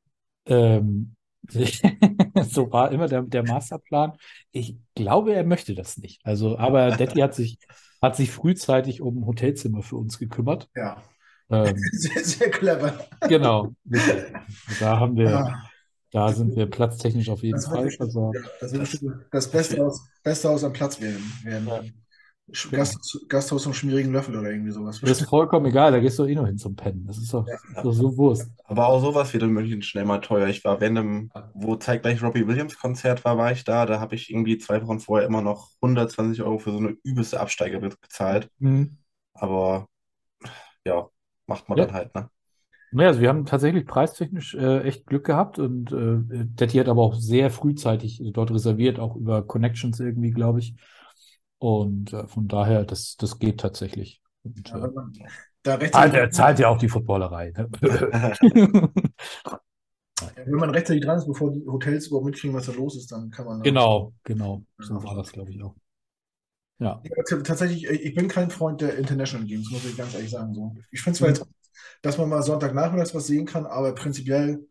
Ähm, 0.46 1.14
so 2.48 2.70
war 2.72 2.92
immer 2.92 3.08
der, 3.08 3.22
der 3.22 3.42
Masterplan. 3.42 4.12
Ich 4.52 4.76
glaube, 4.94 5.34
er 5.34 5.44
möchte 5.44 5.74
das 5.74 5.96
nicht. 5.98 6.20
Also, 6.24 6.58
aber 6.58 6.90
Detti 6.92 7.20
hat 7.20 7.34
sich, 7.34 7.58
hat 8.02 8.16
sich 8.16 8.30
frühzeitig 8.30 9.00
um 9.00 9.18
ein 9.22 9.26
Hotelzimmer 9.26 9.82
für 9.82 9.96
uns 9.96 10.18
gekümmert. 10.18 10.68
Ja. 10.74 11.02
Ähm, 11.50 11.76
Sehr, 11.92 12.24
sehr 12.24 12.50
clever. 12.50 12.94
genau. 13.28 13.74
Da 14.78 14.98
haben 15.00 15.16
wir, 15.16 15.30
Ja. 15.30 15.62
da 16.12 16.32
sind 16.32 16.54
wir 16.56 16.66
platztechnisch 16.66 17.28
auf 17.28 17.42
jeden 17.42 17.56
Das 17.56 17.66
Fall 17.66 17.90
versorgt. 17.90 18.36
ja, 18.36 18.50
das 18.60 18.72
bestimmt 18.72 19.14
das 19.30 19.50
Beste 19.50 19.82
Haus, 19.82 20.00
Beste 20.22 20.48
Haus 20.48 20.64
am 20.64 20.72
Platz 20.72 21.00
werden. 21.00 21.32
werden. 21.42 21.99
Gast, 22.70 23.18
Gasthaus 23.28 23.62
zum 23.62 23.74
schmierigen 23.74 24.12
Löffel 24.12 24.36
oder 24.36 24.50
irgendwie 24.50 24.70
sowas. 24.72 25.00
Das 25.00 25.20
ist 25.20 25.28
vollkommen 25.28 25.66
egal, 25.66 25.92
da 25.92 26.00
gehst 26.00 26.18
du 26.18 26.24
eh 26.24 26.34
nur 26.34 26.46
hin 26.46 26.58
zum 26.58 26.74
Pennen. 26.76 27.06
Das 27.06 27.18
ist 27.18 27.32
doch, 27.32 27.46
Ja. 27.46 27.82
doch 27.82 27.92
so 27.92 28.16
Wurst. 28.16 28.50
Aber 28.66 28.88
auch 28.88 29.00
sowas 29.00 29.32
wird 29.32 29.42
in 29.42 29.50
München 29.50 29.82
schnell 29.82 30.04
mal 30.04 30.18
teuer. 30.18 30.48
Ich 30.48 30.64
war 30.64 30.80
während 30.80 30.98
dem, 30.98 31.30
wo 31.54 31.76
zeitgleich 31.76 32.22
Robbie 32.22 32.46
Williams 32.46 32.78
Konzert 32.78 33.24
war, 33.24 33.38
war 33.38 33.52
ich 33.52 33.64
da. 33.64 33.86
Da 33.86 34.00
habe 34.00 34.14
ich 34.14 34.30
irgendwie 34.30 34.58
zwei 34.58 34.82
Wochen 34.86 35.00
vorher 35.00 35.26
immer 35.26 35.42
noch 35.42 35.70
120 35.80 36.42
Euro 36.42 36.58
für 36.58 36.72
so 36.72 36.78
eine 36.78 36.96
übelste 37.02 37.40
Absteiger 37.40 37.80
bezahlt. 37.80 38.48
Mhm. 38.58 38.96
Aber 39.34 39.88
ja, 40.84 41.08
macht 41.46 41.68
man 41.68 41.78
Ja. 41.78 41.86
dann 41.86 41.94
halt, 41.94 42.14
ne? 42.14 42.30
Naja, 42.92 43.10
also 43.10 43.20
wir 43.20 43.28
haben 43.28 43.46
tatsächlich 43.46 43.86
preistechnisch 43.86 44.54
äh, 44.54 44.80
echt 44.82 45.06
Glück 45.06 45.24
gehabt 45.24 45.60
und 45.60 45.92
äh, 45.92 46.18
Detti 46.44 46.78
hat 46.78 46.88
aber 46.88 47.02
auch 47.02 47.14
sehr 47.14 47.50
frühzeitig 47.50 48.20
dort 48.32 48.50
reserviert, 48.50 48.98
auch 48.98 49.14
über 49.14 49.46
Connections 49.46 50.00
irgendwie, 50.00 50.32
glaube 50.32 50.58
ich. 50.58 50.74
Und 51.60 52.14
äh, 52.14 52.26
von 52.28 52.48
daher, 52.48 52.84
das, 52.84 53.16
das 53.18 53.38
geht 53.40 53.60
tatsächlich. 53.60 54.22
Und, 54.44 54.74
Ja, 54.74 54.76
äh, 54.76 54.88
man 54.94 55.12
da 55.62 55.72
ah, 55.72 55.76
rechtzeitig, 55.76 56.12
der 56.12 56.30
zahlt 56.32 56.58
ja 56.58 56.68
auch 56.68 56.78
die 56.78 56.88
Footballerei. 56.88 57.52
Ne? 57.56 57.68
wenn 60.36 60.54
man 60.54 60.70
rechtzeitig 60.70 61.02
dran 61.04 61.18
ist, 61.18 61.26
bevor 61.26 61.52
die 61.52 61.64
Hotels 61.66 62.06
überhaupt 62.06 62.26
mitkriegen, 62.26 62.56
was 62.56 62.66
da 62.66 62.72
los 62.72 62.96
ist, 62.96 63.12
dann 63.12 63.30
kann 63.30 63.46
man. 63.46 63.62
Genau, 63.62 64.12
genau. 64.24 64.62
So 64.78 65.02
war 65.02 65.14
das, 65.14 65.32
glaube 65.32 65.50
ich, 65.52 65.62
auch. 65.62 65.74
Ja. 66.78 67.02
Ja, 67.02 67.22
tatsächlich, 67.42 67.88
äh, 67.88 67.94
ich 67.94 68.14
bin 68.14 68.28
kein 68.28 68.50
Freund 68.50 68.80
der 68.80 68.96
International 68.96 69.46
Games, 69.46 69.70
muss 69.70 69.84
ich 69.84 69.96
ganz 69.96 70.14
ehrlich 70.14 70.30
sagen. 70.30 70.54
So. 70.54 70.74
Ich 70.90 71.02
finde 71.02 71.18
zwar 71.18 71.28
Mhm. 71.28 71.34
jetzt, 71.34 71.46
dass 72.02 72.18
man 72.18 72.28
mal 72.28 72.42
Sonntagnachmittags 72.42 73.14
was 73.14 73.26
sehen 73.26 73.46
kann, 73.46 73.66
aber 73.66 73.94
prinzipiell, 73.94 74.66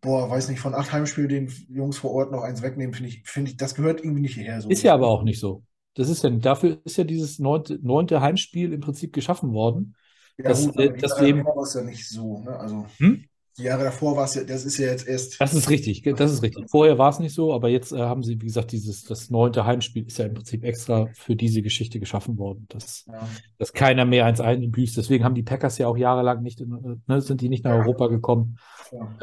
boah, 0.00 0.30
weiß 0.30 0.48
nicht, 0.50 0.60
von 0.60 0.74
acht 0.74 0.92
Heimspielen 0.92 1.28
den 1.30 1.48
Jungs 1.70 1.98
vor 1.98 2.12
Ort 2.12 2.32
noch 2.32 2.42
eins 2.42 2.62
wegnehmen, 2.62 2.94
finde 2.94 3.10
ich, 3.10 3.22
finde 3.28 3.52
ich, 3.52 3.56
das 3.56 3.74
gehört 3.74 4.00
irgendwie 4.00 4.22
nicht 4.22 4.34
hierher. 4.34 4.60
So. 4.60 4.70
Ist 4.70 4.82
ja 4.82 4.94
aber 4.94 5.08
auch 5.08 5.22
nicht 5.22 5.40
so. 5.40 5.62
Das 5.98 6.08
ist 6.08 6.22
ja, 6.24 6.30
dafür 6.30 6.78
ist 6.84 6.96
ja 6.96 7.04
dieses 7.04 7.38
neunte, 7.38 7.78
neunte 7.82 8.20
Heimspiel 8.20 8.72
im 8.72 8.80
Prinzip 8.80 9.12
geschaffen 9.12 9.52
worden. 9.52 9.94
Ja, 10.38 10.48
das- 10.50 10.66
gut, 10.66 10.78
äh, 10.78 10.92
die 10.94 11.00
das 11.00 11.18
Jahre 11.18 11.34
davor 11.34 11.56
war 11.56 11.62
es 11.64 11.74
ja 11.74 11.82
nicht 11.82 12.08
so. 12.08 12.40
Ne? 12.42 12.58
Also, 12.58 12.86
Hm? 12.98 13.24
die 13.58 13.62
Jahre 13.64 13.82
davor 13.82 14.16
war 14.16 14.24
es 14.24 14.36
ja, 14.36 14.44
das 14.44 14.64
ist 14.64 14.78
ja 14.78 14.86
jetzt 14.86 15.08
erst. 15.08 15.40
Das 15.40 15.52
ist 15.52 15.68
richtig, 15.68 16.02
das 16.02 16.32
ist 16.32 16.42
richtig. 16.44 16.70
Vorher 16.70 16.96
war 16.96 17.10
es 17.10 17.18
nicht 17.18 17.34
so, 17.34 17.52
aber 17.52 17.68
jetzt 17.68 17.90
äh, 17.92 17.98
haben 17.98 18.22
sie, 18.22 18.40
wie 18.40 18.46
gesagt, 18.46 18.70
dieses, 18.70 19.02
das 19.02 19.30
neunte 19.30 19.66
Heimspiel 19.66 20.06
ist 20.06 20.16
ja 20.18 20.26
im 20.26 20.34
Prinzip 20.34 20.62
extra 20.62 21.08
für 21.14 21.34
diese 21.34 21.60
Geschichte 21.62 21.98
geschaffen 21.98 22.38
worden, 22.38 22.66
dass, 22.68 23.04
Ja. 23.08 23.28
dass 23.58 23.72
keiner 23.72 24.04
mehr 24.04 24.26
eins 24.26 24.40
einbüßt. 24.40 24.96
Deswegen 24.96 25.24
haben 25.24 25.34
die 25.34 25.42
Packers 25.42 25.76
ja 25.78 25.88
auch 25.88 25.96
jahrelang 25.96 26.42
nicht, 26.42 26.60
in, 26.60 26.72
äh, 26.72 26.96
ne, 27.12 27.20
sind 27.20 27.40
die 27.40 27.48
nicht 27.48 27.64
nach 27.64 27.72
Ja. 27.72 27.80
Europa 27.80 28.06
gekommen. 28.06 28.58
Ja. 28.92 29.16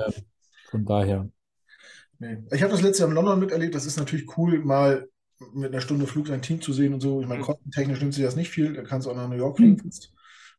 Von 0.69 0.83
daher. 0.83 1.29
Nee. 2.19 2.37
Ich 2.51 2.61
habe 2.61 2.71
das 2.73 2.81
letzte 2.81 3.03
Jahr 3.03 3.09
in 3.09 3.15
London 3.15 3.39
miterlebt. 3.39 3.73
Das 3.75 3.85
ist 3.85 3.97
natürlich 3.97 4.37
cool, 4.37 4.59
mal 4.65 5.07
mit 5.53 5.71
einer 5.71 5.81
Stunde 5.81 6.07
Flug 6.07 6.27
sein 6.27 6.41
Team 6.41 6.61
zu 6.61 6.73
sehen 6.73 6.93
und 6.93 7.01
so. 7.01 7.21
Ich 7.21 7.27
meine, 7.27 7.41
Mhm. 7.41 7.45
kostentechnisch 7.45 7.99
nimmt 8.01 8.13
sich 8.13 8.23
das 8.23 8.35
nicht 8.35 8.49
viel. 8.51 8.73
Da 8.73 8.83
kannst 8.83 9.07
du 9.07 9.11
auch 9.11 9.15
nach 9.15 9.27
New 9.29 9.35
York 9.37 9.57
fliegen. 9.57 9.81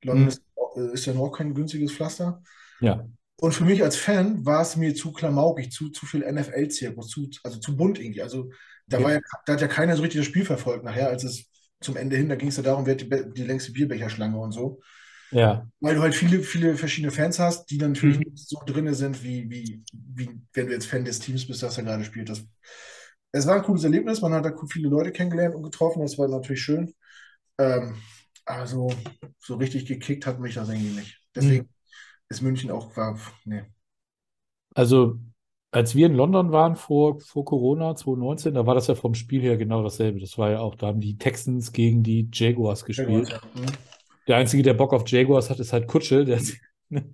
London 0.03 0.25
Mhm. 0.25 0.29
ist, 0.29 0.43
äh, 0.77 0.93
ist 0.95 1.07
ja 1.07 1.15
noch 1.15 1.31
kein 1.31 1.55
günstiges 1.55 1.93
Pflaster. 1.93 2.43
Ja. 2.81 3.07
Und 3.39 3.53
für 3.53 3.65
mich 3.65 3.83
als 3.83 3.97
Fan 3.97 4.45
war 4.47 4.63
es 4.63 4.77
mir 4.77 4.95
zu 4.95 5.13
klamaukig, 5.13 5.71
zu, 5.71 5.91
zu 5.91 6.07
viel 6.07 6.23
NFL-Zirkus, 6.23 7.09
zu, 7.09 7.29
also 7.43 7.59
zu 7.59 7.77
bunt 7.77 7.99
irgendwie. 7.99 8.23
Also 8.23 8.51
da 8.87 8.99
Ja. 8.99 9.05
war 9.05 9.13
ja, 9.13 9.21
da 9.47 9.53
hat 9.55 9.61
ja 9.61 9.69
keiner 9.69 9.97
so 9.97 10.03
richtig 10.03 10.21
das 10.21 10.27
Spiel 10.27 10.45
verfolgt 10.45 10.85
nachher, 10.85 11.09
als 11.09 11.25
es 11.25 11.47
zum 11.81 11.97
Ende 11.97 12.17
hin, 12.17 12.29
da 12.31 12.37
ging 12.37 12.49
es 12.49 12.57
ja 12.57 12.63
darum, 12.63 12.87
wer 12.87 12.95
hat 12.95 13.03
die, 13.03 13.33
die 13.35 13.45
längste 13.45 13.73
Bierbecherschlange 13.73 14.39
und 14.39 14.53
so. 14.53 14.81
Ja. 15.31 15.69
Weil 15.81 15.97
du 15.97 16.03
halt 16.03 16.15
viele, 16.15 16.41
viele 16.43 16.77
verschiedene 16.77 17.13
Fans 17.13 17.39
hast, 17.39 17.67
die 17.71 17.79
dann 17.79 17.93
natürlich 17.93 18.19
Mhm. 18.19 18.25
nicht 18.33 18.39
so 18.49 18.59
drin 18.65 18.93
sind, 18.95 19.23
wie, 19.23 19.51
wie, 19.51 19.83
wie 19.93 20.31
wenn 20.55 20.67
du 20.69 20.73
jetzt 20.73 20.87
Fan 20.87 21.05
des 21.05 21.19
Teams 21.19 21.47
bist, 21.47 21.63
das 21.63 21.75
da 21.77 21.83
gerade 21.83 22.05
spielt. 22.05 22.29
Das, 22.31 22.43
es 23.39 23.47
war 23.47 23.57
ein 23.57 23.63
cooles 23.63 23.85
Erlebnis, 23.85 24.21
man 24.23 24.33
hat 24.35 24.45
da 24.45 24.53
viele 24.69 24.89
Leute 24.89 25.13
kennengelernt 25.13 25.55
und 25.55 25.63
getroffen, 25.63 26.03
das 26.03 26.19
war 26.19 26.29
natürlich 26.29 26.63
schön. 26.63 26.95
Ähm, 27.59 27.97
aber 28.47 28.67
so, 28.67 28.93
so 29.41 29.57
richtig 29.57 29.87
gekickt 29.87 30.27
hat 30.27 30.41
mich 30.41 30.55
das 30.57 30.69
irgendwie 30.71 30.93
nicht. 30.93 31.21
Deswegen 31.35 31.63
Mhm. 31.63 31.69
ist 32.31 32.43
München 32.43 32.71
auch, 32.73 32.97
war, 32.97 33.19
nee. 33.45 33.65
Also, 34.75 35.19
als 35.71 35.95
wir 35.95 36.07
in 36.07 36.15
London 36.15 36.53
waren 36.53 36.77
vor, 36.77 37.21
vor 37.21 37.45
Corona 37.45 37.97
2019, 37.97 38.55
da 38.55 38.67
war 38.67 38.75
das 38.75 38.87
ja 38.89 38.95
vom 38.95 39.15
Spiel 39.15 39.43
her 39.43 39.57
genau 39.57 39.83
dasselbe. 39.83 40.21
Das 40.21 40.39
war 40.39 40.51
ja 40.51 40.61
auch, 40.61 40.75
da 40.77 40.89
haben 40.89 41.01
die 41.01 41.19
Texans 41.19 41.73
gegen 41.73 42.03
die 42.03 42.29
Jaguars 42.33 42.85
gespielt. 42.85 43.35
Mhm. 43.55 43.77
Der 44.29 44.37
Einzige, 44.37 44.63
der 44.63 44.75
Bock 44.75 44.93
auf 44.93 45.09
Jaguars 45.09 45.51
hat, 45.51 45.61
ist 45.61 45.73
halt 45.73 45.89
Kutsche. 45.89 46.25
Der, 46.25 46.41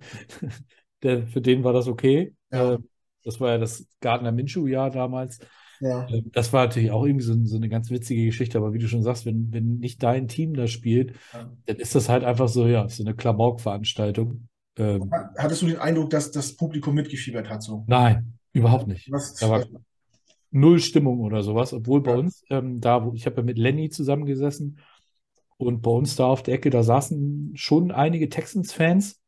der, 1.03 1.27
für 1.27 1.41
den 1.41 1.63
war 1.63 1.73
das 1.73 1.87
okay. 1.87 2.35
Ja. 2.51 2.73
Äh, 2.73 2.77
Das 3.23 3.39
war 3.39 3.51
ja 3.51 3.57
das 3.57 3.87
Gardner 4.01 4.31
Minshew-Jahr 4.31 4.91
damals. 4.91 5.39
Ja. 5.83 6.07
Äh, 6.09 6.23
Das 6.31 6.53
war 6.53 6.65
natürlich 6.65 6.91
auch 6.91 7.05
irgendwie 7.05 7.25
so, 7.25 7.35
so 7.45 7.57
eine 7.57 7.69
ganz 7.69 7.89
witzige 7.89 8.25
Geschichte. 8.25 8.57
Aber 8.57 8.73
wie 8.73 8.79
du 8.79 8.87
schon 8.87 9.03
sagst, 9.03 9.25
wenn, 9.25 9.51
wenn 9.51 9.77
nicht 9.79 10.01
dein 10.01 10.27
Team 10.27 10.53
da 10.55 10.67
spielt, 10.67 11.13
Ja. 11.33 11.51
dann 11.65 11.75
ist 11.77 11.95
das 11.95 12.09
halt 12.09 12.23
einfach 12.23 12.47
so, 12.47 12.67
ja, 12.67 12.87
so 12.87 13.03
eine 13.03 13.15
Klamauk-Veranstaltung. 13.15 14.47
Ähm, 14.77 15.11
Hattest 15.37 15.61
du 15.61 15.67
den 15.67 15.77
Eindruck, 15.77 16.09
dass 16.09 16.31
das 16.31 16.55
Publikum 16.55 16.95
mitgefiebert 16.95 17.49
hat? 17.49 17.61
So? 17.61 17.83
nein, 17.87 18.33
überhaupt 18.53 18.87
nicht. 18.87 19.11
Was, 19.11 19.35
Da 19.35 19.49
war 19.49 19.65
null 20.51 20.79
Stimmung 20.79 21.19
oder 21.19 21.43
sowas, 21.43 21.73
obwohl 21.73 22.01
bei 22.01 22.11
Ja. 22.11 22.17
uns, 22.17 22.43
ähm, 22.49 22.79
da, 22.79 23.05
wo 23.05 23.13
ich 23.13 23.25
habe 23.25 23.37
ja 23.37 23.43
mit 23.43 23.57
Lenny 23.57 23.89
zusammengesessen 23.89 24.79
und 25.57 25.81
bei 25.81 25.91
uns 25.91 26.15
da 26.15 26.25
auf 26.25 26.43
der 26.43 26.55
Ecke, 26.55 26.69
da 26.69 26.83
saßen 26.83 27.51
schon 27.55 27.91
einige 27.91 28.29
Texans-Fans, 28.29 29.19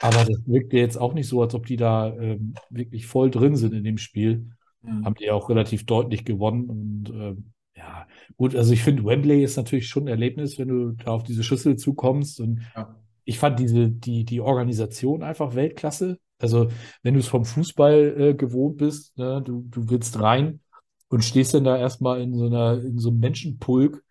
aber 0.00 0.24
das 0.24 0.38
wirkte 0.46 0.76
jetzt 0.76 0.98
auch 0.98 1.14
nicht 1.14 1.28
so, 1.28 1.40
als 1.42 1.54
ob 1.54 1.66
die 1.66 1.76
da 1.76 2.14
ähm, 2.16 2.54
wirklich 2.70 3.06
voll 3.06 3.30
drin 3.30 3.56
sind 3.56 3.74
in 3.74 3.84
dem 3.84 3.98
Spiel. 3.98 4.50
Mhm. 4.84 5.04
Haben 5.04 5.14
die 5.16 5.30
auch 5.30 5.48
relativ 5.48 5.86
deutlich 5.86 6.24
gewonnen 6.24 6.70
und 6.70 7.10
ähm, 7.10 7.50
ja, 7.76 8.06
gut, 8.36 8.54
also 8.54 8.72
ich 8.72 8.82
finde, 8.82 9.04
Wembley 9.04 9.42
ist 9.42 9.56
natürlich 9.56 9.88
schon 9.88 10.04
ein 10.04 10.08
Erlebnis, 10.08 10.58
wenn 10.58 10.68
du 10.68 10.92
da 10.92 11.10
auf 11.10 11.24
diese 11.24 11.42
Schüssel 11.42 11.76
zukommst. 11.76 12.40
Und 12.40 12.60
Ja. 12.76 12.94
ich 13.24 13.38
fand 13.38 13.58
diese, 13.58 13.90
die, 13.90 14.24
die 14.24 14.40
Organisation 14.40 15.22
einfach 15.22 15.54
Weltklasse. 15.54 16.18
Also, 16.38 16.68
wenn 17.02 17.14
du 17.14 17.20
es 17.20 17.28
vom 17.28 17.44
Fußball 17.44 18.14
äh, 18.20 18.34
gewohnt 18.34 18.76
bist, 18.78 19.16
ne, 19.18 19.42
du, 19.42 19.64
du 19.68 19.88
willst 19.90 20.20
rein 20.20 20.60
und 21.08 21.24
stehst 21.24 21.54
dann 21.54 21.64
da 21.64 21.76
erstmal 21.76 22.20
in 22.20 22.34
so 22.34 22.46
einer, 22.46 22.82
in 22.82 22.98
so 22.98 23.10
einem 23.10 23.20
Menschenpulk 23.20 24.04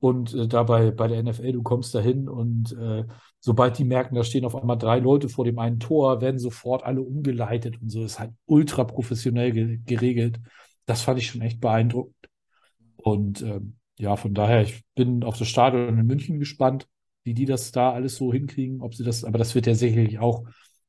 und 0.00 0.34
äh, 0.34 0.48
dabei 0.48 0.90
bei 0.90 1.08
der 1.08 1.18
NFL, 1.22 1.52
du 1.52 1.62
kommst 1.62 1.94
da 1.94 2.00
hin 2.00 2.28
und 2.28 2.72
äh, 2.72 3.04
sobald 3.44 3.78
die 3.78 3.84
merken, 3.84 4.14
da 4.14 4.24
stehen 4.24 4.44
auf 4.44 4.56
einmal 4.56 4.78
drei 4.78 4.98
Leute 5.00 5.28
vor 5.28 5.44
dem 5.44 5.58
einen 5.58 5.78
Tor, 5.80 6.20
werden 6.22 6.38
sofort 6.38 6.82
alle 6.84 7.02
umgeleitet 7.02 7.80
und 7.80 7.90
so. 7.90 8.04
ist 8.04 8.18
halt 8.18 8.32
ultra 8.46 8.84
professionell 8.84 9.52
ge 9.52 9.78
geregelt. 9.84 10.40
Das 10.86 11.02
fand 11.02 11.18
ich 11.18 11.26
schon 11.28 11.42
echt 11.42 11.60
beeindruckend. 11.60 12.16
Und 12.96 13.42
ähm, 13.42 13.76
ja, 13.98 14.16
von 14.16 14.34
daher, 14.34 14.62
ich 14.62 14.84
bin 14.94 15.24
auf 15.24 15.38
das 15.38 15.48
Stadion 15.48 15.98
in 15.98 16.06
München 16.06 16.38
gespannt, 16.38 16.88
wie 17.24 17.34
die 17.34 17.44
das 17.46 17.72
da 17.72 17.92
alles 17.92 18.16
so 18.16 18.32
hinkriegen, 18.32 18.80
ob 18.82 18.94
sie 18.94 19.04
das, 19.04 19.24
aber 19.24 19.38
das 19.38 19.54
wird 19.54 19.66
ja 19.66 19.74
sicherlich 19.74 20.18
auch 20.18 20.44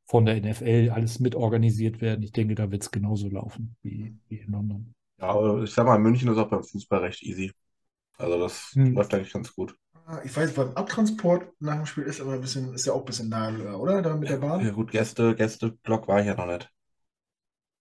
von 0.05 0.25
der 0.25 0.37
NFL 0.37 0.91
alles 0.93 1.19
mitorganisiert 1.19 2.01
werden. 2.01 2.23
Ich 2.23 2.31
denke, 2.31 2.55
da 2.55 2.71
wird 2.71 2.83
es 2.83 2.91
genauso 2.91 3.29
laufen 3.29 3.75
wie, 3.81 4.15
wie 4.29 4.37
in 4.39 4.51
London. 4.51 4.95
Ja, 5.19 5.29
aber 5.29 5.63
ich 5.63 5.71
sag 5.73 5.85
mal, 5.85 5.97
München 5.99 6.29
ist 6.31 6.37
auch 6.37 6.49
beim 6.49 6.63
Fußball 6.63 6.99
recht 7.01 7.23
easy. 7.23 7.51
Also 8.17 8.39
das 8.39 8.75
Hm. 8.75 8.95
läuft 8.95 9.13
eigentlich 9.13 9.33
ganz 9.33 9.53
gut. 9.55 9.77
Ich 10.23 10.35
weiß, 10.35 10.53
beim 10.53 10.73
Abtransport 10.75 11.51
nach 11.59 11.75
dem 11.75 11.85
Spiel 11.85 12.03
ist 12.03 12.21
aber 12.21 12.33
ein 12.33 12.41
bisschen, 12.41 12.73
ist 12.73 12.85
ja 12.85 12.93
auch 12.93 12.99
ein 12.99 13.05
bisschen 13.05 13.29
nahe, 13.29 13.77
oder? 13.77 14.01
Da 14.01 14.15
mit 14.15 14.29
der 14.29 14.37
Ja 14.57 14.71
Bahn. 14.71 14.71
gut, 14.71 14.91
Gäste, 14.91 15.33
Gästeblock 15.33 16.07
war 16.09 16.19
ich 16.19 16.25
ja 16.27 16.35
noch 16.35 16.45
nicht. 16.47 16.69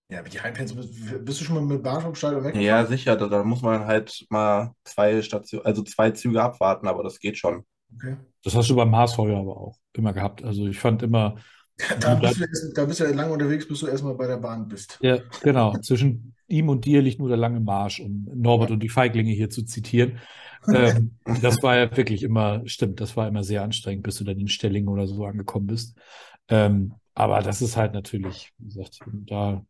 Ja, 0.09 0.21
aber 0.21 0.29
die 0.31 0.41
Heimfans, 0.41 0.75
bist, 0.75 1.25
bist 1.25 1.41
du 1.41 1.45
schon 1.45 1.55
mal 1.57 1.63
mit 1.65 1.83
Bahn 1.83 2.01
vom 2.03 2.15
Stadion 2.15 2.45
Ja, 2.53 2.85
weggefahren? 2.85 2.87
sicher, 2.87 3.17
da, 3.17 3.27
da 3.27 3.43
muss 3.43 3.63
man 3.63 3.85
halt 3.87 4.27
mal 4.31 4.75
zwei 4.85 5.23
Stationen, 5.23 5.67
also 5.67 5.83
zwei 5.83 6.11
Züge 6.13 6.41
abwarten, 6.43 6.87
aber 6.87 7.03
das 7.03 7.19
geht 7.19 7.37
schon. 7.37 7.65
Okay. 7.97 8.17
Das 8.45 8.55
hast 8.57 8.71
du 8.71 8.77
beim 8.77 8.95
HSV 8.97 9.29
ja 9.29 9.39
aber 9.41 9.57
auch 9.59 9.79
immer 9.95 10.13
gehabt. 10.15 10.45
Also 10.45 10.67
ich 10.69 10.79
fand 10.79 11.03
immer, 11.03 11.37
Da 12.01 12.15
bist 12.15 12.37
du, 12.37 12.41
erst, 12.45 12.77
da 12.77 12.85
bist 12.85 13.01
du 13.01 13.05
ja 13.05 13.11
lange 13.11 13.33
unterwegs, 13.33 13.67
bis 13.69 13.81
du 13.81 13.87
erstmal 13.87 14.15
bei 14.15 14.27
der 14.27 14.37
Bahn 14.39 14.69
bist. 14.69 15.01
ja, 15.01 15.19
genau, 15.43 15.79
zwischen 15.81 16.35
ihm 16.49 16.69
und 16.69 16.85
dir 16.85 17.03
liegt 17.03 17.19
nur 17.19 17.29
der 17.29 17.37
lange 17.39 17.61
Marsch, 17.61 18.01
um 18.01 18.29
Norbert 18.35 18.71
und 18.71 18.81
die 18.81 18.89
Feiglinge 18.89 19.33
hier 19.33 19.51
zu 19.51 19.65
zitieren. 19.65 20.19
Ähm, 20.73 21.19
das 21.25 21.63
war 21.63 21.77
ja 21.77 21.97
wirklich 21.97 22.23
immer, 22.23 22.63
stimmt, 22.67 23.01
das 23.01 23.17
war 23.17 23.29
immer 23.29 23.45
sehr 23.45 23.63
anstrengend, 23.63 24.03
bis 24.05 24.17
du 24.17 24.25
dann 24.25 24.39
in 24.39 24.49
Stellingen 24.49 24.89
oder 24.89 25.07
so 25.07 25.25
angekommen 25.25 25.67
bist. 25.67 25.97
Ähm, 26.49 26.95
aber 27.15 27.43
das 27.43 27.63
ist 27.63 27.77
halt 27.77 27.93
natürlich, 27.95 28.53
wie 28.59 28.67
gesagt, 28.67 29.01
wenn 29.07 29.21
du 29.21 29.25
da 29.27 29.67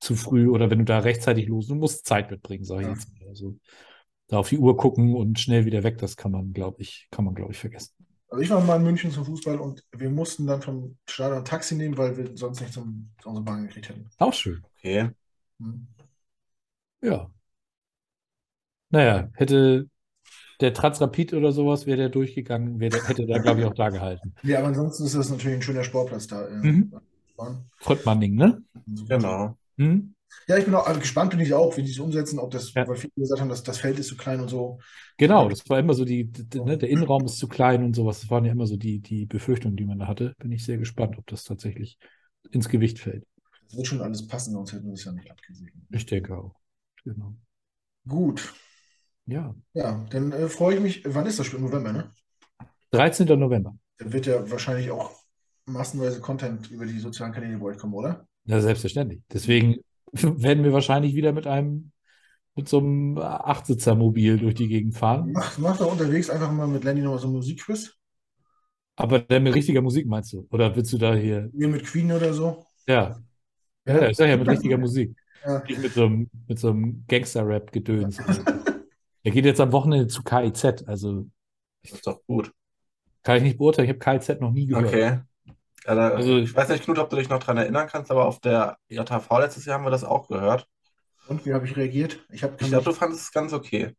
zu 0.00 0.14
früh 0.14 0.48
oder 0.48 0.70
wenn 0.70 0.78
du 0.80 0.84
da 0.84 0.98
rechtzeitig 1.00 1.48
los, 1.48 1.68
du 1.68 1.74
musst 1.74 2.06
Zeit 2.06 2.30
mitbringen, 2.30 2.64
sage 2.64 2.82
ich 2.82 2.88
Ja. 2.88 2.94
jetzt 2.94 3.12
mal. 3.20 3.28
Also 3.28 3.58
da 4.28 4.38
auf 4.38 4.48
die 4.48 4.58
Uhr 4.58 4.76
gucken 4.76 5.14
und 5.14 5.38
schnell 5.40 5.64
wieder 5.66 5.82
weg, 5.84 5.98
das 5.98 6.16
kann 6.16 6.32
man, 6.32 6.52
glaube 6.52 6.82
ich, 6.82 7.08
kann 7.10 7.24
man, 7.24 7.34
glaube 7.34 7.52
ich, 7.52 7.58
vergessen. 7.58 7.94
Also 8.28 8.42
ich 8.42 8.50
war 8.50 8.60
mal 8.60 8.76
in 8.76 8.82
München 8.82 9.10
zum 9.10 9.24
Fußball 9.24 9.58
und 9.60 9.84
wir 9.92 10.10
mussten 10.10 10.46
dann 10.46 10.60
vom 10.62 10.98
Stadion 11.08 11.38
ein 11.38 11.44
Taxi 11.44 11.74
nehmen, 11.76 11.96
weil 11.96 12.16
wir 12.16 12.36
sonst 12.36 12.60
nicht 12.60 12.72
zum, 12.72 13.10
zu 13.22 13.28
unserer 13.28 13.44
Bahn 13.44 13.66
gekriegt 13.66 13.88
hätten. 13.88 14.08
Auch 14.18 14.34
schön. 14.34 14.62
Okay. 14.78 15.10
Hm. 15.60 15.86
Ja. 17.00 17.30
Naja, 18.90 19.28
hätte 19.34 19.88
der 20.60 20.72
Transrapid 20.72 21.34
oder 21.34 21.52
sowas, 21.52 21.86
wäre 21.86 21.98
der 21.98 22.08
durchgegangen, 22.08 22.80
wäre 22.80 22.92
der, 22.92 23.08
hätte 23.08 23.26
der, 23.26 23.40
glaube 23.40 23.60
ich, 23.60 23.66
auch 23.66 23.74
da 23.74 23.90
gehalten. 23.90 24.34
Ja, 24.42 24.58
aber 24.58 24.68
ansonsten 24.68 25.04
ist 25.04 25.14
das 25.14 25.28
natürlich 25.28 25.56
ein 25.58 25.62
schöner 25.62 25.84
Sportplatz 25.84 26.26
da. 26.26 26.48
Mhm. 26.50 26.92
Ne? 28.18 28.62
Genau. 29.08 29.56
Hm? 29.76 30.14
Ja, 30.48 30.56
ich 30.56 30.64
bin 30.64 30.74
auch 30.74 30.86
also 30.86 31.00
gespannt, 31.00 31.30
bin 31.30 31.40
ich 31.40 31.52
auch, 31.54 31.76
wie 31.76 31.82
die 31.82 31.90
es 31.90 31.98
umsetzen, 31.98 32.38
ob 32.38 32.50
das, 32.50 32.72
Ja. 32.74 32.86
weil 32.86 32.96
viele 32.96 33.12
gesagt 33.16 33.40
haben, 33.40 33.48
dass 33.48 33.62
das 33.62 33.78
Feld 33.78 33.98
ist 33.98 34.08
zu 34.08 34.16
klein 34.16 34.40
und 34.40 34.48
so. 34.48 34.78
Genau, 35.18 35.48
das 35.48 35.68
war 35.68 35.78
immer 35.78 35.94
so 35.94 36.04
die, 36.04 36.24
die 36.24 36.60
ne, 36.60 36.78
der 36.78 36.88
Innenraum 36.88 37.24
ist 37.24 37.38
zu 37.38 37.48
klein 37.48 37.84
und 37.84 37.94
sowas. 37.94 38.20
Das 38.20 38.30
waren 38.30 38.44
ja 38.44 38.52
immer 38.52 38.66
so 38.66 38.76
die, 38.76 39.00
die 39.00 39.26
Befürchtungen, 39.26 39.76
die 39.76 39.84
man 39.84 39.98
da 39.98 40.06
hatte. 40.06 40.34
Bin 40.38 40.52
ich 40.52 40.64
sehr 40.64 40.78
gespannt, 40.78 41.18
ob 41.18 41.26
das 41.26 41.44
tatsächlich 41.44 41.98
ins 42.50 42.68
Gewicht 42.68 42.98
fällt. 42.98 43.24
Das 43.66 43.76
wird 43.76 43.86
schon 43.86 44.00
alles 44.00 44.26
passen, 44.26 44.52
sonst 44.52 44.72
hätten 44.72 44.86
wir 44.86 44.94
es 44.94 45.04
ja 45.04 45.12
nicht 45.12 45.30
abgesegnet. 45.30 45.84
Ich 45.90 46.06
denke 46.06 46.36
auch. 46.36 46.54
Genau. 47.04 47.34
Gut. 48.08 48.54
Ja. 49.26 49.54
Ja, 49.74 50.04
dann 50.10 50.32
äh, 50.32 50.48
freue 50.48 50.76
ich 50.76 50.80
mich. 50.80 51.02
Wann 51.04 51.26
ist 51.26 51.38
das 51.38 51.46
Spiel? 51.46 51.60
November, 51.60 51.92
ne? 51.92 52.10
13. 52.92 53.26
November. 53.38 53.76
Dann 53.98 54.12
wird 54.12 54.26
ja 54.26 54.48
wahrscheinlich 54.50 54.90
auch 54.90 55.10
massenweise 55.66 56.20
Content 56.20 56.70
über 56.70 56.86
die 56.86 56.98
sozialen 56.98 57.32
Kanäle 57.32 57.58
bei 57.58 57.66
euch 57.66 57.78
kommen, 57.78 57.94
oder? 57.94 58.26
Ja, 58.44 58.60
selbstverständlich. 58.60 59.22
Deswegen 59.32 59.76
werden 60.12 60.64
wir 60.64 60.72
wahrscheinlich 60.72 61.14
wieder 61.14 61.32
mit 61.32 61.46
einem, 61.46 61.90
mit 62.54 62.68
so 62.68 62.78
einem 62.78 63.18
Achtsitzer-Mobil 63.18 64.38
durch 64.38 64.54
die 64.54 64.68
Gegend 64.68 64.96
fahren. 64.96 65.32
Mach, 65.32 65.58
mach 65.58 65.76
doch 65.76 65.90
unterwegs 65.90 66.30
einfach 66.30 66.52
mal 66.52 66.68
mit 66.68 66.84
Lenny 66.84 67.00
nochmal 67.00 67.18
so 67.18 67.26
einen 67.26 67.36
Musikquiz. 67.36 67.92
Aber 68.94 69.18
dann 69.18 69.42
mit 69.42 69.54
richtiger 69.54 69.82
Musik 69.82 70.06
meinst 70.06 70.32
du? 70.32 70.46
Oder 70.50 70.74
willst 70.74 70.92
du 70.92 70.98
da 70.98 71.14
hier? 71.14 71.50
Wir 71.52 71.68
mit 71.68 71.84
Queen 71.84 72.10
oder 72.12 72.32
so. 72.32 72.64
Ja. 72.86 73.20
Ja, 73.84 74.00
ja, 74.00 74.08
ich 74.08 74.16
sag 74.16 74.28
ja 74.28 74.36
mit 74.36 74.48
richtiger 74.48 74.78
Musik. 74.78 75.14
Ja. 75.44 75.62
Nicht 75.68 75.82
mit 75.82 75.92
so 75.92 76.06
einem, 76.06 76.30
mit 76.48 76.58
so 76.58 76.70
einem 76.70 77.04
Gangster-Rap-Gedöns. 77.06 78.18
Er 79.26 79.32
geht 79.32 79.44
jetzt 79.44 79.60
am 79.60 79.72
Wochenende 79.72 80.06
zu 80.06 80.22
KIZ, 80.22 80.84
also 80.86 81.26
Das 81.82 81.92
ist 81.94 82.06
doch 82.06 82.20
gut. 82.28 82.52
kann 83.24 83.38
ich 83.38 83.42
nicht 83.42 83.58
beurteilen. 83.58 83.88
Ich 83.90 83.96
habe 84.00 84.18
KIZ 84.20 84.40
noch 84.40 84.52
nie 84.52 84.66
gehört. 84.66 84.86
Okay. 84.86 85.18
Ja, 85.84 85.94
da, 85.96 86.08
Also- 86.10 86.36
ich 86.38 86.54
weiß 86.54 86.68
nicht, 86.68 86.84
Knut, 86.84 87.00
ob 87.00 87.10
du 87.10 87.16
dich 87.16 87.28
noch 87.28 87.40
dran 87.40 87.56
erinnern 87.56 87.88
kannst, 87.90 88.12
aber 88.12 88.26
auf 88.26 88.38
der 88.38 88.76
JHV 88.88 89.28
letztes 89.40 89.64
Jahr 89.64 89.78
haben 89.78 89.84
wir 89.84 89.90
das 89.90 90.04
auch 90.04 90.28
gehört. 90.28 90.68
Und 91.26 91.44
wie 91.44 91.52
habe 91.54 91.66
ich 91.66 91.76
reagiert? 91.76 92.24
Ich 92.30 92.44
habe 92.44 92.54
Ich 92.60 92.68
glaube, 92.68 92.84
du 92.84 92.92
fandest 92.92 93.22
es 93.22 93.32
ganz 93.32 93.52
okay. 93.52 93.96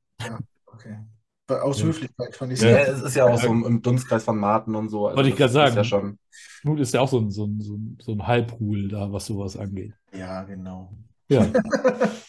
Okay. 0.65 0.97
Bei- 1.45 1.59
Aus 1.61 1.79
Ja. 1.81 1.87
Höflichkeit 1.87 2.33
fand 2.33 2.53
ich 2.53 2.61
Ja. 2.61 2.69
Ja, 2.69 2.77
es. 2.83 2.99
es 2.99 3.01
ist 3.03 3.15
ja 3.17 3.25
auch 3.25 3.37
so 3.37 3.47
im, 3.47 3.81
Dunstkreis 3.81 4.23
von 4.23 4.37
Martin 4.37 4.75
und 4.75 4.87
so. 4.87 5.07
Also 5.07 5.17
Wollte 5.17 5.29
ich 5.29 5.35
das 5.35 5.51
gerade 5.51 5.69
ist 5.71 5.75
ja 5.75 5.83
sagen. 5.83 5.87
schon. 5.89 6.19
Knut 6.61 6.79
ist 6.79 6.93
ja 6.93 7.01
auch 7.01 7.09
so 7.09 7.19
ein, 7.19 7.31
so 7.31 7.45
ein, 7.45 7.59
so 7.59 7.73
ein, 7.75 7.97
so 8.01 8.13
ein 8.13 8.25
Halbruhl 8.25 8.87
da, 8.87 9.11
was 9.11 9.25
sowas 9.25 9.57
angeht. 9.57 9.93
Ja, 10.13 10.43
genau. 10.43 10.93
Ja. 11.27 11.45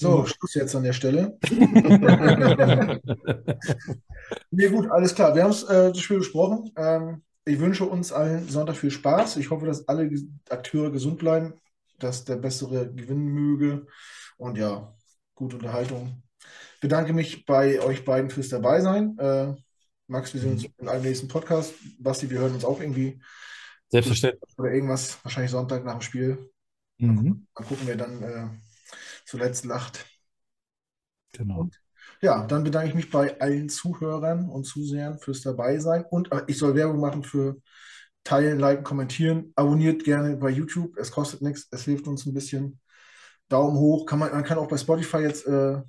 So, 0.00 0.24
Schluss 0.24 0.54
jetzt 0.54 0.74
an 0.74 0.84
der 0.84 0.92
Stelle. 0.92 1.38
Nee, 4.52 4.68
gut, 4.68 4.88
alles 4.90 5.14
klar. 5.14 5.34
Wir 5.34 5.42
haben 5.42 5.50
es 5.50 5.64
äh, 5.64 5.88
das 5.88 6.00
Spiel 6.00 6.18
besprochen. 6.18 6.70
Ähm, 6.76 7.22
ich 7.44 7.58
wünsche 7.58 7.84
uns 7.84 8.12
allen 8.12 8.48
Sonntag 8.48 8.76
viel 8.76 8.90
Spaß. 8.90 9.36
Ich 9.38 9.50
hoffe, 9.50 9.66
dass 9.66 9.88
alle 9.88 10.10
Akteure 10.48 10.90
gesund 10.90 11.18
bleiben, 11.18 11.54
dass 11.98 12.24
der 12.24 12.36
Bessere 12.36 12.92
gewinnen 12.92 13.26
möge. 13.26 13.86
Und 14.36 14.56
ja, 14.56 14.94
gute 15.34 15.56
Unterhaltung. 15.56 16.22
Ich 16.74 16.80
bedanke 16.80 17.12
mich 17.12 17.44
bei 17.44 17.80
euch 17.80 18.04
beiden 18.04 18.30
fürs 18.30 18.50
Dabeisein. 18.50 19.18
Äh, 19.18 19.54
Max, 20.06 20.32
wir 20.32 20.40
sehen 20.40 20.52
uns 20.52 20.66
in 20.78 20.88
einem 20.88 21.02
nächsten 21.02 21.28
Podcast. 21.28 21.74
Basti, 21.98 22.30
wir 22.30 22.38
hören 22.38 22.54
uns 22.54 22.64
auch 22.64 22.80
irgendwie 22.80 23.20
Selbstverständlich. 23.88 24.58
oder 24.58 24.72
irgendwas, 24.72 25.18
wahrscheinlich 25.24 25.50
Sonntag 25.50 25.84
nach 25.84 25.94
dem 25.94 26.02
Spiel. 26.02 26.50
Mhm. 26.98 27.46
Mal 27.58 27.64
gucken, 27.64 27.86
wer 27.86 27.96
dann 27.96 28.22
äh, 28.22 28.48
zuletzt 29.30 29.64
lacht. 29.64 30.04
Genau. 31.32 31.68
Ja, 32.20 32.46
dann 32.46 32.64
bedanke 32.64 32.88
ich 32.88 32.94
mich 32.94 33.10
bei 33.10 33.40
allen 33.40 33.68
Zuhörern 33.68 34.48
und 34.48 34.64
Zusehern 34.64 35.18
fürs 35.18 35.42
Dabeisein. 35.42 36.04
Und 36.04 36.32
äh, 36.32 36.42
ich 36.48 36.58
soll 36.58 36.74
Werbung 36.74 37.00
machen 37.00 37.22
für 37.22 37.56
Teilen, 38.24 38.58
Liken, 38.58 38.84
Kommentieren. 38.84 39.52
Abonniert 39.56 40.04
gerne 40.04 40.36
bei 40.36 40.50
YouTube. 40.50 40.96
Es 40.98 41.10
kostet 41.10 41.42
nichts. 41.42 41.68
Es 41.70 41.84
hilft 41.84 42.06
uns 42.08 42.26
ein 42.26 42.34
bisschen. 42.34 42.80
Daumen 43.48 43.78
hoch. 43.78 44.06
Kann 44.06 44.18
man, 44.18 44.32
man 44.32 44.44
kann 44.44 44.58
auch 44.58 44.68
bei 44.68 44.76
Spotify 44.76 45.18
jetzt 45.18 45.46
äh, 45.46 45.80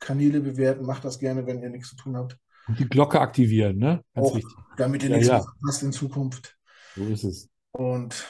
Kanäle 0.00 0.40
bewerten. 0.40 0.84
Macht 0.84 1.04
das 1.04 1.18
gerne, 1.18 1.46
wenn 1.46 1.62
ihr 1.62 1.70
nichts 1.70 1.90
zu 1.90 1.96
tun 1.96 2.16
habt. 2.16 2.36
Und 2.68 2.78
die 2.78 2.88
Glocke 2.88 3.20
aktivieren, 3.20 3.78
ne? 3.78 4.04
Ganz 4.14 4.28
Auch 4.28 4.36
wichtig. 4.36 4.52
damit 4.76 5.02
ihr 5.02 5.10
Ja, 5.10 5.16
nichts 5.16 5.28
ja. 5.28 5.40
verpasst 5.42 5.82
in 5.82 5.92
Zukunft. 5.92 6.56
So 6.96 7.04
ist 7.06 7.24
es. 7.24 7.48
Und 7.72 8.28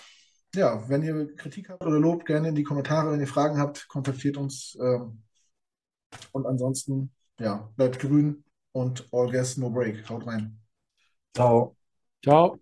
ja, 0.55 0.89
wenn 0.89 1.03
ihr 1.03 1.35
Kritik 1.35 1.69
habt 1.69 1.85
oder 1.85 1.99
Lob, 1.99 2.25
gerne 2.25 2.49
in 2.49 2.55
die 2.55 2.63
Kommentare. 2.63 3.13
Wenn 3.13 3.21
ihr 3.21 3.27
Fragen 3.27 3.59
habt, 3.59 3.89
kontaktiert 3.89 4.37
uns. 4.37 4.77
Ähm, 4.81 5.23
und 6.33 6.47
ansonsten, 6.47 7.11
ja, 7.41 7.71
bleibt 7.77 7.99
grün 7.99 8.45
und 8.73 9.09
all 9.13 9.31
gas, 9.31 9.57
no 9.57 9.71
break. 9.71 10.09
Haut 10.09 10.27
rein. 10.27 10.59
Ciao. 11.35 11.77
Ciao. 12.23 12.61